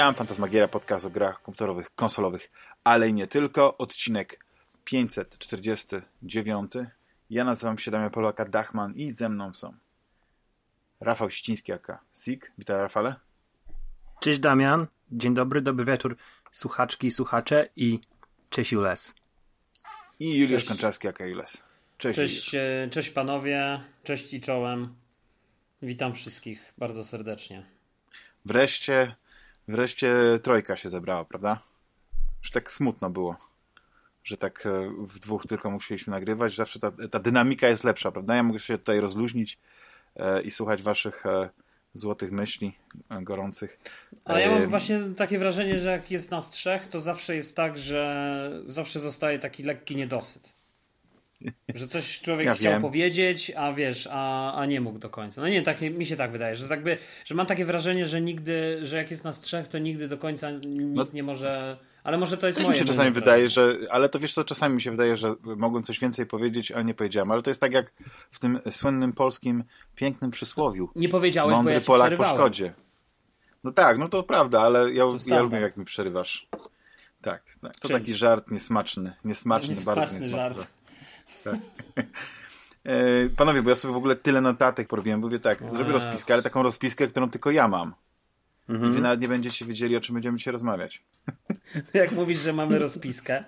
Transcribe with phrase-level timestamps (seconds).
[0.00, 2.50] Witam, Fantasmagiera, podcast o grach komputerowych, konsolowych,
[2.84, 3.78] ale i nie tylko.
[3.78, 4.44] Odcinek
[4.84, 6.72] 549.
[7.30, 9.74] Ja nazywam się Damian Polaka Dachman i ze mną są
[11.00, 12.52] Rafał Ściński, aka Sik.
[12.58, 13.14] Witaj Rafale.
[14.20, 16.16] Cześć Damian, dzień dobry, dobry wieczór
[16.52, 18.00] słuchaczki i słuchacze i
[18.50, 19.14] cześć Jules.
[20.20, 21.62] I Juliusz Konczarski, aka Jules.
[21.98, 24.94] Cześć, cześć, e, cześć panowie, cześć i czołem.
[25.82, 27.66] Witam wszystkich bardzo serdecznie.
[28.44, 29.14] Wreszcie,
[29.70, 31.60] wreszcie trojka się zebrała, prawda?
[32.42, 33.36] Już tak smutno było,
[34.24, 36.56] że tak e, w dwóch tylko musieliśmy nagrywać.
[36.56, 38.36] Zawsze ta, ta dynamika jest lepsza, prawda?
[38.36, 39.58] Ja mogę się tutaj rozluźnić
[40.16, 41.48] e, i słuchać waszych e,
[41.94, 42.72] złotych myśli
[43.22, 43.78] gorących.
[44.24, 47.78] Ale ja mam właśnie takie wrażenie, że jak jest nas trzech, to zawsze jest tak,
[47.78, 50.59] że zawsze zostaje taki lekki niedosyt.
[51.74, 52.82] Że coś człowiek ja chciał wiem.
[52.82, 55.40] powiedzieć, a wiesz, a, a nie mógł do końca.
[55.40, 58.78] No nie, tak, mi się tak wydaje, że jakby, że mam takie wrażenie, że nigdy,
[58.82, 61.78] że jak jest nas trzech, to nigdy do końca nikt no, nie może.
[62.04, 62.80] Ale może to jest Też moje.
[62.80, 63.76] mi się czasami wydaje, że.
[63.90, 66.94] Ale to wiesz co, czasami mi się wydaje, że mogłem coś więcej powiedzieć, ale nie
[66.94, 67.30] powiedziałem.
[67.30, 67.92] Ale to jest tak jak
[68.30, 70.90] w tym słynnym polskim pięknym przysłowiu.
[70.96, 72.72] Nie powiedziałeś, Mądry bo ja Polak po szkodzie.
[73.64, 76.48] No tak, no to prawda, ale ja, ja lubię jak mi przerywasz.
[77.22, 77.80] Tak, tak.
[77.80, 79.12] to taki żart niesmaczny.
[79.24, 80.58] Niesmaczny, niesmaczny bardzo niesmaczny.
[80.58, 80.79] Żart.
[81.44, 81.58] Tak.
[82.84, 85.20] E, panowie, bo ja sobie w ogóle tyle notatek porobiłem.
[85.20, 87.94] Mówię tak, no zrobię rozpiskę, ale taką rozpiskę, którą tylko ja mam.
[88.68, 88.90] Mhm.
[88.90, 91.02] I wy nawet nie będziecie wiedzieli, o czym będziemy dzisiaj rozmawiać.
[91.94, 93.44] Jak mówisz, że mamy rozpiskę?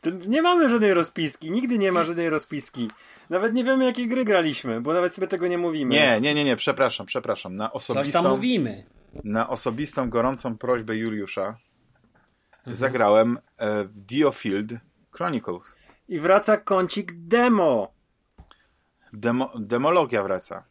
[0.00, 1.50] To nie mamy żadnej rozpiski.
[1.50, 2.90] Nigdy nie ma żadnej rozpiski.
[3.30, 5.94] Nawet nie wiemy, jakie gry graliśmy, bo nawet sobie tego nie mówimy.
[5.94, 7.54] Nie, nie, nie, nie, przepraszam, przepraszam.
[7.54, 8.84] Na osobistą, Coś tam mówimy.
[9.24, 11.56] Na osobistą, gorącą prośbę Juliusza
[12.58, 12.76] mhm.
[12.76, 14.72] zagrałem e, w Diofield
[15.10, 15.76] Chronicles.
[16.10, 17.92] I wraca kącik demo.
[19.12, 20.64] Demo, demologia wraca.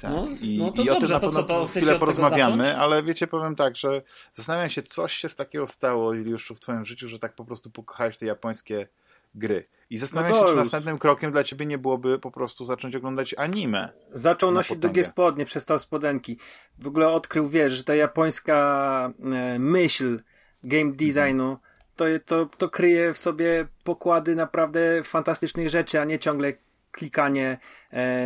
[0.00, 0.10] Tak.
[0.10, 3.26] No, I, no to i dobrze, o tym na pewno to, chwilę porozmawiamy, ale wiecie,
[3.26, 7.18] powiem tak, że zastanawiam się, coś się z takiego stało, już w twoim życiu, że
[7.18, 8.88] tak po prostu pokochałeś te japońskie
[9.34, 9.68] gry.
[9.90, 13.34] I zastanawiam no się, czy następnym krokiem dla ciebie nie byłoby po prostu zacząć oglądać
[13.38, 13.88] anime.
[14.10, 14.88] Zaczął nosić potęgę.
[14.88, 16.38] długie spodnie, przestał spodenki.
[16.78, 20.22] W ogóle odkrył, wiesz, że ta japońska e, myśl
[20.62, 21.58] game designu
[21.96, 26.52] to, to, to kryje w sobie pokłady naprawdę fantastycznych rzeczy, a nie ciągle
[26.90, 27.58] klikanie
[27.92, 28.16] e,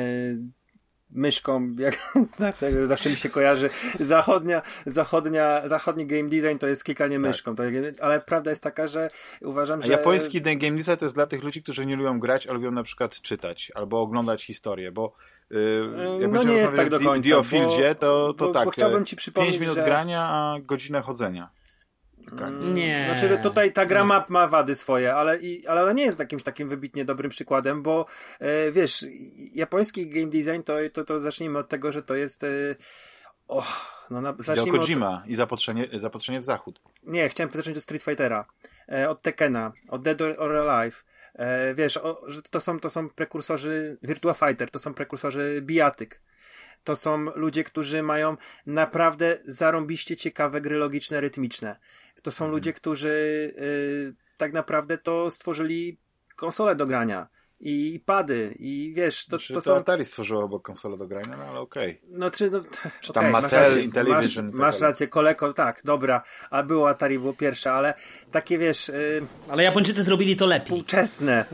[1.10, 3.70] myszką, jak tak, zawsze mi się kojarzy,
[4.00, 7.26] zachodnia, zachodnia, zachodni game design to jest klikanie tak.
[7.26, 7.62] myszką, to,
[8.00, 9.10] ale prawda jest taka, że
[9.41, 9.92] uważam, A że...
[9.92, 12.82] japoński game design to jest dla tych ludzi, którzy nie lubią grać, a lubią na
[12.82, 15.14] przykład czytać, albo oglądać historię, bo
[15.50, 15.58] yy,
[16.20, 19.16] jak no nie jest tak do końca, Diofieldzie, to, to bo, tak, bo chciałbym ci
[19.16, 19.84] przypomnieć, 5 minut że...
[19.84, 21.50] grania, a godzinę chodzenia.
[22.33, 23.05] Mm, nie.
[23.05, 26.43] Znaczy tutaj ta gra ma, ma wady swoje, ale, i, ale ona nie jest jakimś
[26.43, 28.07] takim wybitnie dobrym przykładem, bo
[28.39, 29.07] e, wiesz,
[29.53, 32.49] japoński game design to, to, to zacznijmy od tego, że to jest e,
[33.49, 35.31] oh, no na, zacznijmy Kojima od...
[35.31, 36.81] i zapotrzenie, zapotrzenie w zachód.
[37.03, 38.45] Nie, chciałem zacząć od Street Fightera,
[38.89, 41.05] e, od Tekena, od Dead or Alive.
[41.35, 46.21] E, wiesz, o, że to są, to są prekursorzy Virtua Fighter, to są prekursorzy bijatyk
[46.85, 48.37] to są ludzie, którzy mają
[48.67, 51.77] naprawdę zarąbiście ciekawe gry logiczne, rytmiczne.
[52.22, 52.53] To są mhm.
[52.53, 53.08] ludzie, którzy
[53.58, 56.00] y, tak naprawdę to stworzyli
[56.36, 57.28] konsolę do grania
[57.60, 59.76] i pady i wiesz, to, znaczy, to, to są...
[59.76, 61.91] Atari stworzyło obok konsolę do grania, no ale okej.
[61.91, 62.19] Okay.
[62.19, 62.60] No czy, no,
[63.00, 64.47] czy tam okay, Mattel, masz Intellivision.
[64.47, 67.94] Masz, masz rację, Koleko, tak, dobra, a było Atari, było pierwsze, ale
[68.31, 68.88] takie wiesz...
[68.88, 70.64] Yy, ale Japończycy zrobili to lepiej.
[70.64, 71.44] Współczesne.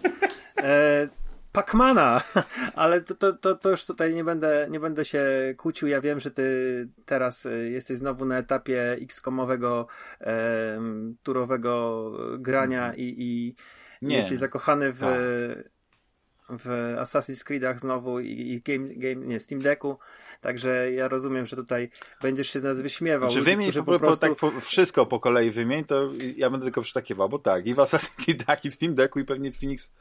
[0.56, 1.08] e,
[1.56, 2.22] Pacmana,
[2.74, 5.24] ale to, to, to, to, już tutaj nie będę, nie będę się
[5.56, 5.88] kłócił.
[5.88, 9.86] Ja wiem, że ty teraz e, jesteś znowu na etapie X-komowego
[10.20, 10.80] e,
[11.22, 12.98] turowego grania mhm.
[12.98, 13.54] i, i
[14.02, 14.16] nie.
[14.16, 16.58] jesteś zakochany w, tak.
[16.58, 19.98] w Assassin's Creedach znowu i, i game, game, nie, Steam Decku.
[20.40, 21.90] Także ja rozumiem, że tutaj
[22.22, 23.30] będziesz się z nas wyśmiewał.
[23.30, 24.26] Czy wymień po, po, prostu...
[24.26, 27.78] tak po, wszystko po kolei wymień, to ja będę tylko przytakiwał, bo tak, i w
[27.78, 29.92] Assassin's Creed, i w Steam Decku, i pewnie w Phoenix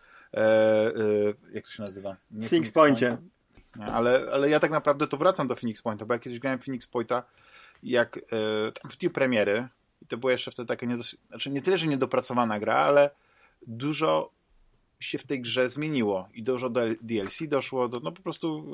[1.54, 2.18] jak to się nazywa?
[2.32, 3.18] Nie Phoenix Pointie.
[3.76, 6.60] Nie, ale, ale ja tak naprawdę to wracam do Phoenix Pointa, bo jak kiedyś grałem
[6.60, 7.24] Phoenix Pointa,
[7.84, 8.22] jak e,
[8.90, 9.68] w dniu premiery,
[10.02, 11.18] i to była jeszcze wtedy taka, niedos...
[11.28, 13.10] znaczy nie tyle, że niedopracowana gra, ale
[13.68, 14.32] dużo
[15.00, 18.66] się w tej grze zmieniło i dużo do DLC doszło, do, no po prostu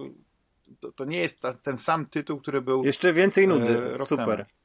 [0.80, 2.84] to, to nie jest ta, ten sam tytuł, który był.
[2.84, 3.94] Jeszcze więcej nudy.
[3.94, 4.26] E, Super.
[4.26, 4.61] Temu.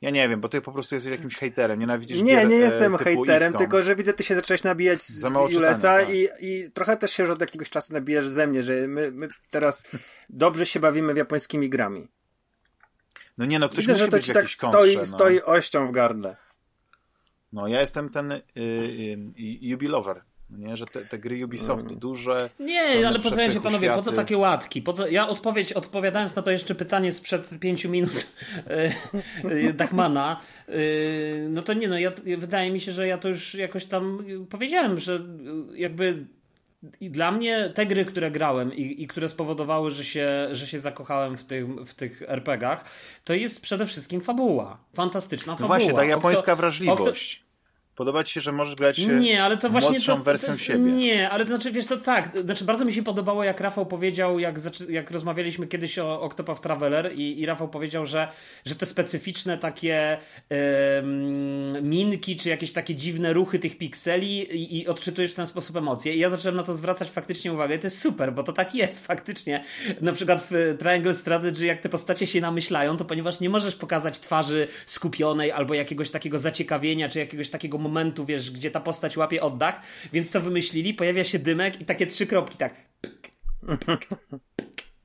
[0.00, 2.94] Ja nie wiem, bo ty po prostu jesteś jakimś hejterem, nienawidzisz Nie, gier, nie jestem
[2.94, 6.10] e, hejterem, tylko że widzę, ty się zacząłeś nabijać z Julesa tak.
[6.10, 9.84] i, i trochę też się od jakiegoś czasu nabijasz ze mnie, że my, my teraz
[10.30, 12.08] dobrze się bawimy w japońskimi grami.
[13.38, 15.04] No nie, no ktoś Widzę, musi że to ci tak stoi, no.
[15.04, 16.36] stoi ością w gardle.
[17.52, 20.22] No ja jestem ten y, y, Yubi Lover.
[20.50, 20.76] Nie?
[20.76, 21.98] Że te, te gry Ubisoftu mm.
[21.98, 22.50] duże.
[22.60, 24.82] Nie, ale pozwólcie się panowie, po co takie łatki?
[24.82, 25.08] Po co...
[25.08, 28.10] Ja odpowiedź, odpowiadając na to jeszcze pytanie sprzed pięciu minut
[28.66, 28.92] e,
[29.44, 30.72] e, Dachmana, e,
[31.48, 35.00] no to nie no, ja, wydaje mi się, że ja to już jakoś tam powiedziałem,
[35.00, 35.20] że
[35.74, 36.26] jakby
[37.00, 40.80] i dla mnie te gry, które grałem i, i, które spowodowały, że się, że się
[40.80, 42.84] zakochałem w, tym, w tych RPGach,
[43.24, 44.78] to jest przede wszystkim fabuła.
[44.94, 45.78] Fantastyczna fabuła.
[45.78, 47.47] No właśnie, ta japońska wrażliwość.
[47.98, 50.92] Podoba ci się, że możesz grać nie, ale to właśnie młodszą to, wersją to, siebie.
[50.92, 54.38] Nie, ale to znaczy, wiesz to tak, znaczy bardzo mi się podobało, jak Rafał powiedział,
[54.38, 54.58] jak,
[54.88, 58.28] jak rozmawialiśmy kiedyś o Octopath Traveler i, i Rafał powiedział, że,
[58.64, 60.18] że te specyficzne takie
[61.82, 66.14] minki, czy jakieś takie dziwne ruchy tych pikseli i, i odczytujesz w ten sposób emocje.
[66.14, 68.74] I ja zacząłem na to zwracać faktycznie uwagę i to jest super, bo to tak
[68.74, 69.64] jest faktycznie.
[70.00, 74.18] Na przykład w Triangle Strategy, jak te postacie się namyślają, to ponieważ nie możesz pokazać
[74.18, 79.42] twarzy skupionej albo jakiegoś takiego zaciekawienia, czy jakiegoś takiego momentu, wiesz, gdzie ta postać łapie
[79.42, 79.74] oddech,
[80.12, 80.94] więc co wymyślili?
[80.94, 82.74] Pojawia się dymek i takie trzy kropki, tak.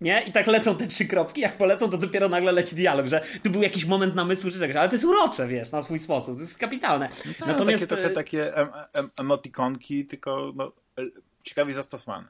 [0.01, 0.23] Nie?
[0.23, 3.49] I tak lecą te trzy kropki, jak polecą, to dopiero nagle leci dialog, że tu
[3.49, 6.41] był jakiś moment namysłu czy czegoś, ale to jest urocze, wiesz, na swój sposób, to
[6.41, 7.09] jest kapitalne.
[7.25, 7.83] No tak, Natomiast...
[7.83, 10.71] Takie, trochę e, takie em, em, emotikonki, tylko no,
[11.43, 12.27] ciekawie zastosowane.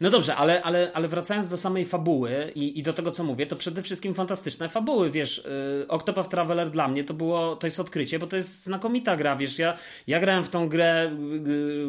[0.00, 3.46] No dobrze, ale, ale, ale wracając do samej fabuły i, i do tego, co mówię,
[3.46, 5.44] to przede wszystkim fantastyczne fabuły, wiesz,
[5.80, 9.36] yy, Octopath Traveler dla mnie to było, to jest odkrycie, bo to jest znakomita gra,
[9.36, 9.76] wiesz, ja,
[10.06, 11.10] ja grałem w tą grę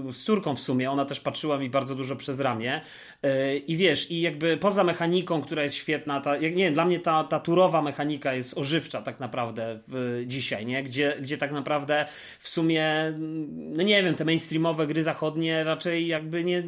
[0.06, 2.82] yy, z córką w sumie, ona też patrzyła mi bardzo dużo przez ramię
[3.24, 7.00] yy, i wiesz, i jakby poza mechaniką, która jest świetna, ta, nie wiem, dla mnie
[7.00, 12.06] ta, ta turowa mechanika jest ożywcza tak naprawdę w, dzisiaj, nie, gdzie, gdzie tak naprawdę
[12.40, 13.14] w sumie,
[13.56, 16.64] no nie wiem, te mainstreamowe gry zachodnie raczej jakby nie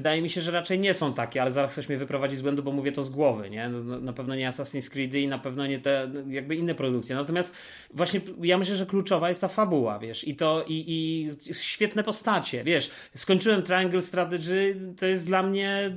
[0.00, 2.62] Wydaje mi się, że raczej nie są takie, ale zaraz ktoś mnie wyprowadzi z błędu,
[2.62, 3.68] bo mówię to z głowy, nie?
[3.68, 7.16] No, na pewno nie Assassin's Creed i na pewno nie te jakby inne produkcje.
[7.16, 7.56] Natomiast
[7.90, 12.64] właśnie ja myślę, że kluczowa jest ta fabuła, wiesz, i to i, i świetne postacie,
[12.64, 12.90] wiesz.
[13.14, 15.96] Skończyłem Triangle Strategy, to jest dla mnie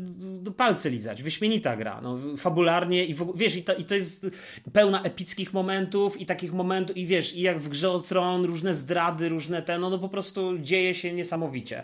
[0.58, 4.26] palce lizać, wyśmienita gra, no, fabularnie i w, wiesz, i to, i to jest
[4.74, 8.74] pełna epickich momentów i takich momentów, i wiesz, i jak w Grze o Tron, różne
[8.74, 11.84] zdrady, różne te, no, no po prostu dzieje się niesamowicie,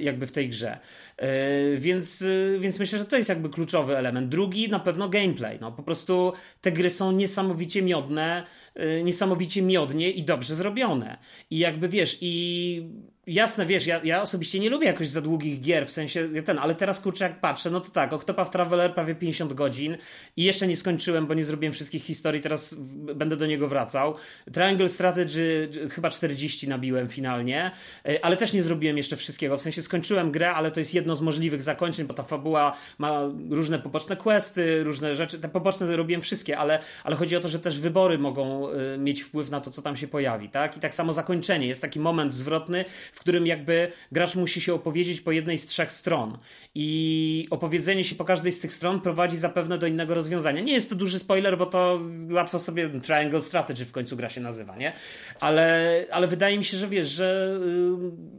[0.00, 0.78] jakby w tej grze.
[1.16, 4.28] E, więc, e, więc myślę, że to jest jakby kluczowy element.
[4.28, 5.58] Drugi na pewno gameplay.
[5.60, 11.18] No, po prostu te gry są niesamowicie miodne, e, niesamowicie miodnie i dobrze zrobione.
[11.50, 12.86] I jakby wiesz, i
[13.26, 16.74] Jasne, wiesz, ja, ja osobiście nie lubię jakoś za długich gier, w sensie ten, ale
[16.74, 19.96] teraz kurczę jak patrzę, no to tak, Octopath Traveler prawie 50 godzin
[20.36, 22.74] i jeszcze nie skończyłem, bo nie zrobiłem wszystkich historii, teraz
[23.14, 24.14] będę do niego wracał.
[24.52, 27.70] Triangle Strategy chyba 40 nabiłem finalnie,
[28.08, 31.16] e, ale też nie zrobiłem jeszcze wszystkiego, w sensie skończyłem grę, ale to jest jedno
[31.16, 33.20] z możliwych zakończeń, bo ta fabuła ma
[33.50, 37.58] różne poboczne questy, różne rzeczy, te poboczne robiłem wszystkie, ale, ale chodzi o to, że
[37.58, 40.76] też wybory mogą e, mieć wpływ na to, co tam się pojawi, tak?
[40.76, 45.20] I tak samo zakończenie, jest taki moment zwrotny, w którym jakby gracz musi się opowiedzieć
[45.20, 46.38] po jednej z trzech stron.
[46.74, 50.60] I opowiedzenie się po każdej z tych stron prowadzi zapewne do innego rozwiązania.
[50.60, 52.00] Nie jest to duży spoiler, bo to
[52.30, 54.92] łatwo sobie Triangle Strategy w końcu gra się nazywa, nie?
[55.40, 57.58] Ale, ale wydaje mi się, że wiesz, że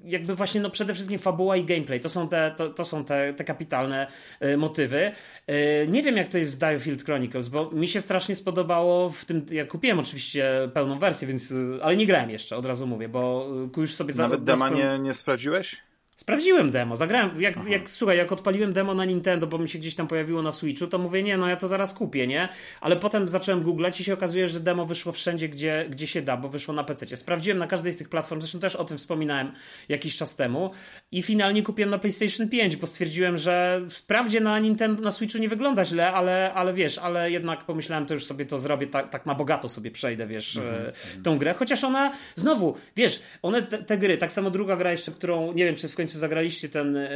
[0.06, 3.06] y, jakby właśnie no przede wszystkim fabuła i gameplay to są te, to, to są
[3.06, 4.08] te, te kapitalne
[4.44, 5.12] y, motywy.
[5.50, 9.26] Y, nie wiem, jak to jest z Diofield Chronicles, bo mi się strasznie spodobało w
[9.26, 9.45] tym.
[9.52, 13.47] Ja kupiłem oczywiście pełną wersję, więc, ale nie grałem jeszcze, od razu mówię, bo
[13.78, 15.78] już sobie Nawet nie, nie sprawdziłeś?
[16.16, 19.96] Sprawdziłem demo, zagrałem, jak, jak, słuchaj, jak odpaliłem demo na Nintendo, bo mi się gdzieś
[19.96, 22.50] tam pojawiło na Switchu, to mówię, nie, no ja to zaraz kupię, nie?
[22.82, 26.38] Ale potem zacząłem googlać i się okazuje, że demo wyszło wszędzie, gdzie, gdzie się da,
[26.38, 27.18] bo wyszło na PC.
[27.18, 29.52] Sprawdziłem na każdej z tych platform, zresztą też o tym wspominałem
[29.90, 30.72] jakiś czas temu
[31.12, 35.50] i finalnie kupiłem na PlayStation 5, bo stwierdziłem, że wprawdzie na Nintendo, na Switchu nie
[35.50, 39.26] wygląda źle, ale, ale wiesz, ale jednak pomyślałem, to już sobie to zrobię, tak, tak
[39.26, 41.24] na bogato sobie przejdę, wiesz, mm -hmm.
[41.24, 45.12] tą grę, chociaż ona, znowu, wiesz, one, te, te gry, tak samo druga gra jeszcze,
[45.12, 47.10] którą, nie wiem, czy w końcu zagraliście ten e,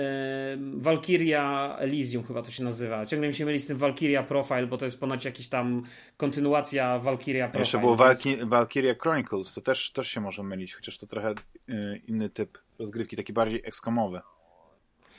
[0.73, 3.05] Valkyria Elysium chyba to się nazywa.
[3.05, 5.83] Ciągle mi się myli z tym Valkyria Profile, bo to jest ponoć jakiś tam
[6.17, 7.61] kontynuacja Valkyria Profile.
[7.61, 11.31] Jeszcze było Valky Valkyria Chronicles, to też, też się może mylić, chociaż to trochę
[11.69, 14.21] y, inny typ rozgrywki, taki bardziej ekskomowy.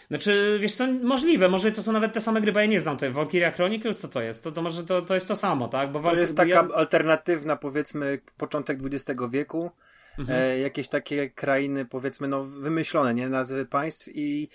[0.08, 2.96] Znaczy, wiesz co, możliwe, może to są nawet te same gry, bo ja nie znam
[2.96, 4.44] tej Valkyria Chronicles, co to jest?
[4.44, 5.92] To, to może to, to jest to samo, tak?
[5.92, 6.68] Bo to jest taka ja...
[6.74, 9.70] alternatywna, powiedzmy, początek XX wieku,
[10.18, 10.38] mhm.
[10.40, 13.28] e, jakieś takie krainy, powiedzmy, no wymyślone, nie?
[13.28, 14.48] Nazwy państw i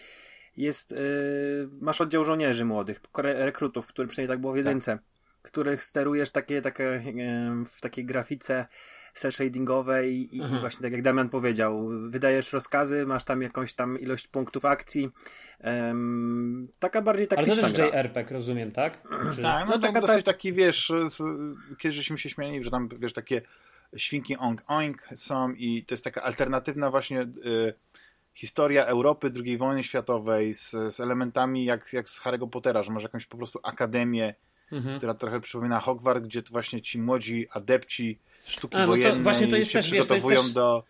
[0.58, 0.96] jest, e,
[1.82, 5.02] masz oddział żołnierzy młodych, rekrutów, który przynajmniej tak było w jedynce, tak.
[5.42, 7.02] których sterujesz takie, takie, e,
[7.72, 8.66] w takiej grafice
[9.14, 10.60] cel shadingowej i, i, mhm.
[10.60, 15.10] właśnie tak jak Damian powiedział, wydajesz rozkazy, masz tam jakąś tam ilość punktów akcji.
[15.64, 19.02] Um, taka bardziej taktyczna Ale to też JRPG, rozumiem, tak?
[19.36, 19.42] Czy...
[19.42, 21.22] Tak, no, no tak, dosyć taki, wiesz, z,
[21.78, 23.42] kiedyś żeśmy się śmiali, że tam, wiesz, takie
[23.96, 27.74] świnki oink oink są i to jest taka alternatywna właśnie y,
[28.34, 33.04] historia Europy II wojny światowej z, z elementami jak, jak z Harry'ego Pottera, że masz
[33.04, 34.34] jakąś po prostu akademię,
[34.72, 34.98] mhm.
[34.98, 39.48] która trochę przypomina Hogwart, gdzie to właśnie ci młodzi adepci sztuki A, no wojennej właśnie
[39.48, 40.84] to jest się też, przygotowują wiesz, to do...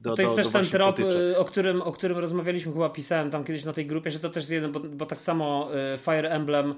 [0.00, 2.90] Do, to jest do, też do ten trop, y, o którym, o którym rozmawialiśmy, chyba
[2.90, 5.70] pisałem tam kiedyś na tej grupie, że to też jest jeden, bo, bo tak samo
[5.94, 6.74] y, Fire Emblem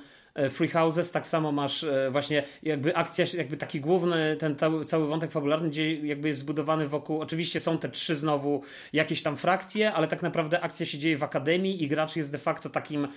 [0.51, 5.07] Free Houses, tak samo masz e, właśnie jakby akcja, jakby taki główny, ten cały, cały
[5.07, 9.93] wątek fabularny, gdzie jakby jest zbudowany wokół, oczywiście są te trzy znowu jakieś tam frakcje,
[9.93, 13.09] ale tak naprawdę akcja się dzieje w akademii i gracz jest de facto takim,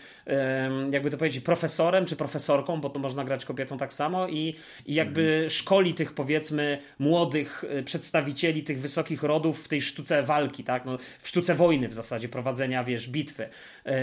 [0.91, 4.55] jakby to powiedzieć, profesorem czy profesorką, bo to można grać kobietą tak samo i,
[4.85, 5.49] i jakby mhm.
[5.49, 10.97] szkoli tych powiedzmy młodych e, przedstawicieli tych wysokich rodów w tej sztuce walki, tak, no,
[11.19, 13.49] w sztuce wojny w zasadzie, prowadzenia, wiesz, bitwy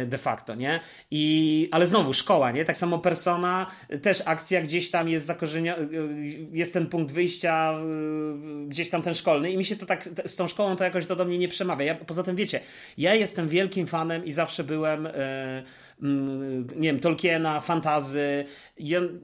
[0.07, 0.81] de facto, nie?
[1.11, 2.65] I, ale znowu szkoła, nie?
[2.65, 3.67] Tak samo persona,
[4.03, 5.79] też akcja gdzieś tam jest zakorzeniona,
[6.53, 7.75] jest ten punkt wyjścia,
[8.69, 11.17] gdzieś tam ten szkolny i mi się to tak, z tą szkołą to jakoś to
[11.17, 11.85] do mnie nie przemawia.
[11.85, 12.61] Ja, poza tym wiecie,
[12.99, 15.63] ja jestem wielkim fanem i zawsze byłem e,
[16.03, 18.45] Mm, nie wiem, Tolkiena, fantazy,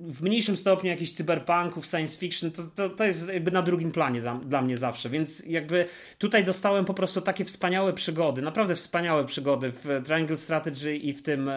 [0.00, 4.20] w mniejszym stopniu jakichś cyberpunków, science fiction, to, to, to jest jakby na drugim planie
[4.20, 5.86] za, dla mnie zawsze, więc jakby
[6.18, 11.22] tutaj dostałem po prostu takie wspaniałe przygody, naprawdę wspaniałe przygody w Triangle Strategy i w
[11.22, 11.50] tym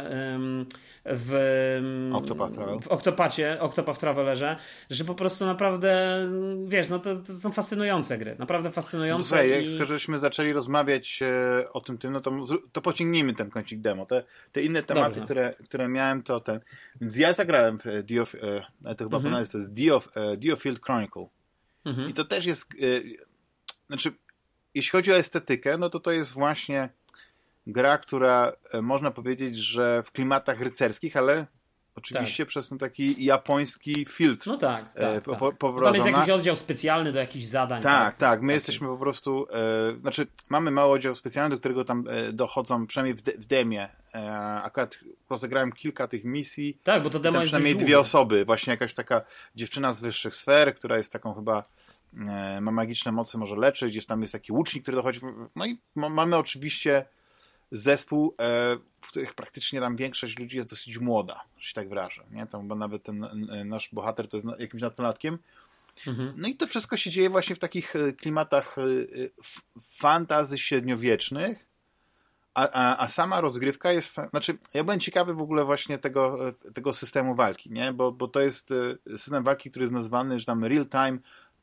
[1.06, 2.80] w, Octopath Travel.
[2.80, 4.56] w Octopacie, Octopath Travelerze,
[4.90, 6.20] że po prostu naprawdę,
[6.66, 9.28] wiesz, no to, to są fascynujące gry, naprawdę fascynujące.
[9.28, 9.52] Słuchaj, i...
[9.52, 12.32] jak skoro żeśmy zaczęli rozmawiać e, o tym, tym no to,
[12.72, 14.06] to pociągnijmy ten kącik demo.
[14.06, 16.60] Te, te inne tematy które, które miałem, to ten.
[17.02, 18.04] Więc ja zagrałem w e,
[18.86, 19.46] e, to chyba mhm.
[19.48, 21.28] to jest Dio, e, Diofield Chronicle.
[21.86, 22.10] Mhm.
[22.10, 22.72] I to też jest.
[22.74, 22.76] E,
[23.88, 24.12] znaczy,
[24.74, 26.90] jeśli chodzi o estetykę, no to to jest właśnie
[27.72, 31.46] gra, która e, można powiedzieć, że w klimatach rycerskich, ale
[32.00, 32.50] Oczywiście tak.
[32.50, 34.48] przez ten taki japoński filtr.
[34.48, 34.94] No tak.
[34.94, 35.58] tak, po, tak.
[35.58, 37.82] Po, Tam jest jakiś oddział specjalny do jakichś zadań.
[37.82, 38.16] Tak, tak.
[38.16, 38.42] tak.
[38.42, 38.54] My taki.
[38.54, 39.48] jesteśmy po prostu.
[39.54, 43.46] E, znaczy, mamy mały oddział specjalny, do którego tam e, dochodzą, przynajmniej w, de, w
[43.46, 43.90] demie.
[44.16, 44.32] E,
[44.64, 45.00] akurat
[45.30, 46.78] rozegrałem kilka tych misji.
[46.84, 48.46] Tak, bo to demo jest przynajmniej dwie osoby.
[48.46, 49.22] Właśnie jakaś taka
[49.56, 51.64] dziewczyna z wyższych sfer, która jest taką chyba.
[52.30, 53.92] E, ma magiczne mocy, może leczyć.
[53.92, 55.20] Gdzieś tam jest taki łucznik, który dochodzi.
[55.56, 57.06] No i mamy oczywiście
[57.72, 62.24] zespół, e, w których praktycznie tam większość ludzi jest dosyć młoda, że się tak wyrażę.
[62.32, 62.48] Nie?
[62.48, 63.28] Tam, bo nawet ten
[63.66, 65.38] nasz bohater to jest jakimś nastolatkiem.
[66.08, 66.34] Mhm.
[66.38, 68.82] No i to wszystko się dzieje właśnie w takich e, klimatach e,
[69.82, 71.70] fantazy średniowiecznych,
[72.54, 76.40] a, a, a, sama rozgrywka jest, znaczy ja byłem ciekawy w ogóle właśnie tego,
[76.74, 77.94] tego systemu walki, nie?
[77.94, 78.74] Bo, bo to jest
[79.10, 81.20] system walki, który jest nazwany, że tam real time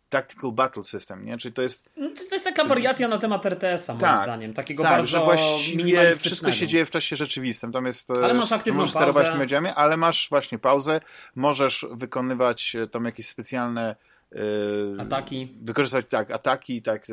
[0.08, 1.38] Tactical Battle System, nie?
[1.38, 1.90] Czyli to jest...
[1.96, 4.54] No, to jest taka wariacja na temat RTS-a, moim tak, zdaniem.
[4.54, 7.72] Takiego tak, bardzo że właściwie wszystko się dzieje w czasie rzeczywistym.
[7.72, 9.12] Tam jest, ale masz aktywną możesz pauzę.
[9.12, 11.00] sterować mediami, ale masz właśnie pauzę,
[11.34, 13.96] możesz wykonywać e, tam jakieś specjalne
[14.32, 15.56] Yy, ataki.
[15.62, 17.06] Wykorzystać tak, ataki, tak,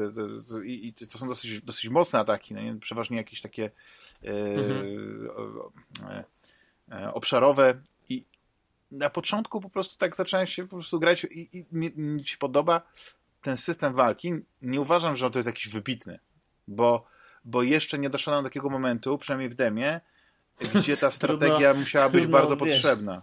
[0.66, 2.80] i, i to są dosyć, dosyć mocne ataki, no, nie?
[2.80, 3.72] przeważnie jakieś takie
[4.24, 5.30] mhm.
[6.92, 7.82] e, obszarowe
[8.94, 12.38] na początku po prostu tak zacząłem się po prostu grać i, i mi, mi się
[12.38, 12.82] podoba
[13.42, 14.34] ten system walki.
[14.62, 16.20] Nie uważam, że to jest jakiś wybitny,
[16.68, 17.06] bo,
[17.46, 20.02] bo jeszcze nie doszedłem do takiego momentu, przynajmniej w demie,
[20.76, 22.74] gdzie ta strategia musiała być bardzo wiesz.
[22.74, 23.22] potrzebna.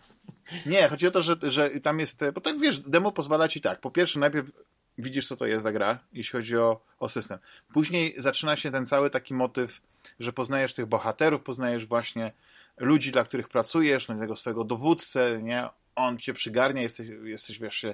[0.66, 3.80] Nie, chodzi o to, że, że tam jest, bo tak wiesz, demo pozwala ci tak,
[3.80, 4.50] po pierwsze najpierw
[4.98, 7.38] widzisz, co to jest za gra, jeśli chodzi o, o system.
[7.72, 9.82] Później zaczyna się ten cały taki motyw,
[10.20, 12.32] że poznajesz tych bohaterów, poznajesz właśnie
[12.80, 15.68] ludzi, dla których pracujesz, no tego swojego dowódcę, nie?
[15.94, 17.86] On cię przygarnia, jesteś, jesteś wiesz,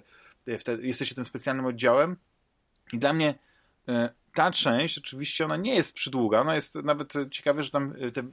[0.82, 2.16] jesteś tym specjalnym oddziałem.
[2.92, 3.34] I dla mnie
[3.88, 8.10] e, ta część oczywiście ona nie jest przydługa, ona jest nawet ciekawe, że tam e,
[8.10, 8.24] te, e,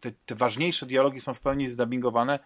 [0.00, 2.38] te, te ważniejsze dialogi są w pełni zdubbingowane,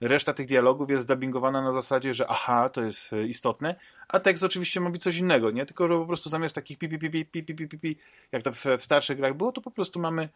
[0.00, 3.76] reszta tych dialogów jest zdubbingowana na zasadzie, że aha, to jest istotne,
[4.08, 5.66] a tekst oczywiście mówi coś innego, nie?
[5.66, 7.96] Tylko, że po prostu zamiast takich pi, pi, pi, pi, pi, pi, pi, pi
[8.32, 10.28] jak to w, w starszych grach było, to po prostu mamy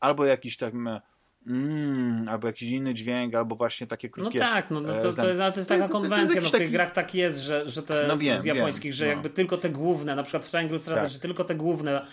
[0.00, 1.00] albo jakiś tam
[1.46, 4.38] Mm, albo jakiś inny dźwięk, albo właśnie takie no krótkie.
[4.38, 6.40] No tak, no, no to, to, jest, to jest taka jest, konwencja.
[6.40, 9.04] no, w tych grach tak jest, że, że te no wiem, w japońskich, wiem, że
[9.04, 9.10] no.
[9.10, 11.12] jakby tylko te główne, na przykład w Triangle Strategy, tak.
[11.12, 12.06] że tylko te główne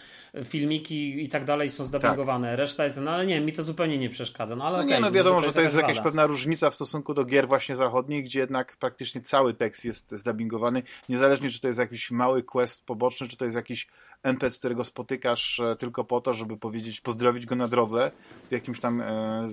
[0.45, 2.49] filmiki i tak dalej są zdubbingowane.
[2.49, 2.59] Tak.
[2.59, 4.55] Reszta jest, no ale nie, mi to zupełnie nie przeszkadza.
[4.55, 7.13] No, ale no okay, nie, no wiadomo, że to jest jakaś pewna różnica w stosunku
[7.13, 11.79] do gier właśnie zachodnich, gdzie jednak praktycznie cały tekst jest zdubbingowany, niezależnie czy to jest
[11.79, 13.87] jakiś mały quest poboczny, czy to jest jakiś
[14.23, 18.11] NPC, którego spotykasz e, tylko po to, żeby powiedzieć, pozdrowić go na drodze
[18.49, 19.49] w jakimś tam e,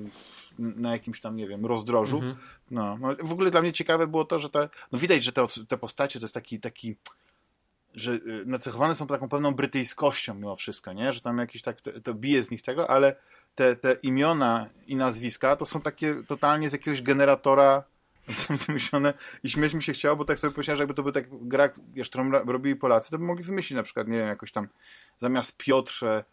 [0.59, 2.17] na jakimś tam, nie wiem, rozdrożu.
[2.17, 2.37] Mhm.
[2.71, 5.47] No, no, w ogóle dla mnie ciekawe było to, że te, no widać, że te,
[5.69, 6.97] te postacie to jest taki, taki
[7.95, 11.13] że e, nacechowane są taką pewną brytyjskością mimo wszystko, nie?
[11.13, 13.17] Że tam jakieś tak, to, to bije z nich tego, ale
[13.55, 17.85] te, te imiona i nazwiska to są takie totalnie z jakiegoś generatora
[18.35, 21.13] są wymyślone i śmieć mi się chciało, bo tak sobie pomyślałem, że jakby to był
[21.13, 21.69] tak gra,
[22.05, 24.69] którą robili Polacy, to by mogli wymyślić na przykład, nie wiem, jakoś tam
[25.19, 26.25] zamiast Piotrze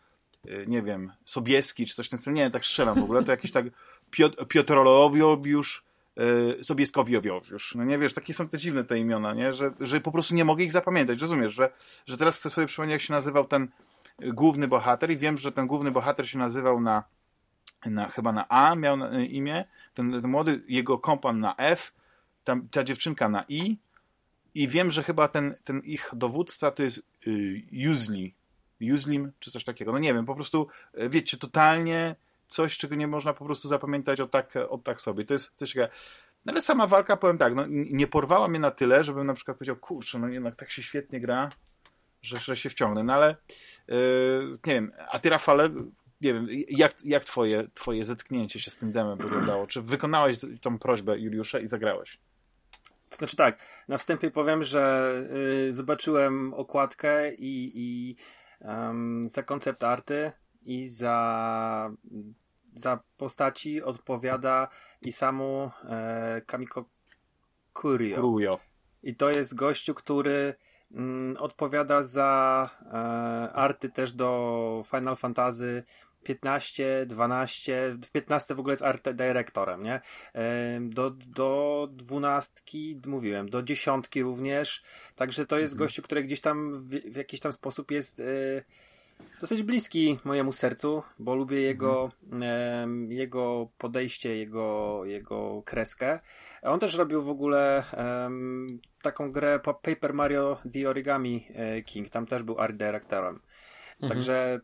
[0.46, 3.32] y, nie wiem, Sobieski czy coś w tym stylu, nie tak strzelam w ogóle, to
[3.32, 3.66] jakiś tak
[4.12, 5.84] Piotr, Piotrolowiusz,
[6.16, 10.12] yy, Sobieskowiowiusz, no nie wiesz, takie są te dziwne te imiona, nie, że, że po
[10.12, 11.70] prostu nie mogę ich zapamiętać, rozumiesz, że,
[12.06, 13.68] że teraz chcę sobie przypomnieć, jak się nazywał ten
[14.20, 17.04] główny bohater i wiem, że ten główny bohater się nazywał na,
[17.86, 21.94] na chyba na A miał na, imię, ten, ten młody, jego kompan na F,
[22.44, 23.78] tam, ta dziewczynka na I
[24.56, 26.98] i wiem, że chyba ten, ten ich dowódca to jest
[27.28, 28.36] y, Usli,
[28.94, 29.92] Uslim czy coś takiego.
[29.92, 30.68] No nie wiem, po prostu
[31.00, 32.16] y, wiecie, totalnie
[32.48, 35.26] coś, czego nie można po prostu zapamiętać o tak, o tak sobie.
[35.26, 35.76] To jest coś
[36.46, 39.58] no ale sama walka, powiem tak, no, nie porwała mnie na tyle, żebym na przykład
[39.58, 41.50] powiedział, kurczę, no jednak tak się świetnie gra,
[42.22, 43.04] że, że się wciągnę.
[43.04, 43.36] No ale
[43.88, 43.96] yy,
[44.66, 45.70] nie wiem, a ty Rafale,
[46.24, 49.68] nie wiem, jak, jak twoje, twoje zetknięcie się z tym demem wyglądało?
[49.68, 52.20] Czy wykonałeś tą prośbę Juliusza i zagrałeś?
[53.10, 55.14] To znaczy tak, na wstępie powiem, że
[55.70, 58.16] y, zobaczyłem okładkę i, i
[58.62, 60.32] um, za koncept arty
[60.66, 61.92] i za,
[62.74, 64.68] za postaci odpowiada
[65.02, 66.86] Isamu e, Kamiko
[67.74, 68.22] Kurio.
[68.22, 68.60] Kurio.
[69.04, 70.56] I to jest gościu, który
[70.92, 72.98] mm, odpowiada za e,
[73.54, 75.84] arty też do Final Fantasy
[76.24, 80.02] 15, 12, w 15 w ogóle jest art dyrektorem, nie?
[80.82, 82.54] Do, do 12
[83.06, 84.84] mówiłem, do dziesiątki również,
[85.16, 85.86] także to jest mhm.
[85.86, 88.24] gościu, który gdzieś tam w, w jakiś tam sposób jest e,
[89.42, 93.12] dosyć bliski mojemu sercu, bo lubię jego, mhm.
[93.12, 96.20] jego podejście, jego, jego kreskę.
[96.62, 97.84] On też robił w ogóle
[99.02, 103.40] taką grę Paper Mario The Origami e, King, tam też był art dyrektorem.
[104.02, 104.10] Mhm.
[104.10, 104.60] Także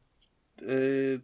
[0.62, 1.22] y,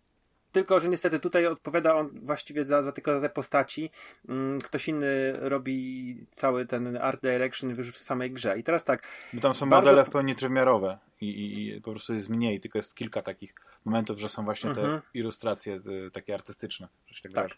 [0.55, 3.89] tylko, że niestety tutaj odpowiada on właściwie za, za tylko za te postaci.
[4.29, 8.59] Mm, ktoś inny robi cały ten art direction już w samej grze.
[8.59, 9.07] I teraz tak.
[9.33, 9.89] Bo tam są bardzo...
[9.89, 13.55] modele w pełni trójmiarowe i, i, i, po prostu jest mniej, tylko jest kilka takich
[13.85, 15.01] momentów, że są właśnie te mhm.
[15.13, 16.87] ilustracje te, takie artystyczne.
[17.23, 17.33] Tak.
[17.33, 17.57] tak.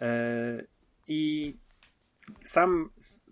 [0.00, 0.64] E,
[1.08, 1.54] I
[2.44, 2.90] sam,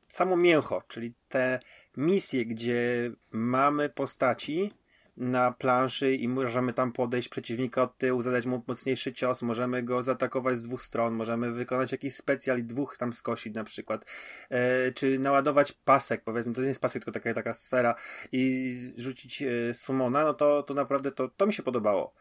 [0.08, 1.60] samo mięcho, czyli te
[1.96, 4.72] misje, gdzie mamy postaci,
[5.18, 10.02] na planszy i możemy tam podejść przeciwnika od tyłu, zadać mu mocniejszy cios, możemy go
[10.02, 14.04] zaatakować z dwóch stron, możemy wykonać jakiś specjal i dwóch tam skosić na przykład,
[14.50, 17.94] e, czy naładować pasek, powiedzmy, to nie jest pasek, tylko taka, taka sfera
[18.32, 22.14] i rzucić e, sumona, no to, to naprawdę to, to mi się podobało.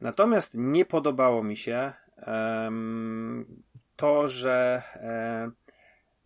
[0.00, 1.92] Natomiast nie podobało mi się
[3.96, 4.82] to, że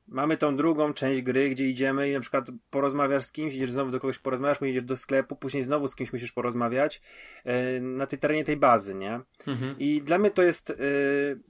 [0.09, 3.91] mamy tą drugą część gry, gdzie idziemy i na przykład porozmawiasz z kimś, idziesz znowu
[3.91, 7.03] do kogoś porozmawiasz, idziesz do sklepu, później znowu z kimś musisz porozmawiać
[7.45, 9.21] yy, na tej terenie tej bazy, nie?
[9.47, 9.75] Mhm.
[9.79, 11.41] I dla mnie to jest yy,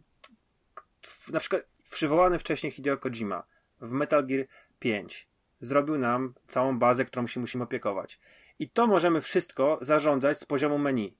[1.32, 3.42] na przykład przywołany wcześniej Hideo Kojima
[3.80, 4.46] w Metal Gear
[4.78, 5.28] 5
[5.60, 8.20] zrobił nam całą bazę, którą się musimy opiekować.
[8.58, 11.16] I to możemy wszystko zarządzać z poziomu menu.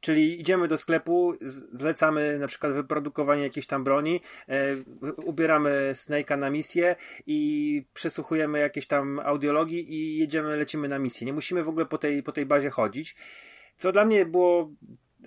[0.00, 1.34] Czyli idziemy do sklepu,
[1.72, 4.76] zlecamy na przykład wyprodukowanie jakiejś tam broni, e,
[5.24, 11.24] ubieramy Snake'a na misję i przesłuchujemy jakieś tam audiologii i jedziemy, lecimy na misję.
[11.24, 13.16] Nie musimy w ogóle po tej, po tej bazie chodzić.
[13.76, 14.70] Co dla mnie było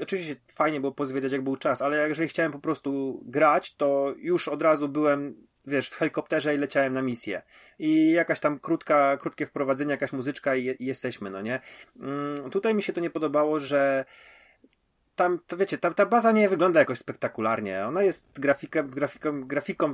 [0.01, 4.47] oczywiście fajnie było pozwiedzać, jak był czas, ale jeżeli chciałem po prostu grać, to już
[4.47, 7.41] od razu byłem, wiesz, w helikopterze i leciałem na misję.
[7.79, 11.59] I jakaś tam krótka, krótkie wprowadzenie, jakaś muzyczka i, jesteśmy, no nie?
[11.99, 14.05] Mm, tutaj mi się to nie podobało, że
[15.15, 17.85] tam, to wiecie, ta, ta baza nie wygląda jakoś spektakularnie.
[17.87, 19.91] Ona jest grafiką, grafiką, grafiką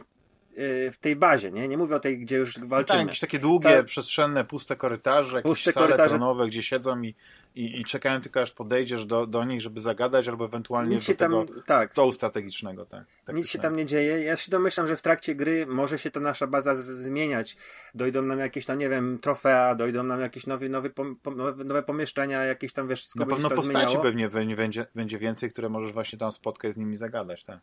[0.92, 1.68] w tej bazie, nie?
[1.68, 3.00] Nie mówię o tej, gdzie już walczymy.
[3.00, 3.84] tak, jakieś takie długie, Ta...
[3.84, 6.10] przestrzenne, puste korytarze, jakieś puste sale korytarze.
[6.10, 7.16] tronowe, gdzie siedzą i,
[7.56, 11.16] i, i, czekają tylko aż podejdziesz do, do nich, żeby zagadać, albo ewentualnie Nic do
[11.16, 11.92] tego tam, tak.
[11.92, 12.86] stołu strategicznego.
[12.86, 14.24] Tak, Nic się tam nie dzieje.
[14.24, 17.58] Ja się domyślam, że w trakcie gry może się ta nasza baza zmieniać.
[17.96, 20.90] Dojdą nam jakieś tam, nie wiem, trofea, dojdą nam jakieś nowe, nowe,
[21.36, 24.04] nowe, nowe pomieszczenia, jakieś tam, wiesz, Na pewno postaci zmieniało.
[24.04, 27.60] pewnie będzie, będzie więcej, które możesz właśnie tam spotkać z nimi zagadać, tak.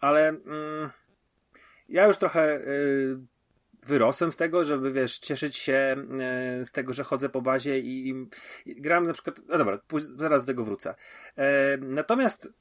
[0.00, 0.28] Ale...
[0.28, 0.90] Mm,
[1.88, 3.18] ja już trochę y,
[3.86, 5.96] wyrosłem z tego, żeby wiesz, cieszyć się
[6.60, 8.14] y, z tego, że chodzę po bazie i,
[8.66, 9.40] i gram na przykład.
[9.48, 10.94] No dobra, zaraz do tego wrócę.
[11.36, 12.52] E, natomiast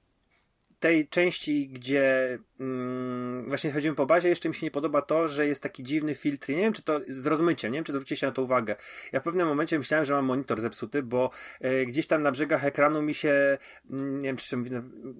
[0.80, 5.48] tej części, gdzie mm, właśnie chodzimy po bazie, jeszcze mi się nie podoba to, że
[5.48, 6.50] jest taki dziwny filtr.
[6.50, 8.76] Nie wiem, czy to z rozmyciem, nie wiem, czy zwrócicie na to uwagę.
[9.12, 11.30] Ja w pewnym momencie myślałem, że mam monitor zepsuty, bo
[11.62, 13.58] e, gdzieś tam na brzegach ekranu mi się,
[13.90, 14.58] mm, nie wiem, czy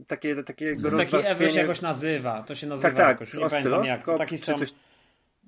[0.08, 3.86] takie, takiego Taki EW się jakoś nazywa, to się nazywa tak, tak, jakoś, nie pamiętam
[3.86, 4.18] jak.
[4.18, 4.74] Taki czy coś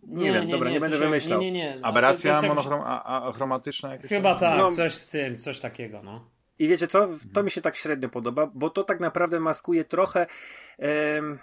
[0.03, 1.41] nie, nie, wiem, nie, dobra, nie, nie będę się, wymyślał.
[1.41, 1.85] Nie, nie, nie.
[1.85, 3.97] Aberracja monochromatyczna?
[3.97, 6.38] Chyba tak, no, coś z tym, coś takiego, no.
[6.59, 7.09] I wiecie co?
[7.33, 10.27] To mi się tak średnio podoba, bo to tak naprawdę maskuje trochę
[10.77, 11.39] em,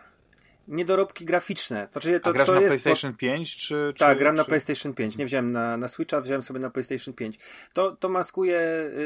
[0.69, 1.89] niedorobki graficzne.
[1.89, 3.19] To, czyli to, A grasz to na jest PlayStation to...
[3.19, 3.57] 5?
[3.57, 4.39] Czy, tak, czy, gram czy...
[4.39, 5.17] na PlayStation 5.
[5.17, 7.39] Nie wziąłem na, na Switcha, wziąłem sobie na PlayStation 5.
[7.73, 8.61] To, to maskuje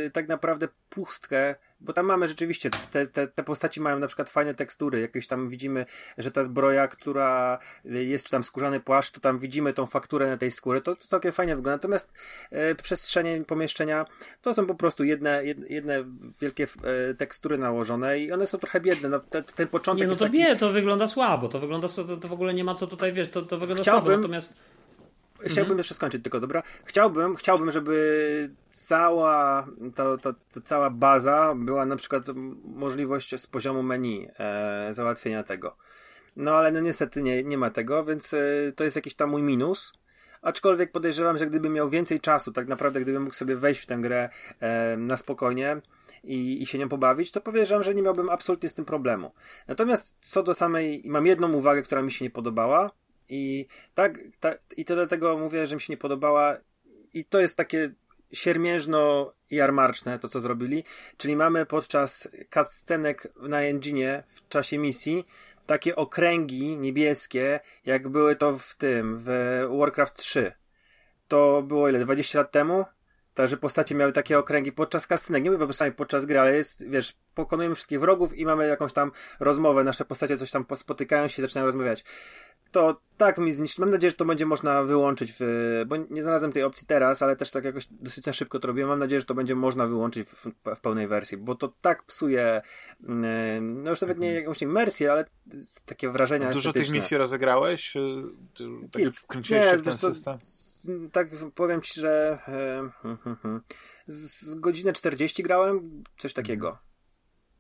[0.07, 4.31] y, tak naprawdę pustkę bo tam mamy rzeczywiście, te, te, te postaci mają na przykład
[4.31, 5.87] fajne tekstury, jakieś tam widzimy,
[6.19, 10.37] że ta zbroja, która jest, czy tam skórzany płaszcz, to tam widzimy tą fakturę na
[10.37, 12.13] tej skóry, to całkiem fajnie wygląda, natomiast
[12.51, 14.07] e, przestrzenie, pomieszczenia,
[14.43, 16.05] to są po prostu jedne, jedne,
[16.41, 16.67] wielkie
[17.11, 20.25] e, tekstury nałożone i one są trochę biedne, no, te, ten początek Nie, no to
[20.25, 20.39] taki...
[20.39, 23.29] nie, to wygląda słabo, to wygląda, to, to w ogóle nie ma co tutaj, wiesz,
[23.29, 24.05] to, to wygląda Chciałbym...
[24.05, 24.70] słabo, natomiast
[25.41, 25.79] Chciałbym mhm.
[25.79, 26.63] jeszcze skończyć tylko, dobra?
[26.85, 32.25] Chciałbym, chciałbym, żeby cała, to, to, to, cała baza była na przykład
[32.65, 35.77] możliwość z poziomu menu e, załatwienia tego.
[36.37, 38.39] No ale no niestety nie, nie ma tego, więc e,
[38.77, 39.93] to jest jakiś tam mój minus.
[40.43, 43.97] Aczkolwiek podejrzewam, że gdybym miał więcej czasu, tak naprawdę gdybym mógł sobie wejść w tę
[43.97, 44.29] grę
[44.61, 45.81] e, na spokojnie
[46.25, 49.33] i, i się nią pobawić, to podejrzewam, że nie miałbym absolutnie z tym problemu.
[49.69, 52.91] Natomiast co do samej, mam jedną uwagę, która mi się nie podobała,
[53.31, 56.57] i tak, tak, i to dlatego mówię, że mi się nie podobała.
[57.15, 57.91] I to jest takie
[58.33, 60.85] siermiężno-jarmarczne to, co zrobili.
[61.17, 65.25] Czyli mamy podczas cutscenek na engine w czasie misji
[65.67, 69.29] takie okręgi niebieskie, jak były to w tym, w
[69.79, 70.53] Warcraft 3.
[71.29, 71.99] To było ile?
[71.99, 72.85] 20 lat temu?
[73.35, 77.15] Także postacie miały takie okręgi podczas kastynek, nie mówię po podczas gry, ale jest, wiesz,
[77.35, 81.45] pokonujemy wszystkich wrogów i mamy jakąś tam rozmowę, nasze postacie coś tam spotykają się i
[81.45, 82.05] zaczynają rozmawiać
[82.73, 83.81] to tak mi zniszczy.
[83.81, 85.45] Mam nadzieję, że to będzie można wyłączyć, w,
[85.87, 88.89] bo nie znalazłem tej opcji teraz, ale też tak jakoś dosyć szybko to robiłem.
[88.89, 92.63] Mam nadzieję, że to będzie można wyłączyć w, w pełnej wersji, bo to tak psuje,
[93.09, 94.45] mm, no już nawet nie mhm.
[94.45, 95.25] jakąś imersję, ale
[95.87, 97.95] takie wrażenia A Dużo tych misji rozegrałeś?
[98.93, 100.39] Tak wkręciłeś się w ten system?
[101.13, 103.17] Tak powiem ci, że e,
[104.07, 106.79] z, z godzinę 40 grałem, coś takiego.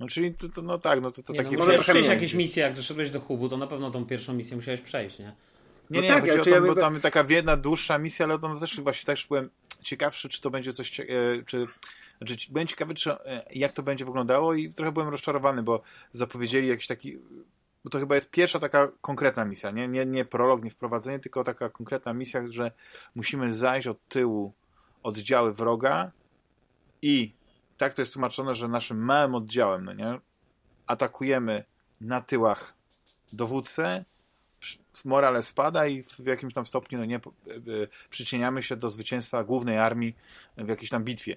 [0.01, 1.57] No czyli to, to, no tak, no to, to nie, takie...
[1.57, 4.57] No, może przejść jakieś misje, jak doszedłeś do hubu, to na pewno tą pierwszą misję
[4.57, 5.25] musiałeś przejść, nie?
[5.90, 8.38] Nie, no nie, tak, chodzi o to, ja bo tam taka jedna dłuższa misja, ale
[8.38, 9.51] to też właśnie też byłem
[9.83, 11.05] ciekawszy, czy to będzie coś, e,
[11.46, 11.66] czy,
[12.18, 16.68] znaczy, byłem ciekawy, czy, e, jak to będzie wyglądało i trochę byłem rozczarowany, bo zapowiedzieli
[16.68, 17.18] jakiś taki,
[17.85, 21.44] bo to chyba jest pierwsza taka konkretna misja, nie, nie, nie prolog, nie wprowadzenie, tylko
[21.44, 22.73] taka konkretna misja, że
[23.14, 24.53] musimy zajść od tyłu
[25.03, 26.11] oddziały wroga
[27.03, 27.33] i
[27.77, 30.19] tak to jest tłumaczone, że naszym małym oddziałem, no nie,
[30.87, 31.65] atakujemy
[32.01, 32.75] na tyłach
[33.33, 34.05] dowódcę,
[35.05, 37.21] morale spada i w jakimś tam stopniu, no nie, e,
[38.11, 40.17] przyczyniamy się do zwycięstwa głównej armii
[40.57, 41.37] w jakiejś tam bitwie.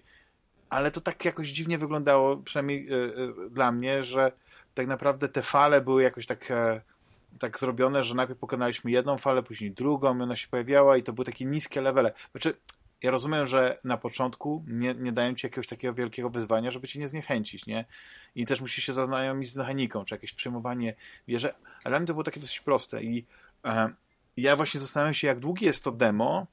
[0.70, 4.32] Ale to tak jakoś dziwnie wyglądało, przynajmniej e, e, dla mnie, że
[4.74, 6.54] tak naprawdę te fale były jakoś tak
[7.40, 11.26] tak zrobione, że najpierw pokonaliśmy jedną falę, później drugą, ona się pojawiała i to były
[11.26, 12.14] takie niskie levele.
[12.32, 12.54] Znaczy,
[13.04, 17.00] ja rozumiem, że na początku nie, nie dają ci jakiegoś takiego wielkiego wyzwania, żeby cię
[17.00, 17.86] nie zniechęcić, nie?
[18.36, 20.96] I też musisz się zaznajomić z mechaniką, czy jakieś przejmowanie
[21.28, 21.50] wieży,
[21.84, 23.26] ale dla mnie to było takie dosyć proste i
[23.66, 23.90] e,
[24.38, 26.48] ja właśnie zastanawiam się, jak długie jest to demo,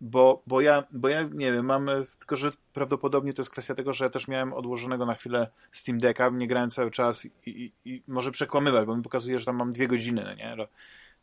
[0.00, 3.92] bo, bo, ja, bo ja nie wiem, mam, tylko że prawdopodobnie to jest kwestia tego,
[3.92, 7.72] że ja też miałem odłożonego na chwilę Steam Decka, nie grałem cały czas i, i,
[7.84, 10.56] i może przekłamywać, bo mi pokazuje, że tam mam dwie godziny, no nie?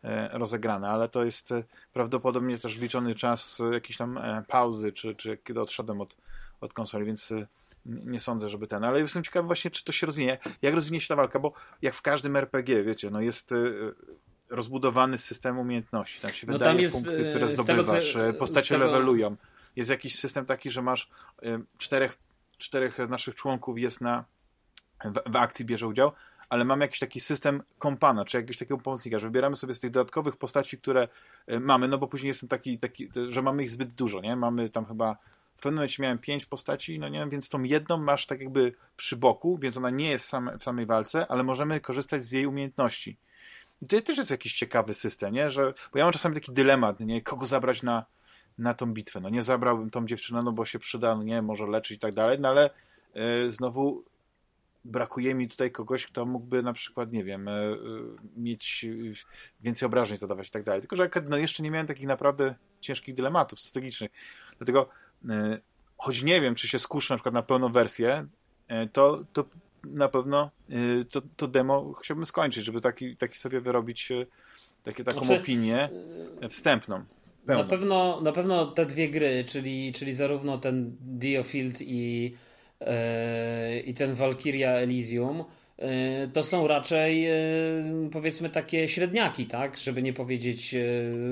[0.04, 1.63] E, rozegrane, ale to jest e,
[1.94, 6.16] prawdopodobnie też wliczony czas e, jakiejś tam pauzy, czy, czy kiedy odszedłem od,
[6.62, 7.34] od konsoli, więc
[7.86, 11.08] nie sądzę, żeby ten, ale jestem ciekawy właśnie, czy to się rozwinie, jak rozwinie się
[11.08, 13.54] ta walka, bo jak w każdym RPG, wiecie, no jest
[14.50, 18.86] rozbudowany system umiejętności, tam się no wydaje jest, punkty, które zdobywasz, tego, postacie tego...
[18.86, 19.36] levelują.
[19.76, 21.10] Jest jakiś system taki, że masz
[21.78, 22.18] czterech,
[22.58, 24.24] czterech naszych członków jest na
[25.06, 26.12] w, w akcji bierze udział,
[26.54, 29.92] ale mamy jakiś taki system kompana, czy jakiegoś takiego pomocnika, że wybieramy sobie z tych
[29.92, 31.08] dodatkowych postaci, które
[31.48, 34.36] e, mamy, no bo później jestem taki, taki że mamy ich zbyt dużo, nie?
[34.36, 35.18] Mamy tam chyba
[35.56, 38.74] w pewnym momencie miałem pięć postaci, no nie wiem, więc tą jedną masz tak jakby
[38.98, 42.46] przy boku, więc ona nie jest same, w samej walce, ale możemy korzystać z jej
[42.46, 43.18] umiejętności.
[43.82, 45.52] I to też jest jakiś ciekawy system, nie?
[45.52, 47.22] Że, bo ja mam czasami taki dylemat, nie?
[47.22, 48.06] Kogo zabrać na,
[48.58, 49.20] na tą bitwę?
[49.20, 52.13] No nie zabrałbym tą dziewczynę, no bo się przyda, no nie, może leczyć i tak
[52.13, 52.70] dalej, no ale
[53.16, 54.04] yy, znowu
[54.86, 57.78] brakuje mi tutaj kogoś, kto mógłby na przykład, nie wiem, e, e,
[58.38, 58.86] mieć
[59.62, 60.82] więcej obrażeń zadawać i tak dalej.
[60.82, 64.12] Tylko, że no, jeszcze nie miałem takich naprawdę ciężkich dylematów strategicznych.
[64.58, 64.89] Dlatego,
[65.30, 65.58] e,
[65.98, 68.28] choć nie wiem, czy się skuszę na przykład na pełną wersję,
[68.93, 69.46] to, to
[69.84, 70.52] na pewno
[71.12, 74.10] to, to demo chciałbym skończyć, żeby taki, taki sobie wyrobić
[74.84, 75.89] takie, taką znaczy, opinię
[76.50, 77.04] wstępną.
[77.48, 82.34] Na pewno, na pewno te dwie gry, czyli, czyli zarówno ten Diofield i
[83.86, 85.43] i ten Valkyria Elysium
[85.78, 87.34] e, to są raczej e,
[88.12, 89.78] powiedzmy takie średniaki, tak?
[89.78, 90.76] Żeby nie powiedzieć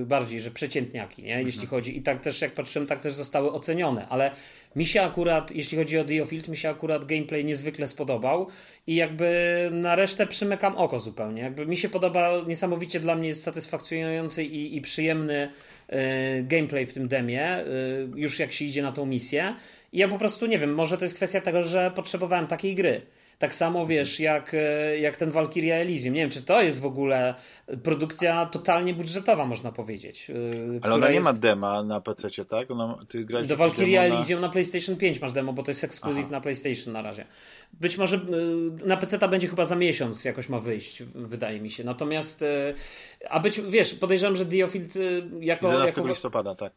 [0.05, 1.43] bardziej, że przeciętniaki, nie?
[1.43, 1.69] Jeśli mhm.
[1.69, 1.97] chodzi.
[1.97, 4.07] I tak też, jak patrzyłem, tak też zostały ocenione.
[4.07, 4.31] Ale
[4.75, 8.47] mi się akurat, jeśli chodzi o Diofield, mi się akurat gameplay niezwykle spodobał
[8.87, 11.41] i jakby na resztę przymykam oko zupełnie.
[11.41, 15.49] Jakby mi się podoba, niesamowicie dla mnie jest satysfakcjonujący i, i przyjemny
[16.43, 17.63] gameplay w tym demie,
[18.15, 19.55] już jak się idzie na tą misję.
[19.93, 23.01] I ja po prostu nie wiem, może to jest kwestia tego, że potrzebowałem takiej gry.
[23.41, 26.13] Tak samo wiesz, jak, e, jak ten Valkyria Elysium.
[26.13, 27.35] Nie wiem, czy to jest w ogóle
[27.83, 30.29] produkcja totalnie budżetowa, można powiedzieć.
[30.29, 30.33] E,
[30.81, 31.25] Ale ona nie jest...
[31.25, 32.71] ma dema na PC, tak?
[32.71, 34.47] Ona, ty Do Valkyria Elysium na...
[34.47, 37.25] na PlayStation 5 masz demo, bo to jest ekskluzyw na PlayStation na razie.
[37.73, 41.71] Być może e, na PC ta będzie chyba za miesiąc jakoś ma wyjść, wydaje mi
[41.71, 41.83] się.
[41.83, 42.43] Natomiast,
[43.29, 44.93] a być, wiesz, podejrzewam, że Diofield
[45.39, 45.67] jako...
[45.67, 46.09] 11 jako...
[46.09, 46.73] listopada, tak.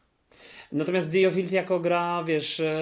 [0.73, 2.75] Natomiast Diofield jako gra, wiesz, e,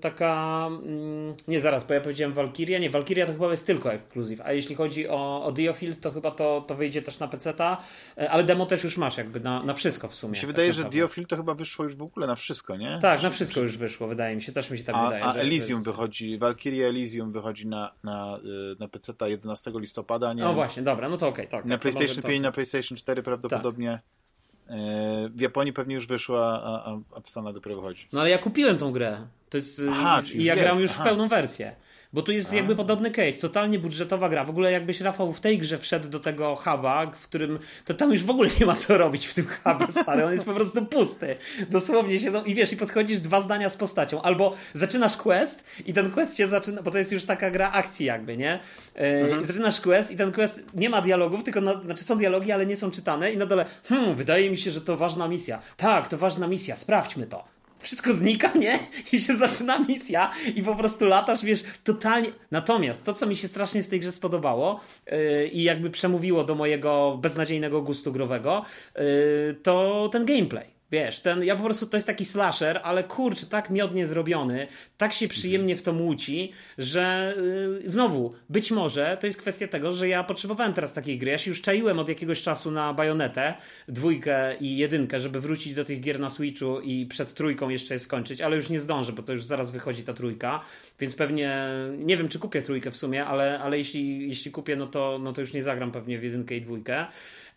[0.00, 0.66] taka.
[0.66, 2.78] Mm, nie zaraz, bo ja powiedziałem Valkyria.
[2.78, 4.40] Nie, Valkyria to chyba jest tylko ekskluzyw.
[4.40, 7.82] A jeśli chodzi o, o Diofield, to chyba to, to wyjdzie też na PC-ta,
[8.18, 10.30] e, ale demo też już masz, jakby na, na wszystko w sumie.
[10.30, 12.98] Mi się tak wydaje, że Diofield to chyba wyszło już w ogóle na wszystko, nie?
[13.02, 14.52] Tak, na wszystko już wyszło, wydaje mi się.
[14.52, 15.24] Też mi się tak a, wydaje.
[15.24, 20.42] A Elysium wychodzi, Valkyria Elysium wychodzi na, na, y, na PC-ta 11 listopada, nie?
[20.42, 21.46] No właśnie, dobra, no to okej.
[21.46, 22.42] Okay, tak, na tak, PlayStation 5, to...
[22.42, 23.90] na PlayStation 4 prawdopodobnie.
[23.90, 24.18] Tak.
[24.68, 24.74] E,
[25.28, 28.08] w Japonii pewnie już wyszła, a, a w Stanach dopiero wychodzi.
[28.12, 29.26] No ale ja kupiłem tą grę.
[29.50, 31.02] To jest, Aha, I ja gram już aha.
[31.02, 31.76] w pełną wersję.
[32.12, 32.56] Bo tu jest A.
[32.56, 34.44] jakby podobny case, totalnie budżetowa gra.
[34.44, 38.12] W ogóle jakbyś Rafał w tej grze wszedł do tego huba, w którym to tam
[38.12, 40.24] już w ogóle nie ma co robić w tym hubie, stary.
[40.24, 41.36] On jest po prostu pusty.
[41.70, 44.22] Dosłownie siedzą i wiesz, i podchodzisz dwa zdania z postacią.
[44.22, 48.06] Albo zaczynasz quest i ten quest cię zaczyna, bo to jest już taka gra akcji
[48.06, 48.58] jakby, nie?
[48.94, 49.44] Yy, mhm.
[49.44, 52.76] Zaczynasz quest i ten quest nie ma dialogów, tylko na, znaczy są dialogi, ale nie
[52.76, 55.62] są czytane i na dole, hmm, wydaje mi się, że to ważna misja.
[55.76, 58.78] Tak, to ważna misja, sprawdźmy to wszystko znika, nie?
[59.12, 62.28] I się zaczyna misja i po prostu latasz, wiesz, totalnie.
[62.50, 66.54] Natomiast to, co mi się strasznie w tej grze spodobało yy, i jakby przemówiło do
[66.54, 68.64] mojego beznadziejnego gustu growego,
[68.96, 70.77] yy, to ten gameplay.
[70.90, 75.12] Wiesz, ten, ja po prostu, to jest taki slasher, ale kurczę, tak miodnie zrobiony, tak
[75.12, 77.34] się przyjemnie w to młóci, że
[77.82, 81.30] yy, znowu, być może to jest kwestia tego, że ja potrzebowałem teraz takiej gry.
[81.30, 83.54] Ja się już czaiłem od jakiegoś czasu na bajonetę,
[83.88, 88.00] dwójkę i jedynkę, żeby wrócić do tych gier na Switchu i przed trójką jeszcze je
[88.00, 90.60] skończyć, ale już nie zdążę, bo to już zaraz wychodzi ta trójka,
[91.00, 94.86] więc pewnie, nie wiem czy kupię trójkę w sumie, ale, ale jeśli, jeśli kupię, no
[94.86, 97.06] to, no to już nie zagram pewnie w jedynkę i dwójkę.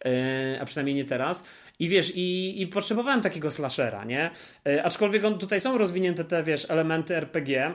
[0.06, 1.44] Yy, a przynajmniej nie teraz.
[1.82, 4.32] I wiesz, i, i potrzebowałem takiego slashera, nie?
[4.68, 7.74] E, aczkolwiek on, tutaj są rozwinięte te, wiesz, elementy RPG,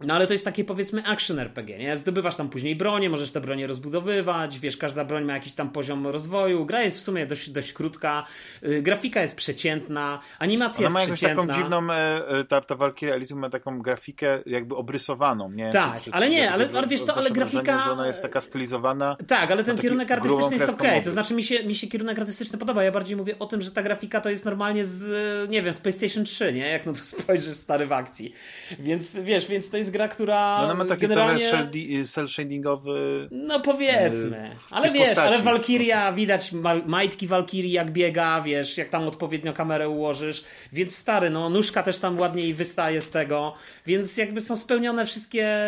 [0.00, 1.98] no ale to jest takie powiedzmy action RPG, nie?
[1.98, 6.06] Zdobywasz tam później bronię, możesz te bronie rozbudowywać, wiesz, każda broń ma jakiś tam poziom
[6.06, 8.26] rozwoju, gra jest w sumie dość, dość krótka,
[8.62, 11.44] yy, grafika jest przeciętna, animacja Ona jest przeciętna.
[11.44, 15.72] ma jakąś taką dziwną, e, ta, ta Valkyria Elysium ma taką grafikę jakby obrysowaną, nie?
[15.72, 17.62] Tak, czy, czy, ale nie, ale, ale wiesz co, ale grafika...
[17.62, 19.16] Wrażenie, że ona jest taka stylizowana.
[19.26, 21.02] Tak, ale ten kierunek artystyczny jest okej, okay.
[21.02, 23.70] to znaczy mi się, mi się kierunek artystyczny podoba, ja bardziej mówię o tym, że
[23.70, 26.68] ta grafika to jest normalnie z, nie wiem, z PlayStation 3, nie?
[26.68, 28.34] Jak no to spojrzysz stary w akcji.
[28.78, 30.58] Więc wiesz, więc to jest gra, która...
[30.58, 32.06] No, ona ma taki generalnie...
[32.06, 33.28] cel shadingowy.
[33.30, 34.50] No powiedzmy.
[34.70, 35.28] Ale wiesz, postaci.
[35.28, 36.52] ale Valkyria, widać
[36.86, 40.44] majtki Valkyrii jak biega, wiesz, jak tam odpowiednio kamerę ułożysz.
[40.72, 43.54] Więc stary, no nóżka też tam ładniej wystaje z tego.
[43.86, 45.58] Więc jakby są spełnione wszystkie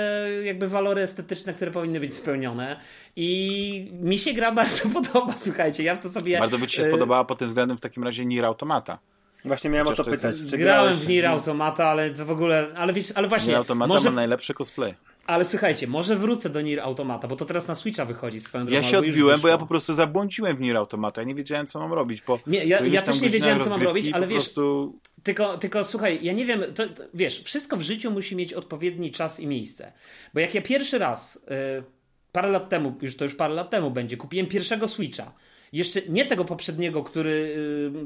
[0.44, 2.76] jakby walory estetyczne, które powinny być spełnione.
[3.16, 6.38] I mi się gra bardzo podoba, słuchajcie, ja to sobie...
[6.38, 8.98] Bardzo by ci się y- spodobała pod tym względem w takim razie Nier Automata.
[9.44, 10.34] Właśnie miałem Chociaż o to, to pytać.
[10.50, 13.48] Czy grałem w Nier Automata, ale to w ogóle, ale wiesz, ale właśnie...
[13.48, 14.10] Nier Automata może...
[14.10, 14.94] ma najlepszy cosplay.
[15.26, 18.76] Ale słuchajcie, może wrócę do Nier Automata, bo to teraz na Switcha wychodzi swoją drogą.
[18.76, 21.20] Ja się odbiłem, bo ja po prostu zabłądziłem w Nier Automata.
[21.20, 22.22] Ja nie wiedziałem, co mam robić.
[22.22, 24.98] Po, nie, ja, ja też nie wiedziałem, co mam robić, ale wiesz, prostu...
[25.22, 29.10] tylko, tylko słuchaj, ja nie wiem, to, to, wiesz, wszystko w życiu musi mieć odpowiedni
[29.10, 29.92] czas i miejsce.
[30.34, 31.84] Bo jak ja pierwszy raz, yy,
[32.32, 35.32] parę lat temu, już to już parę lat temu będzie, kupiłem pierwszego Switcha,
[35.72, 37.54] jeszcze nie tego poprzedniego, który,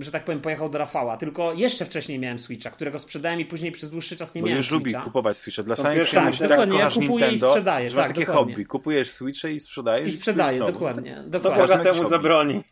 [0.00, 3.44] y, że tak powiem, pojechał do Rafała, tylko jeszcze wcześniej miałem Switcha, którego sprzedałem i
[3.44, 4.98] później przez dłuższy czas nie Bo miałem już Switcha.
[4.98, 5.62] lubi kupować Switcha.
[5.62, 7.90] Dla samej przyjemności, tak, dokładnie, ja kupuję Nintendo, i sprzedaję.
[7.90, 8.52] Tak, takie dokładnie.
[8.54, 8.64] hobby.
[8.64, 10.12] Kupujesz Switche i sprzedajesz.
[10.12, 11.22] I sprzedaję, dokładnie.
[11.32, 11.76] To, dokładnie.
[11.76, 12.62] To temu zabroni.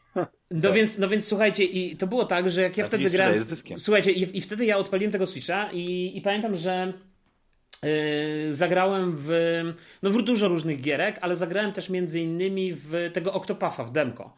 [0.50, 3.40] No więc, no więc słuchajcie, i to było tak, że jak ja wtedy grałem.
[3.78, 6.92] Słuchajcie, i, i wtedy ja odpaliłem tego Switcha i, i pamiętam, że
[7.83, 9.30] Yy, zagrałem w,
[10.02, 14.37] no w dużo różnych gierek, ale zagrałem też między innymi w tego Octopuffa w demko.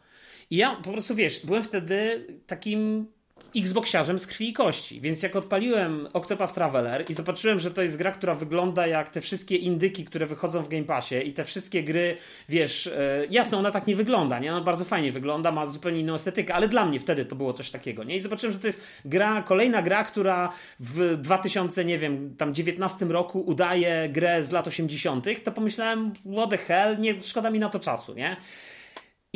[0.49, 3.07] I ja po prostu wiesz, byłem wtedy takim
[3.55, 5.01] Xboxiarzem z krwi i kości.
[5.01, 9.21] Więc jak odpaliłem Octopath Traveler i zobaczyłem, że to jest gra, która wygląda jak te
[9.21, 12.17] wszystkie indyki, które wychodzą w Game Passie i te wszystkie gry,
[12.49, 14.55] wiesz, e, jasno, ona tak nie wygląda, nie?
[14.55, 17.71] Ona bardzo fajnie wygląda, ma zupełnie inną estetykę, ale dla mnie wtedy to było coś
[17.71, 18.15] takiego, nie?
[18.15, 23.05] I zobaczyłem, że to jest gra, kolejna gra, która w 2000, nie wiem, tam 19
[23.05, 27.69] roku udaje grę z lat 80., to pomyślałem, what the hell, nie, szkoda mi na
[27.69, 28.37] to czasu, nie?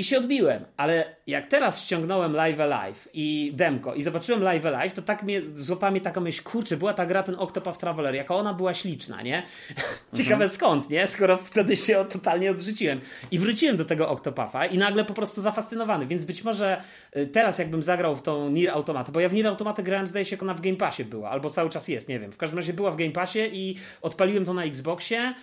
[0.01, 4.93] I się odbiłem, ale jak teraz ściągnąłem Live Alive i demko i zobaczyłem Live Alive,
[4.93, 8.35] to tak mnie, złapała mnie taka myśl, kurczę, była ta gra ten Octopath Traveler, jaka
[8.35, 9.43] ona była śliczna, nie?
[10.17, 10.49] Ciekawe mhm.
[10.49, 11.07] skąd, nie?
[11.07, 13.01] Skoro wtedy się totalnie odrzuciłem.
[13.31, 16.81] I wróciłem do tego Octopatha i nagle po prostu zafascynowany, więc być może
[17.17, 20.25] y, teraz jakbym zagrał w tą Nier Automatę, bo ja w Nier Automatę grałem, zdaje
[20.25, 22.31] się, jak ona w Game Passie była, albo cały czas jest, nie wiem.
[22.31, 25.33] W każdym razie była w Game Passie i odpaliłem to na Xboxie,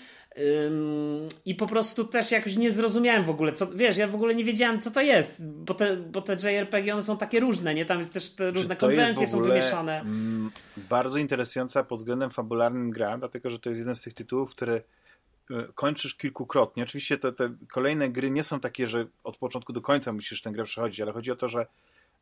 [1.45, 4.45] i po prostu też jakoś nie zrozumiałem w ogóle, co, wiesz, ja w ogóle nie
[4.45, 7.87] wiedziałem, co to jest, bo te, bo te JRPG one są takie różne, nie?
[7.87, 10.01] Tam jest też te różne konwencje są wymieszane.
[10.01, 14.51] Mm, bardzo interesująca pod względem fabularnym gra, dlatego że to jest jeden z tych tytułów,
[14.51, 14.83] które e,
[15.75, 16.83] kończysz kilkukrotnie.
[16.83, 20.53] Oczywiście te, te kolejne gry nie są takie, że od początku do końca musisz tę
[20.53, 21.67] grę przechodzić, ale chodzi o to, że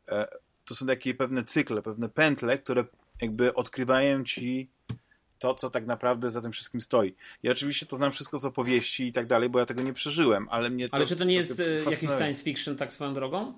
[0.09, 0.29] e,
[0.65, 2.85] to są takie pewne cykle, pewne pętle, które
[3.21, 4.69] jakby odkrywają ci
[5.39, 7.15] to, co tak naprawdę za tym wszystkim stoi.
[7.43, 10.49] Ja oczywiście to znam wszystko z opowieści i tak dalej, bo ja tego nie przeżyłem,
[10.51, 10.95] ale mnie to...
[10.95, 13.53] Ale czy to nie jest e, jakiś science fiction tak swoją drogą?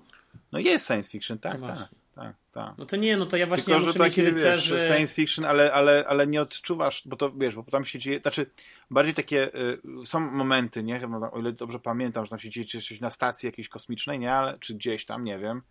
[0.51, 1.89] No jest science fiction, tak, no tak.
[2.19, 2.77] Tak, tak.
[2.77, 4.75] No to nie, no to ja właśnie Tylko, ja że takie, rycerzy...
[4.75, 8.19] wiesz, science fiction, ale, ale, ale nie odczuwasz, bo to, wiesz, bo tam się dzieje,
[8.19, 8.45] znaczy,
[8.91, 12.81] bardziej takie, y, są momenty, nie, o ile dobrze pamiętam, że tam się dzieje czy
[12.81, 15.61] coś na stacji jakiejś kosmicznej, nie, ale, czy gdzieś tam, nie wiem,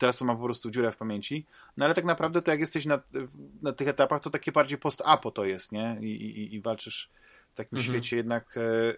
[0.00, 1.46] teraz to mam po prostu dziurę w pamięci.
[1.76, 3.00] No ale tak naprawdę to jak jesteś na,
[3.62, 5.98] na tych etapach, to takie bardziej post-apo to jest, nie?
[6.00, 7.10] I, i, i walczysz
[7.52, 7.94] w takim mhm.
[7.94, 8.94] świecie jednak e, e,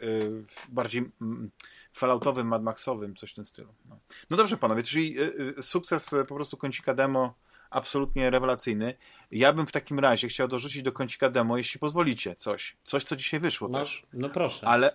[0.68, 1.50] bardziej m,
[1.92, 3.74] falloutowym, Mad Maxowym, coś w tym stylu.
[3.88, 3.98] No,
[4.30, 7.34] no dobrze panowie, czyli e, e sukces e, po prostu kącika demo
[7.70, 8.94] absolutnie rewelacyjny.
[9.30, 12.76] Ja bym w takim razie chciał dorzucić do kącika demo, jeśli pozwolicie, coś.
[12.84, 14.02] Coś, co dzisiaj wyszło no, też.
[14.12, 14.68] No proszę.
[14.68, 14.92] Ale,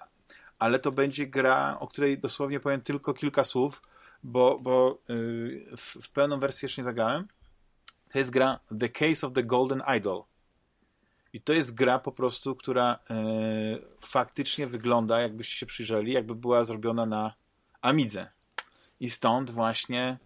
[0.59, 3.81] ale to będzie gra, o której dosłownie powiem tylko kilka słów,
[4.27, 7.27] bo, bo y, w, w pełną wersję jeszcze nie zagrałem.
[8.11, 10.23] To jest gra The Case of the Golden Idol.
[11.33, 16.63] I to jest gra po prostu, która y, faktycznie wygląda, jakbyście się przyjrzeli, jakby była
[16.63, 17.33] zrobiona na
[17.81, 18.29] Amidze.
[18.99, 20.17] I stąd właśnie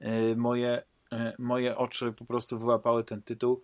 [0.00, 0.82] y, moje,
[1.38, 3.62] moje oczy po prostu wyłapały ten tytuł.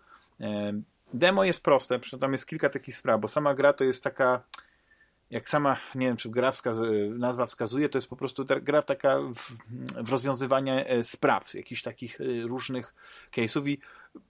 [1.13, 4.43] Demo jest proste, tam jest kilka takich spraw, bo sama gra to jest taka
[5.31, 9.19] jak sama, nie wiem, czy gra wskaz- nazwa wskazuje, to jest po prostu gra taka
[9.19, 9.51] w,
[10.03, 12.93] w rozwiązywanie spraw, jakichś takich e, różnych
[13.31, 13.79] case'ów i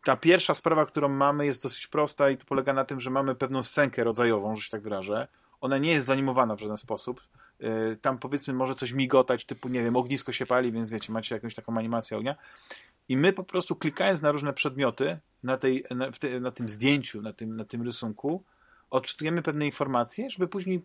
[0.04, 3.36] ta pierwsza sprawa, którą mamy jest dosyć prosta i to polega na tym, że mamy
[3.36, 5.28] pewną scenkę rodzajową, że się tak wyrażę.
[5.62, 7.22] Ona nie jest zanimowana w żaden sposób.
[7.60, 11.36] E, tam powiedzmy może coś migotać, typu nie wiem, ognisko się pali, więc wiecie, macie
[11.36, 12.36] jakąś taką animację ognia.
[13.10, 17.22] I my po prostu klikając na różne przedmioty na, tej, na, te, na tym zdjęciu,
[17.22, 18.44] na tym, na tym rysunku,
[18.90, 20.82] odczytujemy pewne informacje, żeby później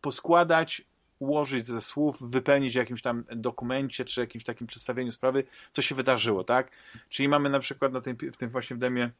[0.00, 0.82] poskładać,
[1.18, 5.94] ułożyć ze słów, wypełnić w jakimś tam dokumencie, czy jakimś takim przedstawieniu sprawy, co się
[5.94, 6.70] wydarzyło, tak?
[7.08, 9.10] Czyli mamy na przykład na tym, w tym właśnie w demie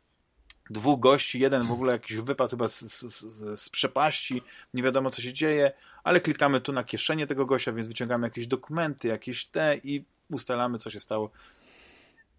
[0.71, 4.43] dwóch gości, jeden w ogóle jakiś wypadł chyba z, z, z, przepaści,
[4.75, 5.73] nie wiadomo co się dzieje,
[6.05, 10.79] ale klikamy tu na kieszenie tego gościa, więc wyciągamy jakieś dokumenty, jakieś te i ustalamy
[10.79, 11.31] co się stało.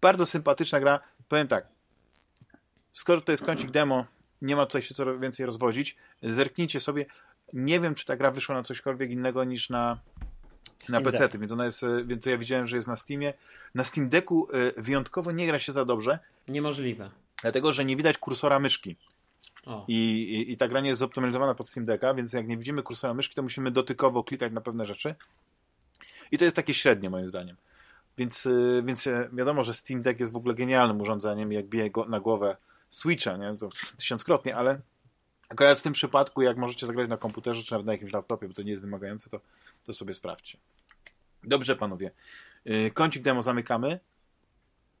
[0.00, 1.00] Bardzo sympatyczna gra.
[1.28, 1.68] Powiem tak,
[2.92, 4.04] skoro to jest kącik demo,
[4.46, 5.96] nie ma tutaj się co więcej rozwodzić.
[6.22, 7.06] Zerknijcie sobie.
[7.52, 9.98] Nie wiem, czy ta gra wyszła na cośkolwiek innego niż na,
[10.88, 13.32] na PC, więc ona jest, e, więc ja widziałem, że jest na Steamie.
[13.74, 16.18] Na Steam Decku e, wyjątkowo nie gra się za dobrze.
[16.48, 17.10] Niemożliwe.
[17.42, 18.96] Dlatego, że nie widać kursora myszki.
[19.88, 22.82] I, i, I ta gra nie jest zoptymalizowana pod Steam Decka, więc jak nie widzimy
[22.82, 25.14] kursora myszki, to musimy dotykowo klikać na pewne rzeczy.
[26.30, 27.56] I to jest takie średnie moim zdaniem.
[28.18, 32.04] Więc, e, więc wiadomo, że Steam Deck jest w ogóle genialnym urządzeniem, jak bije go
[32.04, 32.56] na głowę
[32.88, 33.56] Switcha, nie?
[33.56, 33.68] To
[33.98, 34.80] tysiąckrotnie, ale
[35.48, 38.54] akurat w tym przypadku, jak możecie zagrać na komputerze czy nawet na jakimś laptopie, bo
[38.54, 39.40] to nie jest wymagające, to,
[39.84, 40.58] to sobie sprawdźcie.
[41.44, 42.10] Dobrze, panowie.
[42.66, 44.00] Y, kącik demo zamykamy.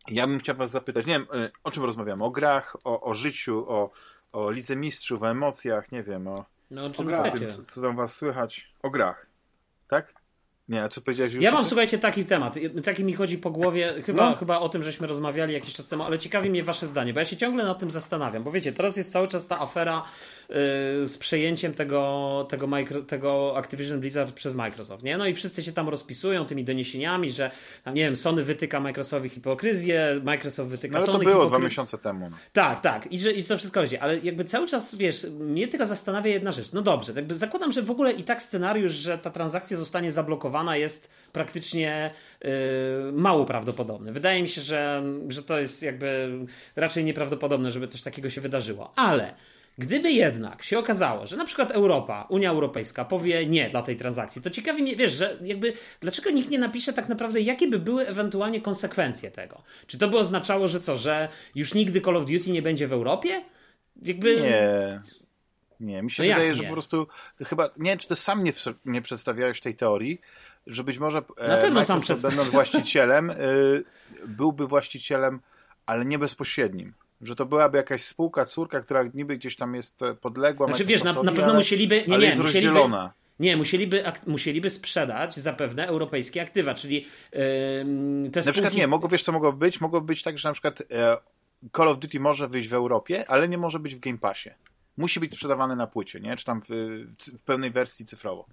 [0.08, 2.24] Ja bym chciał was zapytać, nie wiem, y, o czym rozmawiamy?
[2.24, 3.90] O grach, o, o życiu, o,
[4.32, 7.96] o lidze mistrzów, o emocjach, nie wiem, o, no, o, o tym, co, co tam
[7.96, 8.72] was słychać.
[8.82, 9.26] O grach.
[9.88, 10.14] Tak?
[10.68, 11.44] Nie, a co powiedziałeś już?
[11.44, 12.54] Ja mam, słuchajcie, taki temat.
[12.84, 14.36] Taki mi chodzi po głowie, chyba, no.
[14.36, 17.26] chyba o tym, żeśmy rozmawiali jakiś czas temu, ale ciekawi mnie wasze zdanie, bo ja
[17.26, 20.04] się ciągle nad tym zastanawiam, bo wiecie, teraz jest cały czas ta afera
[20.48, 20.54] yy,
[21.06, 25.18] z przejęciem tego, tego, micro, tego Activision Blizzard przez Microsoft, nie?
[25.18, 27.50] No i wszyscy się tam rozpisują tymi doniesieniami, że,
[27.86, 31.98] nie wiem, Sony wytyka Microsoftowi hipokryzję, Microsoft wytyka no, ale Sony to było dwa miesiące
[31.98, 32.30] temu.
[32.30, 32.36] No.
[32.52, 33.12] Tak, tak.
[33.12, 36.52] I, że, I to wszystko chodzi, ale jakby cały czas, wiesz, mnie tylko zastanawia jedna
[36.52, 36.72] rzecz.
[36.72, 40.55] No dobrze, jakby zakładam, że w ogóle i tak scenariusz, że ta transakcja zostanie zablokowana
[40.64, 42.10] jest praktycznie
[42.42, 42.50] yy,
[43.12, 44.12] mało prawdopodobny.
[44.12, 46.30] Wydaje mi się, że, że to jest jakby
[46.76, 48.92] raczej nieprawdopodobne, żeby coś takiego się wydarzyło.
[48.96, 49.34] Ale
[49.78, 54.42] Gdyby jednak się okazało, że na przykład Europa, Unia Europejska powie nie dla tej transakcji,
[54.42, 58.06] to ciekawie, nie, wiesz, że jakby dlaczego nikt nie napisze tak naprawdę, jakie by były
[58.06, 59.62] ewentualnie konsekwencje tego?
[59.86, 62.92] Czy to by oznaczało, że co, że już nigdy Call of Duty nie będzie w
[62.92, 63.44] Europie?
[64.02, 64.40] Jakby...
[64.40, 65.00] Nie.
[65.80, 67.06] Nie, mi się no wydaje, że po prostu
[67.44, 68.52] chyba, nie wiem, czy ty sam nie,
[68.84, 70.20] nie przedstawiałeś tej teorii,
[70.66, 73.84] że być może e, Na pewno sam będąc właścicielem, y,
[74.28, 75.40] byłby właścicielem,
[75.86, 76.94] ale nie bezpośrednim.
[77.20, 80.66] Że to byłaby jakaś spółka, córka, która niby gdzieś tam jest e, podległa.
[80.66, 82.04] Znaczy wiesz, na, na pewno ale, musieliby.
[82.08, 82.80] Nie, nie, musieliby,
[83.40, 87.40] nie, musieliby, musieliby sprzedać zapewne europejskie aktywa, czyli yy,
[88.32, 88.46] te spółki...
[88.46, 89.80] Na przykład nie, mogło, wiesz co mogło być?
[89.80, 91.16] Mogło być tak, że na przykład e,
[91.76, 94.50] Call of Duty może wyjść w Europie, ale nie może być w Game Passie.
[94.96, 96.36] Musi być sprzedawany na płycie, nie?
[96.36, 96.68] Czy tam w,
[97.38, 98.46] w pełnej wersji cyfrowo.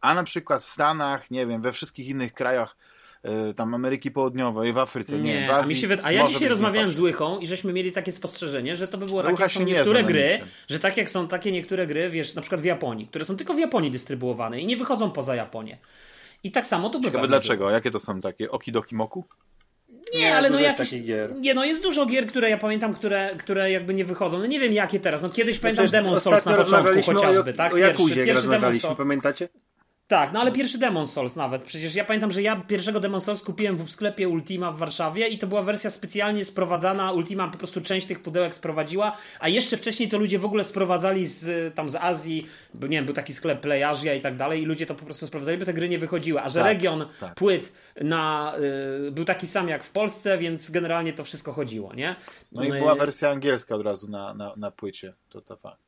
[0.00, 2.76] A na przykład w Stanach, nie wiem, we wszystkich innych krajach
[3.22, 6.26] e, tam Ameryki Południowej, w Afryce, nie, nie w Azji, a, mi się a ja
[6.26, 9.52] dzisiaj rozmawiałem z Łychą i żeśmy mieli takie spostrzeżenie, że to by było tak jak
[9.52, 13.06] są niektóre gry, że tak jak są takie niektóre gry, wiesz, na przykład w Japonii,
[13.06, 15.78] które są tylko w Japonii dystrybuowane i nie wychodzą poza Japonię.
[16.42, 17.58] I tak samo tu by dlaczego?
[17.58, 17.70] Było.
[17.70, 18.50] Jakie to są takie?
[18.50, 19.24] Okidoki Moku?
[20.14, 20.94] Nie, nie ale no jakieś...
[21.40, 24.38] Nie, no jest dużo gier, które ja pamiętam, które, które jakby nie wychodzą.
[24.38, 25.22] No nie wiem jakie teraz.
[25.22, 27.72] No kiedyś pamiętam Demon Souls na początku chociażby, o, tak?
[27.72, 29.48] O Jakuzie pierwszy, rozmawialiśmy, pamiętacie?
[30.08, 31.62] Tak, no ale pierwszy Demon Souls nawet.
[31.62, 35.38] Przecież ja pamiętam, że ja pierwszego Demon Souls kupiłem w sklepie Ultima w Warszawie i
[35.38, 37.12] to była wersja specjalnie sprowadzana.
[37.12, 41.26] Ultima po prostu część tych pudełek sprowadziła, a jeszcze wcześniej to ludzie w ogóle sprowadzali
[41.26, 44.62] z, tam z Azji, bo nie wiem, był taki sklep Play Asia i tak dalej
[44.62, 46.40] i ludzie to po prostu sprowadzali, bo te gry nie wychodziły.
[46.42, 47.34] A że tak, region tak.
[47.34, 48.54] płyt na,
[49.08, 52.16] y, był taki sam jak w Polsce, więc generalnie to wszystko chodziło, nie?
[52.52, 55.85] No i była wersja angielska od razu na, na, na płycie, to to fakt.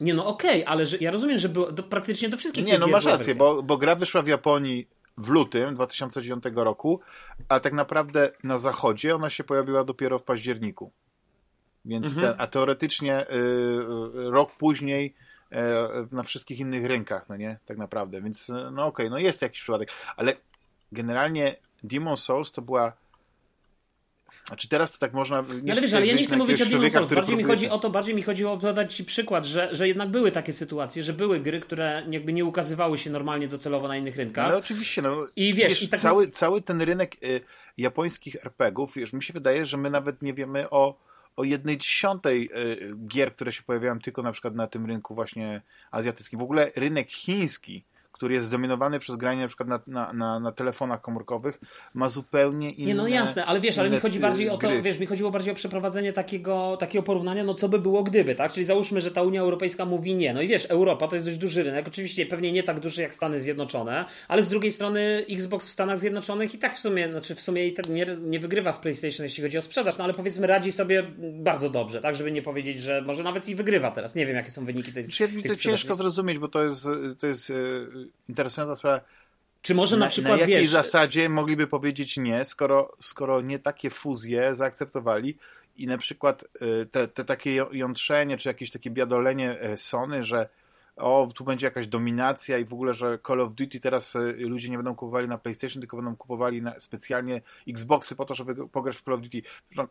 [0.00, 2.78] Nie no okej, okay, ale że, ja rozumiem, że było do, praktycznie do wszystkich Nie,
[2.78, 7.00] no masz rację, bo, bo gra wyszła w Japonii w lutym 2009 roku,
[7.48, 10.92] a tak naprawdę na zachodzie ona się pojawiła dopiero w październiku.
[11.84, 12.26] Więc mhm.
[12.26, 15.14] ten, a teoretycznie y, y, rok później
[15.52, 15.56] y,
[16.12, 17.58] na wszystkich innych rynkach, no nie?
[17.64, 18.22] Tak naprawdę.
[18.22, 19.92] Więc no okej, okay, no jest jakiś przypadek.
[20.16, 20.32] Ale
[20.92, 22.92] generalnie Demon Souls to była
[24.46, 25.44] znaczy teraz to tak można...
[25.62, 27.78] Nie ale wiesz, ale ja nie chcę mówić o Demon Souls, bardziej mi chodzi o
[27.78, 31.02] to, bardziej mi chodziło o to dać Ci przykład, że, że jednak były takie sytuacje,
[31.02, 34.46] że były gry, które jakby nie ukazywały się normalnie docelowo na innych rynkach.
[34.46, 35.26] Ale oczywiście, no.
[35.36, 36.00] I wiesz, wiesz i tak...
[36.00, 37.40] cały, cały ten rynek y,
[37.78, 42.50] japońskich RPGów, wiesz, mi się wydaje, że my nawet nie wiemy o o jednej dziesiątej
[42.56, 46.38] y, gier, które się pojawiają tylko na przykład na tym rynku właśnie azjatyckim.
[46.38, 47.84] W ogóle rynek chiński
[48.20, 51.60] który jest zdominowany przez granie na przykład na, na, na, na telefonach komórkowych,
[51.94, 54.98] ma zupełnie inne Nie, no jasne, ale wiesz, ale mi chodzi bardziej o to, wiesz,
[54.98, 58.52] mi chodziło bardziej o przeprowadzenie takiego, takiego porównania, no co by było gdyby, tak?
[58.52, 60.34] Czyli załóżmy, że ta Unia Europejska mówi nie.
[60.34, 63.14] No i wiesz, Europa to jest dość duży rynek, oczywiście pewnie nie tak duży jak
[63.14, 67.34] Stany Zjednoczone, ale z drugiej strony Xbox w Stanach Zjednoczonych i tak w sumie, znaczy
[67.34, 70.46] w sumie tak nie, nie wygrywa z PlayStation, jeśli chodzi o sprzedaż, no ale powiedzmy
[70.46, 72.16] radzi sobie bardzo dobrze, tak?
[72.16, 74.14] Żeby nie powiedzieć, że może nawet i wygrywa teraz.
[74.14, 76.88] Nie wiem, jakie są wyniki tej, znaczy, tej to ciężko zrozumieć, bo to jest,
[77.20, 77.54] to jest e,
[78.28, 79.00] interesująca sprawa.
[79.62, 80.68] Czy może na, na przykład, Na jakiej wiesz...
[80.68, 85.36] zasadzie mogliby powiedzieć nie, skoro, skoro nie takie fuzje zaakceptowali
[85.76, 90.48] i na przykład y, te, te takie jątrzenie, czy jakieś takie biadolenie e, Sony, że
[90.96, 94.70] o, tu będzie jakaś dominacja i w ogóle, że Call of Duty teraz e, ludzie
[94.70, 99.02] nie będą kupowali na PlayStation, tylko będą kupowali specjalnie Xboxy po to, żeby pograć w
[99.02, 99.42] Call of Duty.
[99.76, 99.88] No,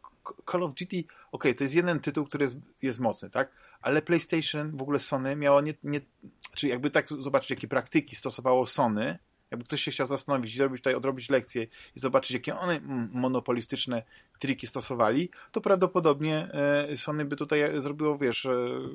[0.51, 3.49] Call of Duty, okej, okay, to jest jeden tytuł, który jest, jest mocny, tak?
[3.81, 6.01] Ale PlayStation, w ogóle Sony miało nie, nie
[6.55, 9.19] czy jakby tak zobaczyć, jakie praktyki stosowało Sony,
[9.51, 12.79] jakby ktoś się chciał zastanowić, zrobić tutaj, odrobić lekcję i zobaczyć, jakie one
[13.11, 14.03] monopolistyczne
[14.39, 16.47] triki stosowali, to prawdopodobnie
[16.91, 18.51] e, Sony by tutaj zrobiło, wiesz, e,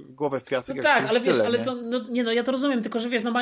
[0.09, 0.77] głowę w piasek.
[0.77, 3.23] No tak, ale wiesz, ale to, no, nie no, ja to rozumiem, tylko że wiesz,
[3.23, 3.33] no,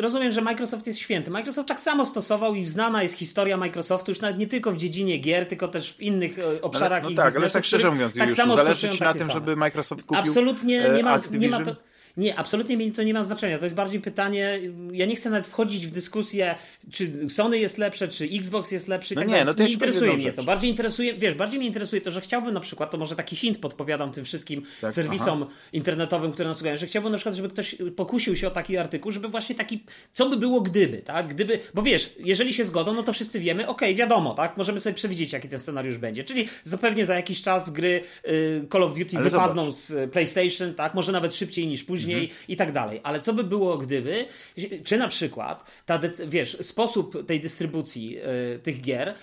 [0.00, 1.30] rozumiem, że Microsoft jest święty.
[1.30, 5.18] Microsoft tak samo stosował i znana jest historia Microsoftu już nawet nie tylko w dziedzinie
[5.18, 8.28] gier, tylko też w innych e, obszarach no, no tak, ale tak szczerze mówiąc, tak
[8.28, 9.32] już, zależy ci na tym, same.
[9.32, 11.76] żeby Microsoft kupił Absolutnie nie ma, nie ma to
[12.16, 13.58] nie, absolutnie mi to nie ma znaczenia.
[13.58, 14.60] To jest bardziej pytanie.
[14.92, 16.54] Ja nie chcę nawet wchodzić w dyskusję,
[16.92, 19.14] czy Sony jest lepsze, czy Xbox jest lepszy.
[19.14, 20.44] No tak nie, no to nie interesuje mnie to.
[20.44, 23.58] Bardziej interesuje, wiesz, bardziej mnie interesuje to, że chciałbym na przykład, to może taki hint
[23.58, 25.52] podpowiadam tym wszystkim tak, serwisom aha.
[25.72, 29.12] internetowym, które nas słuchają, że chciałbym na przykład, żeby ktoś pokusił się o taki artykuł,
[29.12, 31.26] żeby właśnie taki, co by było gdyby, tak?
[31.26, 34.56] Gdyby, bo wiesz, jeżeli się zgodzą, no to wszyscy wiemy, okej, okay, wiadomo, tak?
[34.56, 36.24] Możemy sobie przewidzieć, jaki ten scenariusz będzie.
[36.24, 39.76] Czyli zapewnie za jakiś czas gry y, Call of Duty Ale wypadną zobacz.
[39.76, 40.94] z PlayStation, tak?
[40.94, 42.28] Może nawet szybciej niż później mhm.
[42.48, 43.00] i tak dalej.
[43.02, 44.26] Ale co by było, gdyby,
[44.84, 49.14] czy na przykład, ta, wiesz, sposób tej dystrybucji y, tych gier y,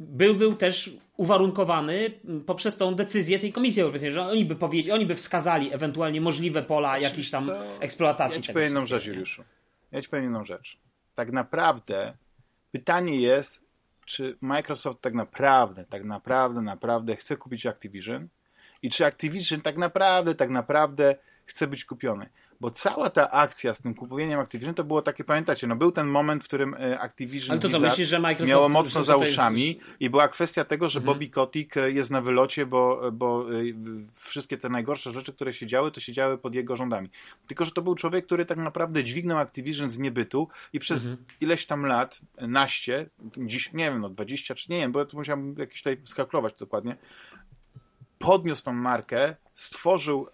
[0.00, 2.10] był, był też uwarunkowany
[2.46, 6.62] poprzez tą decyzję tej Komisji Europejskiej, że oni by powiedzieli, oni by wskazali ewentualnie możliwe
[6.62, 8.38] pola jakiejś tam eksploatacji.
[8.38, 9.44] Ja ci powiem jedną rzecz, Juliuszu.
[9.92, 10.78] Ja ci powiem jedną rzecz.
[11.14, 12.12] Tak naprawdę
[12.72, 13.64] pytanie jest,
[14.04, 18.28] czy Microsoft tak naprawdę, tak naprawdę, naprawdę chce kupić Activision
[18.82, 21.16] i czy Activision tak naprawdę, tak naprawdę
[21.46, 22.28] chce być kupiony.
[22.60, 26.06] bo cała ta akcja z tym kupowaniem Activision to było takie, pamiętacie, no był ten
[26.06, 29.66] moment, w którym e, Activision Ale to co, myślisz, że Microsoft miało mocno za uszami
[29.66, 29.80] jest...
[30.00, 31.14] i była kwestia tego, że mhm.
[31.14, 33.54] Bobby Kotick e, jest na wylocie, bo, bo e,
[34.14, 37.10] wszystkie te najgorsze rzeczy, które się działy, to się działy pod jego rządami.
[37.46, 41.26] Tylko, że to był człowiek, który tak naprawdę dźwignął Activision z niebytu i przez mhm.
[41.40, 45.54] ileś tam lat, naście, dziś, nie wiem, no 20 czy nie wiem, bo to musiałem
[45.58, 46.96] jakieś tutaj skalkulować dokładnie,
[48.18, 50.26] podniósł tą markę, stworzył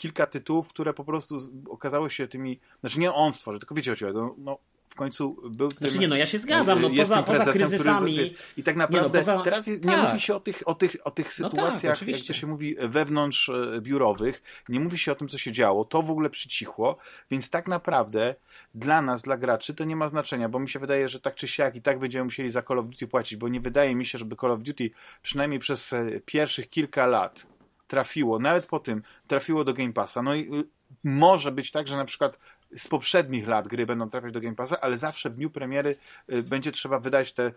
[0.00, 1.38] kilka tytułów, które po prostu
[1.68, 5.36] okazały się tymi, znaczy nie on stworzył, tylko wiecie o ciebie, no, no w końcu
[5.50, 6.00] był znaczy, tym...
[6.00, 8.12] nie, no ja się zgadzam, no poza, poza kryzysami...
[8.12, 10.08] Który, I tak naprawdę nie, no, poza, teraz jest, nie tak.
[10.08, 12.76] mówi się o tych, o tych, o tych sytuacjach, no tak, jak to się mówi,
[12.80, 16.96] wewnątrz e, biurowych, nie mówi się o tym, co się działo, to w ogóle przycichło,
[17.30, 18.34] więc tak naprawdę
[18.74, 21.48] dla nas, dla graczy, to nie ma znaczenia, bo mi się wydaje, że tak czy
[21.48, 24.18] siak i tak będziemy musieli za Call of Duty płacić, bo nie wydaje mi się,
[24.18, 24.90] żeby Call of Duty
[25.22, 27.46] przynajmniej przez e, pierwszych kilka lat
[27.90, 30.22] trafiło, nawet po tym trafiło do Game Passa.
[30.22, 30.64] No i y,
[31.04, 32.38] może być tak, że na przykład
[32.76, 35.96] z poprzednich lat gry będą trafiać do Game Passa, ale zawsze w dniu premiery
[36.32, 37.52] y, będzie trzeba wydać te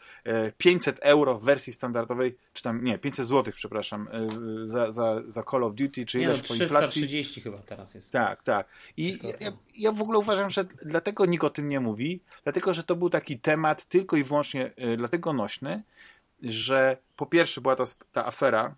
[0.58, 4.08] 500 e, euro w wersji standardowej, czy tam, nie, 500 złotych, przepraszam,
[4.64, 7.02] y, za, za, za Call of Duty, czy ileś no, po inflacji.
[7.02, 8.12] 330 chyba teraz jest.
[8.12, 8.68] Tak, tak.
[8.98, 12.84] I ja, ja, w ogóle uważam, że dlatego nikt o tym nie mówi, dlatego, że
[12.84, 15.84] to był taki temat tylko i wyłącznie dlatego nośny,
[16.44, 18.76] że po pierwsze była ta, ta afera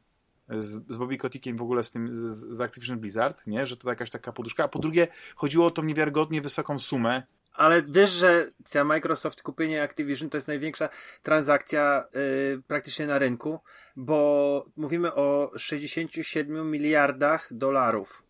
[0.50, 2.18] z, z Bobby Kotikiem w ogóle z tym, z,
[2.58, 3.66] z Activision Blizzard, nie?
[3.66, 4.64] Że to jakaś taka poduszka.
[4.64, 7.24] A po drugie, chodziło o tą niewiarygodnie wysoką sumę.
[7.54, 8.52] Ale wiesz, że
[8.86, 10.90] Microsoft kupienie Activision to jest największa
[11.24, 13.60] transakcja yy, praktycznie na rynku,
[13.96, 18.24] bo mówimy o 67 miliardach dolarów.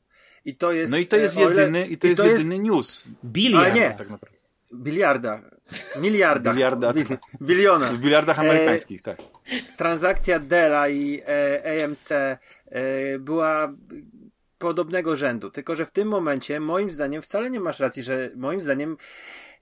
[0.45, 0.91] I to jest.
[0.91, 3.05] No i to jest jedyny, i to, i jest, to jedyny news.
[3.23, 3.65] Biliard.
[3.65, 3.95] Ale nie.
[3.97, 4.34] Tak naprawdę.
[4.75, 5.41] Biliarda.
[5.99, 6.53] Miliarda.
[6.53, 6.93] Biliarda.
[7.41, 7.87] biliona.
[7.87, 9.17] W biliardach amerykańskich, e, tak.
[9.77, 12.39] Transakcja Della i e, AMC e,
[13.19, 13.73] była
[14.57, 15.51] podobnego rzędu.
[15.51, 18.97] Tylko, że w tym momencie, moim zdaniem, wcale nie masz racji, że moim zdaniem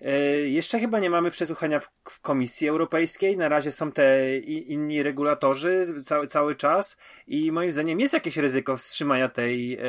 [0.01, 3.37] e, jeszcze chyba nie mamy przesłuchania w, w, Komisji Europejskiej.
[3.37, 6.97] Na razie są te i, inni regulatorzy cały, cały czas
[7.27, 9.73] i moim zdaniem jest jakieś ryzyko wstrzymania tej.
[9.73, 9.79] E,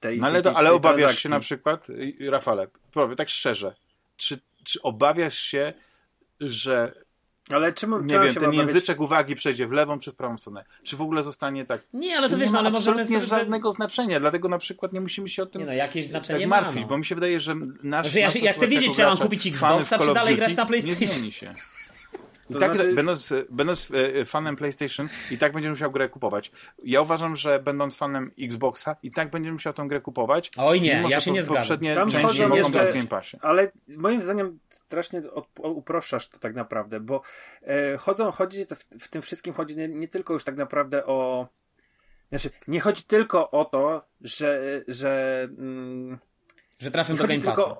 [0.00, 1.88] tej no ale, tej, tej, ale obawiasz się na przykład,
[2.28, 3.74] Rafale, powiem tak szczerze,
[4.18, 5.72] czy, czy obawiasz się,
[6.40, 6.92] że
[7.50, 8.56] ale czemu, nie wiem, ten obawiać?
[8.56, 10.64] języczek uwagi przejdzie w lewą czy w prawą stronę?
[10.82, 11.82] Czy w ogóle zostanie tak?
[11.92, 15.00] Nie, ale to, to wiesz, nie ma ale absolutnie żadnego znaczenia, dlatego na przykład nie
[15.00, 16.88] musimy się o tym nie no, jakieś znaczenie tak martwić, ma, no.
[16.88, 19.98] bo mi się wydaje, że nasz, znaczy, ja, ja chcę wiedzieć, czy mam kupić Xboxa,
[19.98, 21.00] czy dalej grać na PlayStation.
[21.00, 21.54] Nie zmieni się.
[22.50, 22.94] I tak, znaczy...
[22.94, 26.52] będąc, będąc e, fanem PlayStation, i tak będziesz musiał grę kupować.
[26.84, 30.50] Ja uważam, że będąc fanem Xboxa, i tak będziesz musiał tę grę kupować.
[30.56, 31.62] Oj nie, ja się nie zgadzam.
[31.62, 33.36] Poprzednie Tam części mogą jeszcze, w Game Passie.
[33.40, 35.22] Ale moim zdaniem strasznie
[35.58, 37.22] uproszczasz to tak naprawdę, bo
[37.62, 41.48] e, chodzą, chodzi, w, w, tym wszystkim chodzi nie, nie tylko już tak naprawdę o
[42.28, 46.18] znaczy, nie chodzi tylko o to, że że, mm,
[46.78, 47.76] że trafią do Game Passa.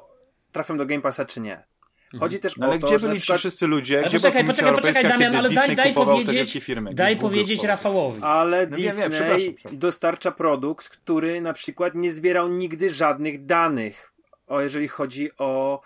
[0.53, 1.65] Trafią do Game Passa czy nie.
[2.13, 2.41] Chodzi mhm.
[2.41, 3.99] też no, ale o to, gdzie byli ci wszyscy ludzie?
[3.99, 8.23] Ale gdzie poczekaj, poczekaj, poczekaj, Damian, ale daj, daj powiedzieć, firmy, daj powiedzieć Rafałowi.
[8.23, 14.13] Ale no, Disney wiem, wiem, dostarcza produkt, który na przykład nie zbierał nigdy żadnych danych,
[14.47, 15.81] o jeżeli chodzi o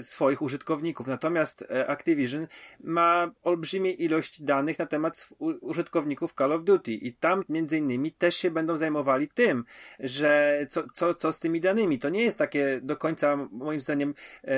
[0.00, 1.06] swoich użytkowników.
[1.06, 2.46] Natomiast e, Activision
[2.80, 5.28] ma olbrzymie ilość danych na temat
[5.60, 9.64] użytkowników Call of Duty i tam między innymi też się będą zajmowali tym,
[10.00, 11.98] że co, co, co z tymi danymi.
[11.98, 14.14] To nie jest takie do końca moim zdaniem
[14.44, 14.54] e,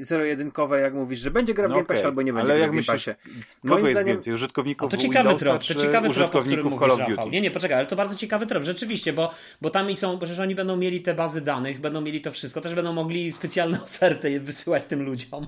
[0.00, 2.10] zero-jedynkowe, jak mówisz, że będzie gra w no Game Passie okay.
[2.10, 4.34] albo nie będzie Ale jak myślisz, Moim kogo jest więcej?
[4.34, 7.30] Użytkowników to ciekawy Windowsa, trop, to ciekawy użytkowników trop, Call of Duty?
[7.30, 9.30] Nie, nie, poczekaj, ale to bardzo ciekawy trop, rzeczywiście, bo,
[9.60, 12.60] bo tam i są, że oni będą mieli te bazy danych, będą mieli to wszystko,
[12.60, 15.46] też będą mogli specjalne ofertę je wysyłać tym ludziom.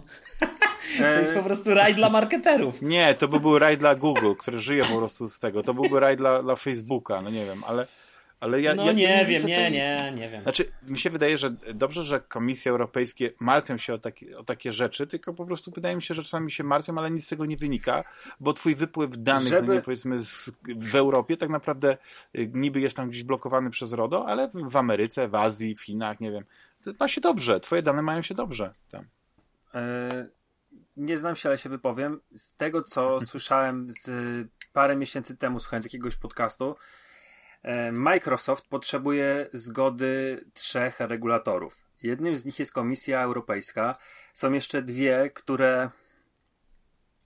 [0.99, 2.83] to jest po prostu raj dla marketerów.
[2.83, 5.63] Nie, to by był raj dla Google, który żyje po prostu z tego.
[5.63, 7.87] To byłby raj dla, dla Facebooka, no nie wiem, ale
[8.41, 9.73] ale ja, no ja, nie, nie wiem, nie, tej...
[9.73, 10.43] nie, nie wiem.
[10.43, 14.73] Znaczy, mi się wydaje, że dobrze, że Komisje Europejskie martwią się o, taki, o takie
[14.73, 17.47] rzeczy, tylko po prostu wydaje mi się, że czasami się martwią, ale nic z tego
[17.47, 18.05] nie wynika,
[18.41, 19.69] bo twój wypływ danych, Żeby...
[19.69, 21.97] no nie powiedzmy z, w Europie tak naprawdę
[22.39, 25.83] y, niby jest tam gdzieś blokowany przez RODO, ale w, w Ameryce, w Azji, w
[25.83, 26.45] Chinach, nie wiem,
[27.01, 29.05] ma się dobrze, twoje dane mają się dobrze tam.
[29.75, 30.09] E,
[30.97, 32.21] nie znam się, ale się wypowiem.
[32.35, 34.11] Z tego, co słyszałem z
[34.73, 36.77] parę miesięcy temu, słuchając jakiegoś podcastu,
[37.63, 41.89] e, Microsoft potrzebuje zgody trzech regulatorów.
[42.03, 43.97] Jednym z nich jest Komisja Europejska.
[44.33, 45.91] Są jeszcze dwie, które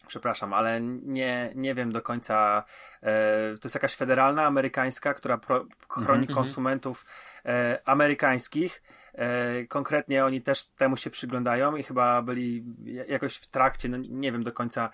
[0.07, 2.65] przepraszam, ale nie, nie wiem do końca.
[3.03, 3.13] E,
[3.61, 6.35] to jest jakaś federalna amerykańska, która pro, chroni mm-hmm.
[6.35, 7.07] konsumentów
[7.45, 8.83] e, amerykańskich.
[9.15, 12.65] E, konkretnie oni też temu się przyglądają i chyba byli
[13.09, 14.91] jakoś w trakcie, no nie wiem do końca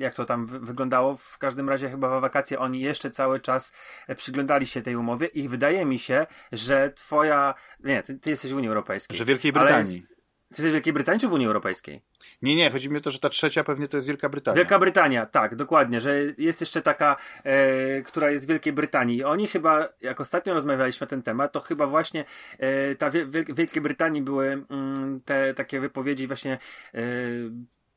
[0.00, 1.16] jak to tam wyglądało.
[1.16, 3.72] W każdym razie chyba w wakacje oni jeszcze cały czas
[4.16, 8.56] przyglądali się tej umowie i wydaje mi się, że twoja, nie, ty, ty jesteś w
[8.56, 9.16] Unii Europejskiej.
[9.16, 10.11] Że Wielkiej Brytanii.
[10.52, 12.02] Ty jesteś w Wielkiej Brytanii czy w Unii Europejskiej?
[12.42, 14.56] Nie, nie, chodzi mi o to, że ta trzecia pewnie to jest Wielka Brytania.
[14.56, 19.16] Wielka Brytania, tak, dokładnie, że jest jeszcze taka, e, która jest w Wielkiej Brytanii.
[19.16, 22.24] I oni chyba, jak ostatnio rozmawialiśmy na ten temat, to chyba właśnie
[22.58, 26.58] e, ta w Wielkiej Brytanii były mm, te takie wypowiedzi właśnie
[26.94, 27.00] e,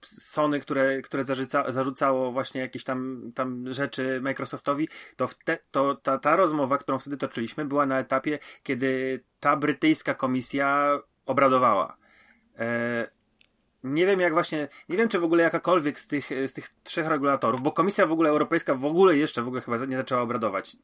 [0.07, 6.17] Sony, które, które zarzuca, zarzucało właśnie jakieś tam, tam rzeczy Microsoftowi, to, te, to ta,
[6.17, 11.97] ta rozmowa, którą wtedy toczyliśmy, była na etapie, kiedy ta brytyjska komisja obradowała.
[12.59, 13.07] E,
[13.83, 17.07] nie wiem jak właśnie, nie wiem czy w ogóle jakakolwiek z tych, z tych trzech
[17.07, 20.77] regulatorów, bo Komisja w ogóle Europejska w ogóle jeszcze w ogóle chyba nie zaczęła obradować.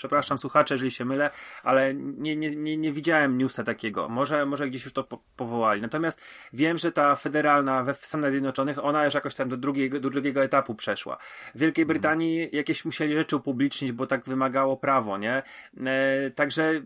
[0.00, 1.30] Przepraszam słuchacze, jeżeli się mylę,
[1.62, 4.08] ale nie, nie, nie, nie widziałem newsa takiego.
[4.08, 5.80] Może, może gdzieś już to po, powołali.
[5.82, 10.10] Natomiast wiem, że ta federalna we Stanach Zjednoczonych, ona już jakoś tam do drugiego, do
[10.10, 11.16] drugiego etapu przeszła.
[11.54, 11.86] W Wielkiej mhm.
[11.86, 15.42] Brytanii jakieś musieli rzeczy upublicznić, bo tak wymagało prawo, nie?
[15.86, 16.82] E, także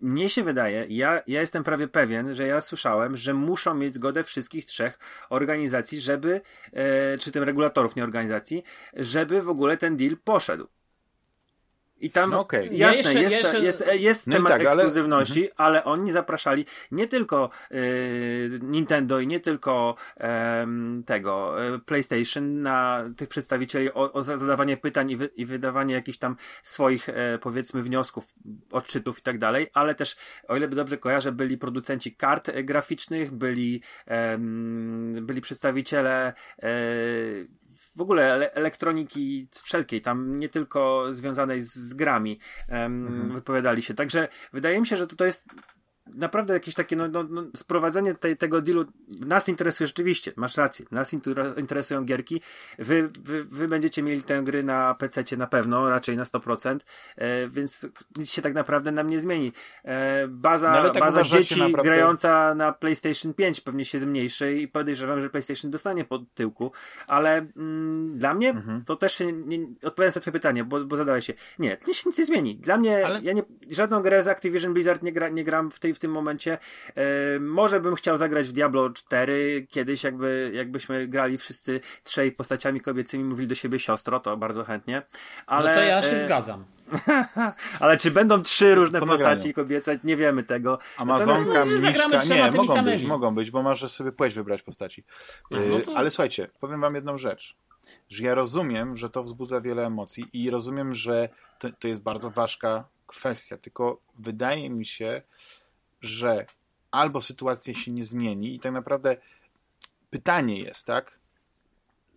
[0.00, 4.24] mnie się wydaje, ja, ja jestem prawie pewien, że ja słyszałem, że muszą mieć zgodę
[4.24, 4.98] wszystkich trzech
[5.30, 6.40] organizacji, żeby,
[6.72, 8.62] e, czy tym regulatorów, nie organizacji,
[8.94, 10.68] żeby w ogóle ten deal poszedł.
[12.00, 12.66] I tam, no okay.
[12.66, 13.60] jasne, ja jeszcze, jest, jeszcze...
[13.60, 15.68] jest, jest no temat tak, ekskluzywności, ale...
[15.68, 20.22] ale oni zapraszali nie tylko y, Nintendo i nie tylko y,
[21.04, 26.18] tego y, PlayStation na tych przedstawicieli o, o zadawanie pytań i, wy, i, wydawanie jakichś
[26.18, 28.24] tam swoich, e, powiedzmy, wniosków,
[28.70, 30.16] odczytów i tak dalej, ale też,
[30.48, 33.82] o ile by dobrze kojarzę, byli producenci kart graficznych, byli,
[35.20, 36.32] byli przedstawiciele
[38.00, 42.38] w ogóle elektroniki wszelkiej, tam nie tylko związanej z, z grami
[42.68, 43.32] um, mhm.
[43.32, 43.94] wypowiadali się.
[43.94, 45.48] Także wydaje mi się, że to, to jest
[46.14, 48.84] naprawdę jakieś takie no, no, no sprowadzenie tej, tego dealu
[49.20, 51.12] nas interesuje rzeczywiście, masz rację, nas
[51.56, 52.40] interesują gierki,
[52.78, 56.78] wy, wy, wy będziecie mieli tę gry na PC na pewno, raczej na 100%,
[57.16, 59.52] e, więc nic się tak naprawdę nam nie zmieni.
[59.84, 61.90] E, baza no, tak baza dzieci naprawdę...
[61.90, 66.72] grająca na PlayStation 5 pewnie się zmniejszy i podejrzewam, że PlayStation dostanie pod tyłku,
[67.06, 68.84] ale mm, dla mnie mhm.
[68.84, 72.18] to też nie, odpowiadając na twoje pytanie, bo, bo zadałeś się, nie, to się nic
[72.18, 72.56] nie zmieni.
[72.56, 73.20] Dla mnie, ale...
[73.22, 76.10] ja nie, żadną grę z Activision Blizzard nie, gra, nie gram w tej, w tym
[76.10, 76.58] momencie.
[76.96, 82.80] E, może bym chciał zagrać w Diablo 4 kiedyś, jakby, jakbyśmy grali wszyscy trzej postaciami
[82.80, 85.02] kobiecymi, mówili do siebie siostro, to bardzo chętnie.
[85.46, 86.24] Ale, no to ja się e...
[86.24, 86.64] zgadzam.
[87.80, 89.98] Ale czy będą trzy różne postaci kobiece?
[90.04, 90.78] Nie wiemy tego.
[90.96, 95.04] Amazonka, Miszka, nie, mogą być, mogą być, bo możesz sobie płeć wybrać postaci.
[95.50, 95.96] No to...
[95.96, 97.56] Ale słuchajcie, powiem wam jedną rzecz,
[98.08, 101.28] że ja rozumiem, że to wzbudza wiele emocji i rozumiem, że
[101.58, 105.22] to, to jest bardzo ważka kwestia, tylko wydaje mi się,
[106.00, 106.46] że
[106.90, 109.16] albo sytuacja się nie zmieni i tak naprawdę
[110.10, 111.18] pytanie jest, tak?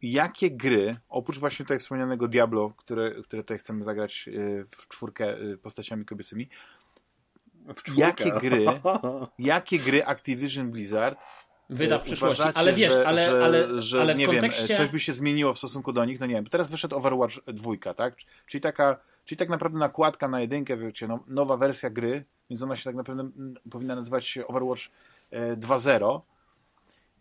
[0.01, 5.41] Jakie gry, oprócz właśnie tutaj wspomnianego Diablo, które, które tutaj chcemy zagrać y, w czwórkę
[5.41, 6.49] y, postaciami kobiecymi,
[7.95, 8.65] jakie gry,
[9.39, 11.23] jakie gry Activision Blizzard
[11.69, 14.67] wyda w przyszłości, ale wiesz, że, ale, że, ale, że, ale nie kontekście...
[14.67, 17.35] wiem, coś by się zmieniło w stosunku do nich, no nie wiem, teraz wyszedł Overwatch
[17.47, 18.15] 2, tak?
[18.47, 22.75] Czyli taka, czyli tak naprawdę nakładka na jedynkę, wiecie, no, nowa wersja gry, więc ona
[22.75, 23.29] się tak naprawdę
[23.71, 24.81] powinna nazywać Overwatch
[25.31, 26.21] 2.0.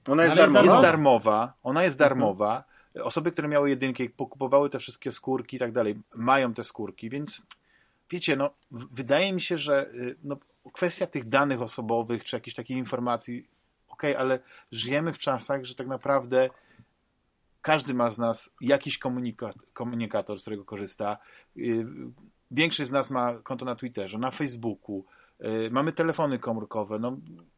[0.08, 0.64] E, ona jest, darmowa?
[0.64, 1.52] jest darmowa.
[1.62, 2.08] Ona jest mhm.
[2.08, 2.64] darmowa.
[3.02, 7.42] Osoby, które miały jedynki, pokupowały te wszystkie skórki i tak dalej, mają te skórki, więc
[8.10, 10.36] wiecie, no, wydaje mi się, że y, no,
[10.72, 13.46] kwestia tych danych osobowych, czy jakiejś takiej informacji,
[14.04, 14.38] ale
[14.72, 16.50] żyjemy w czasach, że tak naprawdę
[17.60, 21.18] każdy ma z nas jakiś komunikator, komunikator z którego korzysta.
[21.56, 21.86] Y,
[22.50, 25.04] większość z nas ma konto na Twitterze, na Facebooku,
[25.70, 27.16] mamy telefony komórkowe, no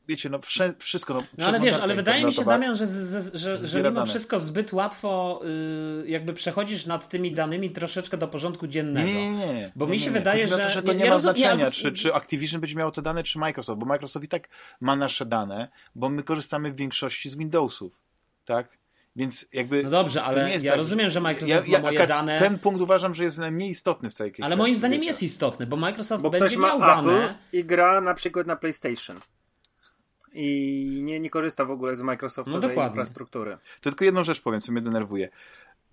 [0.09, 0.39] wiecie, no
[0.79, 1.15] wszystko.
[1.15, 4.07] No, no ale wiesz, ale wydaje mi się, Damian, że, że, że, że mimo dane.
[4.07, 5.41] wszystko zbyt łatwo
[6.03, 9.09] y, jakby przechodzisz nad tymi danymi troszeczkę do porządku dziennego.
[9.09, 9.73] Nie, nie, nie.
[9.77, 10.59] Bo nie, mi się nie, wydaje, że...
[10.59, 13.39] To, że to nie, nie ma znaczenia, czy, czy Activision będzie miało te dane, czy
[13.39, 14.49] Microsoft, bo Microsoft i tak
[14.81, 18.01] ma nasze dane, bo my korzystamy w większości z Windowsów,
[18.45, 18.84] tak?
[19.17, 19.83] Więc jakby.
[19.83, 20.77] No dobrze, ale ja tak...
[20.77, 22.39] rozumiem, że Microsoft ja, ja, ma moje dane.
[22.39, 24.43] Ten punkt uważam, że jest najmniej istotny w całej kwestii.
[24.43, 25.11] Ale moim zdaniem wiecie.
[25.11, 27.39] jest istotny, bo Microsoft bo będzie ma miał dane.
[27.53, 29.21] i gra na przykład na PlayStation.
[30.33, 33.59] I nie, nie korzysta w ogóle z Microsoftowej no infrastruktury.
[33.81, 35.29] To tylko jedną rzecz powiem, co mnie denerwuje.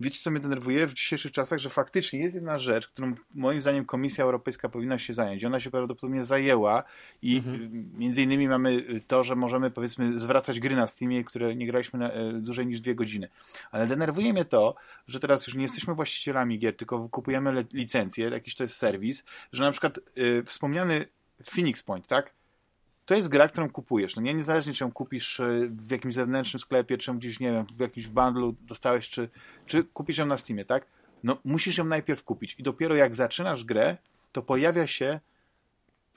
[0.02, 3.84] Wiecie co mnie denerwuje w dzisiejszych czasach, że faktycznie jest jedna rzecz, którą moim zdaniem
[3.84, 5.44] Komisja Europejska powinna się zająć.
[5.44, 6.84] Ona się prawdopodobnie zajęła
[7.22, 7.90] i mhm.
[7.98, 12.10] między innymi mamy to, że możemy powiedzmy zwracać gry na Steamie, które nie graliśmy na,
[12.10, 13.28] e, dłużej niż dwie godziny.
[13.70, 14.74] Ale denerwuje mnie to,
[15.06, 19.62] że teraz już nie jesteśmy właścicielami gier, tylko kupujemy licencję, jakiś to jest serwis, że
[19.62, 21.06] na przykład y, wspomniany
[21.44, 22.34] Phoenix Point, tak?
[23.12, 24.16] To jest gra, którą kupujesz.
[24.16, 27.66] No nie, niezależnie czy ją kupisz e, w jakimś zewnętrznym sklepie, czy gdzieś, nie wiem,
[27.66, 29.28] w jakimś bundlu dostałeś, czy,
[29.66, 30.86] czy kupisz ją na Steamie, tak?
[31.24, 33.96] No musisz ją najpierw kupić i dopiero jak zaczynasz grę,
[34.32, 35.20] to pojawia się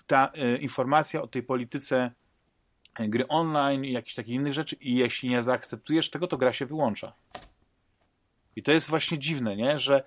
[0.08, 2.12] ta y, informacja o tej polityce
[3.00, 6.54] e, gry online i jakichś takich innych rzeczy i jeśli nie zaakceptujesz tego, to gra
[6.54, 7.14] się wyłącza.
[8.56, 9.80] I to jest właśnie dziwne, nie?
[9.80, 10.04] Że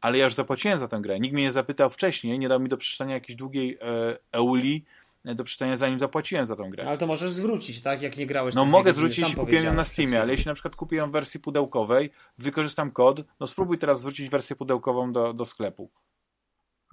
[0.00, 1.20] ale ja już zapłaciłem za tę grę.
[1.20, 4.84] Nikt mnie nie zapytał wcześniej, nie dał mi do przeczytania jakiejś długiej e, euli,
[5.24, 6.84] do przeczytania zanim zapłaciłem za tą grę.
[6.88, 8.02] Ale to możesz zwrócić, tak?
[8.02, 8.54] Jak nie grałeś.
[8.54, 11.40] No mogę zwrócić, kupiłem ją na Steamie, ale jeśli na przykład kupię ją w wersji
[11.40, 15.90] pudełkowej, wykorzystam kod, no spróbuj teraz zwrócić wersję pudełkową do, do sklepu.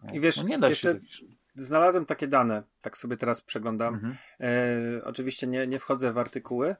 [0.03, 1.25] No, I wiesz, no nie da jeszcze, się
[1.59, 3.93] znalazłem takie dane, tak sobie teraz przeglądam.
[3.93, 4.15] Mhm.
[4.39, 6.75] E, oczywiście nie, nie wchodzę w artykuły,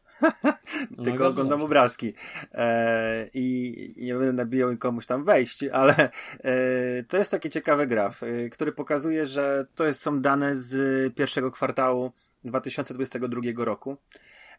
[0.92, 2.14] no tylko no oglądam obrazki.
[2.52, 5.96] E, i, I nie będę nabijał komuś tam wejść, ale
[6.44, 11.16] e, to jest taki ciekawy graf, e, który pokazuje, że to jest, są dane z
[11.16, 12.12] pierwszego kwartału
[12.44, 13.98] 2022 roku.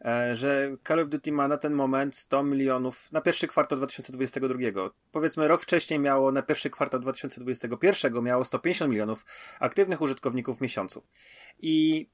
[0.05, 4.91] E, że Call of Duty ma na ten moment 100 milionów na pierwszy kwartał 2022.
[5.13, 9.27] Powiedzmy rok wcześniej miało na pierwszy kwartał 2021 miało 150 milionów
[9.61, 11.03] aktywnych użytkowników w miesiącu.
[11.59, 12.09] I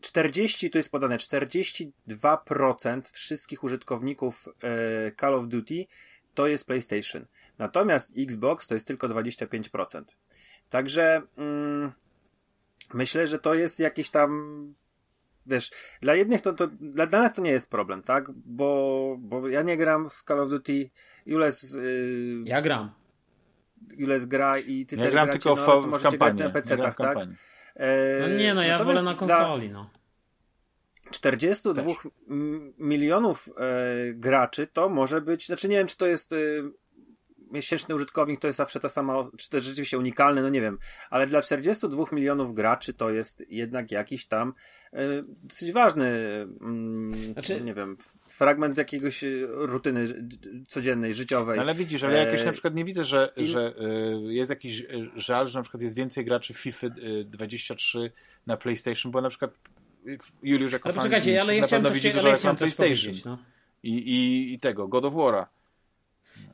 [0.00, 5.86] 40, to jest podane, 42% wszystkich użytkowników e, Call of Duty
[6.34, 7.26] to jest PlayStation.
[7.58, 10.04] Natomiast Xbox to jest tylko 25%.
[10.70, 11.92] Także mm,
[12.94, 14.74] myślę, że to jest jakieś tam
[15.46, 15.70] wiesz,
[16.00, 18.30] dla jednych to, to dla, dla nas to nie jest problem, tak?
[18.30, 20.90] Bo, bo ja nie gram w Call of Duty,
[21.26, 21.74] Jules...
[21.74, 22.90] Yy, ja gram.
[23.96, 26.42] Jules gra i ty ja też gram gracie, tylko no, w, w kampanii.
[26.42, 27.18] na PC, tak?
[27.74, 29.90] E, no nie, no ja wolę na konsoli, no.
[31.10, 31.96] 42 też.
[32.78, 36.36] milionów e, graczy to może być, znaczy nie wiem, czy to jest e,
[37.50, 40.78] miesięczny użytkownik to jest zawsze ta sama, czy to jest rzeczywiście unikalne, no nie wiem,
[41.10, 44.52] ale dla 42 milionów graczy to jest jednak jakiś tam
[44.94, 46.06] y, dosyć ważny,
[47.24, 47.60] y, znaczy...
[47.60, 47.96] nie wiem,
[48.28, 50.28] fragment jakiegoś e, rutyny
[50.68, 51.58] codziennej, życiowej.
[51.58, 53.46] Ale widzisz, ale jakoś na przykład nie widzę, że, I...
[53.46, 53.74] że
[54.28, 54.86] jest jakiś
[55.16, 56.86] żal, że na przykład jest więcej graczy FIFA
[57.24, 58.12] 23
[58.46, 59.50] na PlayStation, bo na przykład
[60.42, 63.14] Juliusz jako ale fan ale ja na pewno widzi dużo reklam PlayStation.
[63.24, 63.38] No.
[63.82, 65.46] I, i, I tego, God of War'a.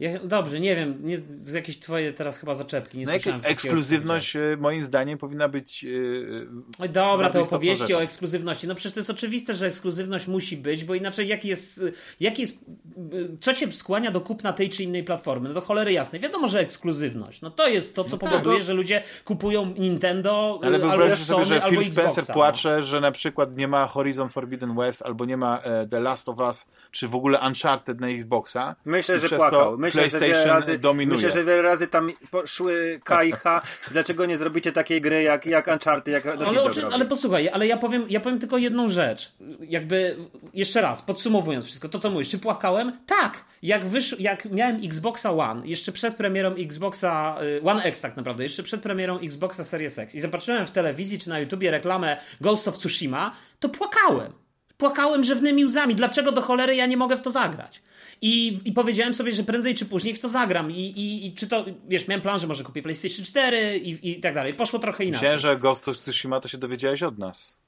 [0.03, 2.98] Ja, dobrze, nie wiem, nie, z jakieś twoje teraz chyba zaczepki.
[2.98, 5.82] Nie no ekskluzywność e, moim zdaniem powinna być.
[5.82, 6.48] Yy,
[6.78, 8.66] Oj, dobra, te opowieści o ekskluzywności.
[8.66, 11.84] No przecież to jest oczywiste, że ekskluzywność musi być, bo inaczej jaki jest,
[12.20, 12.59] jaki jest.
[13.40, 15.48] Co cię skłania do kupna tej czy innej platformy?
[15.48, 16.20] No do cholery jasnej.
[16.20, 17.40] Wiadomo, że ekskluzywność.
[17.40, 20.59] No to jest to, co no tak, powoduje, tak, że ludzie kupują Nintendo.
[20.62, 22.34] Ale wyobraźcie sobie, że Phil Spencer no.
[22.34, 26.28] płacze, że na przykład nie ma Horizon Forbidden West albo nie ma e, The Last
[26.28, 28.76] of Us, czy w ogóle Uncharted na Xboxa.
[28.84, 29.78] Myślę, że płakał.
[29.95, 31.16] Myślę, PlayStation że razy, dominuje.
[31.16, 32.12] Myślę, że wiele razy tam
[32.47, 33.43] szły KIH.
[33.90, 36.47] Dlaczego nie zrobicie takiej gry jak, jak Uncharted, jak ale,
[36.93, 39.32] ale posłuchaj, ale ja powiem, ja powiem tylko jedną rzecz.
[39.61, 40.16] Jakby,
[40.55, 42.99] jeszcze raz, podsumowując wszystko, to co mówisz, czy płakałem?
[43.07, 43.45] Tak!
[43.62, 48.43] Jak, wysz, jak miałem Xboxa One, jeszcze przed premierą Xboxa, y, One X tak naprawdę,
[48.43, 52.68] jeszcze przed premierą Xboxa Series X i zobaczyłem w telewizji czy na YouTubie reklamę Ghost
[52.68, 54.32] of Tsushima, to płakałem.
[54.76, 55.95] Płakałem rzewnymi łzami.
[55.95, 57.82] Dlaczego do cholery ja nie mogę w to zagrać?
[58.23, 60.70] I, I powiedziałem sobie, że prędzej czy później w to zagram.
[60.70, 64.20] I, i, i czy to, wiesz, miałem plan, że może kupię PlayStation 4 i, i
[64.20, 64.55] tak dalej.
[64.55, 65.20] Poszło trochę inaczej.
[65.20, 67.62] Myślałem, że Ghost of Tsushima to się dowiedziałeś od nas.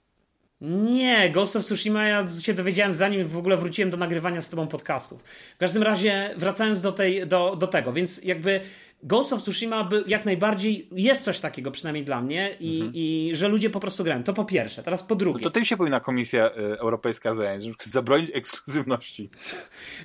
[0.61, 4.67] Nie, Ghost of Tsushima ja się dowiedziałem zanim w ogóle wróciłem do nagrywania z tobą
[4.67, 5.23] podcastów.
[5.55, 8.61] W każdym razie, wracając do, tej, do, do tego, więc jakby
[9.05, 12.93] Ghost of Tsushima by jak najbardziej jest coś takiego, przynajmniej dla mnie, i, mhm.
[12.95, 14.25] i że ludzie po prostu grają.
[14.25, 14.83] To po pierwsze.
[14.83, 15.39] Teraz po drugie.
[15.39, 19.31] No to tym się powinna Komisja y, Europejska zająć, żeby zabronić ekskluzywności.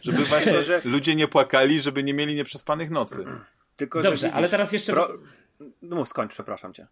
[0.02, 0.30] Żeby Dobrze.
[0.30, 0.82] właśnie że...
[0.86, 3.26] ludzie nie płakali, żeby nie mieli nieprzespanych nocy.
[3.76, 4.94] Tylko, Dobrze, ale teraz jeszcze.
[4.94, 5.10] Pro...
[5.82, 6.88] No skończ, przepraszam cię.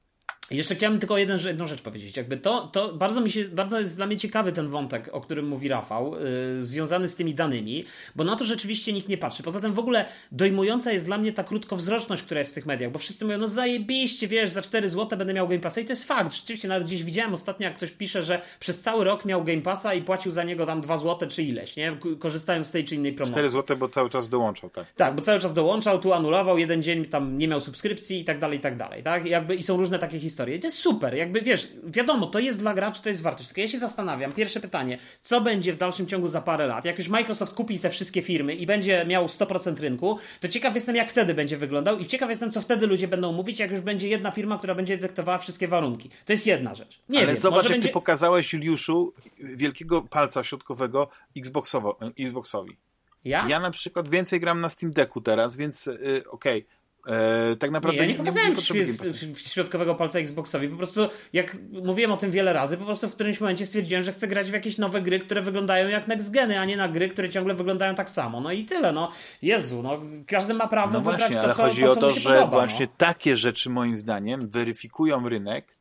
[0.51, 2.17] Jeszcze chciałem tylko jeden, jedną rzecz powiedzieć.
[2.17, 5.47] Jakby to, to bardzo mi się, bardzo jest dla mnie ciekawy ten wątek, o którym
[5.47, 6.15] mówi Rafał,
[6.55, 7.83] yy, związany z tymi danymi,
[8.15, 9.43] bo na to rzeczywiście nikt nie patrzy.
[9.43, 12.91] Poza tym w ogóle dojmująca jest dla mnie ta krótkowzroczność, która jest w tych mediach,
[12.91, 15.91] bo wszyscy mówią, no zajebiście, wiesz, za 4 zł będę miał Game Passa i to
[15.91, 16.35] jest fakt.
[16.35, 19.93] Rzeczywiście nawet gdzieś widziałem ostatnio, jak ktoś pisze, że przez cały rok miał Game Passa
[19.93, 21.97] i płacił za niego tam 2 zł czy ileś, nie?
[22.19, 23.33] Korzystając z tej czy innej promocji.
[23.33, 24.85] 4 zł, bo cały czas dołączał, tak.
[24.95, 28.39] Tak, bo cały czas dołączał, tu anulował, jeden dzień tam nie miał subskrypcji i tak
[28.39, 29.25] dalej, i tak dalej, tak?
[29.25, 30.55] Jakby i są różne takie historie historię.
[30.55, 31.15] I to jest super.
[31.15, 33.49] Jakby wiesz, wiadomo, to jest dla graczy, to jest wartość.
[33.49, 36.85] Tylko ja się zastanawiam, pierwsze pytanie, co będzie w dalszym ciągu za parę lat?
[36.85, 40.95] Jak już Microsoft kupi te wszystkie firmy i będzie miał 100% rynku, to ciekaw jestem,
[40.95, 44.07] jak wtedy będzie wyglądał i ciekaw jestem, co wtedy ludzie będą mówić, jak już będzie
[44.07, 46.09] jedna firma, która będzie detektowała wszystkie warunki.
[46.25, 47.01] To jest jedna rzecz.
[47.09, 47.87] Nie Ale wiem, zobacz, jak będzie...
[47.87, 49.13] ty pokazałeś Juliuszu
[49.57, 52.77] wielkiego palca środkowego Xboxowo, Xboxowi.
[53.25, 53.47] Ja?
[53.49, 55.93] Ja na przykład więcej gram na Steam Decku teraz, więc yy,
[56.29, 56.65] okej.
[56.65, 56.76] Okay
[57.07, 60.69] E, tak naprawdę nie, ja nie pokazałem nie, środkowego palca Xboxowi.
[60.69, 64.11] Po prostu, jak mówiłem o tym wiele razy, po prostu w którymś momencie stwierdziłem, że
[64.11, 67.09] chcę grać w jakieś nowe gry, które wyglądają jak next geny, a nie na gry,
[67.09, 68.41] które ciągle wyglądają tak samo.
[68.41, 69.11] No i tyle, no.
[69.41, 69.99] Jezu, no.
[70.27, 72.85] Każdy ma prawo no wybrać właśnie, to, co, chodzi to, o to, że podoba, właśnie
[72.85, 72.91] no.
[72.97, 75.77] takie rzeczy moim zdaniem weryfikują rynek,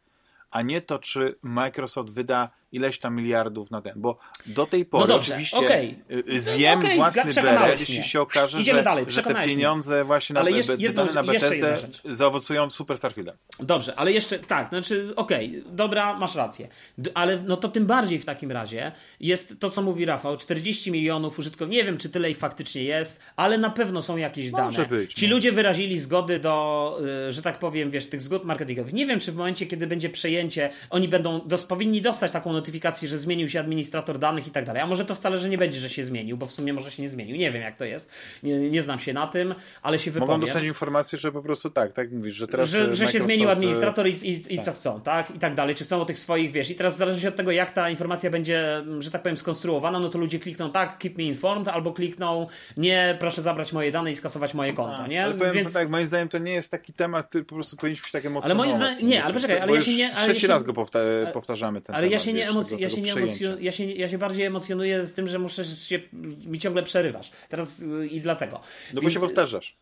[0.51, 5.01] a nie to, czy Microsoft wyda ileś tam miliardów na ten, bo do tej pory
[5.01, 5.97] no dobrze, oczywiście okay.
[6.27, 10.05] zjem okay, własny beret, jeśli się okaże, że, dalej, że te pieniądze mnie.
[10.05, 13.37] właśnie na, ale jeszcze, jedną, na BTSD zaowocują Super Starfieldem.
[13.61, 16.69] Dobrze, ale jeszcze tak, znaczy okej, okay, dobra, masz rację,
[17.15, 21.39] ale no to tym bardziej w takim razie jest to, co mówi Rafał, 40 milionów
[21.39, 24.89] użytkowników, nie wiem, czy tyle ich faktycznie jest, ale na pewno są jakieś Może dane.
[24.89, 25.35] Być, Ci no.
[25.35, 26.99] ludzie wyrazili zgody do,
[27.29, 28.93] y, że tak powiem, wiesz, tych zgód marketingowych.
[28.93, 33.09] Nie wiem, czy w momencie, kiedy będzie przejęcie, oni będą, dos, powinni dostać taką notyfikację,
[33.09, 34.83] że zmienił się administrator danych i tak dalej.
[34.83, 37.03] A może to wcale, że nie będzie, że się zmienił, bo w sumie może się
[37.03, 37.37] nie zmienił.
[37.37, 38.11] Nie wiem, jak to jest.
[38.43, 40.35] Nie, nie znam się na tym, ale się wypowiem.
[40.35, 43.49] Mogą dostać informację, że po prostu tak, tak mówisz, że teraz Że, że się zmienił
[43.49, 44.65] e, administrator i, i, i tak.
[44.65, 45.31] co chcą, tak?
[45.31, 45.75] I tak dalej.
[45.75, 46.71] Czy chcą o tych swoich, wiesz.
[46.71, 50.09] I teraz w zależności od tego, jak ta informacja będzie, że tak powiem, skonstruowana, no
[50.09, 52.47] to ludzie klikną tak, keep me informed, albo klikną
[52.77, 55.25] nie, proszę zabrać moje dane i skasować moje konto, nie?
[55.25, 55.73] Ale powiem Więc...
[55.73, 58.67] tak, moim zdaniem to nie jest taki temat, po prostu powinniśmy się tak emocjonować.
[58.67, 60.11] Ale moim zdaniem, nie, ale poczekaj, ale ja się nie...
[60.11, 60.99] trzeci się, raz go powta
[61.33, 64.09] powtarzamy ten Ale temat, ja się nie, emoc ja się nie emocjonuję, ja się, ja
[64.09, 66.01] się bardziej emocjonuję z tym, że muszę się,
[66.47, 67.31] mi ciągle przerywasz.
[67.49, 68.61] Teraz y, i dlatego.
[68.95, 69.77] No bo się powtarzasz.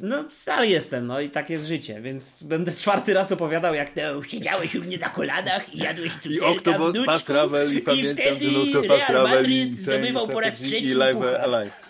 [0.00, 4.24] No, stary jestem, no i tak jest życie, więc będę czwarty raz opowiadał, jak to
[4.24, 9.06] siedziałeś u mnie na kolanach i jadłeś I Octopath Travel i, i pamiętam ten Octopath
[9.06, 11.83] Travel i, zdobywał po raz trzeci i Live Alive.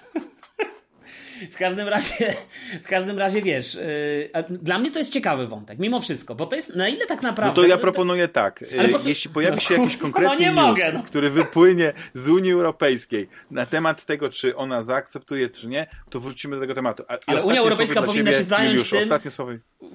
[1.53, 2.34] W każdym razie,
[2.84, 6.57] w każdym razie wiesz, yy, dla mnie to jest ciekawy wątek, mimo wszystko, bo to
[6.57, 7.61] jest na ile tak naprawdę.
[7.61, 8.64] No to ja proponuję tak.
[8.92, 9.09] Po...
[9.09, 11.03] Jeśli pojawi się jakiś konkretny no news, mogę, no.
[11.03, 16.57] który wypłynie z Unii Europejskiej na temat tego, czy ona zaakceptuje, czy nie, to wrócimy
[16.57, 17.03] do tego tematu.
[17.09, 18.99] A, Ale Unia Europejska powinna się zająć Juliusz, tym.
[18.99, 19.53] Ostatnie słowo.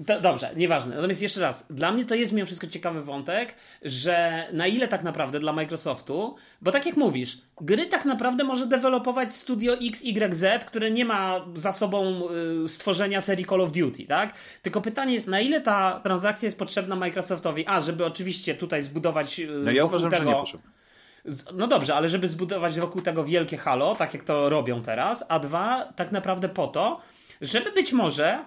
[0.08, 0.95] To, dobrze, nieważne.
[0.95, 5.04] Natomiast jeszcze raz, dla mnie to jest mimo wszystko ciekawy wątek, że na ile tak
[5.04, 10.91] naprawdę dla Microsoftu, bo tak jak mówisz, gry tak naprawdę może dewelopować studio XYZ, które
[10.91, 12.22] nie ma za sobą
[12.66, 14.34] y, stworzenia serii Call of Duty, tak?
[14.62, 17.68] Tylko pytanie jest, na ile ta transakcja jest potrzebna Microsoftowi?
[17.68, 19.39] A, żeby oczywiście tutaj zbudować.
[19.39, 20.72] Y, no ja uważam, tego, że nie potrzebna.
[21.53, 25.39] No dobrze, ale żeby zbudować wokół tego wielkie halo, tak jak to robią teraz, a
[25.39, 27.01] dwa, tak naprawdę po to,
[27.41, 28.39] żeby być może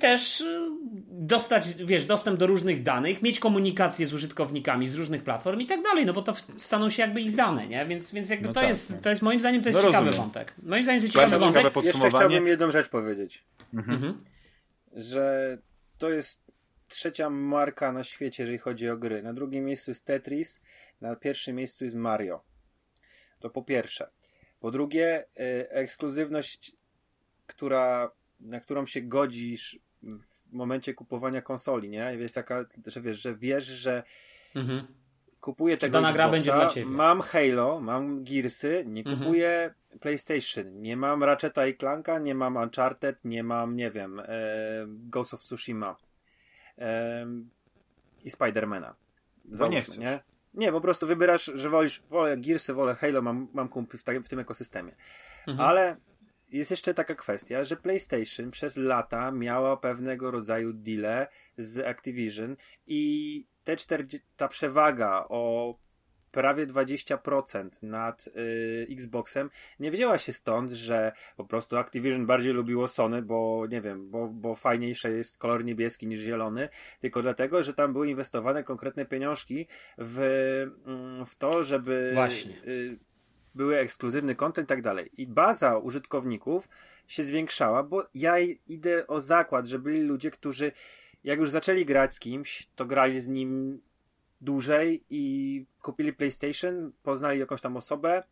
[0.00, 0.76] też e,
[1.08, 5.82] dostać, wiesz, dostęp do różnych danych, mieć komunikację z użytkownikami z różnych platform i tak
[5.82, 7.86] dalej, no bo to staną się jakby ich dane, nie?
[7.86, 9.00] Więc, więc jakby no to, tak, jest, no.
[9.00, 10.26] to jest moim zdaniem to jest no ciekawy rozumiem.
[10.26, 10.54] wątek.
[10.62, 11.64] Moim zdaniem to jest ciekawy wątek.
[11.64, 13.44] Ciekawe Jeszcze chciałbym jedną rzecz powiedzieć.
[13.74, 13.96] Mhm.
[13.96, 14.18] mhm.
[14.92, 15.58] Że
[15.98, 16.52] to jest
[16.88, 19.22] trzecia marka na świecie, jeżeli chodzi o gry.
[19.22, 20.60] Na drugim miejscu jest Tetris,
[21.00, 22.42] na pierwszym miejscu jest Mario.
[23.40, 24.10] To po pierwsze.
[24.60, 26.72] Po drugie, e, ekskluzywność,
[27.46, 28.10] która
[28.42, 32.16] na którą się godzisz w momencie kupowania konsoli, nie?
[32.18, 34.02] Jest taka, że wiesz, że wiesz, że
[34.54, 34.86] mhm.
[35.40, 36.86] kupuję tego Dana gra będzie dla ciebie.
[36.86, 39.18] Mam Halo, mam Gearsy, nie mhm.
[39.18, 44.24] kupuję PlayStation, nie mam Ratcheta i Clanka, nie mam Uncharted, nie mam, nie wiem, e,
[44.88, 45.96] Ghost of Tsushima
[46.78, 47.26] e,
[48.24, 48.94] i Spidermana.
[49.50, 49.98] Załóżmy, nie, chcesz.
[49.98, 50.20] nie?
[50.54, 54.28] Nie, po prostu wybierasz, że wolisz, wolę Gearsy, wolę Halo, mam, mam kumpli w, w
[54.28, 54.96] tym ekosystemie.
[55.46, 55.68] Mhm.
[55.68, 55.96] Ale
[56.52, 61.26] jest jeszcze taka kwestia, że PlayStation przez lata miała pewnego rodzaju deale
[61.58, 65.74] z Activision i te 40, ta przewaga o
[66.32, 69.50] prawie 20% nad y, Xboxem
[69.80, 74.28] nie wzięła się stąd, że po prostu Activision bardziej lubiło Sony, bo nie wiem, bo,
[74.28, 76.68] bo fajniejsze jest kolor niebieski niż zielony,
[77.00, 79.66] tylko dlatego, że tam były inwestowane konkretne pieniążki
[79.98, 80.18] w,
[80.86, 82.62] mm, w to, żeby Właśnie.
[82.66, 82.98] Y,
[83.54, 85.10] były ekskluzywny content i tak dalej.
[85.16, 86.68] I baza użytkowników
[87.06, 88.38] się zwiększała, bo ja
[88.68, 90.72] idę o zakład, że byli ludzie, którzy
[91.24, 93.80] jak już zaczęli grać z kimś, to grali z nim
[94.40, 98.22] dłużej i kupili PlayStation, poznali jakąś tam osobę,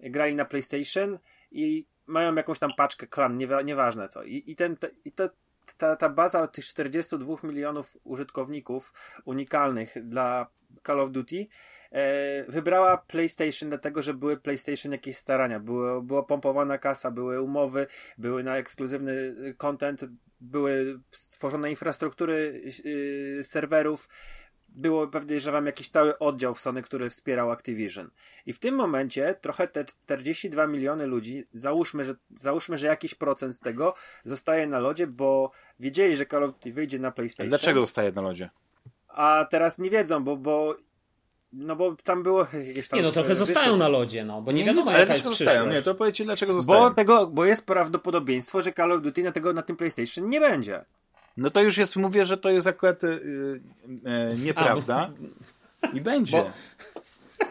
[0.00, 1.18] grali na PlayStation
[1.50, 4.22] i mają jakąś tam paczkę klan, niewa, nieważne co.
[4.22, 5.30] I, i, ten, te, i to
[5.76, 8.92] ta, ta baza tych 42 milionów użytkowników
[9.24, 10.46] unikalnych dla
[10.86, 11.46] Call of Duty
[12.48, 17.86] wybrała PlayStation dlatego, że były PlayStation jakieś starania, było, była pompowana kasa, były umowy,
[18.18, 20.04] były na ekskluzywny content,
[20.40, 24.08] były stworzone infrastruktury yy, serwerów,
[24.68, 28.10] było podejrzewam jakiś cały oddział w Sony, który wspierał Activision.
[28.46, 33.56] I w tym momencie trochę te 42 miliony ludzi, załóżmy, że, załóżmy, że jakiś procent
[33.56, 37.48] z tego zostaje na lodzie, bo wiedzieli, że Call of Duty wyjdzie na PlayStation.
[37.48, 38.50] Dlaczego zostaje na lodzie?
[39.08, 40.76] A teraz nie wiedzą, bo, bo
[41.52, 42.98] no bo tam było jakieś tam...
[42.98, 45.66] Nie no, trochę zostają na lodzie, no, bo nie wiadomo nie, jaka jest zostają.
[45.66, 46.80] Nie, to powiedzcie dlaczego zostają.
[46.80, 50.40] Bo, tego, bo jest prawdopodobieństwo, że Call of Duty na, tego, na tym PlayStation nie
[50.40, 50.84] będzie.
[51.36, 55.10] No to już jest, mówię, że to jest akurat yy, yy, nieprawda.
[55.82, 56.38] A, I będzie.
[56.38, 56.50] Bo...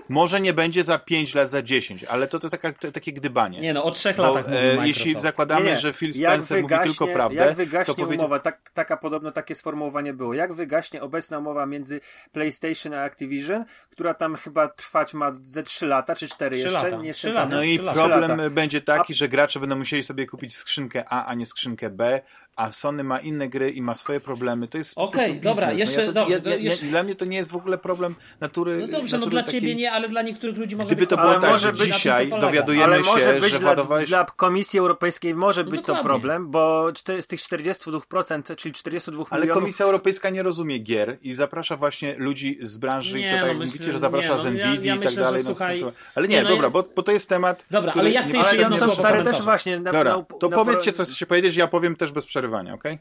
[0.10, 3.60] Może nie będzie za 5 lat, za 10, ale to, to taka, takie gdybanie.
[3.60, 6.98] Nie no, o 3 latach Bo, e, Jeśli zakładamy, nie, że Phil Spencer wygaśnie, mówi
[6.98, 7.36] tylko prawdę...
[7.36, 8.20] Jak wygaśnie to powiedz...
[8.20, 12.00] umowa, tak, taka podobno takie sformułowanie było, jak wygaśnie obecna umowa między
[12.32, 16.74] PlayStation a Activision, która tam chyba trwać ma ze 3 lata, czy 4 jeszcze?
[16.74, 20.56] Lata, nie 3 lata, no i problem będzie taki, że gracze będą musieli sobie kupić
[20.56, 22.22] skrzynkę A, a nie skrzynkę B,
[22.58, 24.68] a Sony ma inne gry i ma swoje problemy.
[24.68, 26.86] To jest Okej, okay, dobra, jeszcze, no ja to, dobrze, ja, ja, jeszcze...
[26.86, 28.78] Dla mnie to nie jest w ogóle problem natury.
[28.78, 29.62] No dobrze, no natury no dla takiej...
[29.62, 33.42] ciebie nie, ale dla niektórych ludzi może Gdyby to było tak, że dzisiaj dowiadujemy się,
[33.50, 34.10] że władowałeś...
[34.10, 36.04] Dla Komisji Europejskiej może no być dokładnie.
[36.04, 36.92] to problem, bo
[37.22, 39.58] z tych 42%, czyli 42 ale milionów...
[39.58, 43.36] Ale Komisja Europejska nie rozumie gier i zaprasza właśnie ludzi z branży nie, i to
[43.36, 45.44] tak no, jak mówicie, że zaprasza nie, no, z Nvidia i tak dalej.
[45.44, 45.84] No, słuchaj,
[46.16, 47.66] ale nie, dobra, bo, bo to jest temat...
[47.72, 49.80] Dobra, ale ja chcę jeszcze jedno słowo też właśnie...
[49.80, 53.00] Dobra, to powiedzcie, co chcecie powiedzieć, ja powiem też bez przerywania, okej?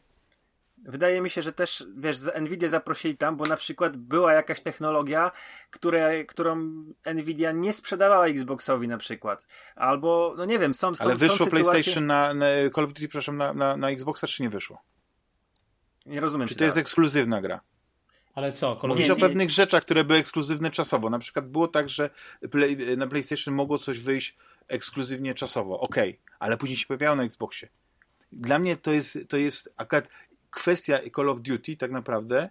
[0.78, 5.30] Wydaje mi się, że też, wiesz, Nvidia zaprosili tam, bo na przykład była jakaś technologia,
[5.70, 6.56] które, którą
[7.14, 9.46] Nvidia nie sprzedawała Xboxowi na przykład.
[9.76, 13.08] Albo, no nie wiem, są, są Ale wyszło są PlayStation na, na Call of Duty,
[13.08, 14.82] przepraszam, na, na, na Xboxa, czy nie wyszło?
[16.06, 16.48] Nie rozumiem.
[16.48, 17.60] Czy to jest ekskluzywna gra?
[18.34, 18.76] Ale co?
[18.76, 21.10] Call Mówisz o pewnych rzeczach, które były ekskluzywne czasowo.
[21.10, 22.10] Na przykład było tak, że
[22.50, 24.36] play, na PlayStation mogło coś wyjść
[24.68, 25.80] ekskluzywnie czasowo.
[25.80, 26.36] Okej, okay.
[26.38, 27.68] ale później się pojawiało na Xboxie.
[28.32, 30.08] Dla mnie to jest, to jest akurat
[30.50, 32.48] kwestia Call of Duty tak naprawdę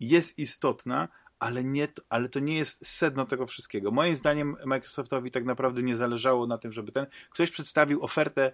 [0.00, 1.08] jest istotna,
[1.38, 3.90] ale, nie, ale to nie jest sedno tego wszystkiego.
[3.90, 8.52] Moim zdaniem Microsoftowi tak naprawdę nie zależało na tym, żeby ten ktoś przedstawił ofertę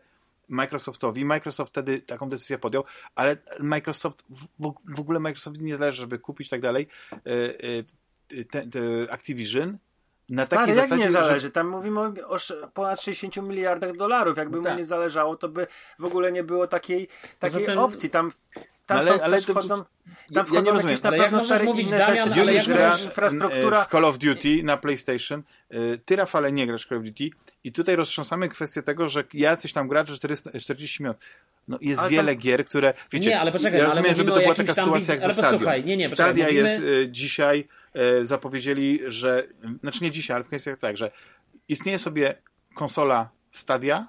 [0.49, 1.25] Microsoftowi.
[1.25, 2.85] Microsoft wtedy taką decyzję podjął,
[3.15, 7.21] ale Microsoft, w, w ogóle Microsoftowi nie zależy, żeby kupić tak dalej e,
[8.39, 9.79] e, te, te Activision,
[10.29, 11.41] na Stary, takiej jak zasadzie, nie zależy?
[11.41, 11.51] Że...
[11.51, 12.37] Tam mówimy o,
[12.75, 14.37] ponad 60 miliardach dolarów.
[14.37, 14.72] Jakby no tak.
[14.72, 15.66] mu nie zależało, to by
[15.99, 17.09] w ogóle nie było takiej,
[17.39, 17.79] takiej Zatem...
[17.79, 18.11] opcji.
[18.11, 18.31] Tam
[18.87, 19.85] tam ale, są, ale też wchodzą,
[20.35, 20.89] tam wchodzą ja nie rozumiem.
[20.89, 22.55] jakieś na ale pewno stare mówić, inne Damian, rzeczy.
[22.55, 23.85] Już gra infrastruktura...
[23.85, 25.43] w Call of Duty na PlayStation.
[25.75, 27.31] Y, ty, Rafale, nie grasz w Call of Duty
[27.64, 30.12] i tutaj roztrząsamy kwestię tego, że jacyś tam gracze
[30.61, 31.16] 40 minut.
[31.68, 32.43] No jest ale wiele tam...
[32.43, 35.33] gier, które, wiecie, nie, ale poczekaj, ja rozumiem, żeby to była taka sytuacja jak ze
[35.33, 35.77] Stadia.
[35.79, 36.68] Nie, nie, Stadia mówimy...
[36.68, 37.68] jest y, dzisiaj,
[38.24, 39.47] zapowiedzieli, że,
[39.80, 41.11] znaczy nie dzisiaj, ale w kwestii tak, że
[41.68, 42.34] istnieje sobie
[42.74, 44.09] konsola Stadia,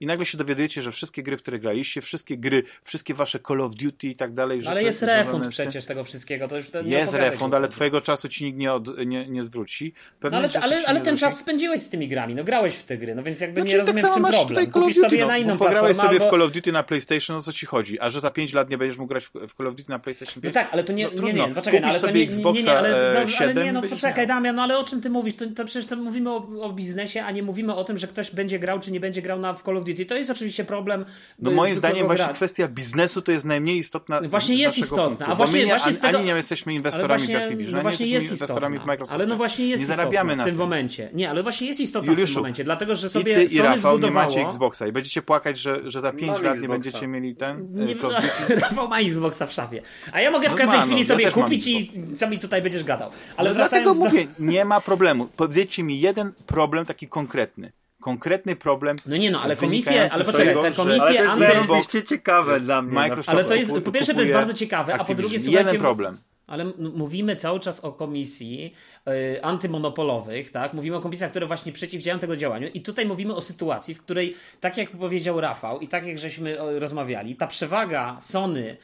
[0.00, 3.60] i nagle się dowiadujecie, że wszystkie gry, w które graliście, wszystkie gry, wszystkie wasze Call
[3.60, 4.60] of Duty i tak dalej.
[4.66, 6.48] Ale jest refund przecież tego wszystkiego.
[6.48, 9.92] To już jest refund, ale twojego czasu ci nikt nie, od, nie, nie zwróci.
[10.22, 13.14] No ale, ale, ale ten czas spędziłeś z tymi grami, no grałeś w te gry,
[13.14, 14.70] no więc jakby znaczy, nie tak rozumiem tak w czym problem.
[14.70, 16.28] Kupisz Duty, sobie no, na inną Pograłeś sobie albo...
[16.28, 18.00] w Call of Duty na PlayStation, o co ci chodzi?
[18.00, 20.42] A że za 5 lat nie będziesz mógł grać w, Call of Duty na PlayStation
[20.42, 20.54] 5?
[20.54, 22.62] No tak, ale to nie, no, nie, nie, nie, poczekaj, no, ale to nie, nie,
[22.62, 25.36] nie, ale, 7, ale nie, no poczekaj Damian, no ale o czym ty mówisz?
[25.36, 28.30] To, to przecież to mówimy o, o biznesie, a nie mówimy o tym, że ktoś
[28.30, 29.89] będzie grał, czy nie będzie grał na w Call of Duty.
[29.94, 31.04] To jest oczywiście problem.
[31.38, 34.20] No moim zdaniem właśnie kwestia biznesu to jest najmniej istotna.
[34.20, 35.04] Właśnie jest istotna.
[35.04, 36.18] Punktu, a właśnie, nie, właśnie ani, tego...
[36.18, 39.14] ani nie jesteśmy inwestorami właśnie, w Activision, no właśnie jest inwestorami w Microsoft.
[39.14, 41.10] Ale no właśnie jest nie zarabiamy na w tym, momencie.
[41.12, 43.58] Nie, ale właśnie jest istotna Juliuszu, w tym momencie, dlatego że sobie i ty, i
[43.58, 43.98] Rafał zbudowało...
[43.98, 46.62] nie macie Xboxa i będziecie płakać, że, że za 5 lat Xboxa.
[46.62, 47.68] nie będziecie mieli ten.
[47.70, 49.82] Nie, e, Rafał ma Xboxa w szafie.
[50.12, 52.84] A ja mogę w no każdej chwili no, sobie kupić i co mi tutaj będziesz
[52.84, 53.10] gadał.
[53.36, 55.28] Ale dlatego mówię, nie ma problemu.
[55.36, 58.96] Powiedzcie mi jeden problem taki konkretny konkretny problem.
[59.06, 62.02] No nie no, ale komisje, ale poczekaj, tego, komisje ale to jest anty...
[62.02, 62.94] ciekawe dla mnie.
[62.94, 65.66] Microsoft ale to jest, po pierwsze to jest bardzo ciekawe, a po drugie słuchajcie...
[65.66, 66.18] Jeden problem.
[66.50, 68.74] Ale mówimy cały czas o komisji
[69.08, 70.74] y, antymonopolowych, tak?
[70.74, 74.34] Mówimy o komisjach, które właśnie przeciwdziałają tego działaniu i tutaj mówimy o sytuacji, w której,
[74.60, 78.76] tak jak powiedział Rafał i tak jak żeśmy rozmawiali, ta przewaga Sony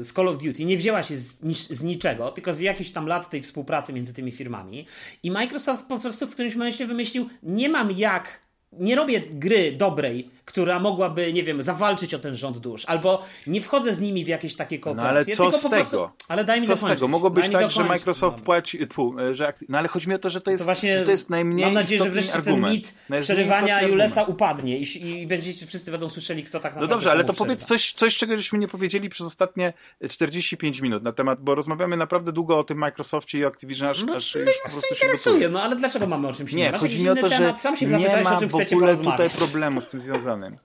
[0.00, 3.30] z Call of Duty nie wzięła się z, z, niczego, tylko z jakichś tam lat
[3.30, 4.86] tej współpracy między tymi firmami.
[5.22, 8.40] I Microsoft po prostu w którymś momencie wymyślił, nie mam jak
[8.72, 13.62] nie robię gry dobrej, która mogłaby, nie wiem, zawalczyć o ten rząd dusz, albo nie
[13.62, 15.34] wchodzę z nimi w jakieś takie kooperacje.
[15.38, 15.76] No ale co z tego?
[15.76, 16.98] Prostu, ale daj mi co dokończyć.
[16.98, 17.08] z tego?
[17.08, 18.44] Mogło być tak, że Microsoft no.
[18.44, 21.04] płaci, tfu, że, no ale chodzi mi o to, że to jest, to właśnie, że
[21.04, 22.62] to jest najmniej Mam nadzieję, że wreszcie argument.
[23.08, 26.96] ten mit przerywania Julesa upadnie i, i będziecie, wszyscy będą słyszeli, kto tak naprawdę No
[26.96, 29.72] dobrze, ale to powiedz coś, coś, czego żeśmy nie powiedzieli przez ostatnie
[30.08, 34.14] 45 minut na temat, bo rozmawiamy naprawdę długo o tym Microsoftie i Activision, aż, no,
[34.14, 36.62] aż już po prostu się interesuje, no ale dlaczego mamy o czymś nie?
[36.72, 38.38] Nie, chodzi mi o to, że nie ma
[38.70, 40.56] w ogóle tutaj problemu z tym związanym.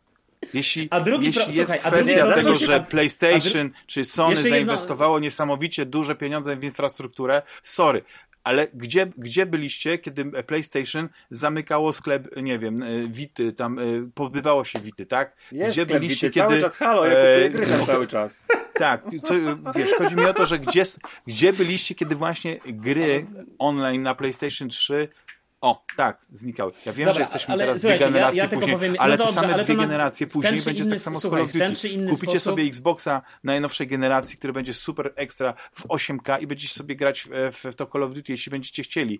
[0.54, 0.90] Jeśli,
[1.22, 1.52] jeśli pro...
[1.52, 8.02] jest Słuchaj, kwestia tego, że PlayStation czy Sony zainwestowało niesamowicie duże pieniądze w infrastrukturę, sorry,
[8.44, 13.80] ale gdzie, gdzie byliście, kiedy PlayStation zamykało sklep, nie wiem, Wity, tam
[14.16, 15.36] pozbywało się Wity, tak?
[15.52, 16.40] Jest gdzie byliście, Wity.
[16.40, 16.48] kiedy...
[16.48, 18.44] Cały czas halo, ja kupuję gry na cały czas.
[18.78, 19.34] Tak, co,
[19.76, 20.84] wiesz, chodzi mi o to, że gdzie,
[21.28, 23.26] gdzie byliście, kiedy właśnie gry
[23.60, 25.08] online na PlayStation 3
[25.62, 26.72] o, tak, znikały.
[26.86, 29.34] Ja wiem, dobra, że jesteśmy teraz dwie generacje ja, ja później, powiem, ale no dobrze,
[29.34, 31.66] te same ale dwie generacje później będzie tak samo z Call of Duty.
[32.10, 32.42] Kupicie sposób...
[32.42, 37.72] sobie Xboxa najnowszej generacji, który będzie super ekstra w 8K i będziecie sobie grać w,
[37.72, 39.20] w to Call of Duty, jeśli będziecie chcieli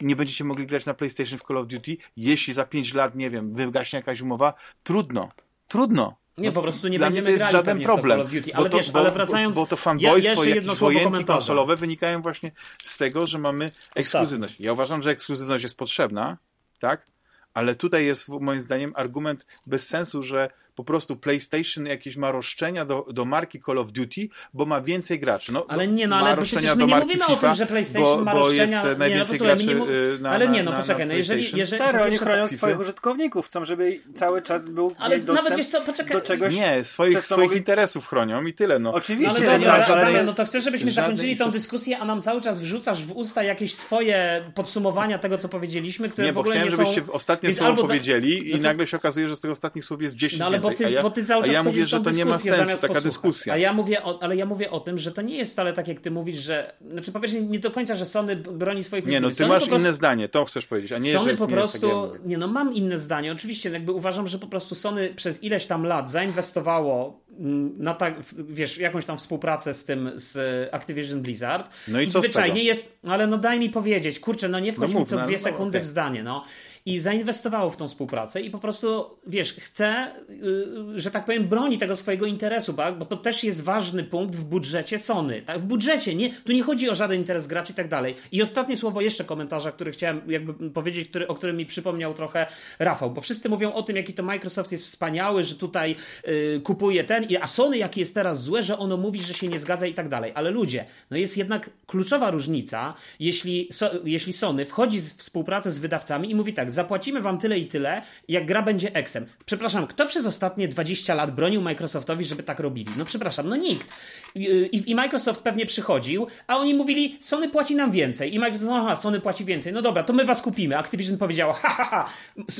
[0.00, 3.14] i nie będziecie mogli grać na PlayStation w Call of Duty, jeśli za 5 lat,
[3.14, 5.28] nie wiem, wygaśnie jakaś umowa, trudno.
[5.68, 6.16] Trudno.
[6.38, 8.26] Nie, po prostu nie będziemy mnie to jest żaden problem.
[8.26, 11.76] Duty, ale, bo, wiesz, bo, ale wracając, bo, bo to fanboystwo ja, jakieś wojenki konsolowe
[11.76, 14.54] wynikają właśnie z tego, że mamy ekskluzywność.
[14.58, 16.38] Ja uważam, że ekskluzywność jest potrzebna,
[16.78, 17.06] tak?
[17.54, 22.84] Ale tutaj jest moim zdaniem argument bez sensu, że po prostu PlayStation jakieś ma roszczenia
[22.84, 25.52] do, do marki Call of Duty, bo ma więcej graczy.
[25.52, 28.24] No, ale nie, no ale przecież my nie mówimy FIFA, o tym, że PlayStation bo,
[28.24, 28.82] ma roszczenia.
[28.82, 31.42] Bo jest najwięcej nie, no, graczy nie na, Ale nie, no poczekaj, no jeżeli...
[31.54, 35.80] jeżeli Stary, oni chronią swoich użytkowników, chcą, żeby cały czas był ale nawet wiesz co,
[35.80, 36.12] poczekaj.
[36.12, 36.54] do czegoś...
[36.54, 37.58] Nie, swoich, swoich mogli...
[37.58, 38.94] interesów chronią i tyle, no.
[38.94, 40.24] Oczywiście, no, ale nie ma żadnej...
[40.24, 43.74] no to chcesz, żebyśmy zakończyli tą dyskusję, a nam cały czas wrzucasz w usta jakieś
[43.74, 46.64] swoje podsumowania tego, co powiedzieliśmy, które w ogóle nie są...
[46.64, 49.84] Nie, bo chciałem, żebyście ostatnie słowo powiedzieli i nagle się okazuje, że z tych ostatnich
[49.84, 51.02] słów jest 10 więcej.
[51.02, 53.04] bo ty cały czas ja mówię, że to nie ma sensu, taka posłuchać.
[53.04, 53.52] dyskusja.
[53.52, 55.88] A ja mówię, o, ale ja mówię o tym, że to nie jest wcale tak,
[55.88, 56.74] jak ty mówisz, że.
[56.90, 59.64] Znaczy, po pierwsze, nie do końca, że Sony broni swoich Nie, no ty Sony masz
[59.64, 61.88] prostu, inne zdanie, to chcesz powiedzieć, a nie, Sony że po prostu.
[61.88, 63.32] Nie, nie, no mam inne zdanie.
[63.32, 68.14] Oczywiście, jakby uważam, że po prostu Sony przez ileś tam lat zainwestowało mm, na tak,
[68.48, 70.38] wiesz, jakąś tam współpracę z tym, z
[70.74, 71.70] Activision Blizzard.
[71.88, 74.92] No i, i co zwyczajnie jest, ale no daj mi powiedzieć, kurczę, no nie wchodź
[74.92, 75.84] no mi co no, dwie no, sekundy okay.
[75.84, 76.44] w zdanie, no
[76.86, 81.78] i zainwestowało w tą współpracę i po prostu, wiesz, chce, yy, że tak powiem, broni
[81.78, 85.42] tego swojego interesu, bo to też jest ważny punkt w budżecie Sony.
[85.42, 85.58] Tak?
[85.58, 88.14] W budżecie, nie, tu nie chodzi o żaden interes graczy i tak dalej.
[88.32, 92.46] I ostatnie słowo jeszcze komentarza, który chciałem jakby powiedzieć, który, o którym mi przypomniał trochę
[92.78, 97.04] Rafał, bo wszyscy mówią o tym, jaki to Microsoft jest wspaniały, że tutaj yy, kupuje
[97.04, 99.94] ten, a Sony jaki jest teraz złe, że ono mówi, że się nie zgadza i
[99.94, 100.32] tak dalej.
[100.34, 105.78] Ale ludzie, no jest jednak kluczowa różnica, jeśli, so, jeśli Sony wchodzi w współpracę z
[105.78, 109.26] wydawcami i mówi tak, zapłacimy wam tyle i tyle, jak gra będzie eksem.
[109.46, 112.92] Przepraszam, kto przez ostatnie 20 lat bronił Microsoftowi, żeby tak robili?
[112.96, 114.00] No przepraszam, no nikt.
[114.34, 118.34] I, i, i Microsoft pewnie przychodził, a oni mówili, Sony płaci nam więcej.
[118.34, 119.72] I Microsoft, aha, Sony płaci więcej.
[119.72, 120.78] No dobra, to my was kupimy.
[120.78, 122.08] Activision powiedział, ha, ha, ha,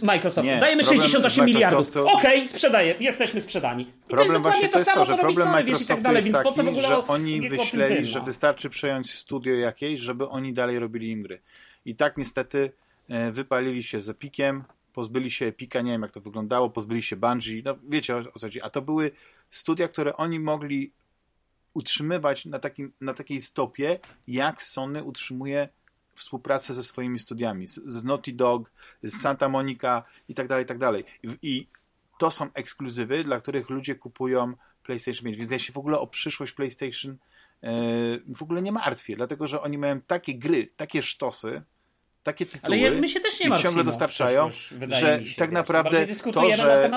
[0.02, 1.90] Microsoft, Nie, dajemy 68 miliardów.
[1.90, 2.06] To...
[2.06, 3.82] Okej, okay, sprzedaję, jesteśmy sprzedani.
[3.84, 7.06] I problem to właśnie to jest to, że problem Microsoftu tak dalej, jest taki, że
[7.06, 8.24] oni myśleli, że no?
[8.24, 11.40] wystarczy przejąć studio jakieś, żeby oni dalej robili im gry.
[11.84, 12.72] I tak niestety
[13.32, 17.62] wypalili się z Epikiem, pozbyli się Epika, nie wiem jak to wyglądało, pozbyli się Bungie,
[17.64, 18.62] no wiecie o, co chodzi.
[18.62, 19.10] A to były
[19.50, 20.92] studia, które oni mogli
[21.74, 23.98] utrzymywać na, takim, na takiej stopie,
[24.28, 25.68] jak Sony utrzymuje
[26.14, 30.68] współpracę ze swoimi studiami, z, z Naughty Dog, z Santa Monica i tak dalej, i
[30.68, 31.04] tak dalej.
[31.42, 31.66] I
[32.18, 36.06] to są ekskluzywy, dla których ludzie kupują PlayStation 5, więc ja się w ogóle o
[36.06, 37.16] przyszłość PlayStation
[37.62, 37.70] yy,
[38.34, 41.62] w ogóle nie martwię, dlatego, że oni mają takie gry, takie sztosy,
[42.26, 44.50] takie tytuły Ale my się też nie i ciągle dostarczają,
[44.88, 46.90] że tak naprawdę to, że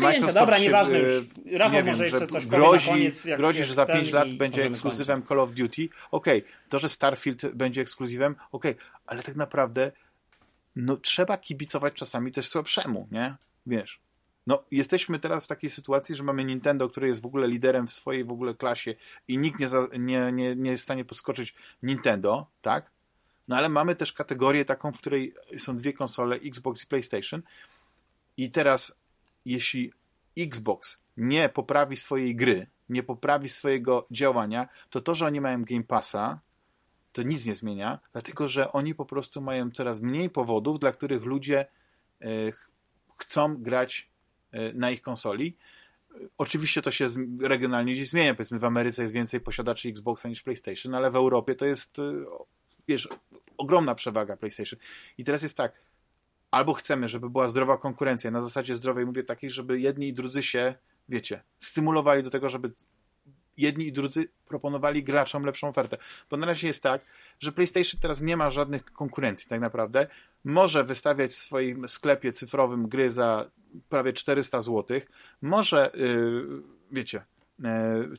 [0.00, 1.24] Microsoft Dobra, nieważne już.
[1.52, 5.40] Rafał nie wiem, że coś grozi, koniec, grozi że za 5 lat będzie ekskluzywem Call
[5.40, 5.88] of Duty.
[6.10, 6.52] Okej, okay.
[6.68, 8.86] to, że Starfield będzie ekskluzywem, okej, okay.
[9.06, 9.92] ale tak naprawdę
[10.76, 13.34] no, trzeba kibicować czasami też słabszemu, nie?
[13.66, 14.00] Wiesz.
[14.46, 17.92] No, jesteśmy teraz w takiej sytuacji, że mamy Nintendo, które jest w ogóle liderem w
[17.92, 18.94] swojej w ogóle klasie
[19.28, 22.95] i nikt nie, za, nie, nie, nie jest w stanie podskoczyć Nintendo, tak?
[23.48, 27.42] No ale mamy też kategorię taką, w której są dwie konsole, Xbox i PlayStation.
[28.36, 28.98] I teraz,
[29.44, 29.92] jeśli
[30.38, 35.84] Xbox nie poprawi swojej gry, nie poprawi swojego działania, to to, że oni mają Game
[35.84, 36.40] Passa,
[37.12, 41.24] to nic nie zmienia, dlatego że oni po prostu mają coraz mniej powodów, dla których
[41.24, 41.66] ludzie
[42.20, 42.26] e,
[43.16, 44.10] chcą grać
[44.52, 45.56] e, na ich konsoli.
[46.38, 47.08] Oczywiście to się
[47.40, 48.34] regionalnie gdzieś zmienia.
[48.34, 52.02] Powiedzmy, w Ameryce jest więcej posiadaczy Xboxa niż PlayStation, ale w Europie to jest, e,
[52.88, 53.08] wiesz,
[53.58, 54.80] ogromna przewaga PlayStation.
[55.18, 55.72] I teraz jest tak,
[56.50, 60.42] albo chcemy, żeby była zdrowa konkurencja, na zasadzie zdrowej mówię takiej, żeby jedni i drudzy
[60.42, 60.74] się,
[61.08, 62.72] wiecie, stymulowali do tego, żeby
[63.56, 65.96] jedni i drudzy proponowali graczom lepszą ofertę.
[66.30, 67.02] Bo na razie jest tak,
[67.38, 70.06] że PlayStation teraz nie ma żadnych konkurencji tak naprawdę.
[70.44, 73.50] Może wystawiać w swoim sklepie cyfrowym gry za
[73.88, 75.00] prawie 400 zł.
[75.42, 77.24] Może, yy, wiecie,
[77.58, 77.68] yy,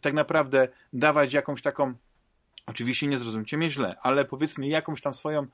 [0.02, 1.94] tak naprawdę dawać jakąś taką,
[2.68, 5.48] oczywiście nie zrozumcie mnie źle, ale powiedzmy jakąś tam swoją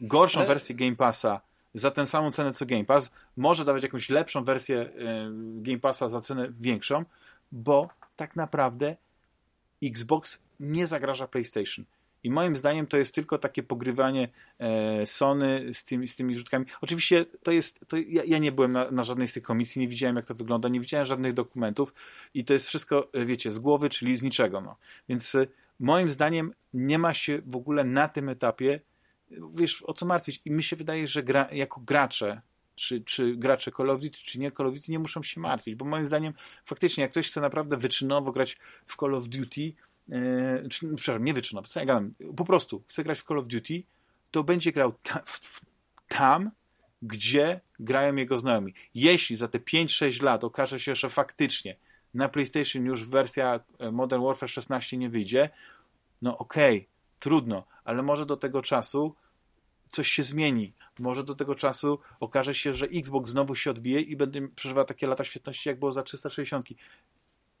[0.00, 0.48] gorszą ale...
[0.48, 1.40] wersję Game Passa
[1.74, 6.08] za tę samą cenę co Game Pass, może dawać jakąś lepszą wersję yy, Game Passa
[6.08, 7.04] za cenę większą,
[7.52, 8.96] bo tak naprawdę
[9.82, 11.84] Xbox nie zagraża PlayStation.
[12.24, 14.28] I moim zdaniem to jest tylko takie pogrywanie
[14.58, 16.66] e, Sony z tymi, z tymi rzutkami.
[16.80, 19.88] Oczywiście to jest, to ja, ja nie byłem na, na, żadnej z tych komisji, nie
[19.88, 21.94] widziałem jak to wygląda, nie widziałem żadnych dokumentów
[22.34, 24.60] i to jest wszystko, e, wiecie, z głowy, czyli z niczego.
[24.60, 24.76] No.
[25.08, 25.46] Więc e,
[25.80, 28.80] moim zdaniem nie ma się w ogóle na tym etapie,
[29.54, 30.40] wiesz, o co martwić.
[30.44, 32.42] I mi się wydaje, że gra, jako gracze,
[32.74, 35.74] czy, czy gracze Call of Duty, czy nie Call of Duty, nie muszą się martwić,
[35.74, 36.32] bo moim zdaniem
[36.64, 39.72] faktycznie, jak ktoś chce naprawdę wyczynowo grać w Call of Duty,
[40.12, 43.46] E, czy, przepraszam, nie wyczynowy, co ja gadam, po prostu chce grać w Call of
[43.46, 43.82] Duty,
[44.30, 45.60] to będzie grał ta, w,
[46.08, 46.50] tam,
[47.02, 48.74] gdzie grają jego znajomi.
[48.94, 51.76] Jeśli za te 5-6 lat okaże się, że faktycznie
[52.14, 55.50] na PlayStation już wersja e, Modern Warfare 16 nie wyjdzie,
[56.22, 56.88] no okej, okay,
[57.18, 59.14] trudno, ale może do tego czasu
[59.88, 60.74] coś się zmieni.
[60.98, 65.06] Może do tego czasu okaże się, że Xbox znowu się odbije i będzie przeżywał takie
[65.06, 66.68] lata świetności, jak było za 360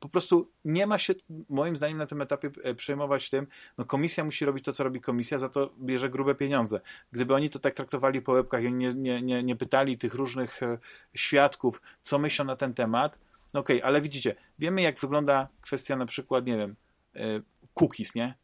[0.04, 1.14] po prostu nie ma się,
[1.48, 3.46] moim zdaniem, na tym etapie e, przejmować tym,
[3.78, 6.80] no komisja musi robić to, co robi komisja, za to bierze grube pieniądze.
[7.12, 10.62] Gdyby oni to tak traktowali po łebkach i nie, nie, nie, nie pytali tych różnych
[10.62, 10.78] e,
[11.14, 13.18] świadków, co myślą na ten temat,
[13.54, 16.76] no okej, okay, ale widzicie, wiemy jak wygląda kwestia na przykład, nie wiem,
[17.16, 17.20] e,
[17.74, 18.34] cookies, nie?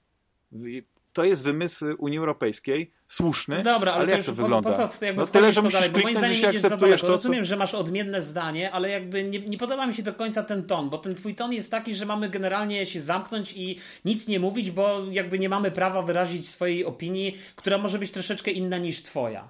[1.12, 4.70] to jest wymysł Unii Europejskiej, słuszny, no Dobra, ale, ale jak to, wygląda?
[4.70, 7.12] Po, co jakby no tyle, że musisz kliknąć, że się akceptujesz to, co...
[7.12, 10.66] Rozumiem, że masz odmienne zdanie, ale jakby nie, nie podoba mi się do końca ten
[10.66, 14.40] ton, bo ten twój ton jest taki, że mamy generalnie się zamknąć i nic nie
[14.40, 19.02] mówić, bo jakby nie mamy prawa wyrazić swojej opinii, która może być troszeczkę inna niż
[19.02, 19.48] twoja.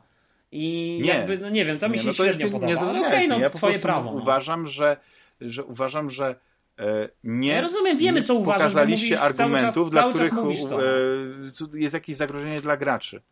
[0.53, 2.67] I nie, jakby, no nie wiem, to mi się no to średnio podoba.
[2.67, 4.13] Nie ale okay, no, ja twoje prawo.
[4.13, 4.21] No.
[4.21, 4.97] Uważam, że,
[5.41, 6.41] że uważam, że
[6.81, 12.17] E, nie ja rozumiem, wiemy, co uważasz, pokazaliście argumentów, czas, dla których e, jest jakieś
[12.17, 13.23] zagrożenie dla graczy.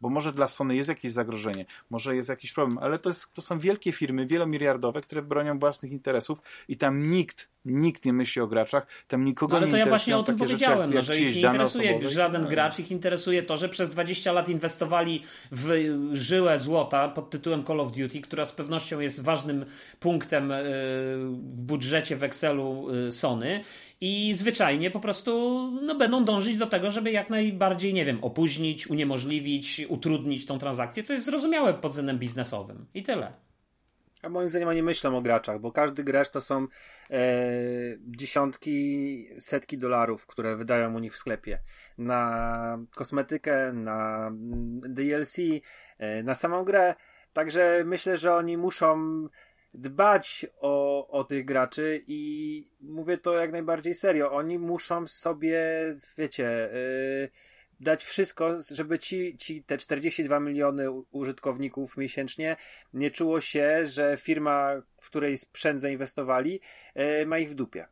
[0.00, 3.42] Bo może dla Sony jest jakieś zagrożenie, może jest jakiś problem, ale to, jest, to
[3.42, 8.46] są wielkie firmy, wielomiliardowe, które bronią własnych interesów i tam nikt nikt nie myśli o
[8.46, 9.82] graczach, tam nikogo no, nie interesuje.
[9.82, 12.14] Ale to ja właśnie o tym powiedziałem, jak, no, że ich nie interesuje osobowe.
[12.14, 15.22] żaden gracz, ich interesuje to, że przez 20 lat inwestowali
[15.52, 19.64] w żyłę złota pod tytułem Call of Duty, która z pewnością jest ważnym
[20.00, 23.64] punktem e, w budżecie w Excelu e, Sony
[24.00, 25.32] i zwyczajnie po prostu
[25.82, 31.02] no, będą dążyć do tego, żeby jak najbardziej, nie wiem, opóźnić, uniemożliwić, utrudnić tą transakcję,
[31.02, 32.86] co jest zrozumiałe pod względem biznesowym.
[32.94, 33.32] I tyle.
[34.22, 36.66] A moim zdaniem oni myślą o graczach, bo każdy gracz to są
[37.10, 37.18] e,
[38.00, 41.58] dziesiątki, setki dolarów, które wydają u nich w sklepie
[41.98, 44.30] na kosmetykę, na
[44.88, 45.36] DLC,
[45.98, 46.94] e, na samą grę.
[47.32, 49.26] Także myślę, że oni muszą
[49.74, 54.32] dbać o, o tych graczy i mówię to jak najbardziej serio.
[54.32, 55.60] Oni muszą sobie,
[56.18, 57.28] wiecie, e,
[57.80, 62.56] dać wszystko, żeby ci, ci te 42 miliony użytkowników miesięcznie
[62.94, 66.60] nie czuło się, że firma, w której sprzęt zainwestowali,
[66.94, 67.86] e, ma ich w dupie.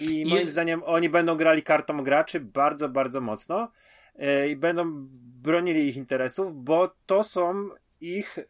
[0.00, 3.70] I moim zdaniem oni będą grali kartą graczy bardzo, bardzo mocno
[4.16, 5.06] e, i będą
[5.42, 7.68] bronili ich interesów, bo to są
[8.00, 8.44] ich, e,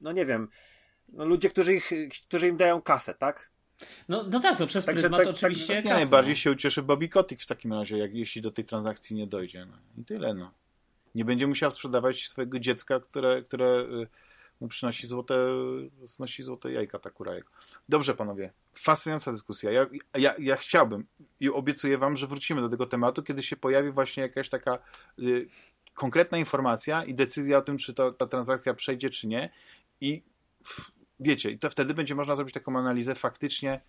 [0.00, 0.48] no nie wiem,
[1.12, 1.90] no ludzie, którzy, ich,
[2.26, 3.52] którzy im dają kasę, tak?
[4.08, 5.74] No, no tak, no przez Także pryzmat tak, oczywiście.
[5.74, 9.16] Tak, tak, najbardziej się ucieszy Bobby Kotick w takim razie, jak, jeśli do tej transakcji
[9.16, 9.66] nie dojdzie.
[9.66, 9.76] No.
[9.98, 10.52] I tyle, no.
[11.14, 14.06] Nie będzie musiał sprzedawać swojego dziecka, które, które y,
[14.60, 15.34] mu przynosi złote,
[16.02, 17.46] znosi złote jajka, takurajek.
[17.88, 18.52] Dobrze, panowie.
[18.74, 19.70] Fascynująca dyskusja.
[19.70, 19.86] Ja,
[20.18, 21.06] ja, ja chciałbym
[21.40, 24.78] i obiecuję wam, że wrócimy do tego tematu, kiedy się pojawi właśnie jakaś taka
[25.18, 25.48] y,
[25.94, 29.50] konkretna informacja i decyzja o tym, czy to, ta transakcja przejdzie, czy nie.
[30.00, 30.22] I
[30.64, 33.80] w, wiecie, i to wtedy będzie można zrobić taką analizę faktycznie,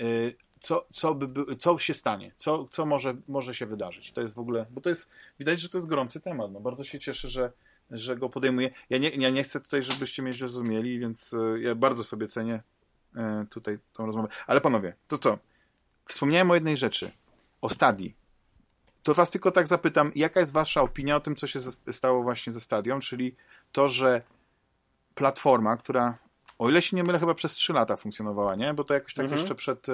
[0.00, 4.12] y, co, co, by, co się stanie, co, co może, może się wydarzyć.
[4.12, 6.52] To jest w ogóle, bo to jest, widać, że to jest gorący temat.
[6.52, 7.52] No, bardzo się cieszę, że,
[7.90, 8.70] że go podejmuję.
[8.90, 12.62] Ja nie, ja nie chcę tutaj, żebyście mnie zrozumieli, więc y, ja bardzo sobie cenię
[13.16, 14.28] y, tutaj tą rozmowę.
[14.46, 15.38] Ale panowie, to co?
[16.04, 17.10] Wspomniałem o jednej rzeczy,
[17.60, 18.14] o stadii.
[19.02, 21.60] To was tylko tak zapytam, jaka jest wasza opinia o tym, co się
[21.92, 23.36] stało właśnie ze stadią, czyli
[23.72, 24.22] to, że
[25.14, 26.18] platforma, która
[26.60, 28.74] o ile się nie mylę, chyba przez 3 lata funkcjonowała, nie?
[28.74, 29.40] Bo to jakoś tak mhm.
[29.40, 29.92] jeszcze przed, e,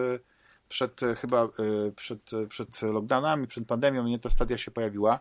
[0.68, 1.48] przed e, chyba e,
[1.97, 5.20] przed, przed lockdownami, przed pandemią, nie ta stadia się pojawiła.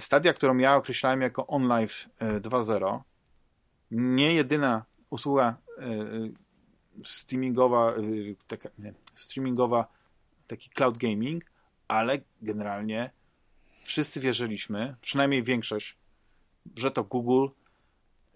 [0.00, 3.00] Stadia, którą ja określałem jako OnLive 2.0,
[3.90, 5.56] nie jedyna usługa
[7.04, 7.92] streamingowa,
[8.46, 9.86] taka, nie, streamingowa,
[10.46, 11.44] taki cloud gaming,
[11.88, 13.10] ale generalnie
[13.84, 15.96] wszyscy wierzyliśmy, przynajmniej większość,
[16.76, 17.46] że to Google,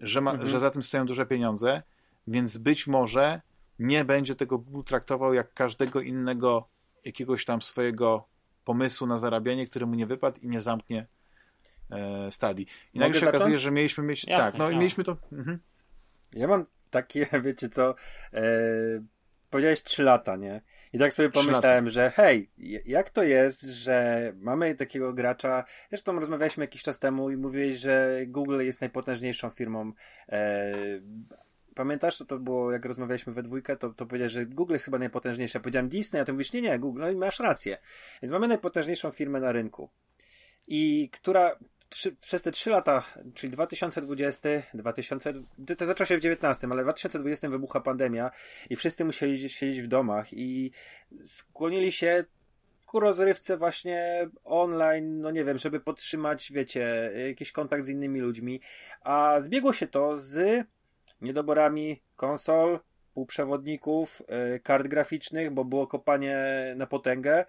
[0.01, 0.49] że, ma, mhm.
[0.49, 1.83] że za tym stoją duże pieniądze,
[2.27, 3.41] więc być może
[3.79, 6.69] nie będzie tego Google traktował jak każdego innego
[7.05, 8.29] jakiegoś tam swojego
[8.65, 11.07] pomysłu na zarabianie, który mu nie wypadł i nie zamknie
[11.91, 12.67] e, stadii.
[12.95, 14.25] I nagle się okazuje, że mieliśmy mieć.
[14.25, 15.17] Jasne, tak, no i mieliśmy to.
[15.33, 15.59] Mhm.
[16.33, 17.95] Ja mam takie, wiecie co,
[18.33, 18.43] e,
[19.51, 20.63] powiedziałeś 3 lata, nie?
[20.93, 22.51] I tak sobie pomyślałem, że hej,
[22.85, 28.21] jak to jest, że mamy takiego gracza, zresztą rozmawialiśmy jakiś czas temu i mówiłeś, że
[28.27, 29.93] Google jest najpotężniejszą firmą.
[30.29, 30.73] E,
[31.75, 34.99] pamiętasz, to, to było, jak rozmawialiśmy we dwójkę, to, to powiedziałeś, że Google jest chyba
[34.99, 35.61] najpotężniejsza.
[35.61, 37.79] Powiedziałem Disney, a ty mówisz, nie, nie, Google, no i masz rację.
[38.23, 39.91] Więc mamy najpotężniejszą firmę na rynku.
[40.67, 43.03] I która trzy, przez te trzy lata,
[43.35, 45.33] czyli 2020, 2000,
[45.79, 48.31] to zaczęło się w 19, ale w 2020 wybucha pandemia
[48.71, 50.71] i wszyscy musieli siedzieć w domach i
[51.23, 52.25] skłonili się
[52.87, 58.61] ku rozrywce właśnie online, no nie wiem, żeby podtrzymać, wiecie, jakiś kontakt z innymi ludźmi,
[59.01, 60.67] a zbiegło się to z
[61.21, 62.81] niedoborami konsol,
[63.15, 64.23] półprzewodników,
[64.53, 66.47] yy, kart graficznych, bo było kopanie
[66.77, 67.45] na potęgę.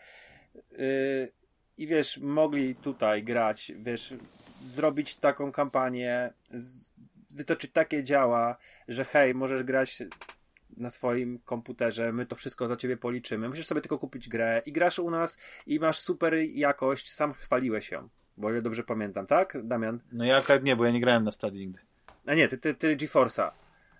[0.72, 1.32] Yy,
[1.78, 4.14] i wiesz, mogli tutaj grać, wiesz,
[4.64, 6.34] zrobić taką kampanię,
[7.30, 10.04] wytoczyć takie działa, że hej, możesz grać
[10.78, 13.50] na swoim komputerze, my to wszystko za ciebie policzymy.
[13.50, 15.38] Musisz sobie tylko kupić grę i grasz u nas
[15.68, 18.10] i masz super jakość, sam chwaliłeś ją.
[18.38, 20.00] Bo ja dobrze pamiętam, tak, Damian?
[20.12, 21.80] No ja akurat nie, bo ja nie grałem na Stadia nigdy.
[22.26, 23.52] A nie, ty, ty, ty GeForce'a.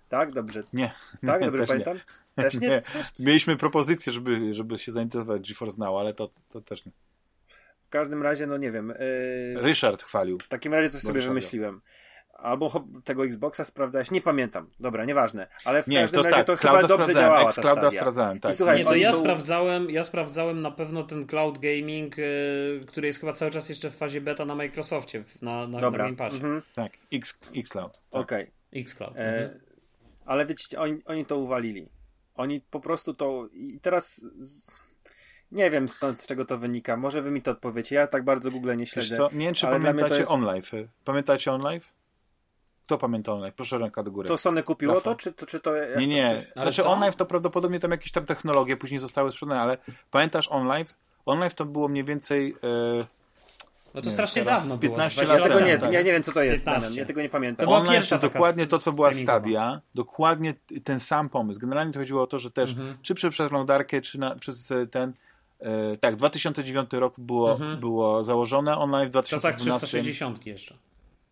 [0.08, 0.32] Tak?
[0.32, 0.62] Dobrze.
[0.72, 0.92] Nie.
[1.26, 1.40] Tak?
[1.44, 1.96] Dobrze też pamiętam?
[1.96, 2.44] Nie.
[2.44, 2.68] Też nie?
[2.68, 2.82] nie.
[3.20, 6.92] Mieliśmy propozycję, żeby, żeby się zainteresować GeForce Now, ale to, to też nie.
[7.80, 8.88] W każdym razie, no nie wiem.
[9.54, 9.62] Yy...
[9.62, 10.38] Ryszard chwalił.
[10.38, 11.34] W takim razie coś sobie Ryszarda.
[11.34, 11.80] wymyśliłem.
[12.38, 14.70] Albo tego Xboxa sprawdzałeś, nie pamiętam.
[14.80, 15.46] Dobra, nieważne.
[15.64, 18.52] Ale w nie, każdym to razie tak, to chyba dobrze działała Clouda sprawdzałem, tak.
[18.52, 19.18] I słuchaj, nie, to ja, to...
[19.18, 23.90] Sprawdzałem, ja sprawdzałem na pewno ten cloud gaming, yy, który jest chyba cały czas jeszcze
[23.90, 26.04] w fazie beta na Microsoftie, na, na, Dobra.
[26.04, 26.36] na Game Passie.
[26.36, 26.62] Mhm.
[26.74, 27.92] Tak, X, Xcloud.
[27.92, 28.22] Tak.
[28.22, 28.42] Okej.
[28.42, 28.80] Okay.
[28.80, 29.16] Xcloud.
[29.16, 29.60] E, mhm.
[30.26, 31.88] Ale wiecie, oni, oni to uwalili.
[32.34, 33.48] Oni po prostu to...
[33.52, 34.26] I teraz...
[34.38, 34.86] Z
[35.52, 36.96] nie wiem skąd, z czego to wynika.
[36.96, 37.96] Może wy mi to odpowiecie.
[37.96, 39.16] Ja tak bardzo Google nie śledzę.
[39.16, 39.30] Co?
[39.32, 40.30] Nie wiem, czy pamiętacie jest...
[40.30, 40.70] OnLive.
[41.04, 41.92] Pamiętacie OnLive?
[42.86, 43.54] Kto pamięta OnLive?
[43.54, 44.28] Proszę ręka do góry.
[44.28, 45.72] To Sony kupiło to, czy, to, czy to...
[45.98, 46.42] Nie, nie.
[46.54, 46.92] To znaczy co?
[46.92, 49.78] OnLive to prawdopodobnie tam jakieś tam technologie później zostały sprzedane, ale
[50.10, 50.94] pamiętasz OnLive?
[51.26, 52.54] OnLive to było mniej więcej...
[52.62, 53.04] Yy...
[53.94, 55.38] No to nie, strasznie dawno 15 było.
[55.38, 55.66] lat temu.
[55.66, 55.92] Nie, tak.
[55.92, 56.64] ja nie wiem, co to jest.
[56.64, 56.94] Danem.
[56.94, 57.66] Ja tego nie pamiętam.
[57.66, 59.80] To OnLive to dokładnie to, co była Stadia.
[59.94, 60.54] Dokładnie
[60.84, 61.60] ten sam pomysł.
[61.60, 62.98] Generalnie to chodziło o to, że też mhm.
[63.02, 65.12] czy przez przeglądarkę, czy na, przez ten
[65.60, 67.80] E, tak, 2009 rok było, mhm.
[67.80, 69.70] było założone, online w 2012.
[69.70, 70.74] To tak, 360 jeszcze.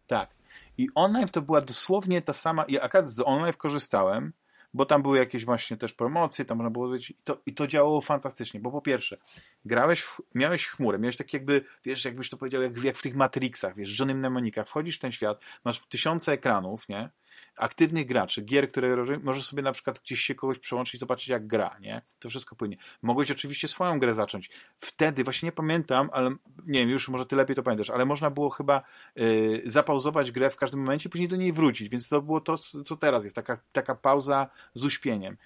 [0.06, 0.30] Tak.
[0.78, 4.32] I online to była dosłownie ta sama, ja akurat z online korzystałem,
[4.74, 7.66] bo tam były jakieś właśnie też promocje, tam można było być i to, i to
[7.66, 9.16] działało fantastycznie, bo po pierwsze,
[9.64, 13.76] grałeś, miałeś chmurę, miałeś tak jakby, wiesz, jakbyś to powiedział, jak, jak w tych Matrixach,
[13.76, 17.10] wiesz, żonym mnemonika, wchodzisz w ten świat, masz tysiące ekranów, nie,
[17.56, 21.76] aktywnych graczy, gier, które możesz sobie na przykład gdzieś się kogoś przełączyć zobaczyć jak gra,
[21.80, 22.02] nie?
[22.18, 22.76] To wszystko płynie.
[23.02, 24.50] Mogłeś oczywiście swoją grę zacząć.
[24.78, 26.30] Wtedy, właśnie nie pamiętam, ale
[26.66, 28.82] nie wiem, już może ty lepiej to pamiętasz, ale można było chyba
[29.16, 32.96] yy, zapauzować grę w każdym momencie później do niej wrócić, więc to było to, co
[32.96, 35.36] teraz jest, taka, taka pauza z uśpieniem.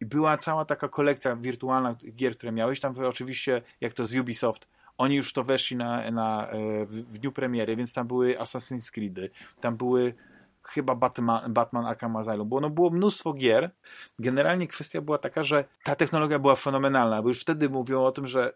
[0.00, 2.80] I była cała taka kolekcja wirtualna gier, które miałeś.
[2.80, 4.68] Tam oczywiście, jak to z Ubisoft,
[4.98, 8.90] oni już to weszli na, na, e, w, w dniu premiery, więc tam były Assassin's
[8.90, 10.14] Creed, tam były
[10.62, 13.70] chyba Batman, Batman Arkham Asylum, bo no było mnóstwo gier.
[14.18, 18.26] Generalnie kwestia była taka, że ta technologia była fenomenalna, bo już wtedy mówią o tym,
[18.26, 18.52] że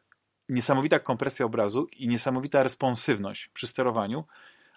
[0.49, 4.25] niesamowita kompresja obrazu i niesamowita responsywność przy sterowaniu,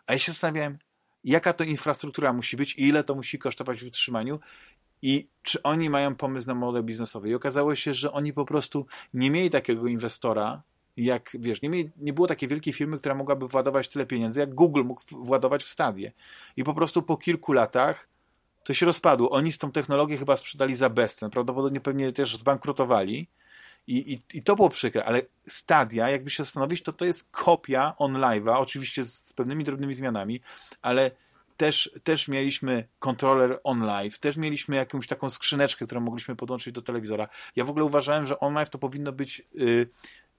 [0.07, 0.77] a ja się zastanawiałem,
[1.23, 4.39] jaka to infrastruktura musi być i ile to musi kosztować w utrzymaniu
[5.01, 7.29] i czy oni mają pomysł na model biznesowy.
[7.29, 10.61] I okazało się, że oni po prostu nie mieli takiego inwestora,
[11.05, 14.53] jak, wiesz, nie, mieli, nie było takiej wielkiej firmy, która mogłaby władować tyle pieniędzy, jak
[14.53, 16.11] Google mógł władować w Stadie.
[16.57, 18.09] I po prostu po kilku latach
[18.63, 19.29] to się rozpadło.
[19.29, 21.29] Oni z tą technologię chyba sprzedali za bezcen.
[21.29, 23.27] Prawdopodobnie pewnie też zbankrutowali.
[23.87, 27.93] I, i, I to było przykre, ale Stadia, jakby się zastanowić, to to jest kopia
[27.97, 30.41] on live'a, oczywiście z, z pewnymi drobnymi zmianami,
[30.81, 31.11] ale
[31.57, 36.81] też, też mieliśmy kontroler on live, też mieliśmy jakąś taką skrzyneczkę, którą mogliśmy podłączyć do
[36.81, 37.27] telewizora.
[37.55, 39.89] Ja w ogóle uważałem, że on live to powinno być yy,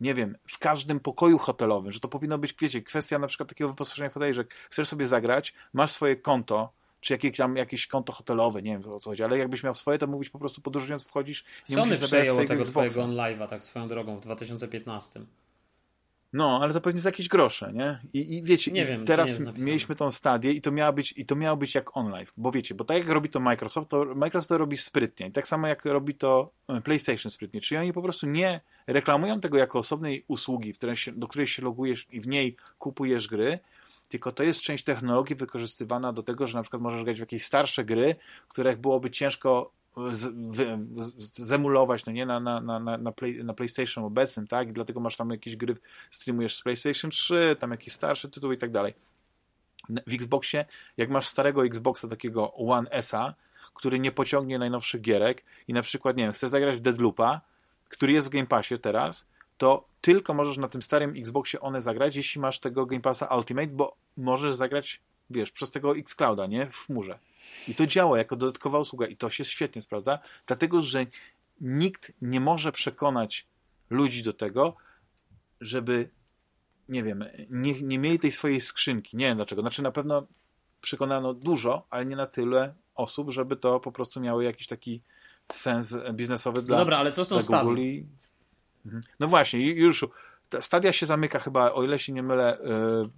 [0.00, 3.70] nie wiem, w każdym pokoju hotelowym, że to powinno być, wiecie, kwestia na przykład takiego
[3.70, 8.62] wyposażenia foteli, że chcesz sobie zagrać, masz swoje konto, czy jakieś tam jakieś konto hotelowe,
[8.62, 11.44] nie wiem o co chodzi, ale jakbyś miał swoje, to mógłbyś po prostu podróżując wchodzisz,
[11.68, 12.90] nie Sony musisz zabrać swojego tego Xboxa.
[12.90, 15.20] swojego live'a tak swoją drogą w 2015.
[16.32, 18.00] No, ale to pewnie za jakieś grosze, nie?
[18.12, 21.36] I, i wiecie, nie wiem, teraz mieliśmy tą stadię i to miało być, i to
[21.36, 24.58] miało być jak online, bo wiecie, bo tak jak robi to Microsoft, to Microsoft to
[24.58, 25.26] robi sprytnie.
[25.26, 27.60] I tak samo jak robi to e, PlayStation sprytnie.
[27.60, 31.62] Czyli oni po prostu nie reklamują tego jako osobnej usługi, której się, do której się
[31.62, 33.58] logujesz i w niej kupujesz gry,
[34.08, 37.44] tylko to jest część technologii wykorzystywana do tego, że na przykład możesz grać w jakieś
[37.44, 38.14] starsze gry,
[38.48, 39.72] których byłoby ciężko
[41.32, 45.16] zemulować, no nie, na, na, na, na, play, na PlayStation obecnym, tak, i dlatego masz
[45.16, 45.76] tam jakieś gry,
[46.10, 48.94] streamujesz z PlayStation 3, tam jakieś starsze tytuły i tak dalej.
[50.06, 50.64] W Xboxie,
[50.96, 53.34] jak masz starego Xboxa takiego One S-a,
[53.74, 57.40] który nie pociągnie najnowszych gierek i na przykład, nie wiem, chcesz zagrać w Deadloopa,
[57.88, 59.26] który jest w Game Passie teraz,
[59.58, 63.66] to tylko możesz na tym starym Xboxie one zagrać, jeśli masz tego Game Passa Ultimate,
[63.68, 65.00] bo możesz zagrać,
[65.30, 66.66] wiesz, przez tego Xclouda, nie?
[66.66, 67.18] W chmurze.
[67.68, 71.06] I to działa jako dodatkowa usługa i to się świetnie sprawdza, dlatego że
[71.60, 73.46] nikt nie może przekonać
[73.90, 74.76] ludzi do tego,
[75.60, 76.10] żeby,
[76.88, 79.16] nie wiem, nie, nie mieli tej swojej skrzynki.
[79.16, 79.62] Nie wiem dlaczego.
[79.62, 80.26] Znaczy na pewno
[80.80, 85.02] przekonano dużo, ale nie na tyle osób, żeby to po prostu miało jakiś taki
[85.52, 88.06] sens biznesowy dla, no Dobra, ale co z tą Google i...
[88.86, 89.02] Mhm.
[89.20, 90.06] No właśnie, już
[90.60, 92.64] stadia się zamyka chyba, o ile się nie mylę, y,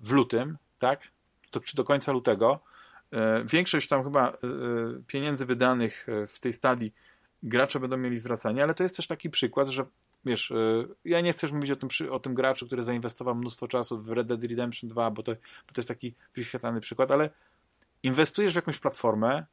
[0.03, 1.09] w lutym, tak?
[1.51, 2.61] To, czy do końca lutego.
[3.13, 4.35] E, większość tam chyba e,
[5.07, 6.95] pieniędzy wydanych e, w tej stadii
[7.43, 9.85] gracze będą mieli zwracanie, ale to jest też taki przykład, że
[10.25, 10.53] wiesz,
[11.05, 14.27] ja nie chcę mówić o tym, o tym graczu, który zainwestował mnóstwo czasu w Red
[14.27, 17.31] Dead Redemption 2, bo to, bo to jest taki wyświetlany przykład, ale
[18.03, 19.45] inwestujesz w jakąś platformę,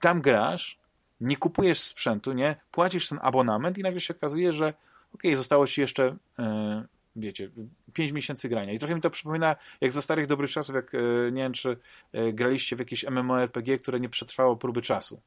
[0.00, 0.78] tam grasz,
[1.20, 4.74] nie kupujesz sprzętu, nie, płacisz ten abonament i nagle się okazuje, że
[5.14, 6.16] ok, zostało ci jeszcze
[7.16, 7.50] wiecie,
[7.92, 8.72] 5 miesięcy grania.
[8.72, 10.98] I trochę mi to przypomina, jak za starych dobrych czasów, jak e,
[11.32, 11.76] nie wiem, czy
[12.12, 15.20] e, graliście w jakieś MMORPG, które nie przetrwało próby czasu.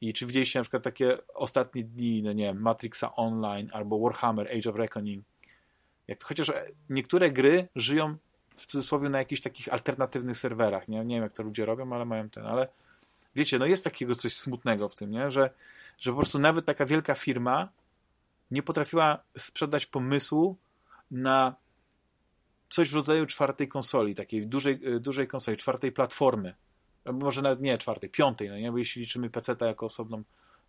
[0.00, 4.48] I czy widzieliście na przykład takie ostatnie dni, no nie wiem, Matrixa Online albo Warhammer
[4.48, 5.24] Age of Reckoning.
[6.08, 6.52] Jak, chociaż
[6.90, 8.16] niektóre gry żyją
[8.56, 10.88] w cudzysłowie na jakichś takich alternatywnych serwerach.
[10.88, 12.68] Nie, nie wiem, jak to ludzie robią, ale mają ten, ale
[13.34, 15.30] wiecie, no jest takiego coś smutnego w tym, nie?
[15.30, 15.50] Że,
[15.98, 17.68] że po prostu nawet taka wielka firma
[18.50, 20.56] nie potrafiła sprzedać pomysłu,
[21.10, 21.56] na
[22.68, 26.54] coś w rodzaju czwartej konsoli, takiej dużej, e, dużej konsoli, czwartej platformy.
[27.04, 28.72] Albo może nawet nie czwartej, piątej, no nie?
[28.72, 30.24] Bo jeśli liczymy PC jako osobną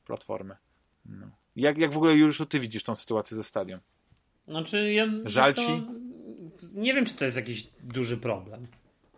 [0.05, 0.57] platformę.
[1.05, 1.27] No.
[1.55, 3.80] Jak, jak w ogóle już ty widzisz tą sytuację ze stadią?
[4.47, 5.84] Znaczy, ja, Żal ci?
[6.73, 8.68] Nie wiem, czy to jest jakiś duży problem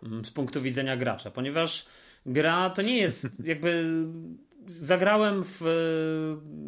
[0.02, 1.86] mm, z punktu widzenia gracza, ponieważ
[2.26, 3.84] gra to nie jest jakby.
[4.66, 5.62] Zagrałem w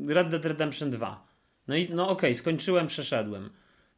[0.08, 1.26] e, Red Dead Redemption 2.
[1.68, 3.50] No i no okej, okay, skończyłem, przeszedłem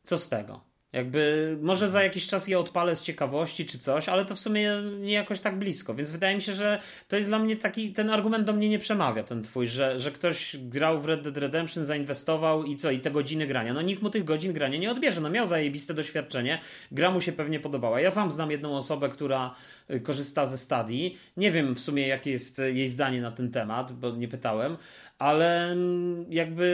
[0.04, 0.74] co z tego?
[0.94, 4.70] Jakby może za jakiś czas je odpalę z ciekawości czy coś, ale to w sumie
[5.00, 8.10] nie jakoś tak blisko, więc wydaje mi się, że to jest dla mnie taki, ten
[8.10, 11.86] argument do mnie nie przemawia, ten twój, że, że ktoś grał w Red Dead Redemption,
[11.86, 13.74] zainwestował i co, i te godziny grania.
[13.74, 16.58] No nikt mu tych godzin grania nie odbierze, no miał zajebiste doświadczenie,
[16.92, 18.00] gra mu się pewnie podobała.
[18.00, 19.54] Ja sam znam jedną osobę, która
[19.90, 23.92] y, korzysta ze stadii, nie wiem w sumie jakie jest jej zdanie na ten temat,
[23.92, 24.76] bo nie pytałem,
[25.18, 26.64] ale mm, jakby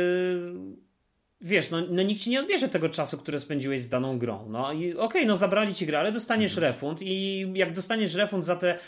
[1.41, 4.47] wiesz, no, no nikt ci nie odbierze tego czasu, który spędziłeś z daną grą.
[4.49, 6.73] No i okej, okay, no zabrali ci grę, ale dostaniesz mhm.
[6.73, 8.79] refund i jak dostaniesz refund za te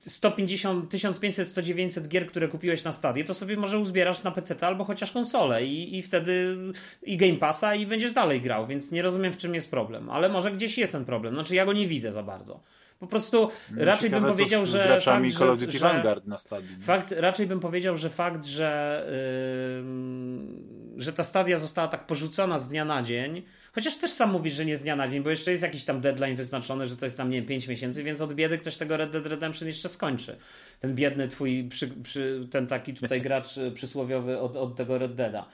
[0.00, 4.66] 150, 1500, 100, 900 gier, które kupiłeś na stadie, to sobie może uzbierasz na PC
[4.66, 6.56] albo chociaż konsolę i, i wtedy
[7.02, 10.28] i Game Passa i będziesz dalej grał, więc nie rozumiem w czym jest problem, ale
[10.28, 11.34] może gdzieś jest ten problem.
[11.34, 12.60] Znaczy ja go nie widzę za bardzo.
[12.98, 14.84] Po prostu no, raczej bym powiedział, że.
[14.84, 16.36] Graczami fakt, Call of Duty Vanguard na.
[16.82, 19.02] Fakt, raczej bym powiedział, że fakt, że,
[19.74, 19.82] yy,
[20.98, 23.42] że ta stadia została tak porzucona z dnia na dzień,
[23.72, 26.00] chociaż też sam mówisz, że nie z dnia na dzień, bo jeszcze jest jakiś tam
[26.00, 28.96] deadline wyznaczony, że to jest tam, nie wiem, 5 miesięcy, więc od biedy ktoś tego
[28.96, 30.36] Red Dead Redemption jeszcze skończy.
[30.80, 35.48] Ten biedny twój, przy, przy, ten taki tutaj gracz przysłowiowy od, od tego Red Deada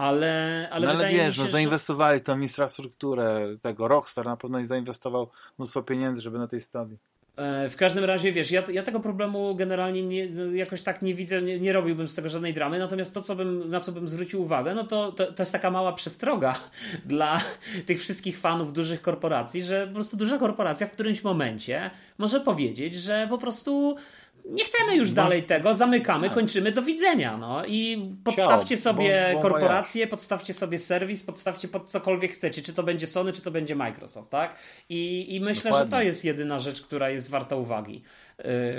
[0.00, 3.88] ale, ale, no, ale wiesz, się, no, zainwestowali w tą infrastrukturę tego.
[3.88, 6.98] Rockstar na pewno zainwestował mnóstwo pieniędzy, żeby na tej stadii.
[7.40, 11.42] E, w każdym razie, wiesz, ja, ja tego problemu generalnie nie, jakoś tak nie widzę,
[11.42, 14.42] nie, nie, robiłbym z tego żadnej dramy, natomiast to, co bym, na co bym zwrócił
[14.42, 16.54] uwagę, no to, to, to jest taka mała przestroga
[17.04, 17.40] dla
[17.86, 22.94] tych wszystkich fanów dużych korporacji, że po prostu duża korporacja w którymś momencie może powiedzieć,
[22.94, 23.96] że po prostu
[24.44, 26.34] nie chcemy już dalej tego, zamykamy, tak.
[26.34, 27.36] kończymy, do widzenia.
[27.36, 27.66] No.
[27.66, 33.06] I podstawcie Ciao, sobie korporację, podstawcie sobie serwis, podstawcie pod cokolwiek chcecie, czy to będzie
[33.06, 34.54] Sony, czy to będzie Microsoft, tak?
[34.88, 35.90] I, i myślę, Dokładnie.
[35.90, 38.02] że to jest jedyna rzecz, która jest warta uwagi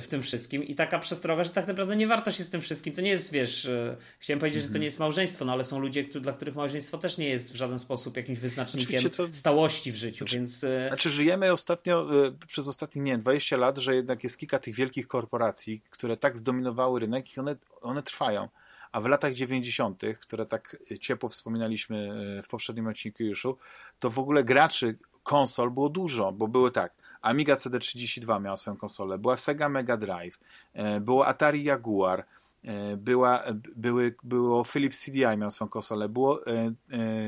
[0.01, 2.93] w tym wszystkim i taka przestroga, że tak naprawdę nie warto się z tym wszystkim.
[2.93, 4.81] To nie jest, wiesz, e, chciałem powiedzieć, że to mhm.
[4.81, 7.79] nie jest małżeństwo, no ale są ludzie, dla których małżeństwo też nie jest w żaden
[7.79, 9.27] sposób jakimś wyznacznikiem to...
[9.31, 10.63] stałości w życiu, znaczy, więc...
[10.63, 12.07] E, znaczy żyjemy ostatnio,
[12.47, 16.99] przez ostatnie, nie 20 lat, że jednak jest kilka tych wielkich korporacji, które tak zdominowały
[16.99, 18.49] rynek i one, one trwają.
[18.91, 22.09] A w latach 90., które tak ciepło wspominaliśmy
[22.43, 23.57] w poprzednim odcinku Juszu,
[23.99, 29.17] to w ogóle graczy konsol było dużo, bo były tak, Amiga CD32 miała swoją konsolę,
[29.17, 30.39] była Sega Mega Drive,
[30.73, 32.25] e, było Atari Jaguar,
[32.63, 33.43] e, była,
[33.75, 36.39] były, było Philips CDI miał swoją konsolę, było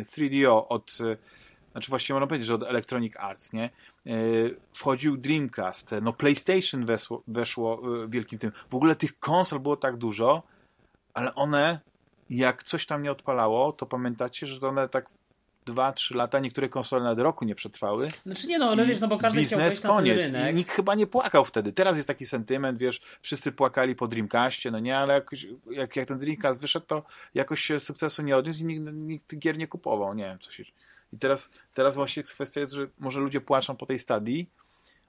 [0.05, 0.97] 3DO e, od
[1.71, 3.69] znaczy właściwie można powiedzieć, że od Electronic Arts, nie?
[4.71, 8.51] Wchodził Dreamcast, no PlayStation weszło, weszło wielkim tym.
[8.69, 10.43] W ogóle tych konsol było tak dużo,
[11.13, 11.79] ale one,
[12.29, 15.09] jak coś tam nie odpalało, to pamiętacie, że one tak
[15.65, 18.07] dwa, trzy lata, niektóre konsole nawet roku nie przetrwały.
[18.25, 20.31] Znaczy nie no, ale wiesz, no bo każdy biznes, chciał koniec.
[20.31, 20.55] Na rynek.
[20.55, 21.73] Nikt chyba nie płakał wtedy.
[21.73, 26.07] Teraz jest taki sentyment, wiesz, wszyscy płakali po Dreamcastie, no nie, ale jakoś, jak, jak
[26.07, 27.03] ten Dreamcast wyszedł, to
[27.33, 30.63] jakoś się sukcesu nie odniósł i nikt, nikt gier nie kupował, nie wiem, co się...
[31.13, 34.49] I teraz, teraz właśnie kwestia jest, że może ludzie płaczą po tej stadii,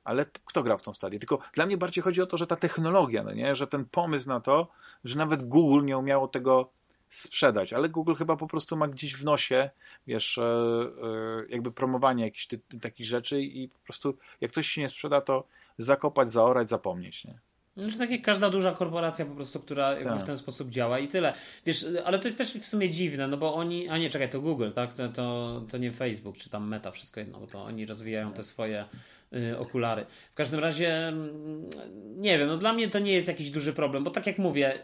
[0.05, 1.19] ale kto grał w tą stadię?
[1.19, 3.55] Tylko dla mnie bardziej chodzi o to, że ta technologia, no nie?
[3.55, 4.69] że ten pomysł na to,
[5.05, 6.71] że nawet Google nie umiało tego
[7.15, 9.71] sprzedać, ale Google chyba po prostu ma gdzieś w nosie,
[10.07, 14.81] wiesz, e, e, jakby promowanie jakichś ty, takich rzeczy i po prostu jak coś się
[14.81, 15.45] nie sprzeda, to
[15.79, 17.39] zakopać, zaorać, zapomnieć, nie?
[17.77, 20.27] Znaczy tak jak każda duża korporacja po prostu, która jakby w tak.
[20.27, 21.35] ten sposób działa i tyle.
[21.67, 24.41] Wiesz, ale to jest też w sumie dziwne, no bo oni, a nie, czekaj, to
[24.41, 24.93] Google, tak?
[24.93, 28.43] To, to, to nie Facebook, czy tam Meta, wszystko jedno, bo to oni rozwijają te
[28.43, 28.85] swoje
[29.33, 30.07] y, okulary.
[30.33, 31.71] W każdym razie, mm,
[32.17, 34.79] nie wiem, no dla mnie to nie jest jakiś duży problem, bo tak jak mówię,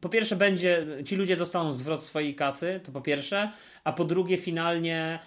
[0.00, 3.52] po pierwsze będzie, ci ludzie dostaną zwrot swojej kasy, to po pierwsze,
[3.84, 5.18] a po drugie finalnie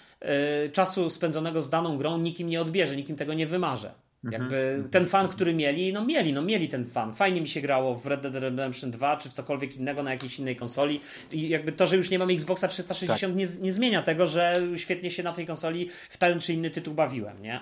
[0.65, 3.93] y, czasu spędzonego z daną grą nikim nie odbierze, nikim tego nie wymarze.
[4.23, 4.41] Mhm.
[4.41, 7.13] Jakby ten fan, który mieli, no mieli, no mieli ten fan.
[7.13, 10.39] Fajnie mi się grało w Red Dead Redemption 2 czy w cokolwiek innego na jakiejś
[10.39, 11.01] innej konsoli.
[11.31, 13.35] I jakby to, że już nie mamy Xboxa 360 tak.
[13.35, 16.93] nie, nie zmienia tego, że świetnie się na tej konsoli w ten czy inny tytuł
[16.93, 17.61] bawiłem, nie?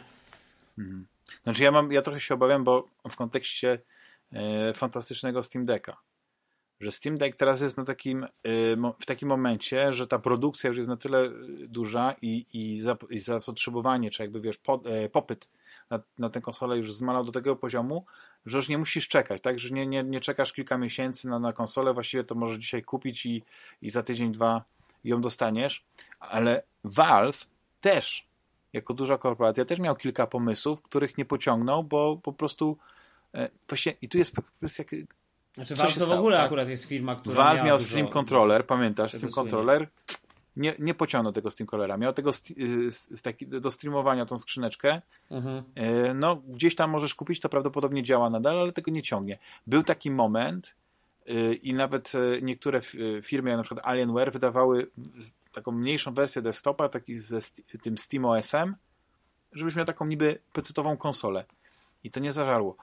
[0.78, 1.08] Mhm.
[1.44, 3.80] Znaczy ja mam, ja trochę się obawiam, bo w kontekście
[4.34, 5.98] e, fantastycznego Steam Decka
[6.80, 8.28] że Steam Deck teraz jest na takim, y,
[9.00, 11.32] w takim momencie, że ta produkcja już jest na tyle y,
[11.68, 15.50] duża i, i, i zapotrzebowanie, czy jakby wiesz, po, e, popyt
[15.90, 18.06] na, na tę konsolę już zmalał do tego poziomu,
[18.46, 19.60] że już nie musisz czekać, tak?
[19.60, 23.26] Że nie, nie, nie czekasz kilka miesięcy na, na konsolę, właściwie to możesz dzisiaj kupić
[23.26, 23.44] i,
[23.82, 24.64] i za tydzień, dwa
[25.04, 25.86] ją dostaniesz,
[26.20, 27.48] ale Valve
[27.82, 28.28] też,
[28.74, 32.78] jako duża korporacja, też miał kilka pomysłów, których nie pociągnął, bo po prostu
[33.70, 34.84] właśnie, i tu jest kwestia
[35.58, 36.46] znaczy Valve to w ogóle tak?
[36.46, 39.14] akurat jest firma, która Valve miał Stream Controller, pamiętasz?
[39.14, 39.88] Stream Controller
[40.58, 41.98] nie, nie pociągnął tego Steam Controllera.
[41.98, 45.02] Miał tego z, taki, do streamowania tą skrzyneczkę.
[45.32, 45.64] Mhm.
[45.76, 49.38] E, no, gdzieś tam możesz kupić, to prawdopodobnie działa nadal, ale tego nie ciągnie.
[49.68, 50.76] Był taki moment
[51.28, 52.12] e, i nawet
[52.42, 52.82] niektóre
[53.24, 54.92] firmy, jak na przykład Alienware, wydawały
[55.54, 57.40] taką mniejszą wersję desktopa, taki ze
[57.84, 58.76] tym Steam OS-em,
[59.52, 61.46] żebyś miał taką niby pecetową konsolę.
[62.04, 62.76] I to nie zażarło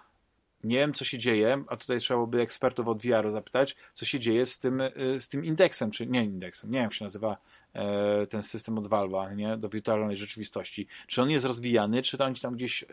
[0.64, 4.20] nie wiem, co się dzieje, a tutaj trzeba by ekspertów od VR-u zapytać, co się
[4.20, 7.36] dzieje z tym, y, z tym indeksem, czy nie indeksem, nie wiem, jak się nazywa
[7.74, 10.86] e, ten system od Valve'a, nie, do wirtualnej rzeczywistości.
[11.06, 12.86] Czy on jest rozwijany, czy to oni tam gdzieś e,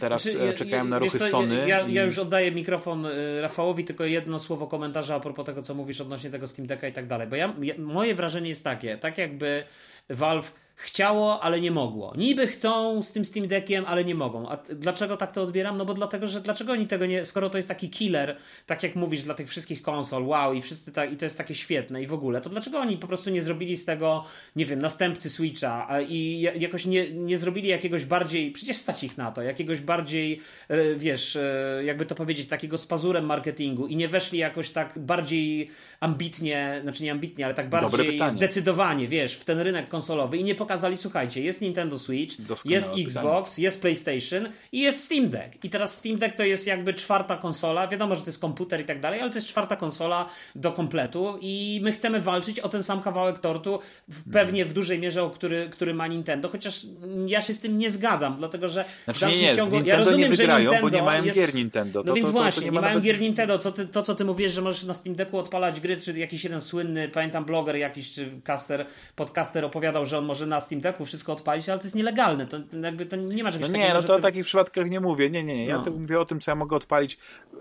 [0.00, 1.68] teraz znaczy, e, czekają na ruchy co, Sony?
[1.68, 3.06] Ja, ja, już oddaję mikrofon
[3.40, 6.92] Rafałowi, tylko jedno słowo komentarza a propos tego, co mówisz odnośnie tego Steam Decka i
[6.92, 9.64] tak dalej, bo ja, moje wrażenie jest takie, tak jakby
[10.10, 12.12] Valve chciało, ale nie mogło.
[12.16, 14.48] Niby chcą z tym Steam Deckiem, ale nie mogą.
[14.48, 15.76] A dlaczego tak to odbieram?
[15.76, 18.36] No bo dlatego, że dlaczego oni tego nie, skoro to jest taki killer,
[18.66, 21.54] tak jak mówisz, dla tych wszystkich konsol, wow, i wszyscy tak, i to jest takie
[21.54, 24.24] świetne i w ogóle, to dlaczego oni po prostu nie zrobili z tego,
[24.56, 29.32] nie wiem, następcy Switcha i jakoś nie, nie zrobili jakiegoś bardziej, przecież stać ich na
[29.32, 34.08] to, jakiegoś bardziej, e, wiesz, e, jakby to powiedzieć, takiego z pazurem marketingu i nie
[34.08, 35.70] weszli jakoś tak bardziej
[36.00, 40.54] ambitnie, znaczy nie ambitnie, ale tak bardziej zdecydowanie, wiesz, w ten rynek konsolowy i nie
[40.54, 43.64] pokazali pokazali, słuchajcie, jest Nintendo Switch, Doskonałe jest Xbox, pytanie.
[43.64, 45.64] jest PlayStation i jest Steam Deck.
[45.64, 47.88] I teraz Steam Deck to jest jakby czwarta konsola.
[47.88, 51.38] Wiadomo, że to jest komputer i tak dalej, ale to jest czwarta konsola do kompletu
[51.40, 53.78] i my chcemy walczyć o ten sam kawałek tortu,
[54.08, 56.86] w, pewnie w dużej mierze, o który, który ma Nintendo, chociaż
[57.26, 60.36] ja się z tym nie zgadzam, dlatego że znaczy, nie, nie, ciągu, ja rozumiem, nie
[60.36, 62.02] wygrają, że bo nie mają jest, gier Nintendo.
[62.02, 63.04] To, no więc to, to, właśnie, nie, nie mają nawet...
[63.04, 63.58] gier Nintendo.
[63.58, 66.44] Co ty, to, co ty mówisz, że możesz na Steam Decku odpalać gry, czy jakiś
[66.44, 68.86] jeden słynny, pamiętam bloger jakiś, czy caster,
[69.16, 72.46] podcaster opowiadał, że on może na Steam Decku wszystko odpalić, ale to jest nielegalne.
[72.46, 74.00] To, jakby to nie ma czegoś no nie, takiego.
[74.00, 75.30] No to o takich przypadkach nie mówię.
[75.30, 75.66] Nie, nie, nie.
[75.66, 75.92] Ja no.
[75.92, 77.18] mówię o tym, co ja mogę odpalić,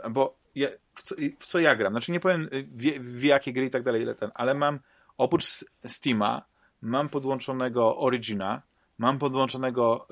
[0.10, 1.94] bo ja, w, co, w, co, ja gram.
[1.94, 4.80] Znaczy nie powiem w, w jakie gry i tak dalej, ile ten, ale mam
[5.18, 5.46] oprócz
[5.88, 6.46] Steama,
[6.82, 8.62] mam podłączonego Origina,
[8.98, 10.08] mam podłączonego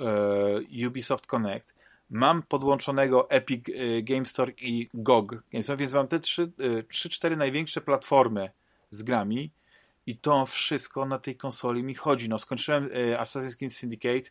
[0.79, 1.73] e, Ubisoft Connect,
[2.09, 6.83] mam podłączonego Epic e, Game Store i GOG Game Store, więc mam te trzy, e,
[6.83, 8.49] trzy, cztery największe platformy
[8.89, 9.51] z grami
[10.07, 12.29] i to wszystko na tej konsoli mi chodzi.
[12.29, 14.29] No, skończyłem y, Assassin's Creed Syndicate.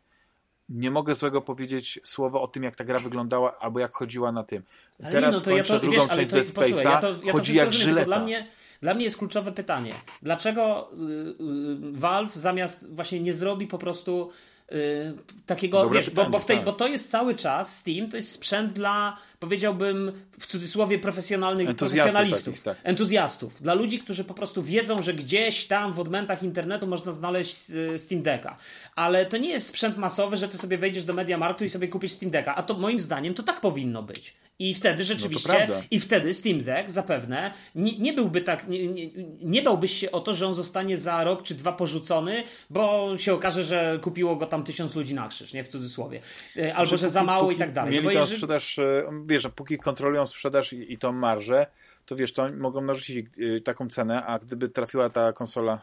[0.68, 4.42] Nie mogę złego powiedzieć słowa o tym, jak ta gra wyglądała, albo jak chodziła na
[4.42, 4.62] tym.
[5.02, 6.84] Ale Teraz nie, no to ja to, drugą wiesz, część Dead Space'a.
[6.84, 8.06] Ja to, ja chodzi jak żyleta.
[8.06, 8.46] Dla mnie,
[8.80, 9.92] dla mnie jest kluczowe pytanie.
[10.22, 14.30] Dlaczego y, y, Valve zamiast właśnie nie zrobi po prostu
[14.70, 15.14] Yy,
[15.46, 16.64] takiego, wiesz, pytanie, bo, bo, w tej, tak.
[16.64, 22.44] bo to jest cały czas Steam, to jest sprzęt dla, powiedziałbym, w cudzysłowie profesjonalnych profesjonalistów,
[22.44, 22.78] takich, tak.
[22.82, 27.70] entuzjastów, dla ludzi, którzy po prostu wiedzą, że gdzieś tam w odmętach internetu można znaleźć
[27.70, 28.56] y, Steam Decka.
[28.96, 32.12] Ale to nie jest sprzęt masowy, że ty sobie wejdziesz do Mediamarktu i sobie kupisz
[32.12, 34.34] Steam Decka, a to moim zdaniem to tak powinno być.
[34.58, 38.86] I wtedy no rzeczywiście, no i wtedy Steam Deck zapewne nie, nie byłby tak, nie,
[38.86, 39.10] nie,
[39.42, 43.34] nie bałbyś się o to, że on zostanie za rok czy dwa porzucony, bo się
[43.34, 46.20] okaże, że kupiło go tam tysiąc ludzi na krzyż, nie w cudzysłowie.
[46.56, 47.92] E, albo że, że za mało i tak dalej.
[47.92, 48.36] Mieli no tą jeżeli...
[48.36, 51.66] sprzedaż, e, wiesz, póki kontrolują sprzedaż i, i tą marżę,
[52.06, 53.26] to wiesz, to mogą narzucić
[53.56, 55.82] e, taką cenę, a gdyby trafiła ta konsola,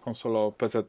[0.00, 0.82] konsolo PC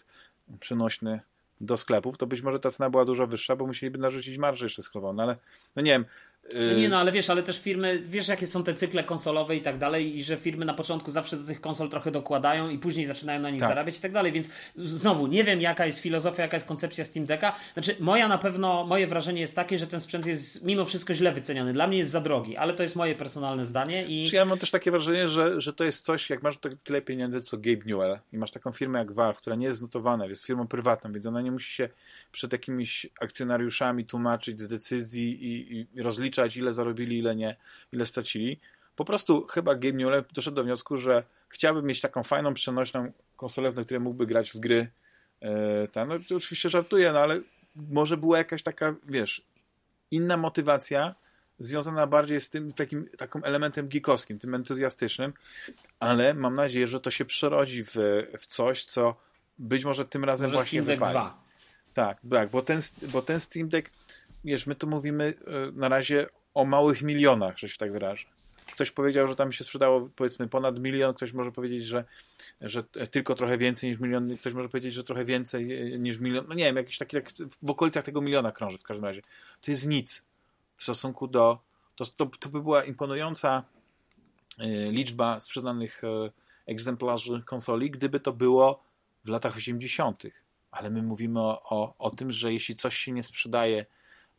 [0.59, 1.19] przynośny
[1.61, 4.83] do sklepów, to być może ta cena była dużo wyższa, bo musieliby narzucić marżę jeszcze
[4.83, 5.35] sklepową, no ale
[5.75, 6.05] no nie wiem,
[6.53, 9.61] no nie no, ale wiesz, ale też firmy, wiesz jakie są te cykle konsolowe i
[9.61, 13.05] tak dalej i że firmy na początku zawsze do tych konsol trochę dokładają i później
[13.05, 13.69] zaczynają na nich tak.
[13.69, 17.25] zarabiać i tak dalej, więc znowu nie wiem jaka jest filozofia, jaka jest koncepcja Steam
[17.25, 17.55] Decka.
[17.73, 21.31] Znaczy moja na pewno, moje wrażenie jest takie, że ten sprzęt jest mimo wszystko źle
[21.31, 21.73] wyceniony.
[21.73, 24.25] Dla mnie jest za drogi, ale to jest moje personalne zdanie i...
[24.29, 27.41] Czy ja mam też takie wrażenie, że, że to jest coś, jak masz tyle pieniędzy
[27.41, 30.67] co Gabe Newell i masz taką firmę jak Valve, która nie jest znotowana, jest firmą
[30.67, 31.89] prywatną, więc ona nie musi się
[32.31, 37.55] przed jakimiś akcjonariuszami tłumaczyć z decyzji i, i rozliczać ile zarobili ile nie,
[37.93, 38.59] ile stracili.
[38.95, 43.71] Po prostu chyba Gabe Newell doszedł do wniosku, że chciałby mieć taką fajną, przenośną konsolę,
[43.71, 44.87] na której mógłby grać w gry.
[45.41, 47.39] E, tam, no, to oczywiście żartuję, no ale
[47.75, 49.45] może była jakaś taka, wiesz,
[50.11, 51.15] inna motywacja,
[51.59, 55.33] związana bardziej z tym takim takim elementem geekowskim, tym entuzjastycznym,
[55.99, 57.95] ale mam nadzieję, że to się przerodzi w,
[58.39, 59.15] w coś, co
[59.59, 61.19] być może tym razem może właśnie wypali.
[61.93, 63.89] Tak, tak, bo ten, bo ten Steam Deck,
[64.43, 68.25] wiesz, my tu mówimy e, na razie o małych milionach, że się tak wyrażę.
[68.73, 72.05] Ktoś powiedział, że tam się sprzedało powiedzmy ponad milion, ktoś może powiedzieć, że,
[72.61, 75.65] że tylko trochę więcej niż milion, ktoś może powiedzieć, że trochę więcej
[75.99, 76.45] niż milion.
[76.49, 77.29] No nie wiem, jakiś taki tak
[77.61, 79.21] w okolicach tego miliona krąży w każdym razie.
[79.61, 80.23] To jest nic
[80.77, 81.59] w stosunku do.
[81.95, 83.63] To, to, to by była imponująca
[84.59, 86.31] e, liczba sprzedanych e,
[86.65, 88.83] egzemplarzy konsoli, gdyby to było
[89.25, 90.23] w latach 80.
[90.71, 93.85] Ale my mówimy o, o, o tym, że jeśli coś się nie sprzedaje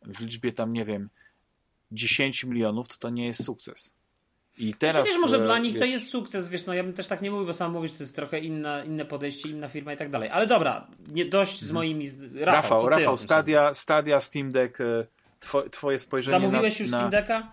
[0.05, 1.09] w liczbie tam, nie wiem,
[1.91, 3.95] 10 milionów, to to nie jest sukces.
[4.57, 5.07] I teraz.
[5.07, 5.79] Wiesz, może dla nich wiesz...
[5.79, 8.03] to jest sukces, wiesz, no ja bym też tak nie mówił, bo sam mówisz, to
[8.03, 10.29] jest trochę inna, inne podejście, inna firma i tak dalej.
[10.29, 11.73] Ale dobra, nie dość z mhm.
[11.73, 12.11] moimi.
[12.33, 15.07] Rafał, Rafał, Rafał Stadia, Stadia, Steam Deck, e,
[15.39, 16.41] two, twoje spojrzenie.
[16.41, 17.51] Zamówiłeś na, już na, Steam Decka?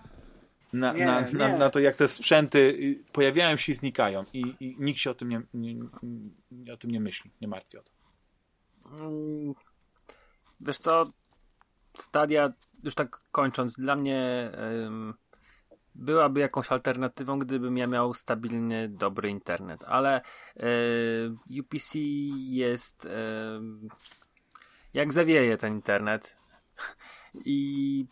[0.72, 4.24] Na, nie, na, na, na, to, jak te sprzęty y, pojawiają się i znikają.
[4.32, 5.74] I, i nikt się o tym nie, nie,
[6.50, 7.92] nie, o tym nie myśli, nie martwi o to.
[8.92, 9.54] Mm,
[10.60, 11.06] wiesz co,
[11.94, 12.52] Stadia
[12.82, 14.50] już tak kończąc, dla mnie
[15.94, 20.20] byłaby jakąś alternatywą, gdybym ja miał stabilnie dobry internet, ale
[21.60, 21.98] UPC
[22.34, 23.08] jest
[24.94, 26.36] jak zawieje ten internet
[27.44, 28.06] i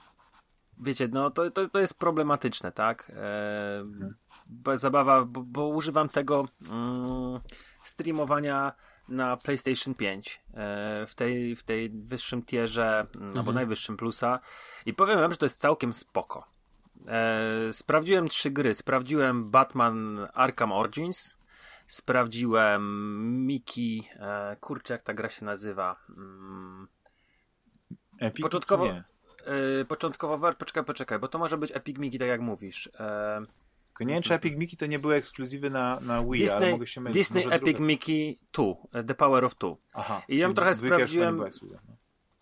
[0.80, 3.12] wiecie, no to, to, to jest problematyczne, tak?
[3.16, 7.40] E, zabawa, bo, bo, używam tego mm,
[7.84, 8.72] streamowania
[9.08, 13.38] na PlayStation 5 e, w tej, w tej wyższym tierze, mm, mhm.
[13.38, 14.40] albo najwyższym plusa
[14.86, 16.48] i powiem wam, że to jest całkiem spoko.
[17.06, 18.74] E, sprawdziłem trzy gry.
[18.74, 21.36] Sprawdziłem Batman Arkham Origins,
[21.86, 25.96] sprawdziłem Miki, e, kurczę jak ta gra się nazywa.
[26.08, 26.88] Mm,
[28.20, 28.42] Epic?
[28.42, 29.04] Początkowo, Nie.
[29.88, 32.90] początkowo, poczekaj, poczekaj, bo to może być Epic Miki, tak jak mówisz.
[33.98, 36.70] Tylko nie wiem, czy Epic Mickey to nie były ekskluzywy na, na Wii, Disney, ale
[36.70, 37.14] mogę się mylić.
[37.14, 37.86] Disney Może Epic drugie...
[37.86, 39.76] Mickey 2, e, The Power of Two.
[39.92, 41.44] Aha, I ja trochę sprawdziłem no.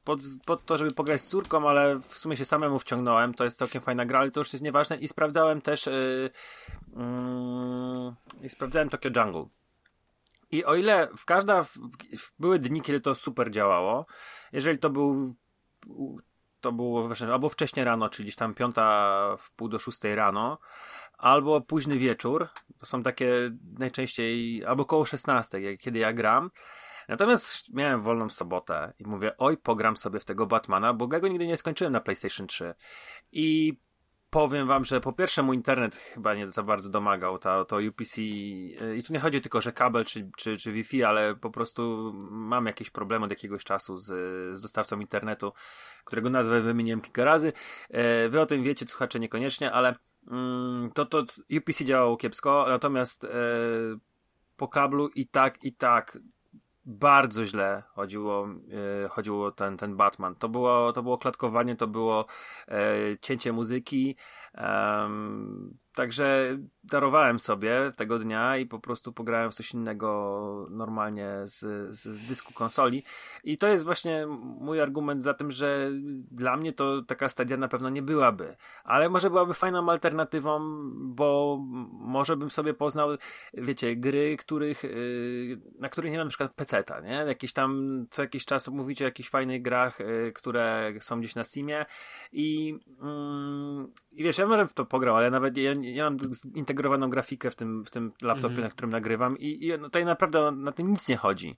[0.04, 3.34] pod, pod to, żeby pograć z córką, ale w sumie się samemu wciągnąłem.
[3.34, 4.96] To jest całkiem fajna gra, ale to już jest nieważne.
[4.96, 6.30] I sprawdzałem też yy,
[6.96, 9.46] yy, i sprawdzałem Tokyo Jungle.
[10.50, 11.78] I o ile w każda w,
[12.18, 14.06] w, były dni, kiedy to super działało,
[14.52, 15.34] jeżeli to był
[16.60, 20.58] to było albo wcześnie rano, czyli gdzieś tam piąta w pół do szóstej rano,
[21.18, 22.48] albo późny wieczór.
[22.78, 26.50] To są takie najczęściej, albo koło 16, kiedy ja gram.
[27.08, 31.28] Natomiast miałem wolną sobotę i mówię, oj, pogram sobie w tego Batmana, bo ja go
[31.28, 32.74] nigdy nie skończyłem na PlayStation 3.
[33.32, 33.78] I
[34.30, 38.18] powiem wam, że po pierwsze mój internet chyba nie za bardzo domagał, to, to UPC
[38.18, 42.66] i tu nie chodzi tylko, że kabel czy, czy, czy Wi-Fi, ale po prostu mam
[42.66, 44.06] jakieś problemy od jakiegoś czasu z,
[44.58, 45.52] z dostawcą internetu,
[46.04, 47.52] którego nazwę wymieniłem kilka razy.
[47.90, 49.94] E, wy o tym wiecie, słuchacze niekoniecznie, ale
[50.94, 51.24] to, to
[51.58, 53.28] UPC działało kiepsko, natomiast e,
[54.56, 56.18] po kablu i tak, i tak
[56.84, 58.48] bardzo źle chodziło,
[59.04, 60.34] e, chodziło ten, ten Batman.
[60.34, 62.26] To było, to było klatkowanie, to było
[62.68, 64.16] e, cięcie muzyki,
[65.94, 71.60] Także darowałem sobie tego dnia i po prostu pograłem w coś innego normalnie z,
[71.96, 73.02] z, z, dysku konsoli.
[73.44, 74.26] I to jest właśnie
[74.60, 75.90] mój argument za tym, że
[76.30, 78.56] dla mnie to taka stadia na pewno nie byłaby.
[78.84, 80.60] Ale może byłaby fajną alternatywą,
[80.94, 81.58] bo
[81.92, 83.08] może bym sobie poznał,
[83.54, 87.12] wiecie, gry, których, yy, na których nie mam na przykład peceta, nie?
[87.14, 91.44] Jakieś tam, co jakiś czas mówicie o jakichś fajnych grach, yy, które są gdzieś na
[91.44, 91.86] Steamie
[92.32, 96.18] i, yy, i wiesz, ja może w to pograł, ale nawet ja ja mam
[96.76, 98.64] zintegrowaną grafikę w tym, w tym laptopie, mhm.
[98.64, 101.56] na którym nagrywam i, i no, tutaj naprawdę na tym nic nie chodzi.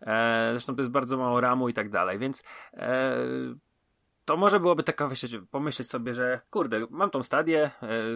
[0.00, 3.16] E, zresztą to jest bardzo mało ramu i tak dalej, więc e,
[4.24, 5.08] to może byłoby taka,
[5.50, 7.70] pomyśleć sobie, że kurde, mam tą stadię,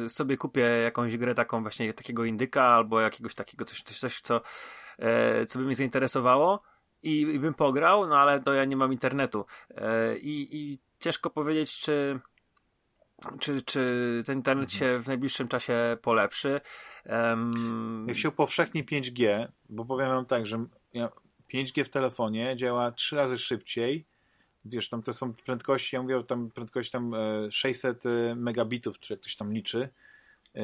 [0.05, 4.21] e, sobie kupię jakąś grę taką właśnie takiego indyka albo jakiegoś takiego coś, coś, coś
[4.21, 4.41] co,
[4.99, 6.63] e, co by mnie zainteresowało
[7.03, 9.45] i, i bym pograł, no ale to ja nie mam internetu.
[9.71, 12.21] E, i, I ciężko powiedzieć, czy
[13.41, 14.79] czy, czy ten internet mhm.
[14.79, 16.61] się w najbliższym czasie polepszy.
[17.07, 18.07] Um...
[18.09, 20.67] Jak się upowszechni 5G, bo powiem wam tak, że
[21.55, 24.05] 5G w telefonie działa trzy razy szybciej.
[24.65, 27.15] Wiesz, tam to są prędkości, ja mówię tam prędkość tam
[27.51, 29.89] 600 e, e, megabitów, czy jak ktoś tam liczy,
[30.57, 30.63] e,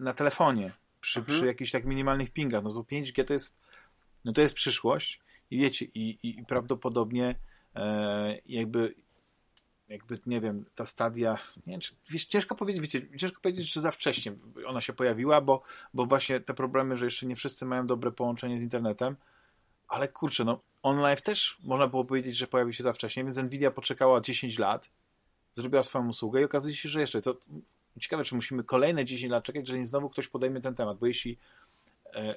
[0.00, 1.38] na telefonie przy, mhm.
[1.38, 2.64] przy jakichś tak minimalnych pingach.
[2.64, 3.56] No to 5G to jest,
[4.24, 5.20] no to jest przyszłość
[5.50, 7.34] i wiecie, i, i, i prawdopodobnie
[8.46, 8.94] jakby
[9.88, 13.80] jakby, nie wiem, ta stadia, nie wiem, czy, wiesz, ciężko powiedzieć, wiecie, ciężko powiedzieć, że
[13.80, 14.32] za wcześnie
[14.66, 15.62] ona się pojawiła, bo,
[15.94, 19.16] bo właśnie te problemy, że jeszcze nie wszyscy mają dobre połączenie z internetem,
[19.88, 23.70] ale kurczę, no, OnLive też można było powiedzieć, że pojawił się za wcześnie, więc Nvidia
[23.70, 24.90] poczekała 10 lat,
[25.52, 27.36] zrobiła swoją usługę i okazuje się, że jeszcze, co,
[28.00, 31.38] ciekawe, czy musimy kolejne 10 lat czekać, że znowu ktoś podejmie ten temat, bo jeśli
[32.14, 32.34] e,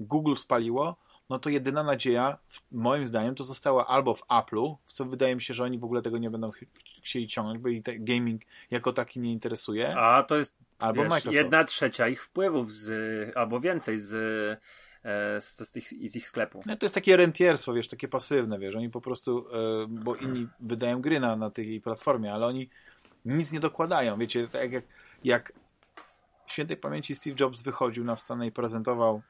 [0.00, 0.96] Google spaliło,
[1.32, 2.38] no to jedyna nadzieja,
[2.72, 6.02] moim zdaniem, to została albo w Apple'u, co wydaje mi się, że oni w ogóle
[6.02, 6.50] tego nie będą
[7.02, 9.96] chcieli ciągnąć, bo ich gaming jako taki nie interesuje.
[9.96, 14.12] A to jest albo wiesz, jedna trzecia ich wpływów, z, albo więcej z,
[15.04, 16.62] e, z, z, ich, z ich sklepu.
[16.66, 20.48] No, to jest takie rentierstwo, wiesz, takie pasywne, wiesz, oni po prostu, e, bo inni
[20.60, 22.68] wydają gry na, na tej platformie, ale oni
[23.24, 24.84] nic nie dokładają, wiecie, tak jak,
[25.24, 25.52] jak
[26.46, 29.22] świętej pamięci Steve Jobs wychodził na scenę i prezentował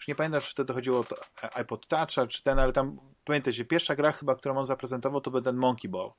[0.00, 1.16] już nie pamiętam, czy wtedy chodziło o to
[1.54, 5.40] iPod Toucha, czy ten, ale tam pamiętajcie, pierwsza gra chyba, którą on zaprezentował, to był
[5.40, 6.12] ten Monkey Ball.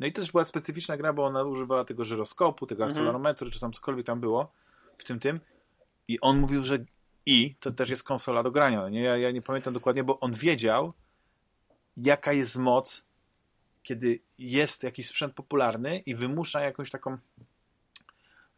[0.00, 2.90] No i to też była specyficzna gra, bo ona używała tego żyroskopu, tego mhm.
[2.90, 4.52] akcelerometru, czy tam cokolwiek tam było
[4.98, 5.40] w tym tym.
[6.08, 6.78] I on mówił, że
[7.26, 8.88] i to też jest konsola do grania.
[8.88, 9.00] Nie?
[9.00, 10.92] Ja, ja nie pamiętam dokładnie, bo on wiedział,
[11.96, 13.04] jaka jest moc,
[13.82, 17.18] kiedy jest jakiś sprzęt popularny i wymusza jakąś taką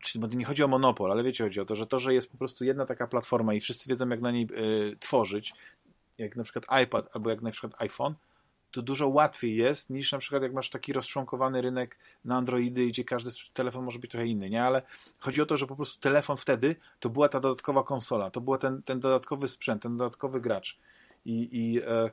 [0.04, 2.30] czyli bo nie chodzi o monopol, ale wiecie, chodzi o to, że to, że jest
[2.30, 4.48] po prostu jedna taka platforma i wszyscy wiedzą, jak na niej
[4.92, 5.54] y, tworzyć,
[6.18, 8.14] jak na przykład iPad albo jak na przykład iPhone,
[8.70, 13.04] to dużo łatwiej jest niż na przykład jak masz taki rozczłonkowany rynek na Androidy, gdzie
[13.04, 14.64] każdy telefon może być trochę inny, nie?
[14.64, 14.82] Ale
[15.20, 18.56] chodzi o to, że po prostu telefon wtedy to była ta dodatkowa konsola, to był
[18.56, 20.78] ten, ten dodatkowy sprzęt, ten dodatkowy gracz.
[21.24, 22.10] I, i e,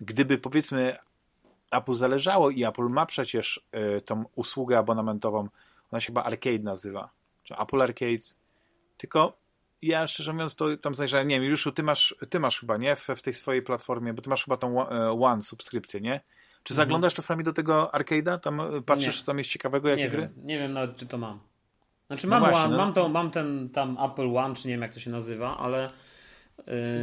[0.00, 0.96] gdyby powiedzmy
[1.70, 5.48] Apple zależało i Apple ma przecież e, tą usługę abonamentową,
[5.92, 7.10] ona się chyba Arcade nazywa,
[7.46, 8.24] czy Apple Arcade,
[8.96, 9.38] tylko
[9.82, 12.96] ja szczerze mówiąc to tam zajrzałem, nie wiem, Juliuszu, ty masz, ty masz chyba, nie,
[12.96, 16.20] w, w tej swojej platformie, bo ty masz chyba tą e, One subskrypcję, nie?
[16.62, 16.86] Czy mhm.
[16.86, 18.38] zaglądasz czasami do tego arcade'a?
[18.38, 20.20] Tam e, patrzysz, co tam jest ciekawego, jakie nie gry?
[20.20, 21.40] Wiem, nie wiem nawet, czy to mam.
[22.06, 22.84] Znaczy mam, no właśnie, One, no.
[22.84, 25.90] mam, to, mam ten tam Apple One, czy nie wiem, jak to się nazywa, ale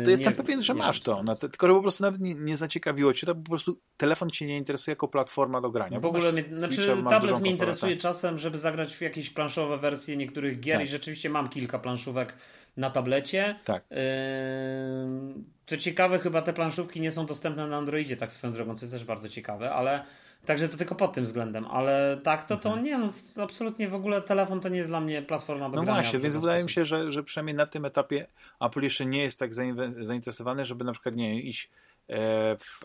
[0.03, 2.57] to jestem nie, pewien, że masz to, te, tylko że po prostu nawet nie, nie,
[2.57, 5.99] zaciekawiło cię to, po prostu telefon cię nie interesuje jako platforma do grania.
[5.99, 8.01] W ogóle, mnie, znaczy tablet mnie interesuje tak.
[8.01, 10.87] czasem, żeby zagrać w jakieś planszowe wersje niektórych gier tak.
[10.87, 12.33] i rzeczywiście mam kilka planszówek
[12.77, 13.59] na tablecie.
[13.65, 13.83] Tak.
[13.89, 13.97] Yy,
[15.65, 18.93] co ciekawe, chyba te planszówki nie są dostępne na Androidzie, tak swoją drogą, co jest
[18.93, 20.03] też bardzo ciekawe, ale
[20.45, 22.85] Także to tylko pod tym względem, ale tak, to, to mhm.
[22.85, 26.19] nie, no, absolutnie w ogle telefon to nie jest dla mnie platforma do No właśnie,
[26.19, 28.27] więc wydaje mi się, że, że przynajmniej na tym etapie
[28.59, 29.53] Apple jeszcze nie jest tak
[29.87, 31.69] zainteresowany, żeby na przykład, nie iść
[32.07, 32.83] e, w,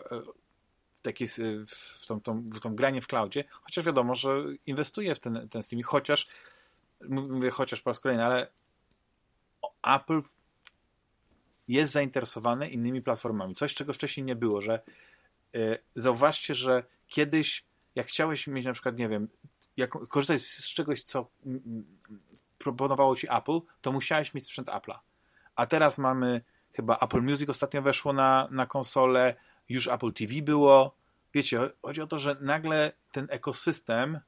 [0.95, 1.25] w, taki,
[1.67, 5.63] w, tą, tą, w tą granie w cloudzie, chociaż wiadomo, że inwestuje w ten, ten
[5.63, 6.27] Steam, chociaż
[7.09, 8.47] mówię chociaż po raz kolejny, ale
[9.83, 10.21] Apple
[11.67, 13.55] jest zainteresowany innymi platformami.
[13.55, 14.81] Coś, czego wcześniej nie było, że
[15.55, 17.63] e, zauważcie, że kiedyś,
[17.95, 19.27] jak chciałeś mieć na przykład, nie wiem,
[19.77, 21.29] jak, korzystać z czegoś, co
[22.57, 24.99] proponowało ci Apple, to musiałeś mieć sprzęt Apple'a.
[25.55, 26.41] A teraz mamy,
[26.73, 29.35] chyba Apple Music ostatnio weszło na, na konsolę,
[29.69, 30.95] już Apple TV było.
[31.33, 34.19] Wiecie, chodzi o to, że nagle ten ekosystem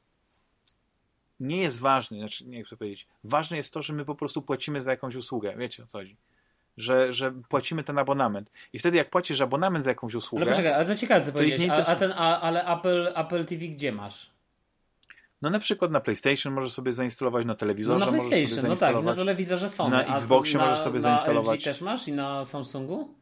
[1.39, 4.81] nie jest ważny, znaczy nie chcę powiedzieć, ważne jest to, że my po prostu płacimy
[4.81, 6.17] za jakąś usługę, wiecie o co chodzi
[6.77, 8.51] że, że płacimy ten abonament.
[8.73, 10.43] I wtedy jak płacisz abonament za jakąś usługę...
[10.43, 11.73] Ale poczekaj, ale to ciekawe co.
[11.73, 14.31] A, a, ten, a, ale Apple, Apple TV gdzie masz?
[15.41, 19.05] No na przykład na PlayStation możesz sobie zainstalować, na telewizorze no na możesz sobie zainstalować.
[19.05, 19.89] No tak, na telewizorze są.
[19.89, 21.65] Na Xboxie możesz sobie na zainstalować.
[21.65, 23.13] Na też masz i na Samsungu?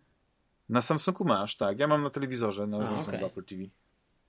[0.69, 1.80] Na Samsungu masz, tak.
[1.80, 3.26] Ja mam na telewizorze, na Samsungu okay.
[3.26, 3.63] Apple TV.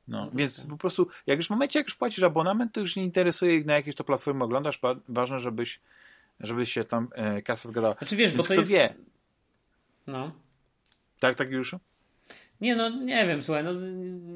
[0.08, 2.96] No, no więc po prostu, jak już w momencie, jak już płacisz abonament, to już
[2.96, 4.80] nie interesuje, na jakiejś to platformy oglądasz.
[5.08, 5.80] Ważne, żebyś,
[6.40, 7.94] żebyś się tam e, kasa zgadała.
[7.94, 8.70] Znaczy wiesz, więc bo to kto jest...
[8.70, 8.94] wie.
[10.10, 10.32] No.
[11.20, 11.76] Tak, tak już?
[12.60, 13.70] Nie, no nie wiem, słuchaj, no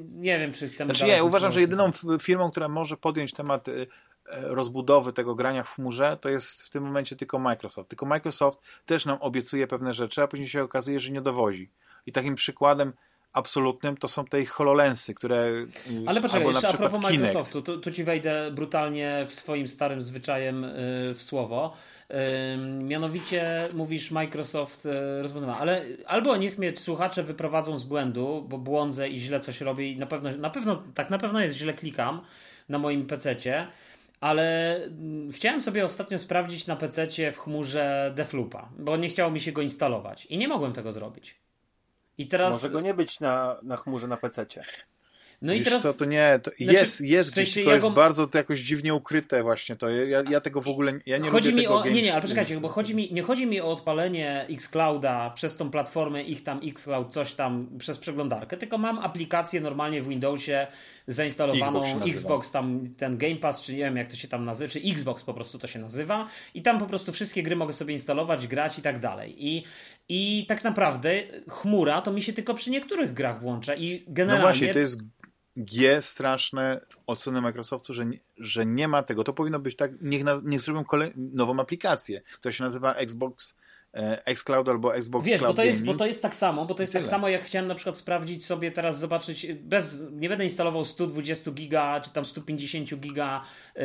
[0.07, 0.95] nie wiem, czy chcemy...
[0.95, 1.91] Znaczy ja uważam, że jedyną
[2.23, 3.87] firmą, która może podjąć temat y,
[4.27, 7.89] rozbudowy tego grania w chmurze, to jest w tym momencie tylko Microsoft.
[7.89, 11.71] Tylko Microsoft też nam obiecuje pewne rzeczy, a później się okazuje, że nie dowozi.
[12.07, 12.93] I takim przykładem
[13.33, 15.37] absolutnym to są te ich HoloLensy, które...
[15.37, 15.69] Y,
[16.07, 17.21] Ale poczekaj, jeszcze a propos Kinect.
[17.21, 21.77] Microsoftu, tu, tu ci wejdę brutalnie w swoim starym zwyczajem yy, w słowo.
[22.82, 29.09] Mianowicie mówisz Microsoft e, rozbudowa, ale albo niech mnie słuchacze wyprowadzą z błędu, bo błądzę
[29.09, 32.20] i źle coś robię i na pewno, na pewno tak na pewno jest, źle klikam
[32.68, 33.66] na moim PC-cie,
[34.20, 39.40] ale mm, chciałem sobie ostatnio sprawdzić na PC-cie w chmurze Defloopa, bo nie chciało mi
[39.40, 41.35] się go instalować i nie mogłem tego zrobić.
[42.18, 42.52] I teraz...
[42.52, 44.62] Może go nie być na, na chmurze na PC-cie.
[45.43, 45.82] No Wiesz i teraz.
[45.82, 47.86] Co, to nie, to znaczy, jest, jest w sensie gdzieś, tylko ja go...
[47.86, 49.90] jest bardzo to jakoś dziwnie ukryte właśnie to.
[49.90, 52.23] Ja, ja tego w ogóle ja nie chodzi lubię mi tego o, Nie, nie, ale
[52.23, 56.61] poczekajcie, bo chodzi mi, nie chodzi mi o odpalenie Xclouda przez tą platformę ich tam
[56.65, 60.66] Xcloud, coś tam przez przeglądarkę, tylko mam aplikację normalnie w Windowsie
[61.06, 64.70] zainstalowaną, Xbox, Xbox tam ten Game Pass, czy nie wiem jak to się tam nazywa,
[64.70, 67.93] czy Xbox po prostu to się nazywa i tam po prostu wszystkie gry mogę sobie
[67.93, 69.47] instalować, grać i tak dalej.
[69.47, 69.64] I
[70.09, 74.43] i tak naprawdę chmura to mi się tylko przy niektórych grach włącza i generalnie...
[74.43, 74.98] No właśnie, to jest
[75.56, 78.06] G straszne oceny Microsoftu, że,
[78.36, 79.24] że nie ma tego.
[79.24, 83.56] To powinno być tak, niech, na, niech zrobią kolej, nową aplikację, która się nazywa Xbox
[84.25, 86.83] xCloud albo Xbox Wiesz, Cloud bo to, jest, bo to jest tak samo, bo to
[86.83, 90.85] jest tak samo jak chciałem na przykład sprawdzić sobie teraz, zobaczyć, bez, nie będę instalował
[90.85, 93.43] 120 giga czy tam 150 giga
[93.77, 93.83] yy,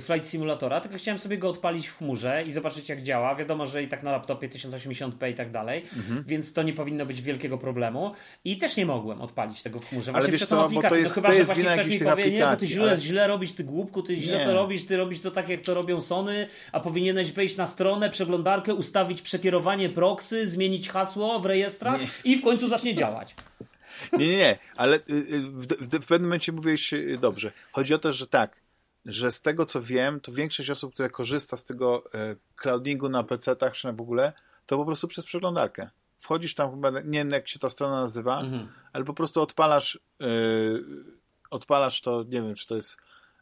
[0.00, 3.34] Flight Simulatora, tylko chciałem sobie go odpalić w chmurze i zobaczyć jak działa.
[3.34, 6.24] Wiadomo, że i tak na laptopie 1080p i tak dalej, mhm.
[6.26, 8.12] więc to nie powinno być wielkiego problemu
[8.44, 10.12] i też nie mogłem odpalić tego w chmurze.
[10.12, 12.34] Właśnie ale wiesz co, bo to jest, no chyba, to jest wina jakichś tych aplikacji.
[12.34, 12.98] Nie, bo ty źle, ale...
[12.98, 14.44] źle robisz, ty głupku, ty źle nie.
[14.44, 18.10] to robisz, ty robisz to tak jak to robią Sony, a powinieneś wejść na stronę,
[18.10, 22.32] przeglądarkę, ustawić przekierowanie proxy, zmienić hasło w rejestrach nie.
[22.32, 23.34] i w końcu zacznie działać.
[24.12, 27.52] Nie, nie, nie, ale y, y, w, w, w pewnym momencie mówiłeś y, dobrze.
[27.72, 28.60] Chodzi o to, że tak,
[29.04, 33.22] że z tego co wiem, to większość osób, które korzysta z tego e, cloudingu na
[33.22, 34.32] PC-tach czy w ogóle,
[34.66, 35.90] to po prostu przez przeglądarkę.
[36.18, 38.68] Wchodzisz tam nie wiem jak się ta strona nazywa, mhm.
[38.92, 39.98] ale po prostu odpalasz
[41.50, 42.96] odpalasz to, nie wiem czy to jest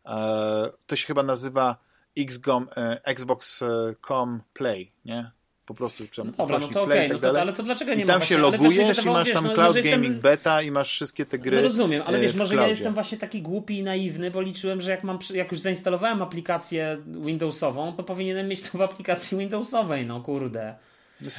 [0.07, 1.77] e, to się chyba nazywa
[2.19, 5.36] XGOM, e, Xbox.com Play, nie?
[5.67, 8.07] Po prostu no dobra, no to okej, okay, tak no ale to dlaczego nie I
[8.07, 10.21] tam się logujesz i masz tam wiesz, no, Cloud Gaming jestem...
[10.21, 11.57] Beta i masz wszystkie te gry.
[11.57, 14.91] No rozumiem, ale wiesz, może ja jestem właśnie taki głupi i naiwny, bo liczyłem, że
[14.91, 20.21] jak mam jak już zainstalowałem aplikację Windowsową, to powinienem mieć to w aplikacji Windowsowej, no
[20.21, 20.75] kurde.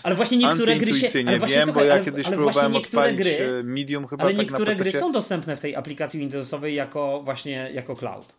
[0.03, 1.23] Ale właśnie niektóre gry się.
[1.23, 4.75] Nie wiem, słuchaj, bo ja kiedyś ale, próbowałem odpalić gry, Medium chyba Ale tak niektóre
[4.75, 8.35] gry są dostępne w tej aplikacji Windowsowej jako właśnie jako cloud.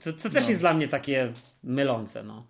[0.00, 0.48] Co, co też no.
[0.48, 1.32] jest dla mnie takie
[1.64, 2.46] mylące, no.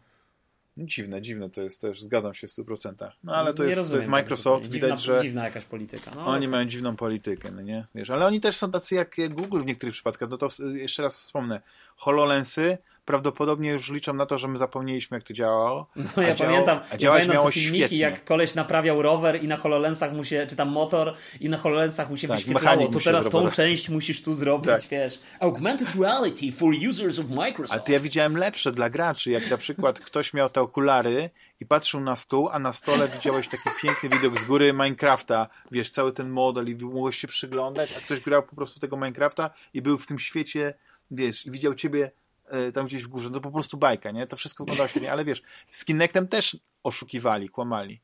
[0.86, 3.10] Dziwne, dziwne to jest też, zgadzam się w 100%.
[3.24, 5.22] No ale to, jest, to jest Microsoft, dziwna, widać, że.
[5.22, 6.10] Dziwna jakaś polityka.
[6.14, 7.86] No, oni mają dziwną politykę, no nie?
[7.94, 10.30] Wiesz, ale oni też są tacy jak Google w niektórych przypadkach.
[10.30, 11.60] No to jeszcze raz wspomnę.
[11.96, 15.86] HoloLensy prawdopodobnie już liczą na to, że my zapomnieliśmy, jak to działało.
[16.16, 17.98] No ja pamiętam, a działać ja miało filmiki, świetnie.
[17.98, 22.10] jak koleś naprawiał rower i na HoloLensach mu się, czy tam motor i na HoloLensach
[22.10, 24.82] mu się tak, wyświetlało, to teraz tą część musisz tu zrobić, tak.
[24.90, 25.18] wiesz.
[25.40, 27.72] Augmented reality for users of Microsoft.
[27.72, 31.66] Ale to ja widziałem lepsze dla graczy, jak na przykład ktoś miał te okulary i
[31.66, 36.12] patrzył na stół, a na stole widziałeś taki piękny widok z góry Minecrafta, wiesz, cały
[36.12, 39.98] ten model i mogłeś się przyglądać, a ktoś grał po prostu tego Minecrafta i był
[39.98, 40.74] w tym świecie,
[41.10, 42.10] wiesz, i widział ciebie
[42.74, 44.26] tam gdzieś w górze, to po prostu bajka, nie?
[44.26, 48.00] To wszystko wyglądało świetnie, ale wiesz, z Kinectem też oszukiwali, kłamali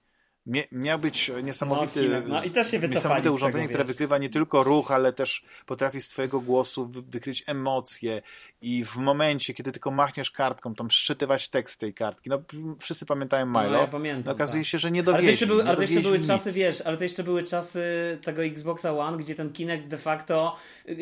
[0.73, 4.65] miał być niesamowity, no, no, i też się niesamowite urządzenie, tego, które wykrywa nie tylko
[4.65, 8.23] ruch, ale też potrafi z twojego głosu wykryć emocje
[8.61, 12.31] i w momencie, kiedy tylko machniesz kartką, tam szczytywać tekst tej kartki.
[12.31, 12.43] No,
[12.81, 13.71] wszyscy pamiętają Milo.
[13.71, 14.69] No, ja pamiętam, no, okazuje tak.
[14.69, 15.19] się, że nie dowieźli.
[15.19, 17.83] Ale to jeszcze były, ale to jeszcze były czasy, wiesz, ale to jeszcze były czasy
[18.25, 20.57] tego Xboxa One, gdzie ten Kinect de facto,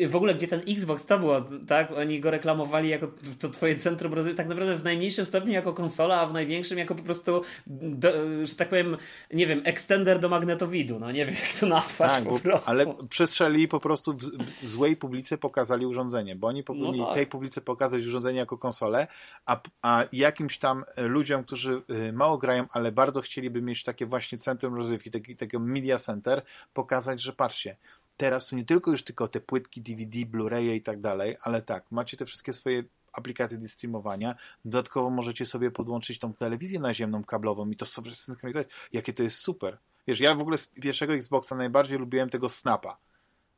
[0.07, 1.91] w ogóle gdzie ten Xbox to było, tak?
[1.91, 3.07] Oni go reklamowali jako
[3.39, 6.95] to twoje centrum rozwoju, tak naprawdę w najmniejszym stopniu jako konsola, a w największym jako
[6.95, 8.11] po prostu, do,
[8.45, 8.97] że tak powiem,
[9.35, 12.69] nie wiem, extender do magnetowidu, no nie wiem jak to nazwać tak, po prostu.
[12.69, 14.17] Ale przestrzeli po prostu w,
[14.61, 17.15] w, złej publice pokazali urządzenie, bo oni powinni no tak.
[17.15, 19.07] tej publice pokazać urządzenie jako konsolę,
[19.45, 24.37] a, a jakimś tam ludziom, którzy y, mało grają, ale bardzo chcieliby mieć takie właśnie
[24.37, 26.41] centrum rozrywki, taki, takiego media center,
[26.73, 27.77] pokazać, że patrzcie,
[28.17, 31.91] teraz to nie tylko już tylko te płytki DVD, Blu-raye i tak dalej, ale tak,
[31.91, 32.83] macie te wszystkie swoje
[33.15, 34.35] aplikację do streamowania.
[34.65, 38.67] Dodatkowo możecie sobie podłączyć tą telewizję naziemną kablową i to sobie synchronizować.
[38.93, 39.77] Jakie to jest super.
[40.07, 42.97] Wiesz, ja w ogóle z pierwszego Xboxa najbardziej lubiłem tego Snapa,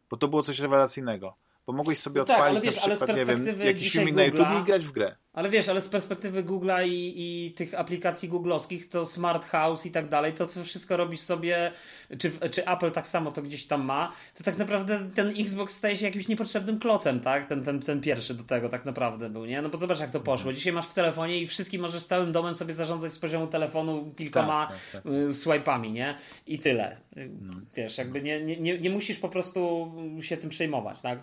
[0.09, 1.35] bo to było coś rewelacyjnego
[1.67, 4.47] bo mogłeś sobie no tak, odpalić wiesz, na przykład, nie wiem, jakiś filmik na YouTube
[4.61, 5.15] i grać w grę.
[5.33, 9.91] Ale wiesz, ale z perspektywy Google'a i, i tych aplikacji googlowskich, to Smart House i
[9.91, 11.71] tak dalej, to co wszystko robisz sobie,
[12.19, 15.97] czy, czy Apple tak samo to gdzieś tam ma, to tak naprawdę ten Xbox staje
[15.97, 17.47] się jakimś niepotrzebnym klocem, tak?
[17.47, 19.61] Ten, ten, ten pierwszy do tego tak naprawdę był, nie?
[19.61, 20.53] No bo zobacz jak to poszło.
[20.53, 24.67] Dzisiaj masz w telefonie i wszystkim możesz całym domem sobie zarządzać z poziomu telefonu kilkoma
[24.67, 25.13] tak, tak, tak.
[25.13, 26.15] Y, swipe'ami, nie?
[26.47, 26.97] I tyle.
[27.15, 27.53] No.
[27.75, 29.91] Wiesz, jakby nie, nie, nie musisz po prostu
[30.21, 31.19] się tym przejmować, tak?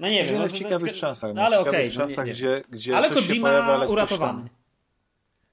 [0.00, 0.38] No nie wiem.
[0.38, 1.34] No, w ciekawych czasach.
[1.34, 2.32] No, ale ciekawych okay, czasach, no nie, nie.
[2.32, 4.48] gdzie, gdzie ale coś Kojima się pojawia, ale uratowany.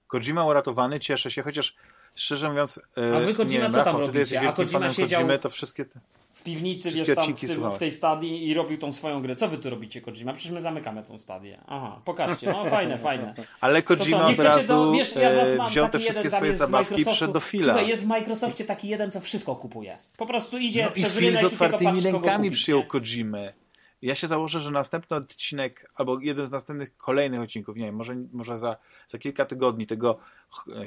[0.07, 1.76] Kojima uratowany, cieszę się, chociaż
[2.15, 2.82] szczerze mówiąc,
[3.15, 4.49] A wy Kojima nie, co tam Rafał, robicie?
[4.49, 5.99] A Kojima siedział Kojimy, to wszystkie te...
[6.34, 9.36] w piwnicy, wiesz, tam w, tym, w, tej stadii i robił tą swoją grę.
[9.36, 10.34] Co wy tu robicie, Kojima?
[10.34, 11.61] Przecież my zamykamy tą stadię.
[11.68, 12.48] Aha, pokażcie.
[12.52, 13.34] No fajne, fajne.
[13.61, 17.34] Ale Kojima od razu do, wiesz, ja e, wziął te wszystkie swoje zabawki i przyszedł
[17.34, 17.74] do fila.
[17.74, 19.98] Słuchaj, jest w Microsoftie taki jeden, co wszystko kupuje.
[20.18, 23.53] Po prostu idzie no przez i Phil z otwartymi rękami przyjął Kojimę.
[24.02, 28.15] Ja się założę, że następny odcinek, albo jeden z następnych kolejnych odcinków, nie wiem, może,
[28.32, 30.19] może za, za kilka tygodni tego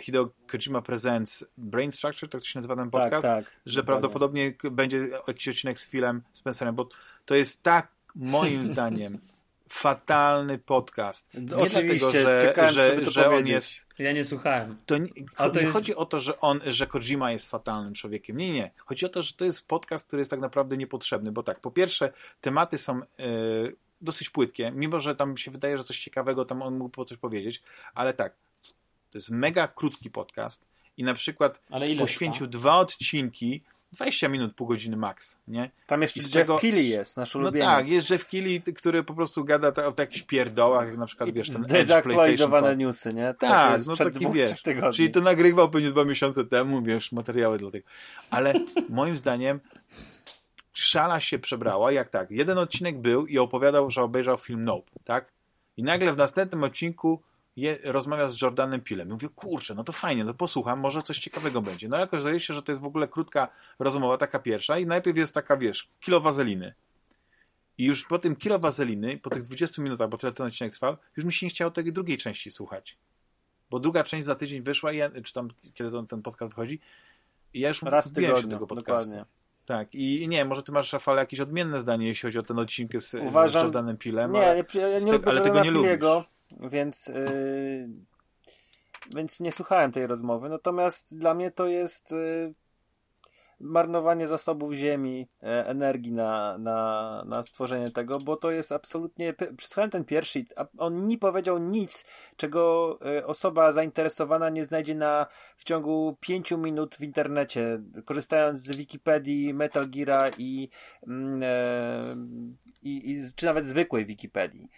[0.00, 3.80] Hideo Kojima Presents Brain Structure, tak to się nazywa ten tak, podcast, tak, tak, że
[3.80, 3.86] dokładnie.
[3.86, 6.88] prawdopodobnie będzie jakiś odcinek z Philem Spencerem, bo
[7.24, 9.18] to jest tak, moim zdaniem,
[9.70, 11.28] fatalny podcast.
[11.34, 13.86] Nie Oczywiście, dlatego, że, że, że on jest.
[13.98, 14.76] Ja nie słuchałem.
[14.86, 15.72] To nie, to nie jest...
[15.72, 18.36] chodzi o to, że on, że Kojima jest fatalnym człowiekiem.
[18.36, 18.70] Nie, nie.
[18.76, 21.70] Chodzi o to, że to jest podcast, który jest tak naprawdę niepotrzebny, bo tak, po
[21.70, 26.62] pierwsze, tematy są yy, dosyć płytkie, mimo że tam się wydaje, że coś ciekawego tam
[26.62, 27.62] on mógł po coś powiedzieć,
[27.94, 28.34] ale tak,
[29.10, 30.66] to jest mega krótki podcast
[30.96, 31.60] i na przykład
[31.98, 35.70] poświęcił dwa odcinki 20 minut, pół godziny max, nie?
[35.86, 36.58] Tam jeszcze Jeff czego...
[36.58, 37.68] Keighley jest, nasz ulubieniec.
[37.68, 41.30] No tak, jest Jeff Keighley, który po prostu gada o takich pierdołach, jak na przykład,
[41.30, 43.34] wiesz, ten Zdezaktualizowane newsy, nie?
[43.38, 44.92] Tak, no taki, wiesz, tygodni.
[44.92, 47.88] czyli to nagrywał pewnie dwa miesiące temu, wiesz, materiały dla tego.
[48.30, 48.54] Ale
[48.88, 49.60] moim zdaniem
[50.72, 55.32] szala się przebrała, jak tak, jeden odcinek był i opowiadał, że obejrzał film Nope, tak?
[55.76, 57.22] I nagle w następnym odcinku
[57.56, 59.08] je, rozmawia z Jordanem Pilem.
[59.08, 61.88] I mówię, kurczę, no to fajnie, no posłucham, może coś ciekawego będzie.
[61.88, 63.48] No jakoś zdaje się, że to jest w ogóle krótka
[63.78, 66.74] rozmowa, taka pierwsza i najpierw jest taka, wiesz, kilo wazeliny.
[67.78, 70.96] I już po tym kilo wazeliny, po tych 20 minutach, bo tyle ten odcinek trwał,
[71.16, 72.98] już mi się nie chciało tej drugiej części słuchać.
[73.70, 76.80] Bo druga część za tydzień wyszła, i ja, czy tam, kiedy ten, ten podcast wychodzi,
[77.54, 79.10] i ja już Raz tygodniu, się tego podcastu.
[79.10, 79.40] Dokładnie.
[79.66, 83.00] Tak, i nie może ty masz, Rafale, jakieś odmienne zdanie, jeśli chodzi o ten odcinek
[83.00, 85.98] z, Uważam, z Jordanem Pilem, nie, ale, ja nie, te, ale tego nie lubisz.
[86.60, 87.88] Więc, yy,
[89.14, 90.48] więc nie słuchałem tej rozmowy.
[90.48, 92.54] Natomiast dla mnie to jest yy,
[93.60, 99.34] marnowanie zasobów ziemi, e, energii na, na, na stworzenie tego, bo to jest absolutnie.
[99.56, 100.44] Przesłuchałem ten pierwszy,
[100.78, 102.04] on nie powiedział nic,
[102.36, 108.76] czego e, osoba zainteresowana nie znajdzie na, w ciągu pięciu minut w internecie, korzystając z
[108.76, 110.68] Wikipedii, Metal Geara i,
[111.06, 112.16] mm, e,
[112.82, 114.68] i, i czy nawet zwykłej Wikipedii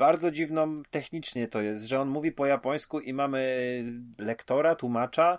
[0.00, 3.84] bardzo dziwną technicznie to jest, że on mówi po japońsku i mamy
[4.18, 5.38] lektora, tłumacza,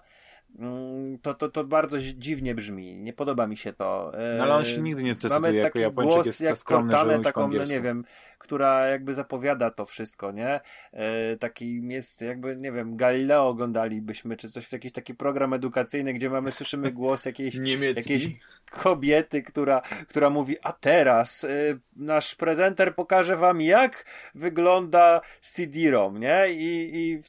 [0.59, 2.95] Mm, to, to, to bardzo dziwnie brzmi.
[2.95, 4.11] Nie podoba mi się to.
[4.37, 7.63] No, ale on się nigdy nie decyduje, jako Japończyk jest jak skromny, Cortane, taką, no
[7.63, 8.03] nie wiem,
[8.41, 10.59] która jakby zapowiada to wszystko, nie?
[10.93, 16.29] E, taki jest jakby, nie wiem, Galileo oglądalibyśmy, czy coś, jakiś taki program edukacyjny, gdzie
[16.29, 17.55] mamy, słyszymy głos jakiejś,
[17.95, 18.27] jakiejś
[18.71, 24.05] kobiety, która, która mówi, a teraz y, nasz prezenter pokaże wam, jak
[24.35, 26.45] wygląda CD-ROM, nie?
[26.51, 27.21] I, i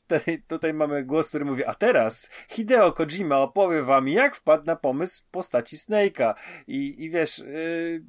[0.49, 5.23] tutaj mamy głos, który mówi, a teraz Hideo Kojima opowie wam, jak wpadł na pomysł
[5.31, 6.35] postaci Snake'a.
[6.67, 7.39] I, i wiesz...
[7.39, 8.05] Y,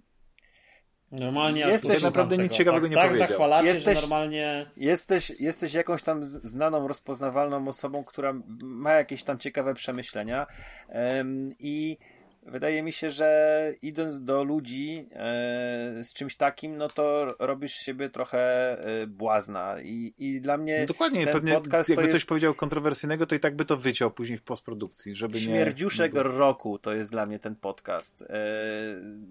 [1.14, 3.28] Normalnie jesteś naprawdę nic ciekawego tak, nie tak powiedział.
[3.28, 4.66] zachwalacie, jesteś, normalnie...
[4.78, 10.48] Jesteś, jesteś jakąś tam znaną, rozpoznawalną osobą, która ma jakieś tam ciekawe przemyślenia
[10.90, 11.98] um, i
[12.46, 18.10] Wydaje mi się, że idąc do ludzi e, z czymś takim, no to robisz siebie
[18.10, 18.40] trochę
[18.80, 19.76] e, błazna.
[19.82, 20.80] I, i dla mnie.
[20.80, 24.12] No dokładnie, ten pewnie podcast jakby coś powiedział kontrowersyjnego, to i tak by to wyciął
[24.12, 26.24] później w postprodukcji, żeby Śmierdziuszek nie.
[26.24, 28.22] roku to jest dla mnie ten podcast.
[28.22, 28.36] E,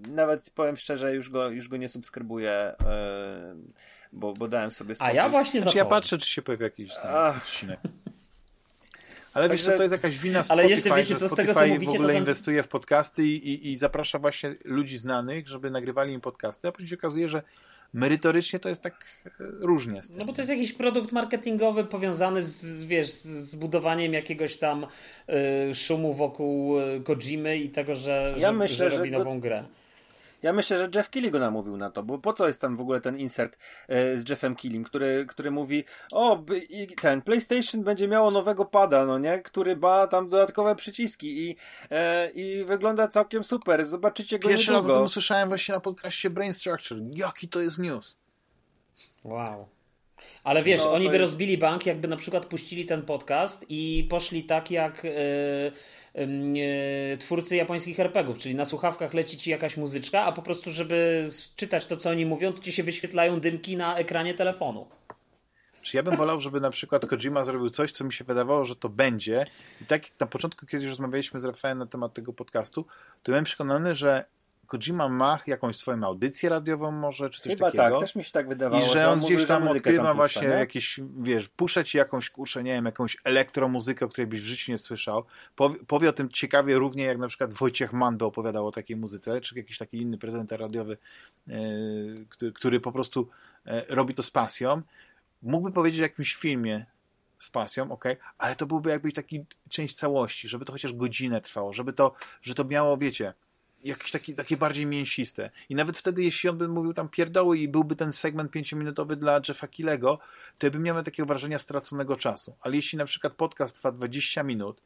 [0.09, 2.75] nawet powiem szczerze, już go, już go nie subskrybuję.
[4.13, 5.11] Bo, bo dałem sobie spokój.
[5.11, 6.91] A ja właśnie znaczy, ja patrzę, czy się pojawi jakiś
[7.37, 7.81] odcinek.
[9.35, 11.55] Ale Także, wiesz co, to jest jakaś wina Spotify, ale jeszcze wiecie, co Spotify z
[11.55, 15.49] tego, co mówicie, w ogóle inwestuje w podcasty i, i, i, zaprasza właśnie ludzi znanych,
[15.49, 17.43] żeby nagrywali im podcasty, a później się okazuje, że
[17.93, 20.01] merytorycznie to jest tak e, różnie.
[20.19, 24.87] No bo to jest jakiś produkt marketingowy powiązany z, wiesz, z budowaniem jakiegoś tam
[25.71, 29.65] y, szumu wokół e, Kojimy i tego, że, ja że, myślę, że robi nową grę.
[30.43, 32.81] Ja myślę, że Jeff Keighley go namówił na to, bo po co jest tam w
[32.81, 33.59] ogóle ten insert
[33.89, 36.45] e, z Jeffem Keighley, który, który mówi, o,
[37.01, 41.57] ten PlayStation będzie miało nowego pada, no nie, który ma tam dodatkowe przyciski i,
[41.91, 44.89] e, i wygląda całkiem super, zobaczycie go Pierwszy niedługo.
[44.89, 46.99] raz o tym usłyszałem właśnie na podcaście Brain Structure.
[47.11, 48.17] Jaki to jest news?
[49.25, 49.69] Wow.
[50.45, 51.21] Ale wiesz, no, oni by jest...
[51.21, 55.13] rozbili bank, jakby na przykład puścili ten podcast i poszli tak jak yy,
[57.19, 61.87] twórcy japońskich RPGów, czyli na słuchawkach leci ci jakaś muzyczka, a po prostu, żeby czytać
[61.87, 64.87] to, co oni mówią, to ci się wyświetlają dymki na ekranie telefonu.
[65.83, 68.77] Czy ja bym wolał, żeby na przykład Kojima zrobił coś, co mi się wydawało, że
[68.77, 69.47] to będzie.
[69.81, 72.85] I tak jak na początku, kiedy rozmawialiśmy z Rafałem na temat tego podcastu,
[73.23, 74.25] to byłem przekonany, że
[74.67, 77.91] Kojima ma jakąś swoją audycję radiową może, czy coś Chyba takiego.
[77.91, 78.83] tak, też mi się tak wydawało.
[78.83, 80.55] I że on, gdzieś tam odkrywa tam właśnie nie?
[80.55, 84.73] jakieś, wiesz, puszczę ci jakąś, kurczę, nie wiem, jakąś elektromuzykę, o której byś w życiu
[84.73, 85.25] nie słyszał.
[85.57, 89.41] Powie, powie o tym ciekawie równie, jak na przykład Wojciech Mando opowiadał o takiej muzyce,
[89.41, 90.97] czy jakiś taki inny prezenter radiowy,
[91.47, 91.57] yy,
[92.29, 93.29] który, który po prostu
[93.67, 94.83] yy, robi to z pasją.
[95.43, 96.87] Mógłby powiedzieć o jakimś filmie,
[97.43, 98.05] z pasją, ok,
[98.39, 102.55] ale to byłby jakby taki część całości, żeby to chociaż godzinę trwało, żeby to, że
[102.55, 103.35] to miało, wiecie,
[103.85, 105.51] jakieś taki, takie bardziej mięsiste.
[105.69, 109.41] I nawet wtedy, jeśli on by mówił tam pierdoły i byłby ten segment pięciominutowy dla
[109.49, 110.19] Jeffa Killego,
[110.59, 112.57] to bym miał takiego wrażenia straconego czasu.
[112.61, 114.83] Ale jeśli na przykład podcast trwa 20 minut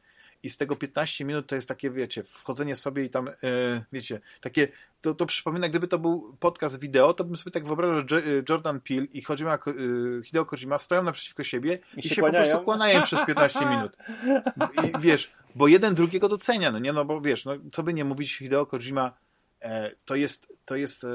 [0.46, 4.20] i z tego 15 minut to jest takie, wiecie, wchodzenie sobie i tam, yy, wiecie,
[4.40, 4.68] takie,
[5.00, 8.80] to, to przypomina, gdyby to był podcast wideo, to bym sobie tak wyobrażał, że Jordan
[8.80, 12.60] Peele i Kojima, yy, Hideo Kojima stoją naprzeciwko siebie i, i się, się po prostu
[12.60, 13.96] kłanają przez 15 minut.
[14.84, 18.04] I wiesz, bo jeden drugiego docenia, no nie, no bo wiesz, no co by nie
[18.04, 19.12] mówić, Hideo Kojima
[19.62, 21.08] e, to jest, to jest e,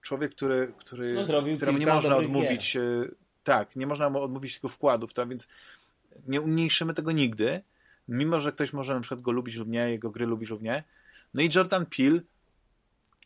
[0.00, 2.80] człowiek, który, który no, któremu nie można odmówić, e,
[3.44, 5.48] tak, nie można mu odmówić tego wkładów, tak, więc
[6.26, 7.62] nie umniejszymy tego nigdy,
[8.08, 10.84] mimo, że ktoś może na przykład go lubić lub nie, jego gry lubić lub nie.
[11.34, 12.20] No i Jordan Peele,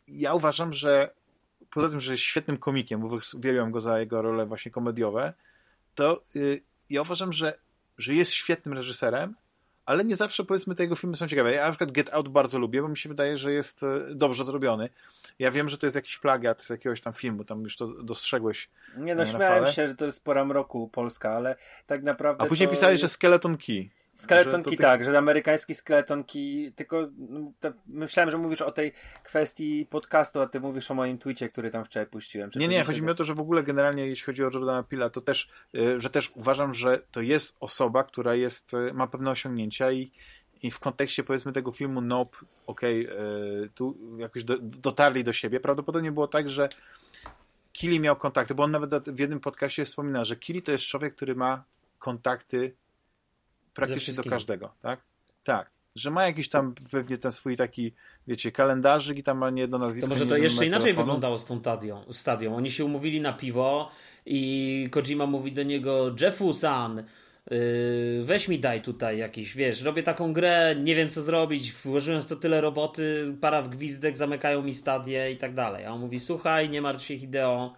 [0.07, 1.13] ja uważam, że
[1.69, 5.33] poza tym, że jest świetnym komikiem, bo uwielbiam go za jego role właśnie komediowe,
[5.95, 7.53] to y, ja uważam, że,
[7.97, 9.35] że jest świetnym reżyserem,
[9.85, 11.53] ale nie zawsze powiedzmy te jego filmy są ciekawe.
[11.53, 14.45] Ja na przykład Get Out bardzo lubię, bo mi się wydaje, że jest e, dobrze
[14.45, 14.89] zrobiony.
[15.39, 18.69] Ja wiem, że to jest jakiś plagiat z jakiegoś tam filmu, tam już to dostrzegłeś.
[18.97, 21.55] Nie no, śmiałem się, że to jest pora mroku Polska, ale
[21.87, 22.43] tak naprawdę.
[22.43, 23.01] A później pisałeś, jest...
[23.01, 23.89] że Skeleton Key.
[24.15, 27.51] Skeleton Key, tak, że amerykański Skeleton Key, tylko no,
[27.87, 31.85] myślałem, że mówisz o tej kwestii podcastu, a ty mówisz o moim tweetie, który tam
[31.85, 32.49] wczoraj puściłem.
[32.55, 35.09] nie, nie, chodzi mi o to, że w ogóle generalnie jeśli chodzi o Jordana Pila,
[35.09, 39.31] to też, y, że też uważam, że to jest osoba, która jest, y, ma pewne
[39.31, 40.11] osiągnięcia i,
[40.63, 42.37] i w kontekście powiedzmy tego filmu Nope,
[42.67, 45.59] okej, okay, tu jakoś do, dotarli do siebie.
[45.59, 46.69] Prawdopodobnie było tak, że
[47.71, 51.15] Kili miał kontakty, bo on nawet w jednym podcaście wspomina, że Kili to jest człowiek,
[51.15, 51.63] który ma
[51.99, 52.75] kontakty
[53.73, 55.05] praktycznie do każdego, tak?
[55.43, 55.73] Tak.
[55.95, 57.93] Że ma jakiś tam pewnie ten swój taki,
[58.27, 60.09] wiecie, kalendarzyk i tam ma nie jedno nazwisko.
[60.09, 61.05] To może to jeszcze inaczej telefonu.
[61.05, 62.55] wyglądało z tą tadią, stadią.
[62.55, 63.91] Oni się umówili na piwo
[64.25, 67.03] i Kojima mówi do niego Jeffu-san,
[67.51, 72.21] yy, weź mi daj tutaj jakiś, wiesz, robię taką grę, nie wiem co zrobić, włożyłem
[72.21, 75.85] w to tyle roboty, para w gwizdek, zamykają mi stadię i tak dalej.
[75.85, 77.73] A on mówi, słuchaj, nie martw się Hideo,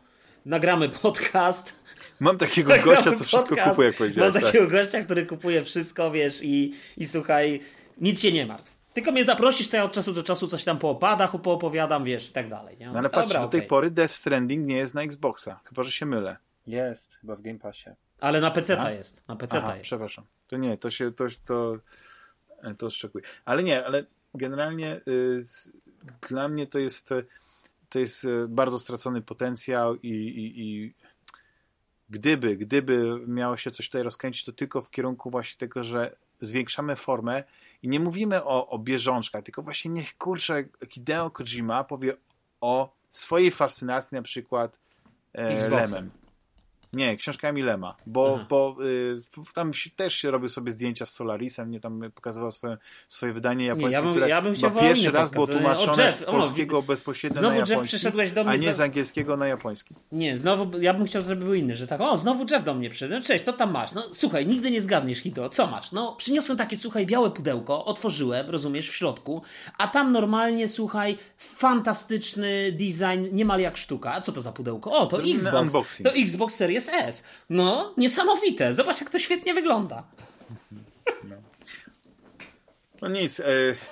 [0.46, 1.86] nagramy podcast.
[2.20, 4.34] Mam takiego gościa, co wszystko kupuje, jak powiedziałeś.
[4.34, 4.52] Mam tak.
[4.52, 7.62] takiego gościa, który kupuje wszystko, wiesz, i, i słuchaj,
[7.98, 8.76] nic się nie martw.
[8.94, 12.30] Tylko mnie zaprosisz, to ja od czasu do czasu coś tam po opadach poopowiadam, wiesz,
[12.30, 12.78] i tak dalej.
[12.78, 12.88] Nie?
[12.88, 13.62] No ale patrz, do tej okay.
[13.62, 16.38] pory Death Stranding nie jest na Xboxa, chyba, że się mylę.
[16.68, 17.90] Jest, chyba w Game Passie.
[18.20, 19.28] Ale na PC ta jest.
[19.28, 19.82] Na PC jest.
[19.82, 20.26] przepraszam.
[20.48, 21.78] To nie, to się, to, to,
[22.78, 23.24] to szczekuje.
[23.46, 25.44] Ale nie, ale generalnie y,
[26.30, 27.14] dla mnie to jest
[27.90, 30.94] to jest e, bardzo stracony potencjał i, i, i
[32.10, 36.96] gdyby, gdyby miało się coś tutaj rozkręcić, to tylko w kierunku właśnie tego, że zwiększamy
[36.96, 37.44] formę
[37.84, 42.14] i nie mówimy o, o bieżączkach, tylko właśnie niech kurczę Hideo Kojima powie
[42.62, 44.80] o swojej fascynacji na przykład
[45.34, 46.12] e, Lemem.
[46.94, 51.80] Nie, książkami Lema, bo, bo y, tam też się robił sobie zdjęcia z Solarisem, nie
[51.80, 55.48] tam pokazywał swoje, swoje wydanie japońskie, nie, ja bym, które ja bym pierwszy raz było
[55.48, 58.80] tłumaczone Jeff, z polskiego o, bezpośrednio znowu na japoński, Jeff do mnie, a nie z
[58.80, 59.96] angielskiego na japoński.
[60.12, 62.90] Nie, znowu, ja bym chciał, żeby był inny, że tak, o, znowu Jeff do mnie
[62.90, 63.92] przyszedł, no, cześć, co tam masz?
[63.92, 65.92] No słuchaj, nigdy nie zgadniesz, Hito, co masz?
[65.92, 69.42] No przyniosłem takie, słuchaj, białe pudełko, otworzyłem, rozumiesz, w środku,
[69.78, 74.14] a tam normalnie, słuchaj, fantastyczny design, niemal jak sztuka.
[74.14, 74.92] A co to za pudełko?
[74.92, 75.62] O, to Xbox.
[75.62, 76.10] Unboxing.
[76.10, 77.24] To Xbox Series S.
[77.50, 78.74] No, niesamowite.
[78.74, 80.04] Zobacz, jak to świetnie wygląda.
[81.24, 81.36] No,
[83.02, 83.44] no nic, e,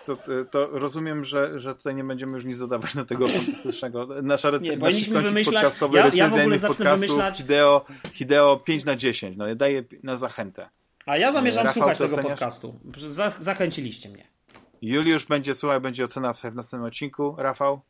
[0.05, 0.17] to,
[0.51, 4.07] to, rozumiem, że, że tutaj nie będziemy już nic dodawać do tego fantastycznego.
[4.23, 7.37] Nasza recenzja, nasz wymyślać, podcastowy ja, recenzja ja podcastów wymyślać...
[7.37, 9.37] Hideo, Hideo 5 na 10.
[9.37, 10.69] No, daję na zachętę.
[11.05, 12.79] A ja zamierzam Rafał, słuchać tego podcastu.
[13.39, 14.27] Zachęciliście mnie.
[14.81, 17.35] Juliusz będzie, słuchaj, będzie ocena w następnym odcinku.
[17.37, 17.81] Rafał?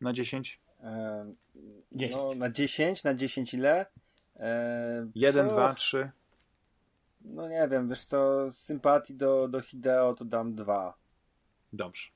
[0.00, 0.60] na 10?
[0.82, 1.26] E,
[1.92, 2.16] 10.
[2.16, 3.86] No, na 10, na 10 ile?
[4.40, 6.10] E, 1, 2, 3.
[7.20, 10.94] No nie wiem, wiesz co, z sympatii do, do Hideo to dam 2.
[11.72, 12.08] Dobrze.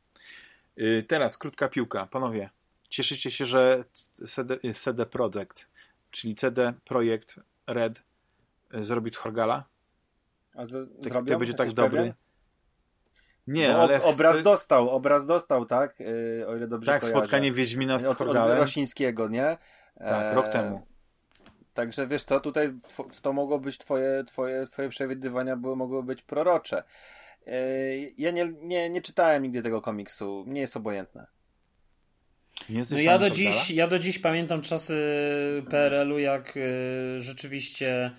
[0.76, 2.06] Yy, teraz krótka piłka.
[2.06, 2.50] Panowie,
[2.88, 3.84] cieszycie się, że
[4.28, 5.68] CD, CD Projekt,
[6.10, 8.02] czyli CD Projekt Red
[8.74, 9.64] y, zrobi Tchorgala?
[10.54, 11.32] A z, tak, zrobią?
[11.32, 11.98] To będzie tak dobry.
[11.98, 12.14] Pewien?
[13.46, 14.42] Nie, no, ale obraz chcę...
[14.42, 16.00] dostał, obraz dostał, tak?
[16.00, 17.18] Yy, o ile dobrze Tak, kojarzę.
[17.18, 18.42] spotkanie Wiedźmina z Tchorgalem.
[18.42, 19.58] Od, od Rosińskiego, nie?
[19.98, 20.89] Tak, rok e, temu.
[21.74, 22.72] Także wiesz co, tutaj
[23.22, 26.82] to mogło być twoje, twoje, twoje przewidywania były, mogły być prorocze.
[27.46, 27.52] Yy,
[28.18, 31.26] ja nie, nie, nie czytałem nigdy tego komiksu, nie jest obojętne.
[32.68, 34.96] Nie no ja do, dziś, ja do dziś pamiętam czasy
[35.70, 38.10] PRL-u, jak yy, rzeczywiście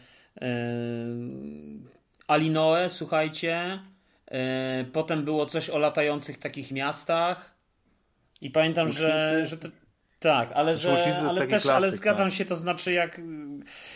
[0.42, 0.48] yy,
[2.28, 3.80] Alinoe, słuchajcie,
[4.32, 4.38] yy,
[4.94, 7.56] potem było coś o latających takich miastach
[8.42, 9.68] i pamiętam, że, że to,
[10.22, 10.92] tak, ale, że,
[11.30, 12.38] ale też klasyk, ale zgadzam tak.
[12.38, 13.22] się, to znaczy jak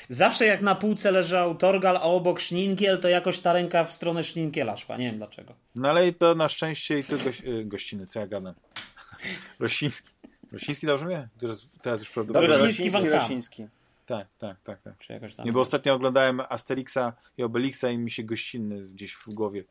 [0.10, 4.23] zawsze jak na półce leżał Torgal, a obok Szninkiel, to jakoś ta ręka w stronę
[4.23, 5.53] Szninkiela szła, nie wiem dlaczego.
[5.76, 8.53] No ale to na szczęście i to goś, y, gościny, co ja gadam.
[9.60, 10.10] Rosiński.
[10.52, 11.27] Rosiński dobrze mnie?
[11.39, 12.57] Teraz, teraz już prawdopodobnie.
[12.57, 13.68] Rosiński, Rosiński.
[14.06, 14.81] Tak, tak, tak.
[14.81, 14.95] tak.
[15.45, 19.64] Nie, bo ostatnio oglądałem Asterixa i Obelixa i mi się gościnny gdzieś w głowie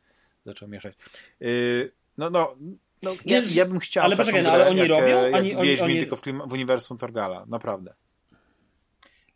[0.47, 0.95] zaczął mieszać.
[1.41, 2.57] Yy, no, no,
[3.05, 4.05] no, ja, ja bym chciał.
[4.05, 5.23] Ale poczekaj, no, ale oni jak, robią?
[5.23, 5.99] Jak oni, oni, oni...
[5.99, 7.95] tylko w, klim, w uniwersum Torgala, naprawdę.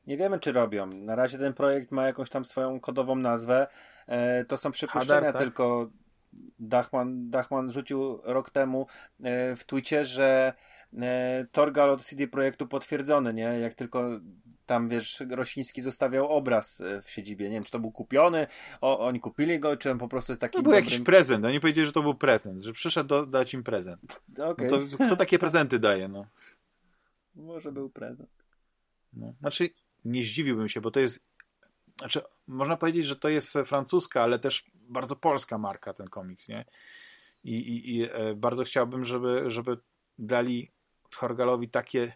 [0.06, 0.86] Nie wiemy, czy robią.
[0.86, 3.66] Na razie ten projekt ma jakąś tam swoją kodową nazwę.
[4.06, 5.42] E, to są przypuszczenia Hadar, tak?
[5.42, 5.90] tylko.
[6.58, 8.86] Dachman, Dachman rzucił rok temu
[9.22, 10.52] e, w Twitcie, że
[10.98, 13.42] e, Torgal od CD Projektu potwierdzony, nie?
[13.42, 14.10] Jak tylko
[14.68, 17.48] tam wiesz, Rosiński zostawiał obraz e, w siedzibie.
[17.48, 18.46] Nie wiem, czy to był kupiony,
[18.80, 20.52] o, oni kupili go, czy on po prostu jest taki.
[20.52, 20.84] To był dobrym...
[20.84, 21.44] jakiś prezent.
[21.44, 24.22] Oni powiedzieli, że to był prezent, że przyszedł do, dać im prezent.
[24.38, 24.68] Okay.
[24.70, 26.26] No to kto takie prezenty daje, no?
[27.34, 28.30] Może był prezent.
[29.12, 29.34] No.
[29.40, 29.70] Znaczy,
[30.04, 31.24] nie zdziwiłbym się, bo to jest.
[31.98, 36.64] Znaczy, można powiedzieć, że to jest francuska, ale też bardzo polska marka, ten komiks, nie?
[37.44, 39.76] I, i, i e, bardzo chciałbym, żeby, żeby
[40.18, 40.70] dali
[41.16, 42.12] Horgalowi takie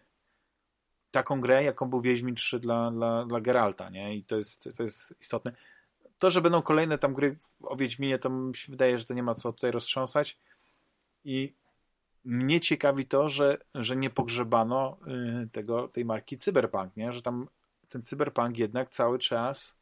[1.13, 4.17] taką grę, jaką był Wiedźmin 3 dla, dla, dla Geralta, nie?
[4.17, 5.53] I to jest, to jest istotne.
[6.19, 9.23] To, że będą kolejne tam gry o Wiedźminie, to mi się wydaje, że to nie
[9.23, 10.39] ma co tutaj roztrząsać.
[11.25, 11.55] I
[12.25, 14.97] mnie ciekawi to, że, że nie pogrzebano
[15.45, 17.13] y, tego, tej marki Cyberpunk, nie?
[17.13, 17.49] Że tam
[17.89, 19.77] ten Cyberpunk jednak cały czas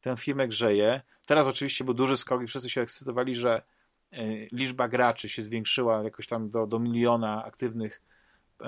[0.00, 1.00] tę firmę grzeje.
[1.26, 3.62] Teraz oczywiście był duży skok i wszyscy się ekscytowali, że
[4.12, 8.02] y, liczba graczy się zwiększyła jakoś tam do, do miliona aktywnych
[8.62, 8.66] y,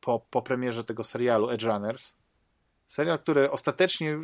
[0.00, 2.14] po, po premierze tego serialu Edge Runners.
[2.86, 4.18] Serial, który ostatecznie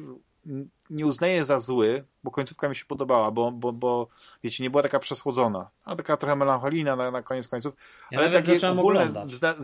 [0.91, 4.09] nie uznaję za zły, bo końcówka mi się podobała, bo, bo, bo
[4.43, 7.75] wiecie, nie była taka przesłodzona, a taka trochę melancholijna na, na koniec końców,
[8.11, 9.55] ja ale takie ogólne zda,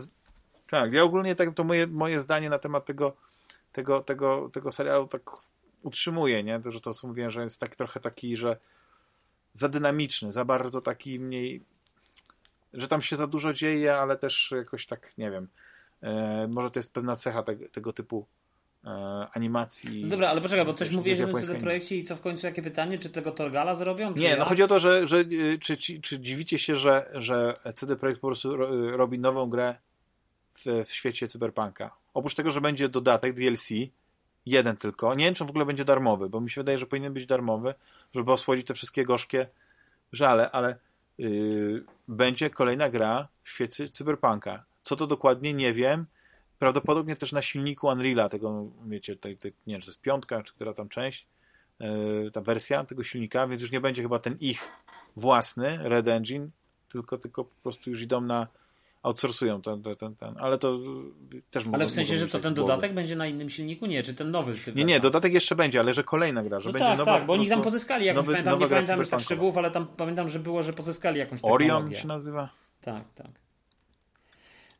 [0.67, 3.13] tak, ja ogólnie tak, to moje, moje zdanie na temat tego,
[3.71, 5.21] tego, tego, tego serialu tak
[5.83, 6.59] utrzymuję, nie?
[6.59, 8.57] To, że to co mówiłem, że jest taki trochę taki, że
[9.53, 11.65] za dynamiczny, za bardzo taki mniej
[12.73, 15.47] że tam się za dużo dzieje, ale też jakoś tak, nie wiem,
[16.49, 18.25] może to jest pewna cecha te, tego typu
[18.85, 18.89] e,
[19.33, 20.03] animacji.
[20.03, 22.61] No dobra, ale poczekaj, bo coś mówiłeś o tym projekcie i co w końcu, jakie
[22.61, 22.99] pytanie?
[22.99, 24.13] Czy tego Torgala zrobią?
[24.13, 27.53] nie, no chodzi o to, że, że e, czy, czy, czy dziwicie się, że, że
[27.75, 28.57] CD Projekt po prostu
[28.91, 29.75] robi nową grę
[30.51, 31.95] w, w świecie cyberpunka.
[32.13, 33.69] Oprócz tego, że będzie dodatek DLC,
[34.45, 35.15] jeden tylko.
[35.15, 37.73] Nie wiem, czy w ogóle będzie darmowy, bo mi się wydaje, że powinien być darmowy,
[38.15, 39.47] żeby osłodzić te wszystkie gorzkie
[40.11, 40.77] żale, ale
[41.17, 44.63] yy, będzie kolejna gra w świecie cyberpunka.
[44.91, 46.05] Co to dokładnie, nie wiem.
[46.59, 50.43] Prawdopodobnie też na silniku Unreala, tego, wiecie, tej, tej, nie wiem, czy to jest piątka,
[50.43, 51.27] czy która tam część,
[51.79, 54.69] yy, ta wersja tego silnika, więc już nie będzie chyba ten ich
[55.15, 56.49] własny Red Engine,
[56.89, 58.47] tylko, tylko po prostu już idą na
[59.03, 60.35] outsourcują ten, ten, ten, ten.
[60.39, 60.79] ale to
[61.49, 63.85] też Ale w sensie, że to ten dodatek będzie na innym silniku?
[63.85, 64.53] Nie, czy ten nowy?
[64.75, 67.17] Nie, nie, dodatek jeszcze będzie, ale że kolejna gra, że no będzie tak, nowa.
[67.17, 70.29] Tak, bo oni tam pozyskali jakąś, nowy, pamiętam, nie pamiętam tak szczegółów, ale tam pamiętam,
[70.29, 71.73] że było, że pozyskali jakąś technologię.
[71.73, 72.49] Orion się nazywa?
[72.81, 73.40] Tak, tak.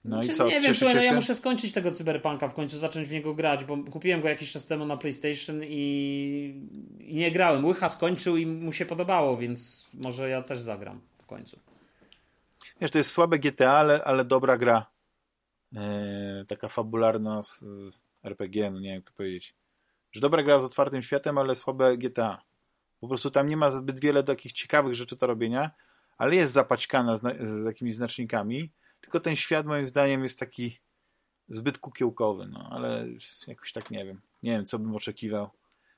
[0.06, 0.48] No i znaczy, co?
[0.48, 3.64] Nie wiem, słuchaj, no ja muszę skończyć tego cyberpunka w końcu, zacząć w niego grać,
[3.64, 6.68] bo kupiłem go jakiś czas temu na PlayStation i,
[7.00, 7.66] i nie grałem.
[7.66, 11.60] Łycha skończył i mu się podobało, więc może ja też zagram w końcu.
[12.82, 14.86] Wiesz, to jest słabe GTA, ale, ale dobra gra.
[15.76, 17.42] Eee, taka fabularna
[18.24, 19.56] RPG, no nie wiem jak to powiedzieć.
[20.12, 22.42] Że dobra gra z otwartym światem, ale słabe GTA.
[23.00, 25.72] Po prostu tam nie ma zbyt wiele takich ciekawych rzeczy do robienia,
[26.18, 28.72] ale jest zapaćkana z, z jakimiś znacznikami
[29.02, 30.80] tylko ten świat moim zdaniem jest taki
[31.50, 33.08] zbyt kukiełkowy, no ale
[33.48, 34.22] jakoś tak nie wiem.
[34.44, 35.50] Nie wiem, co bym oczekiwał.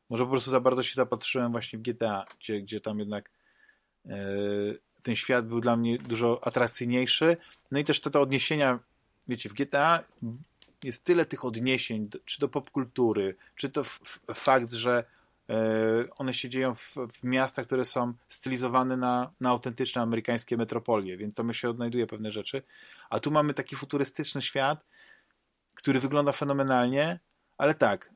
[0.10, 3.30] Może po prostu za bardzo się zapatrzyłem właśnie w GTA, gdzie, gdzie tam jednak
[4.06, 4.14] yy,
[5.04, 7.38] ten świat był dla mnie dużo atrakcyjniejszy.
[7.72, 8.80] No i też te, te odniesienia,
[9.28, 10.04] wiecie, w GTA
[10.84, 13.84] jest tyle tych odniesień, czy do popkultury, czy to
[14.36, 15.04] fakt, że
[16.16, 21.34] one się dzieją w, w, miastach, które są stylizowane na, na autentyczne amerykańskie metropolie, więc
[21.34, 22.64] to my się odnajduje pewne rzeczy.
[23.10, 24.86] A tu mamy taki futurystyczny świat,
[25.76, 27.20] który wygląda fenomenalnie,
[27.58, 28.14] ale tak,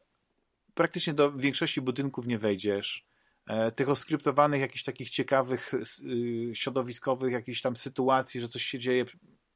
[0.73, 3.05] praktycznie do większości budynków nie wejdziesz.
[3.47, 9.05] E, tych oskryptowanych, jakichś takich ciekawych, y, środowiskowych jakichś tam sytuacji, że coś się dzieje,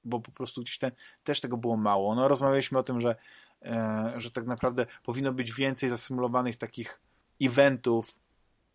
[0.03, 0.91] bo po prostu gdzieś ten,
[1.23, 2.15] też tego było mało.
[2.15, 3.15] No, rozmawialiśmy o tym, że,
[3.61, 6.99] e, że tak naprawdę powinno być więcej zasymulowanych takich
[7.41, 8.15] eventów,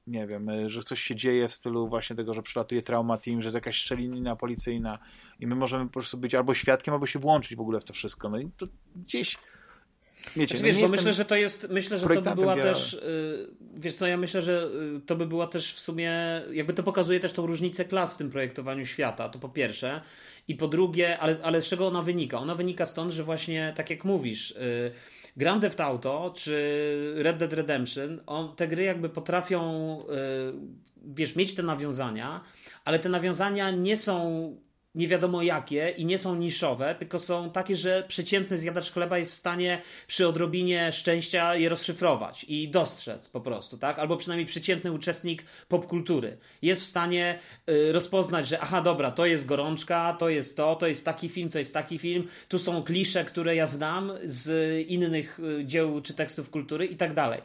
[0.06, 3.40] nie wiem, e, że coś się dzieje w stylu właśnie tego, że przylatuje trauma team,
[3.40, 4.98] że jest jakaś strzelanina policyjna
[5.40, 7.92] i my możemy po prostu być albo świadkiem, albo się włączyć w ogóle w to
[7.92, 8.28] wszystko.
[8.28, 8.66] No i to
[8.96, 9.38] gdzieś
[10.36, 12.92] Wiecie, znaczy, no wiesz, bo myślę, że to jest, myślę, że to by była też,
[12.92, 16.12] y, wiesz co, ja myślę, że y, to by była też w sumie,
[16.52, 20.00] jakby to pokazuje też tą różnicę klas w tym projektowaniu świata, to po pierwsze.
[20.48, 22.38] I po drugie, ale, ale z czego ona wynika?
[22.38, 24.92] Ona wynika stąd, że właśnie, tak jak mówisz, y,
[25.36, 29.98] Grand Theft Auto czy Red Dead Redemption, on, te gry jakby potrafią,
[31.04, 32.40] wiesz, mieć te nawiązania,
[32.84, 34.65] ale te nawiązania nie są
[34.96, 39.32] nie wiadomo jakie i nie są niszowe, tylko są takie, że przeciętny zjadacz chleba jest
[39.32, 43.98] w stanie przy odrobinie szczęścia je rozszyfrować i dostrzec po prostu, tak?
[43.98, 49.46] Albo przynajmniej przeciętny uczestnik popkultury jest w stanie y, rozpoznać, że aha, dobra, to jest
[49.46, 53.24] gorączka, to jest to, to jest taki film, to jest taki film, tu są klisze,
[53.24, 57.42] które ja znam z innych y, dzieł czy tekstów kultury i tak dalej.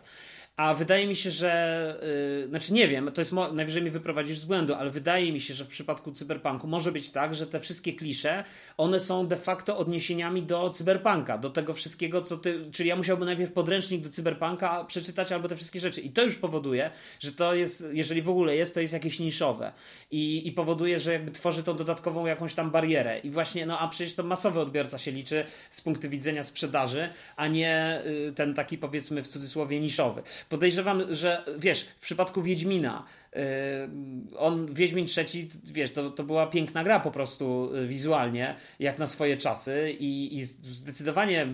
[0.62, 1.96] A wydaje mi się, że,
[2.42, 5.54] yy, znaczy nie wiem, to jest najwyżej mi wyprowadzisz z błędu, ale wydaje mi się,
[5.54, 8.44] że w przypadku cyberpunku może być tak, że te wszystkie klisze,
[8.78, 13.26] one są de facto odniesieniami do cyberpunka, do tego wszystkiego, co ty, czyli ja musiałbym
[13.26, 16.02] najpierw podręcznik do cyberpunka przeczytać albo te wszystkie rzeczy.
[16.02, 19.72] I to już powoduje, że to jest, jeżeli w ogóle jest, to jest jakieś niszowe.
[20.12, 23.20] I, i powoduje, że jakby tworzy tą dodatkową jakąś tam barierę.
[23.20, 27.48] I właśnie, no a przecież to masowy odbiorca się liczy z punktu widzenia sprzedaży, a
[27.48, 30.22] nie y, ten taki powiedzmy w cudzysłowie niszowy
[30.52, 33.06] podejrzewam, że wiesz, w przypadku Wiedźmina,
[33.36, 33.42] yy,
[34.38, 39.08] on, Wiedźmin trzeci, wiesz, to, to była piękna gra po prostu yy, wizualnie, jak na
[39.08, 41.48] swoje czasy i, i zdecydowanie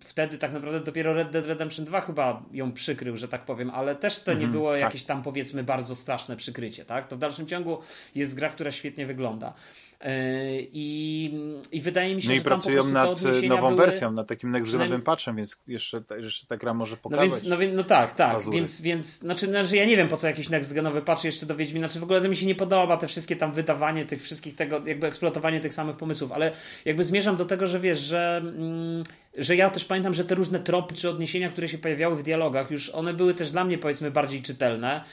[0.00, 3.96] wtedy tak naprawdę dopiero Red Dead Redemption 2 chyba ją przykrył, że tak powiem, ale
[3.96, 4.80] też to nie mhm, było tak.
[4.80, 7.08] jakieś tam powiedzmy bardzo straszne przykrycie, tak?
[7.08, 7.78] To w dalszym ciągu
[8.14, 9.54] jest gra, która świetnie wygląda.
[10.00, 11.32] E, I,
[11.72, 13.76] I wydaje mi się, no że i pracują nad nową były...
[13.76, 17.28] wersją, nad takim next-genowym patchem, więc jeszcze, jeszcze ta gra może pokazać.
[17.28, 20.16] No, więc, no, więc, no tak, tak, więc, więc znaczy, znaczy ja nie wiem po
[20.16, 22.96] co jakiś next-genowy patch jeszcze do Wiedźmina, znaczy w ogóle to mi się nie podoba
[22.96, 26.52] te wszystkie tam wydawanie tych wszystkich tego, jakby eksploatowanie tych samych pomysłów, ale
[26.84, 29.04] jakby zmierzam do tego, że wiesz, że mm,
[29.38, 32.70] że ja też pamiętam, że te różne tropy czy odniesienia, które się pojawiały w dialogach,
[32.70, 35.04] już one były też dla mnie powiedzmy bardziej czytelne.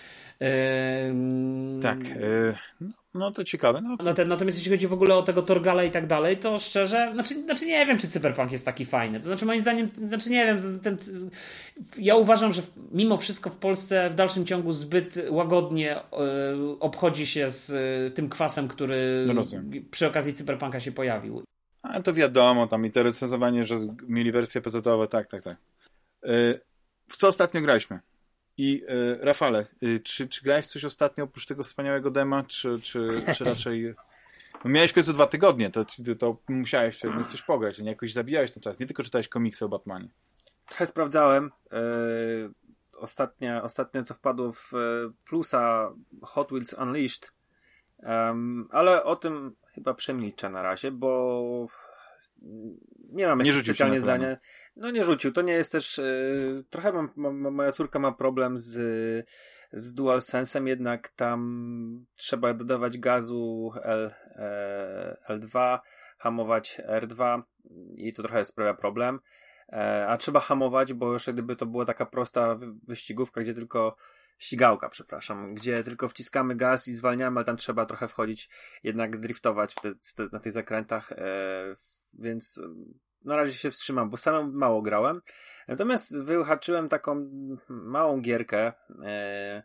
[1.81, 1.99] Tak.
[2.09, 2.55] Yy,
[3.13, 3.81] no to ciekawe.
[3.81, 3.97] No.
[4.25, 7.65] Natomiast jeśli chodzi w ogóle o tego Torgala i tak dalej, to szczerze, znaczy, znaczy
[7.65, 9.19] nie wiem, czy Cyberpunk jest taki fajny.
[9.19, 10.97] To znaczy moim zdaniem, znaczy nie wiem, ten,
[11.97, 12.61] ja uważam, że
[12.91, 15.99] mimo wszystko w Polsce w dalszym ciągu zbyt łagodnie y,
[16.79, 19.41] obchodzi się z y, tym kwasem, który no
[19.91, 21.43] przy okazji Cyberpunka się pojawił.
[21.81, 23.77] A to wiadomo, tam i to recenzowanie, że
[24.07, 25.57] mieli wersje pc tak, tak, tak.
[27.09, 27.99] W co ostatnio graliśmy?
[28.57, 33.23] I y, Rafale, y, czy, czy grałeś coś ostatnio oprócz tego wspaniałego dema, czy, czy,
[33.35, 33.83] czy raczej...
[34.65, 35.85] No miałeś w końcu dwa tygodnie, to,
[36.19, 40.07] to musiałeś coś pograć, nie jakoś zabijałeś ten czas, nie tylko czytałeś komiksy o Batmanie.
[40.67, 41.51] Trochę sprawdzałem.
[41.71, 42.51] Yy,
[42.93, 44.71] ostatnie, ostatnie, co wpadło w
[45.25, 47.31] plusa Hot Wheels Unleashed,
[47.97, 51.67] um, ale o tym chyba przemilczę na razie, bo
[53.11, 54.37] nie mam nie specjalnie zdania.
[54.77, 55.31] No nie rzucił.
[55.31, 55.97] To nie jest też.
[55.97, 58.73] Yy, trochę mam, ma, moja córka ma problem z,
[59.73, 65.79] z DualSense'em, jednak tam trzeba dodawać gazu L, e, L2,
[66.17, 67.41] hamować R2
[67.95, 69.19] i to trochę sprawia problem.
[69.69, 73.95] E, a trzeba hamować, bo już gdyby to była taka prosta wyścigówka, gdzie tylko
[74.37, 78.49] ścigałka, przepraszam, gdzie tylko wciskamy gaz i zwalniamy, ale tam trzeba trochę wchodzić,
[78.83, 81.75] jednak driftować w te, w te, na tych zakrętach, e,
[82.13, 82.61] więc
[83.25, 85.21] na razie się wstrzymam, bo sam mało grałem.
[85.67, 87.29] Natomiast wyhaczyłem taką
[87.69, 88.73] małą gierkę
[89.05, 89.63] e,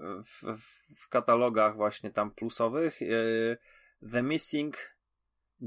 [0.00, 0.58] w,
[0.96, 3.02] w, katalogach właśnie tam plusowych.
[3.02, 3.06] E,
[4.12, 4.76] the Missing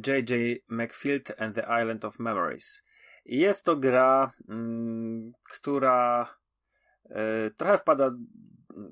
[0.07, 0.63] J.J.
[0.69, 2.85] McField and the Island of Memories.
[3.25, 6.35] I jest to gra, mm, która
[7.09, 8.11] e, trochę wpada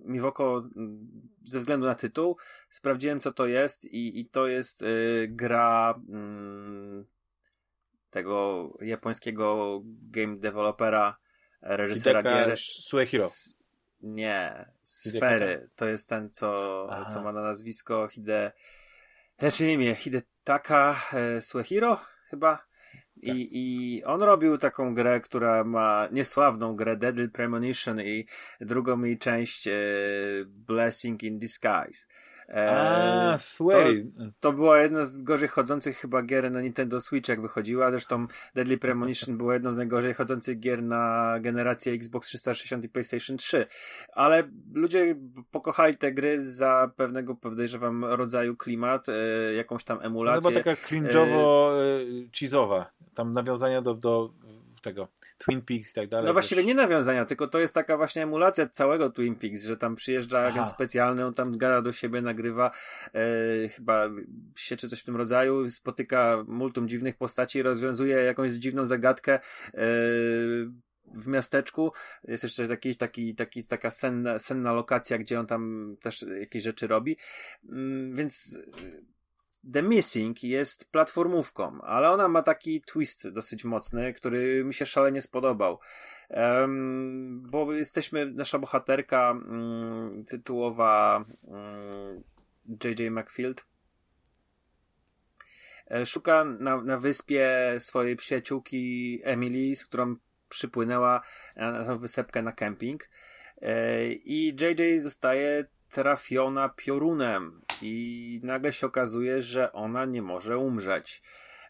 [0.06, 0.62] mi w oko
[1.44, 2.38] ze względu na tytuł.
[2.70, 4.84] Sprawdziłem, co to jest, i, i to jest
[5.28, 7.06] gra mm,
[8.14, 11.18] tego japońskiego game developera,
[11.62, 12.58] reżysera Hideka gier.
[12.60, 13.28] Suehiro.
[14.02, 15.70] Nie, Sfery.
[15.76, 18.52] To jest ten, co, co ma na nazwisko Hide...
[19.40, 22.00] Znaczy imię, Hidetaka e, Suehiro
[22.30, 22.66] chyba.
[23.16, 23.36] I, tak.
[23.38, 28.28] I on robił taką grę, która ma niesławną grę Deadly Premonition i
[28.62, 29.72] drugą jej część e,
[30.46, 32.06] Blessing in Disguise.
[32.50, 34.04] A, swery.
[34.04, 34.10] To,
[34.40, 37.92] to była jedna z gorzej chodzących chyba gier na Nintendo Switch, jak wychodziła.
[37.92, 43.38] Zresztą Deadly Premonition była jedną z najgorzej chodzących gier na generację Xbox 360 i PlayStation
[43.38, 43.66] 3.
[44.14, 44.44] Ale
[44.74, 45.16] ludzie
[45.52, 49.14] pokochali te gry za pewnego, podejrzewam, rodzaju klimat, e,
[49.54, 50.42] jakąś tam emulację.
[50.44, 52.82] No była taka cringe'owo-cheese'owa.
[52.82, 54.34] E, tam nawiązania do, do
[54.84, 55.08] tego
[55.38, 56.28] Twin Peaks i tak dalej.
[56.28, 59.96] No właściwie nie nawiązania, tylko to jest taka właśnie emulacja całego Twin Peaks, że tam
[59.96, 60.48] przyjeżdża Aha.
[60.48, 62.72] agent specjalny, on tam gada do siebie, nagrywa
[63.14, 64.10] e, chyba
[64.56, 69.40] się czy coś w tym rodzaju, spotyka multum dziwnych postaci, rozwiązuje jakąś dziwną zagadkę e,
[71.14, 71.92] w miasteczku.
[72.24, 76.88] Jest jeszcze taki, taki, taki, taka senna, senna lokacja, gdzie on tam też jakieś rzeczy
[76.88, 77.18] robi.
[77.70, 78.60] Mm, więc
[79.74, 85.22] The Missing jest platformówką, ale ona ma taki twist dosyć mocny, który mi się szalenie
[85.22, 85.80] spodobał.
[86.30, 92.24] Um, bo jesteśmy, nasza bohaterka um, tytułowa um,
[92.84, 93.12] J.J.
[93.12, 93.66] McField
[95.92, 100.16] e, szuka na, na wyspie swojej przyjaciółki Emily, z którą
[100.50, 101.22] przypłynęła
[101.56, 103.10] na tę wysepkę na kemping.
[103.62, 111.22] E, I JJ zostaje trafiona piorunem i nagle się okazuje, że ona nie może umrzeć.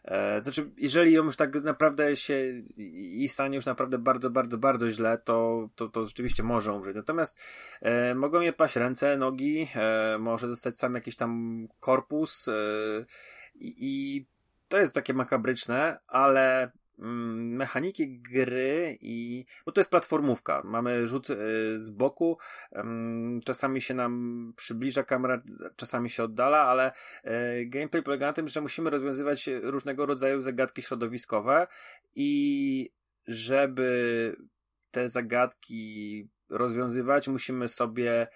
[0.04, 2.34] E, znaczy, jeżeli ją już tak naprawdę się
[2.76, 6.96] i stanie już naprawdę bardzo, bardzo, bardzo źle, to, to, to rzeczywiście może umrzeć.
[6.96, 7.40] Natomiast
[7.82, 12.52] e, mogą je paść ręce, nogi, e, może dostać sam jakiś tam korpus e,
[13.54, 14.26] i
[14.68, 20.62] to jest takie makabryczne, ale mechaniki gry i bo to jest platformówka.
[20.64, 21.36] Mamy rzut y,
[21.78, 22.38] z boku,
[23.44, 25.42] czasami się nam przybliża kamera,
[25.76, 26.92] czasami się oddala, ale
[27.24, 31.66] y, gameplay polega na tym, że musimy rozwiązywać różnego rodzaju zagadki środowiskowe
[32.14, 32.90] i
[33.26, 34.36] żeby
[34.90, 38.26] te zagadki rozwiązywać, musimy sobie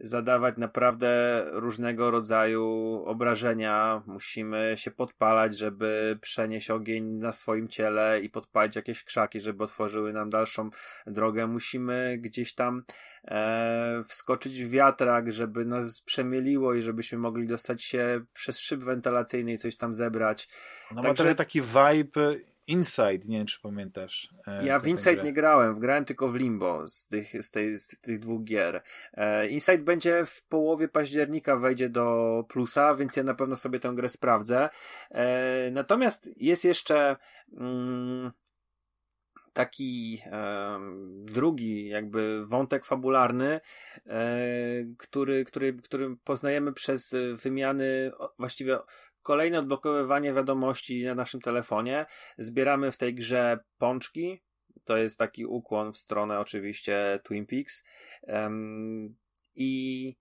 [0.00, 2.64] zadawać naprawdę różnego rodzaju
[3.06, 4.02] obrażenia.
[4.06, 10.12] Musimy się podpalać, żeby przenieść ogień na swoim ciele i podpalić jakieś krzaki, żeby otworzyły
[10.12, 10.70] nam dalszą
[11.06, 11.46] drogę.
[11.46, 12.84] Musimy gdzieś tam
[13.24, 19.52] e, wskoczyć w wiatrak, żeby nas przemieliło i żebyśmy mogli dostać się przez szyb wentylacyjny
[19.52, 20.48] i coś tam zebrać.
[20.90, 21.08] No Także...
[21.08, 24.28] ma trochę taki vibe Inside, nie wiem czy pamiętasz.
[24.46, 25.24] E, ja w Inside grę.
[25.24, 28.82] nie grałem, grałem tylko w Limbo z tych, z tej, z tych dwóch gier.
[29.14, 33.92] E, Inside będzie w połowie października, wejdzie do plusa, więc ja na pewno sobie tę
[33.94, 34.68] grę sprawdzę.
[35.10, 37.16] E, natomiast jest jeszcze
[37.58, 38.32] mm,
[39.52, 40.22] taki
[41.24, 43.60] drugi jakby wątek fabularny,
[44.06, 44.30] e,
[44.98, 48.78] który, który, który poznajemy przez wymiany właściwie
[49.22, 52.06] kolejne odblokowywanie wiadomości na naszym telefonie.
[52.38, 54.42] Zbieramy w tej grze pączki.
[54.84, 57.84] To jest taki ukłon w stronę oczywiście Twin Peaks.
[58.22, 59.16] Um,
[59.54, 60.16] I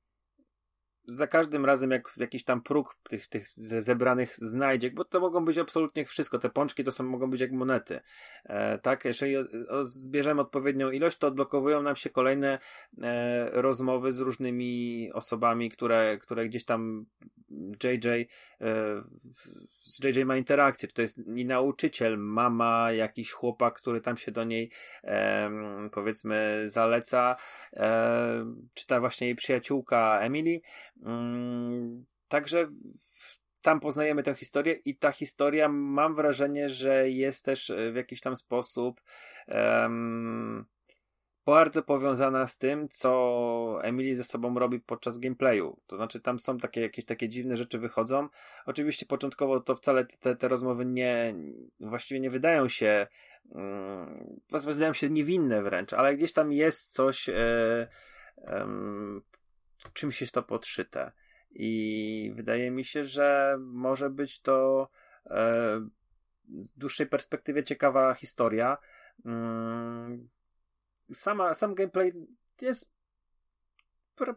[1.06, 3.48] za każdym razem, jak jakiś tam próg tych, tych
[3.80, 7.52] zebranych znajdzie, bo to mogą być absolutnie wszystko, te pączki to są, mogą być jak
[7.52, 8.00] monety,
[8.46, 12.60] e, tak, jeżeli o, o, zbierzemy odpowiednią ilość, to odblokowują nam się kolejne
[13.02, 17.06] e, rozmowy z różnymi osobami, które, które gdzieś tam
[17.84, 18.28] JJ, e,
[19.82, 24.32] z JJ ma interakcję, czy to jest i nauczyciel, mama, jakiś chłopak, który tam się
[24.32, 24.72] do niej
[25.04, 25.52] e,
[25.92, 27.36] powiedzmy zaleca,
[27.74, 30.62] e, czy ta właśnie jej przyjaciółka Emily,
[32.28, 32.68] także
[33.62, 38.22] tam poznajemy tę historię i ta historia mam wrażenie, że jest też e, w jakiś
[38.22, 39.02] tam sposób
[39.48, 40.66] um,
[41.46, 45.78] bardzo powiązana z tym, co Emily ze sobą robi podczas gameplayu.
[45.88, 48.28] To znaczy tam są takie jakieś takie dziwne rzeczy wychodzą.
[48.66, 51.36] Oczywiście początkowo to wcale te, te rozmowy nie,
[51.80, 53.08] właściwie nie wydają się
[53.50, 57.88] um, wydają się niewinne wręcz, ale gdzieś tam jest coś e,
[59.94, 61.12] czymś jest to podszyte.
[61.52, 64.88] I wydaje mi się, że może być to
[65.26, 65.88] e,
[66.64, 68.78] z dłuższej perspektywie ciekawa historia.
[69.26, 70.30] Mm,
[71.14, 72.14] sama, sam gameplay
[72.62, 72.94] jest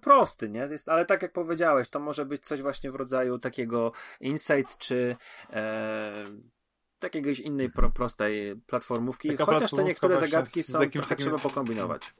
[0.00, 0.60] prosty, nie?
[0.60, 5.16] Jest, ale tak jak powiedziałeś, to może być coś właśnie w rodzaju takiego insight, czy
[5.50, 6.24] e,
[7.02, 9.28] jakiegoś innej pro, prostej platformówki.
[9.30, 11.16] Taka Chociaż te niektóre zagadki są, trochę takim...
[11.16, 12.14] trzeba pokombinować.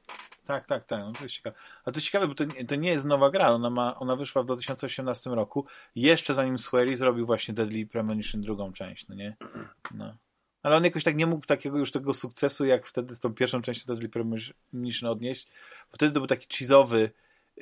[0.45, 0.99] Tak, tak, tak.
[0.99, 1.55] No to jest ciekawe.
[1.85, 3.49] A to ciekawe, bo to, to nie jest nowa gra.
[3.49, 5.65] Ona, ma, ona wyszła w 2018 roku.
[5.95, 9.37] Jeszcze zanim Swery zrobił właśnie Deadly Premonition drugą część, no nie?
[9.95, 10.17] No.
[10.63, 13.61] Ale on jakoś tak nie mógł takiego już tego sukcesu, jak wtedy z tą pierwszą
[13.61, 15.47] częścią Deadly Premonition odnieść,
[15.91, 17.09] wtedy to był taki cheese'owy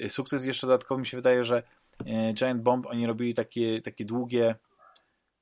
[0.02, 0.46] y, sukces.
[0.46, 1.64] Jeszcze dodatkowo mi się wydaje, że
[2.02, 4.56] y, Giant Bomb oni robili takie, takie długie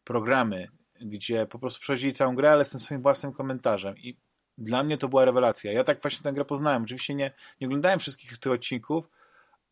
[0.03, 0.68] programy,
[1.01, 4.18] gdzie po prostu przechodzili całą grę, ale z tym swoim własnym komentarzem i
[4.61, 5.71] dla mnie to była rewelacja.
[5.71, 6.83] Ja tak właśnie tę grę poznałem.
[6.83, 7.31] Oczywiście nie,
[7.61, 9.09] nie oglądałem wszystkich tych odcinków,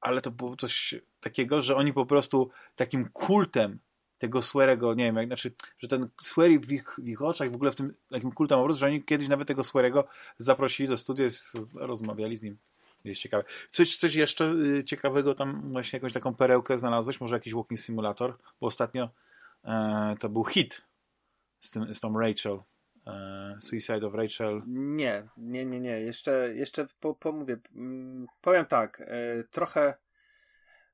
[0.02, 3.80] ale to było coś takiego, że oni po prostu takim kultem
[4.18, 7.56] tego Swearego, nie wiem, jak, znaczy, że ten Swery w ich, w ich oczach, w
[7.56, 10.08] ogóle w tym takim kultem obraz, że oni kiedyś nawet tego Swearego
[10.38, 11.28] zaprosili do studia,
[11.74, 12.58] rozmawiali z nim.
[13.04, 13.44] Jest ciekawe.
[13.72, 17.22] Coś, coś jeszcze y, ciekawego tam, właśnie jakąś taką perełkę znalazłeś?
[17.22, 18.38] Może jakiś walking simulator?
[18.62, 19.10] Bo ostatnio
[19.64, 20.82] e, to był hit
[21.60, 22.60] z, tym, z tą Rachel.
[23.08, 24.62] E, Suicide of Rachel.
[24.68, 26.02] Nie, nie, nie, nie.
[26.02, 27.58] Jeszcze, jeszcze po, pomówię.
[27.76, 29.94] Mm, powiem tak, e, trochę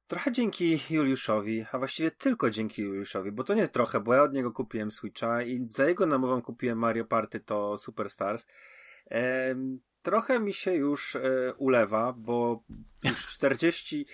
[0.07, 4.34] Trochę dzięki Juliuszowi, a właściwie tylko dzięki Juliuszowi, bo to nie trochę, bo ja od
[4.34, 8.48] niego kupiłem Switcha i za jego namową kupiłem Mario Party to Superstars.
[10.06, 12.64] Trochę mi się już e, ulewa, bo
[13.03, 14.06] już 40,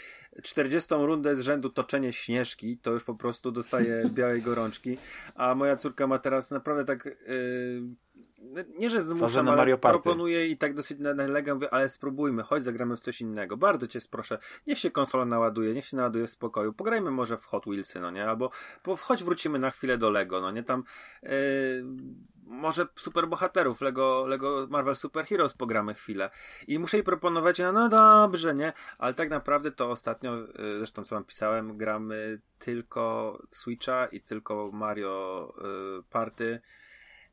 [0.43, 4.97] 40 rundę z rzędu toczenie śnieżki, to już po prostu dostaje białej gorączki,
[5.35, 7.07] a moja córka ma teraz naprawdę tak...
[7.07, 7.11] E,
[8.79, 12.99] nie, że zmuszam, ale Mario proponuję i tak dosyć nalegam, ale spróbujmy, chodź zagramy w
[12.99, 13.57] coś innego.
[13.57, 14.37] Bardzo cię proszę,
[14.67, 16.73] niech się konsola naładuje, niech się naładuje w spokoju.
[16.73, 18.25] Pograjmy może w Hot Wheelsy, no nie?
[18.25, 18.51] Albo
[18.83, 20.63] po, chodź wrócimy na chwilę do Lego, no nie?
[20.63, 20.83] Tam
[21.23, 21.29] yy,
[22.51, 26.29] może superbohaterów, Lego, Lego Marvel Super Heroes pogramy chwilę.
[26.67, 28.73] I muszę jej proponować, no, no dobrze, nie?
[28.97, 34.69] Ale tak naprawdę to ostatnio, yy, zresztą co wam pisałem, gramy tylko Switcha i tylko
[34.73, 36.61] Mario yy, Party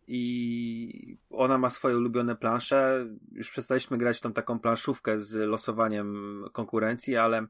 [0.09, 3.07] i ona ma swoje ulubione plansze.
[3.33, 7.47] Już przestaliśmy grać w tą taką planszówkę z losowaniem konkurencji, ale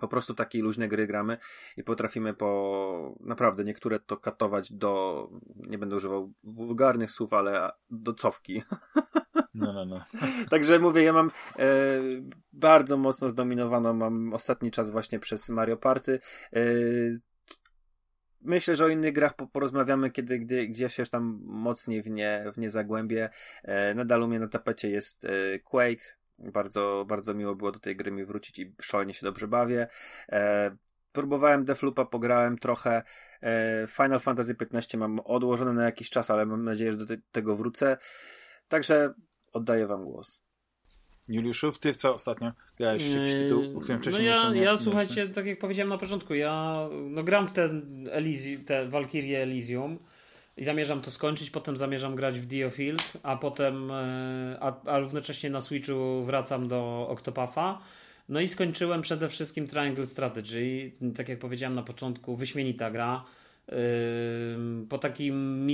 [0.00, 1.38] po prostu takiej luźne gry gramy
[1.76, 8.14] i potrafimy po naprawdę niektóre to katować do, nie będę używał wulgarnych słów, ale do
[8.14, 8.62] cofki.
[9.54, 10.02] No, no, no.
[10.50, 12.00] Także mówię, ja mam e,
[12.52, 16.20] bardzo mocno zdominowaną, mam ostatni czas właśnie przez Mario Party.
[16.52, 16.62] E,
[18.40, 22.44] myślę, że o innych grach porozmawiamy, kiedy gdzie, gdzie się już tam mocniej w nie,
[22.54, 23.30] w nie zagłębię.
[23.62, 26.21] E, nadal u mnie na tapecie jest e, Quake.
[26.42, 29.86] Bardzo, bardzo miło było do tej gry mi wrócić i szalenie się dobrze bawię.
[30.28, 30.76] E,
[31.12, 33.02] próbowałem Defloopa, pograłem trochę.
[33.42, 37.16] E, Final Fantasy XV mam odłożone na jakiś czas, ale mam nadzieję, że do te,
[37.32, 37.96] tego wrócę.
[38.68, 39.14] Także
[39.52, 40.42] oddaję wam głos.
[41.28, 45.28] Juliuszu, ty w co ostatnio grałeś jakiś tytuł, o którym wcześniej No ja, ja słuchajcie,
[45.28, 49.98] tak jak powiedziałem na początku, ja no, gram w ten Elysium, te Valkyrie Elysium
[50.56, 55.50] i zamierzam to skończyć, potem zamierzam grać w Diofield, a potem e, a, a równocześnie
[55.50, 57.78] na Switchu wracam do Octopatha.
[58.28, 60.92] No i skończyłem przede wszystkim Triangle Strategy.
[61.16, 63.24] Tak jak powiedziałem na początku, wyśmienita gra.
[64.88, 65.68] Po takim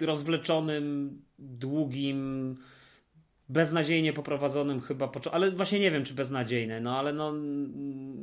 [0.00, 2.56] rozwleczonym, długim
[3.48, 7.32] beznadziejnie poprowadzonym chyba, ale właśnie nie wiem, czy beznadziejny, no ale no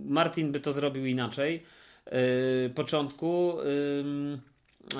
[0.05, 1.63] Martin by to zrobił inaczej.
[2.05, 3.57] Yy, początku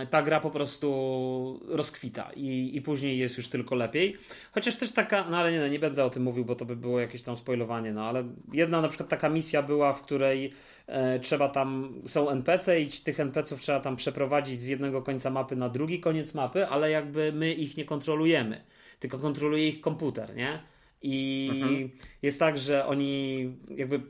[0.09, 4.17] ta gra po prostu rozkwita i, i później jest już tylko lepiej.
[4.51, 6.75] Chociaż też taka, no ale nie, no, nie będę o tym mówił, bo to by
[6.75, 10.53] było jakieś tam spoilowanie, no ale jedna na przykład taka misja była, w której
[10.87, 15.55] e, trzeba tam, są NPC i tych NPCów trzeba tam przeprowadzić z jednego końca mapy
[15.55, 18.63] na drugi koniec mapy, ale jakby my ich nie kontrolujemy
[19.01, 20.59] tylko kontroluje ich komputer, nie?
[21.01, 21.89] I mhm.
[22.21, 24.01] jest tak, że oni jakby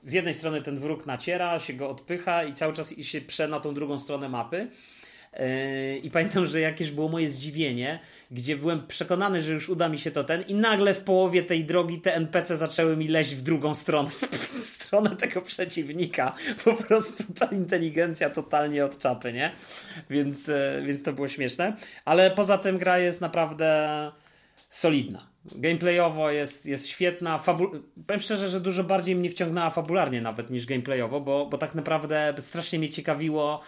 [0.00, 3.60] z jednej strony ten wróg naciera, się go odpycha i cały czas się prze na
[3.60, 4.70] tą drugą stronę mapy.
[5.38, 7.98] Yy, I pamiętam, że jakieś było moje zdziwienie,
[8.30, 11.64] gdzie byłem przekonany, że już uda mi się to ten, i nagle w połowie tej
[11.64, 14.10] drogi te NPC zaczęły mi leźć w drugą stronę,
[14.62, 16.34] w stronę tego przeciwnika.
[16.64, 19.52] Po prostu ta inteligencja totalnie od czapy, nie?
[20.10, 21.76] Więc, yy, więc to było śmieszne.
[22.04, 24.12] Ale poza tym gra jest naprawdę
[24.70, 25.26] solidna.
[25.54, 27.38] Gameplayowo jest, jest świetna.
[27.38, 31.74] Fabu- Powiem szczerze, że dużo bardziej mnie wciągnęła fabularnie nawet niż gameplayowo, bo, bo tak
[31.74, 33.60] naprawdę strasznie mnie ciekawiło,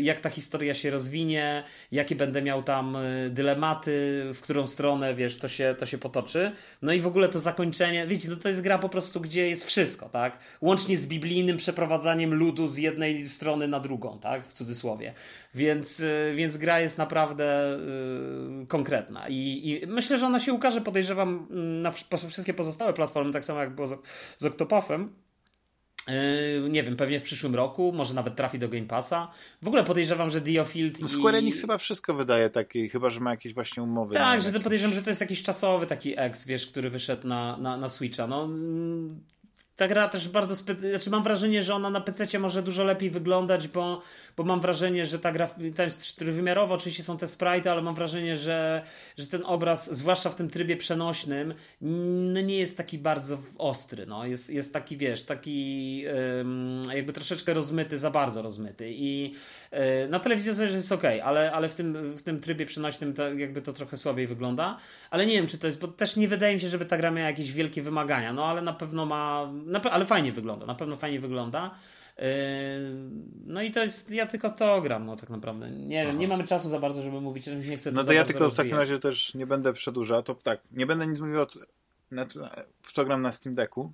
[0.00, 5.38] jak ta historia się rozwinie, jakie będę miał tam y, dylematy, w którą stronę, wiesz,
[5.38, 6.52] to się, to się potoczy.
[6.82, 9.66] No i w ogóle to zakończenie, wiecie, no to jest gra po prostu, gdzie jest
[9.66, 10.38] wszystko, tak?
[10.60, 14.46] Łącznie z biblijnym przeprowadzaniem ludu z jednej strony na drugą, tak?
[14.46, 15.14] W cudzysłowie.
[15.54, 17.78] Więc, y, więc gra jest naprawdę
[18.60, 21.90] yy, konkretna I, I, myślę, że ona się ukaże, podejrzewam, mm, na
[22.28, 23.94] wszystkie pozostałe platformy, tak samo jak było z,
[24.38, 25.23] z Octopathem.
[26.08, 29.30] Yy, nie wiem, pewnie w przyszłym roku, może nawet trafi do Game Passa.
[29.62, 33.30] W ogóle podejrzewam, że Diofield no, Square Enix chyba wszystko wydaje takie, chyba, że ma
[33.30, 34.14] jakieś właśnie umowy.
[34.14, 37.56] Tak, że to podejrzewam, że to jest jakiś czasowy taki ex, wiesz, który wyszedł na,
[37.56, 38.26] na, na Switcha.
[38.26, 38.48] No,
[39.76, 40.74] ta gra też bardzo spe...
[40.74, 44.02] znaczy mam wrażenie, że ona na PC może dużo lepiej wyglądać, bo,
[44.36, 47.94] bo mam wrażenie, że ta gra tam jest czterowymiarowa, oczywiście są te sprite, ale mam
[47.94, 48.82] wrażenie, że,
[49.18, 51.54] że ten obraz, zwłaszcza w tym trybie przenośnym,
[52.32, 54.26] no nie jest taki bardzo ostry, no.
[54.26, 56.04] jest, jest taki, wiesz, taki
[56.94, 59.34] jakby troszeczkę rozmyty, za bardzo rozmyty i
[59.70, 63.62] e, na telewizji jest ok, ale, ale w, tym, w tym trybie przenośnym to, jakby
[63.62, 64.76] to trochę słabiej wygląda,
[65.10, 67.10] ale nie wiem, czy to jest, bo też nie wydaje mi się, żeby ta gra
[67.10, 69.52] miała jakieś wielkie wymagania, no ale na pewno ma
[69.90, 71.74] ale fajnie wygląda, na pewno fajnie wygląda.
[72.18, 72.24] Yy,
[73.46, 75.70] no i to jest, ja tylko to gram, no tak naprawdę.
[75.70, 78.24] Nie wiem, nie mamy czasu za bardzo, żeby mówić, że nie chcę No to ja
[78.24, 81.46] tylko w takim razie też nie będę przedłużał, to tak, nie będę nic mówił o,
[82.82, 83.92] w co gram na Steam Decku,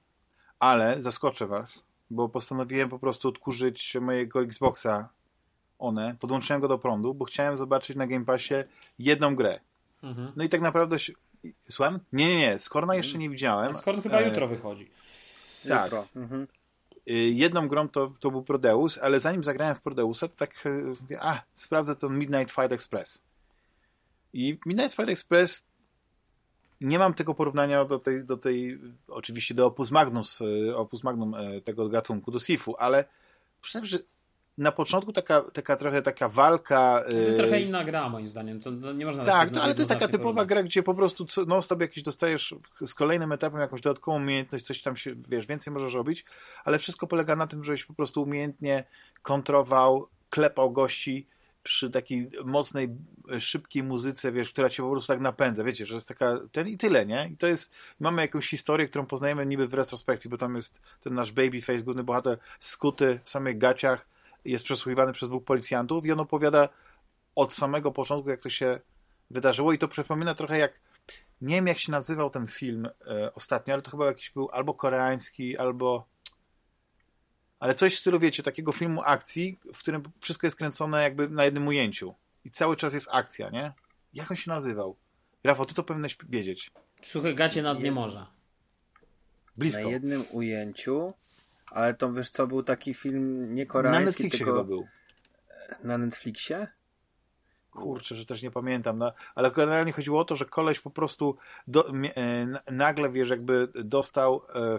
[0.59, 5.09] ale zaskoczę was, bo postanowiłem po prostu odkurzyć mojego Xboxa
[5.78, 8.55] one, podłączyłem go do prądu, bo chciałem zobaczyć na Game Passie
[8.98, 9.60] jedną grę.
[10.02, 10.32] Mhm.
[10.36, 10.98] No i tak naprawdę
[11.70, 11.98] Słucham?
[12.12, 12.59] Nie, nie, nie.
[12.59, 13.74] Skorna jeszcze nie widziałem.
[13.74, 14.28] Skorn chyba e...
[14.28, 14.90] jutro wychodzi.
[15.69, 15.93] Tak.
[16.16, 16.47] Mhm.
[17.09, 20.85] Y, jedną grą to, to był Prodeus, ale zanim zagrałem w Prodeusa, to tak y,
[21.01, 23.23] mówię, a, sprawdzę ten Midnight Fight Express.
[24.32, 25.65] I Midnight Fight Express
[26.81, 28.78] nie mam tego porównania do tej, do tej
[29.09, 31.35] oczywiście do Opus Magnus, y, Opus Magnum
[31.65, 33.05] tego gatunku, do Sifu, ale
[33.61, 33.99] przyznam, że
[34.61, 37.03] na początku taka, taka trochę taka walka.
[37.11, 38.61] To jest trochę inna gra, moim zdaniem.
[38.61, 41.62] To, nie można tak, to, ale to jest taka typowa gra, gdzie po prostu no
[41.62, 42.55] stop jakiś dostajesz
[42.87, 46.24] z kolejnym etapem jakąś dodatkową umiejętność, coś tam się, wiesz, więcej możesz robić,
[46.65, 48.85] ale wszystko polega na tym, żebyś po prostu umiejętnie
[49.23, 51.27] kontrował, klepał gości
[51.62, 52.89] przy takiej mocnej,
[53.39, 56.77] szybkiej muzyce, wiesz, która cię po prostu tak napędza, wiecie, że jest taka, ten i
[56.77, 57.28] tyle, nie?
[57.32, 61.15] I to jest, mamy jakąś historię, którą poznajemy niby w retrospekcji, bo tam jest ten
[61.15, 64.11] nasz babyface, główny bohater, skuty w samych gaciach,
[64.45, 66.69] jest przesłuchiwany przez dwóch policjantów i on opowiada
[67.35, 68.81] od samego początku, jak to się
[69.31, 70.81] wydarzyło i to przypomina trochę jak
[71.41, 74.75] nie wiem jak się nazywał ten film e, ostatnio, ale to chyba jakiś był albo
[74.75, 76.07] koreański, albo
[77.61, 81.45] ale coś w stylu, wiecie, takiego filmu akcji, w którym wszystko jest kręcone jakby na
[81.45, 82.15] jednym ujęciu
[82.45, 83.73] i cały czas jest akcja, nie?
[84.15, 84.97] Jak on się nazywał?
[85.45, 86.71] Rafał, ty to powinieneś wiedzieć.
[87.03, 88.31] Suche gacie nad nie morza.
[89.57, 89.83] Blisko.
[89.83, 91.12] Na jednym ujęciu
[91.70, 94.52] ale to wiesz co, był taki film nie koreański, Na Netflixie tylko...
[94.52, 94.86] chyba był.
[95.84, 96.66] Na Netflixie?
[97.70, 101.36] Kurczę, że też nie pamiętam, no, ale generalnie chodziło o to, że koleś po prostu
[101.66, 104.78] do, e, nagle, wiesz, jakby dostał e,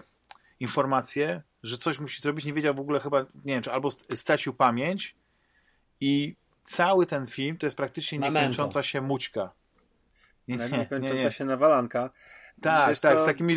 [0.60, 4.54] informację, że coś musi zrobić, nie wiedział w ogóle chyba, nie wiem, czy albo stracił
[4.54, 5.16] pamięć
[6.02, 9.52] i cały ten film to jest praktycznie niekończąca się mućka.
[10.48, 11.32] Nie, nie, niekończąca nie, nie.
[11.32, 12.10] się nawalanka.
[12.62, 13.24] Tak, wiesz tak, co?
[13.24, 13.56] z takimi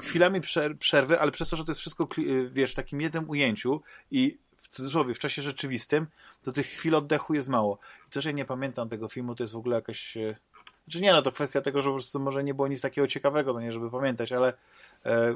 [0.00, 0.40] chwilami
[0.78, 4.38] przerwy, ale przez to, że to jest wszystko, y, wiesz, w takim jednym ujęciu i
[4.56, 6.06] w cudzysłowie, w czasie rzeczywistym,
[6.42, 7.78] to tych chwil oddechu jest mało.
[8.08, 10.16] I to, że ja nie pamiętam tego filmu, to jest w ogóle jakaś...
[10.16, 10.36] E,
[10.84, 13.52] znaczy nie, no to kwestia tego, że po prostu może nie było nic takiego ciekawego,
[13.52, 14.52] no nie, żeby pamiętać, ale...
[15.06, 15.34] E...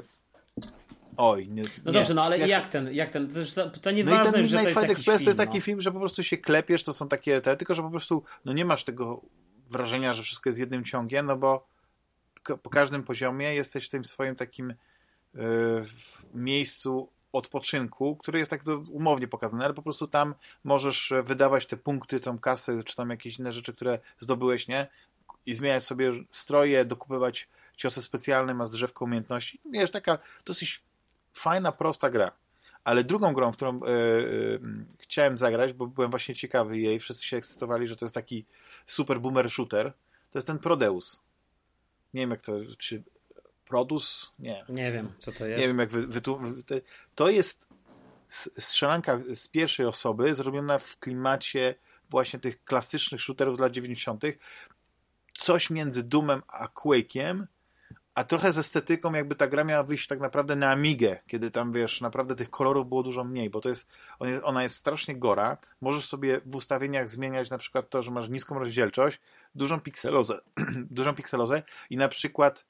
[1.17, 4.29] Oj, nie, No dobrze, no ale jak, jak ten, jak ten, to, to nieważne, no
[4.29, 5.61] i ten że to jest Fight Express film, to jest taki no.
[5.61, 8.53] film, że po prostu się klepiesz, to są takie te, tylko że po prostu, no
[8.53, 9.21] nie masz tego
[9.69, 11.67] wrażenia, że wszystko jest jednym ciągiem, no bo
[12.57, 14.73] po każdym poziomie jesteś w tym swoim takim
[15.33, 15.41] yy,
[16.33, 18.61] miejscu odpoczynku, który jest tak
[18.91, 23.39] umownie pokazany, ale po prostu tam możesz wydawać te punkty, tą kasę, czy tam jakieś
[23.39, 24.87] inne rzeczy, które zdobyłeś, nie?
[25.45, 27.47] I zmieniać sobie stroje, dokupywać
[27.77, 29.61] ciosy specjalne, masz drzewko umiejętności.
[29.71, 30.83] Wiesz, taka dosyć
[31.33, 32.31] fajna, prosta gra.
[32.83, 37.25] Ale drugą grą, w którą yy, yy, chciałem zagrać, bo byłem właśnie ciekawy jej, wszyscy
[37.25, 38.45] się ekscytowali, że to jest taki
[38.85, 39.93] super boomer shooter,
[40.31, 41.21] to jest ten Prodeus.
[42.13, 43.03] Nie wiem jak to, czy
[43.65, 44.31] Produs?
[44.39, 44.65] Nie.
[44.69, 45.61] Nie wiem, co to jest.
[45.61, 46.39] Nie wiem jak wy, wy tu,
[47.15, 47.67] to jest
[48.59, 51.75] strzelanka z pierwszej osoby zrobiona w klimacie
[52.09, 54.23] właśnie tych klasycznych shooterów z lat 90.
[55.33, 57.45] Coś między Doomem a Quake'iem,
[58.19, 61.73] a trochę z estetyką, jakby ta gra miała wyjść tak naprawdę na Amigę, kiedy tam,
[61.73, 63.89] wiesz, naprawdę tych kolorów było dużo mniej, bo to jest,
[64.43, 65.57] ona jest strasznie gora.
[65.81, 69.21] Możesz sobie w ustawieniach zmieniać na przykład to, że masz niską rozdzielczość,
[69.55, 70.39] dużą pikselozę,
[70.99, 72.65] dużą pikselozę i na przykład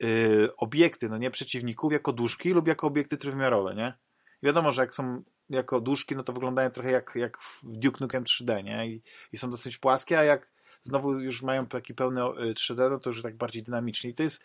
[0.00, 3.94] yy, obiekty, no nie, przeciwników jako duszki lub jako obiekty trójwymiarowe, nie?
[4.42, 8.24] Wiadomo, że jak są jako duszki, no to wyglądają trochę jak, jak w Duke Nukem
[8.24, 8.86] 3D, nie?
[8.86, 9.02] I,
[9.32, 10.52] I są dosyć płaskie, a jak
[10.82, 14.10] znowu już mają taki pełny 3D, no to już tak bardziej dynamicznie.
[14.10, 14.42] I to jest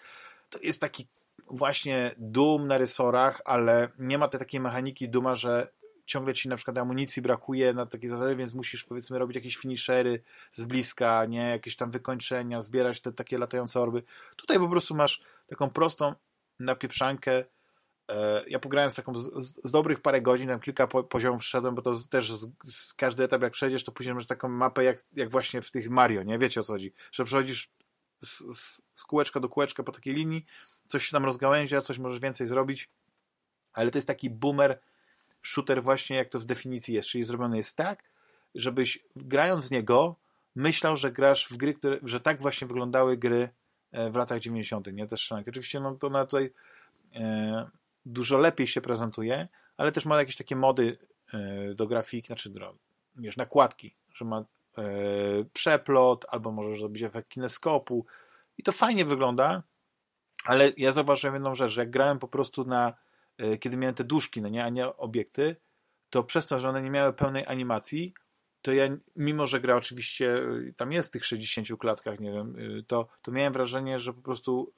[0.49, 1.07] to jest taki
[1.49, 5.67] właśnie Doom na rysorach, ale nie ma tej takiej mechaniki Duma, że
[6.05, 10.23] ciągle ci na przykład amunicji brakuje na takiej zasadzie, więc musisz powiedzmy robić jakieś finishery
[10.51, 14.03] z bliska, nie, jakieś tam wykończenia, zbierać te takie latające orby.
[14.35, 16.13] Tutaj po prostu masz taką prostą
[16.59, 17.43] napieprzankę.
[18.11, 19.33] E, ja pograłem z taką z,
[19.65, 23.23] z dobrych parę godzin, tam kilka po, poziomów przeszedłem, bo to też z, z każdy
[23.23, 26.39] etap jak przejdziesz, to później masz taką mapę jak, jak właśnie w tych Mario, nie?
[26.39, 26.93] Wiecie o co chodzi?
[27.11, 27.69] Że przechodzisz
[28.19, 30.45] z, z, z kółeczka do kółeczka po takiej linii,
[30.87, 32.89] coś się tam rozgałęzia, coś możesz więcej zrobić.
[33.73, 34.79] ale to jest taki boomer
[35.41, 38.03] shooter właśnie, jak to w definicji jest, czyli zrobiony jest tak,
[38.55, 40.15] żebyś grając w niego
[40.55, 43.49] myślał, że grasz w gry, które, że tak właśnie wyglądały gry
[43.91, 45.07] e, w latach 90., nie?
[45.07, 45.49] Też strzelanki.
[45.49, 46.53] Oczywiście no, to na tutaj
[47.15, 47.69] e,
[48.05, 49.47] dużo lepiej się prezentuje,
[49.77, 50.97] ale też ma jakieś takie mody
[51.33, 52.75] e, do grafiki, znaczy do,
[53.15, 54.45] wiesz, nakładki, że ma
[55.53, 58.05] przeplot, albo możesz zrobić efekt kineskopu
[58.57, 59.63] i to fajnie wygląda,
[60.45, 62.93] ale ja zauważyłem jedną rzecz, że jak grałem po prostu na,
[63.37, 65.55] e, kiedy miałem te duszki, no nie, a nie obiekty,
[66.09, 68.13] to przez to, że one nie miały pełnej animacji,
[68.61, 72.55] to ja, mimo że gra oczywiście y, tam jest w tych 60 klatkach, nie wiem,
[72.87, 74.73] to, to miałem wrażenie, że po prostu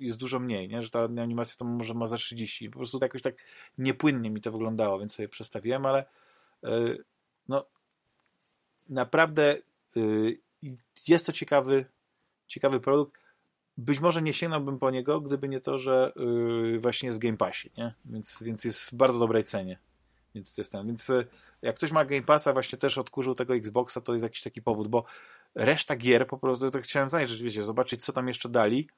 [0.00, 0.82] jest dużo mniej, nie?
[0.82, 2.70] że ta animacja to może ma za 30.
[2.70, 3.34] Po prostu jakoś tak
[3.78, 6.04] niepłynnie mi to wyglądało, więc sobie przestawiłem, ale
[7.48, 7.66] no
[8.88, 9.56] naprawdę
[11.08, 11.84] jest to ciekawy,
[12.46, 13.20] ciekawy produkt.
[13.76, 16.12] Być może nie sięgnąłbym po niego, gdyby nie to, że
[16.78, 17.94] właśnie jest w Game Passie, nie?
[18.04, 19.78] Więc, więc jest w bardzo dobrej cenie.
[20.34, 20.86] Więc to jest ten.
[20.86, 21.10] Więc
[21.62, 24.88] jak ktoś ma Game Passa, właśnie też odkurzył tego Xboxa, to jest jakiś taki powód,
[24.88, 25.04] bo
[25.54, 28.88] reszta gier po prostu, tak chciałem zajrzeć, wiecie, zobaczyć, co tam jeszcze dali,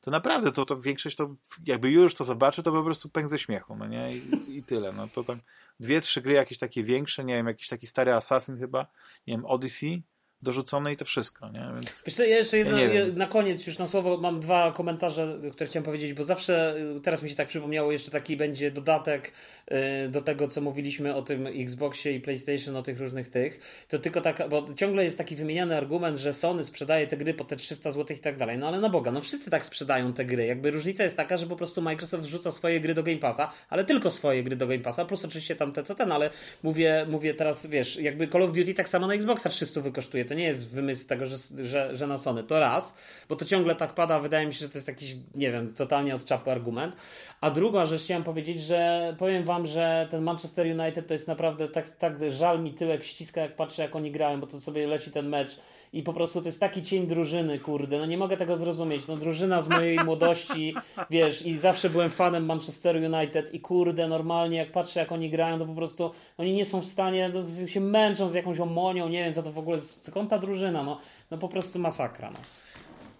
[0.00, 1.34] to naprawdę, to, to większość to,
[1.66, 4.92] jakby już to zobaczy, to po prostu pęk ze śmiechu, no nie, I, i tyle,
[4.92, 5.40] no to tam
[5.80, 8.86] dwie, trzy gry jakieś takie większe, nie wiem, jakiś taki stary Assassin chyba,
[9.26, 10.02] nie wiem, Odyssey,
[10.44, 11.66] dorzucone i to wszystko, nie?
[11.74, 12.02] Więc...
[12.06, 15.84] Wiesz ja jeszcze jedno, ja na koniec już na słowo mam dwa komentarze, które chciałem
[15.84, 19.32] powiedzieć, bo zawsze teraz mi się tak przypomniało, jeszcze taki będzie dodatek
[19.72, 23.98] y, do tego, co mówiliśmy o tym Xboxie i PlayStation, o tych różnych tych, to
[23.98, 27.56] tylko tak, bo ciągle jest taki wymieniany argument, że Sony sprzedaje te gry po te
[27.56, 30.46] 300 zł i tak dalej, no ale na Boga, no wszyscy tak sprzedają te gry,
[30.46, 33.84] jakby różnica jest taka, że po prostu Microsoft wrzuca swoje gry do Game Passa, ale
[33.84, 36.30] tylko swoje gry do Game Passa, plus oczywiście tam te co ten, ale
[36.62, 40.33] mówię, mówię teraz, wiesz, jakby Call of Duty tak samo na Xboxa 300 wykosztuje, to
[40.34, 42.42] nie jest wymysł tego, że, że, że na Sony.
[42.42, 42.96] To raz,
[43.28, 46.14] bo to ciągle tak pada, wydaje mi się, że to jest jakiś, nie wiem, totalnie
[46.14, 46.96] od czapy argument.
[47.40, 51.68] A druga rzecz chciałem powiedzieć, że powiem wam, że ten Manchester United to jest naprawdę
[51.68, 55.10] tak, tak żal mi tyłek ściska, jak patrzę, jak oni grają, bo to sobie leci
[55.10, 55.60] ten mecz
[55.94, 59.16] i po prostu to jest taki cień drużyny, kurde, no nie mogę tego zrozumieć, no
[59.16, 60.74] drużyna z mojej młodości,
[61.10, 65.58] wiesz, i zawsze byłem fanem Manchester United i kurde, normalnie jak patrzę jak oni grają,
[65.58, 69.24] to po prostu oni nie są w stanie, no, się męczą z jakąś omonią, nie
[69.24, 71.00] wiem co to w ogóle, skąd ta drużyna, no,
[71.30, 72.38] no po prostu masakra, no.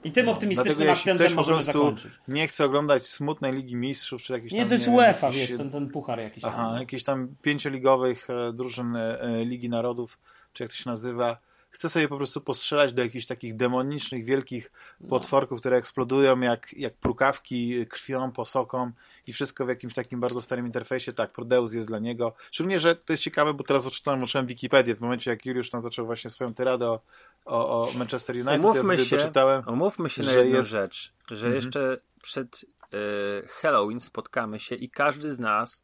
[0.04, 2.12] I tym no, optymistycznym akcentem możemy zakończyć.
[2.28, 5.40] Nie chcę oglądać smutnej Ligi Mistrzów, czy jakiś Nie, tam, to jest nie UEFA, jakiś...
[5.48, 6.44] wiesz, ten, ten puchar jakiś.
[6.44, 6.80] Aha, tam.
[6.80, 10.18] jakichś tam pięcioligowych e, drużyn e, Ligi Narodów,
[10.52, 11.36] czy jak to się nazywa
[11.74, 15.08] chcę sobie po prostu postrzelać do jakichś takich demonicznych, wielkich no.
[15.08, 18.90] potworków, które eksplodują jak, jak prukawki krwią, posoką
[19.26, 21.12] i wszystko w jakimś takim bardzo starym interfejsie.
[21.12, 22.34] Tak, Prodeus jest dla niego.
[22.50, 25.80] Szczególnie, że to jest ciekawe, bo teraz odczytałem, odczytałem Wikipedię w momencie, jak Juliusz tam
[25.80, 27.00] zaczął właśnie swoją tyradę o,
[27.44, 28.58] o, o Manchester United.
[28.58, 30.68] Umówmy ja się, doczytałem, umówmy się na jedną jest...
[30.68, 31.54] rzecz, że mhm.
[31.54, 35.82] jeszcze przed y, Halloween spotkamy się i każdy z nas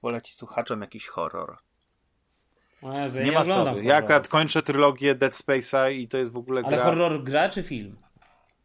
[0.00, 1.67] poleci słuchaczom jakiś horror.
[2.82, 3.84] Jezu, nie, nie ma sprawy.
[3.84, 6.72] Ja akurat kończę trylogię Dead Space'a i to jest w ogóle gra...
[6.72, 7.96] Ale horror gra czy film?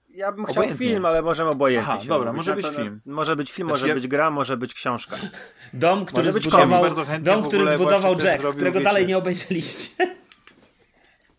[0.10, 1.94] Ja bym chciał film, ale możemy obojętnie.
[1.94, 3.00] Aha, dobra, może być film.
[3.06, 3.96] Może być film, znaczy, może ja...
[3.96, 5.18] być gra, może być książka.
[5.74, 6.86] Dom, który zbudował,
[7.22, 8.84] dom, który zbudował Jack, zrobił, którego wiecie...
[8.84, 10.16] dalej nie obejrzeliście.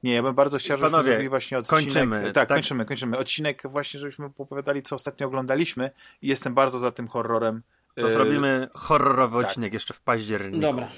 [0.02, 1.84] Nie, ja bym bardzo chciał, żebyśmy zrobili właśnie odcinek.
[1.84, 2.22] Kończymy.
[2.22, 3.18] Tak, tak, kończymy, kończymy.
[3.18, 5.90] Odcinek właśnie, żebyśmy opowiadali, co ostatnio oglądaliśmy
[6.22, 7.62] i jestem bardzo za tym horrorem.
[7.94, 9.46] To zrobimy horrorowy tak.
[9.46, 10.60] odcinek jeszcze w październiku.
[10.60, 10.88] Dobra.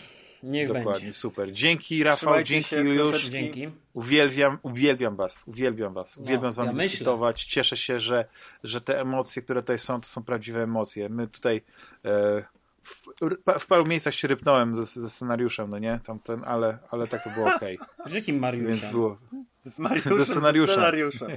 [0.47, 1.12] Niech Dokładnie, będzie.
[1.12, 1.52] super.
[1.52, 3.28] Dzięki Rafał, dzięki się, Juliusz.
[3.28, 3.68] Dzięki.
[3.92, 6.16] Uwielbiam, uwielbiam was, uwielbiam was.
[6.16, 7.36] No, uwielbiam z wami ja dyskutować.
[7.36, 7.50] Myślę.
[7.50, 8.25] Cieszę się, że,
[8.65, 11.08] że te emocje, które tutaj są, to są prawdziwe emocje.
[11.08, 11.62] My tutaj
[12.05, 12.42] e,
[12.83, 13.02] w,
[13.60, 16.00] w, paru miejscach się rypnąłem ze, ze scenariuszem, no nie?
[16.05, 17.62] Tamten, ale, ale tak to było ok.
[18.10, 18.78] Z jakim Mariuszem?
[18.78, 19.18] Więc było.
[19.67, 20.67] Z Mariuszem, ze scenariuszem.
[20.67, 21.31] Ze scenariuszem.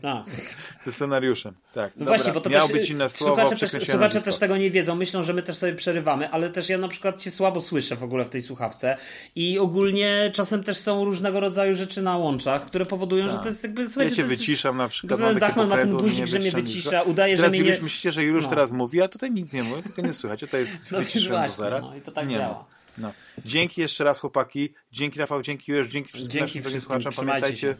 [0.85, 1.91] ze scenariuszem, tak.
[1.95, 4.57] No Dobra, właśnie, bo to miało też, być inne słowo, słuchacze, też, słuchacze też tego
[4.57, 7.61] nie wiedzą, myślą, że my też sobie przerywamy, ale też ja na przykład cię słabo
[7.61, 8.97] słyszę w ogóle w tej słuchawce
[9.35, 13.35] i ogólnie czasem też są różnego rodzaju rzeczy na łączach, które powodują, tak.
[13.35, 13.89] że to jest jakby...
[13.89, 15.37] Słuchajcie, ja cię wyciszam na przykład.
[15.39, 17.81] Dachman ma ten guzik, że mnie wycisza, udaje, teraz że mnie nie...
[17.81, 18.49] myślicie, że już no.
[18.49, 21.55] teraz mówi, a tutaj nic nie mówi, tylko nie słychać, to jest no wyciszyłem do
[21.55, 21.81] zera.
[21.81, 22.65] No i to tak nie działa.
[22.97, 23.13] No.
[23.45, 27.13] Dzięki jeszcze raz chłopaki, dzięki Rafał, dzięki już, dzięki wszystkim dzięki naszym słuchaczom.
[27.13, 27.75] Pamiętajcie,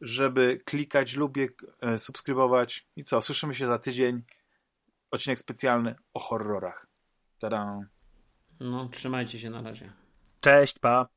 [0.00, 1.48] żeby klikać, lubię,
[1.80, 2.86] e, subskrybować.
[2.96, 4.22] I co, słyszymy się za tydzień.
[5.10, 6.86] Odcinek specjalny o horrorach.
[7.38, 7.80] Tada.
[8.60, 9.92] No, trzymajcie się na razie.
[10.40, 11.08] Cześć, pa.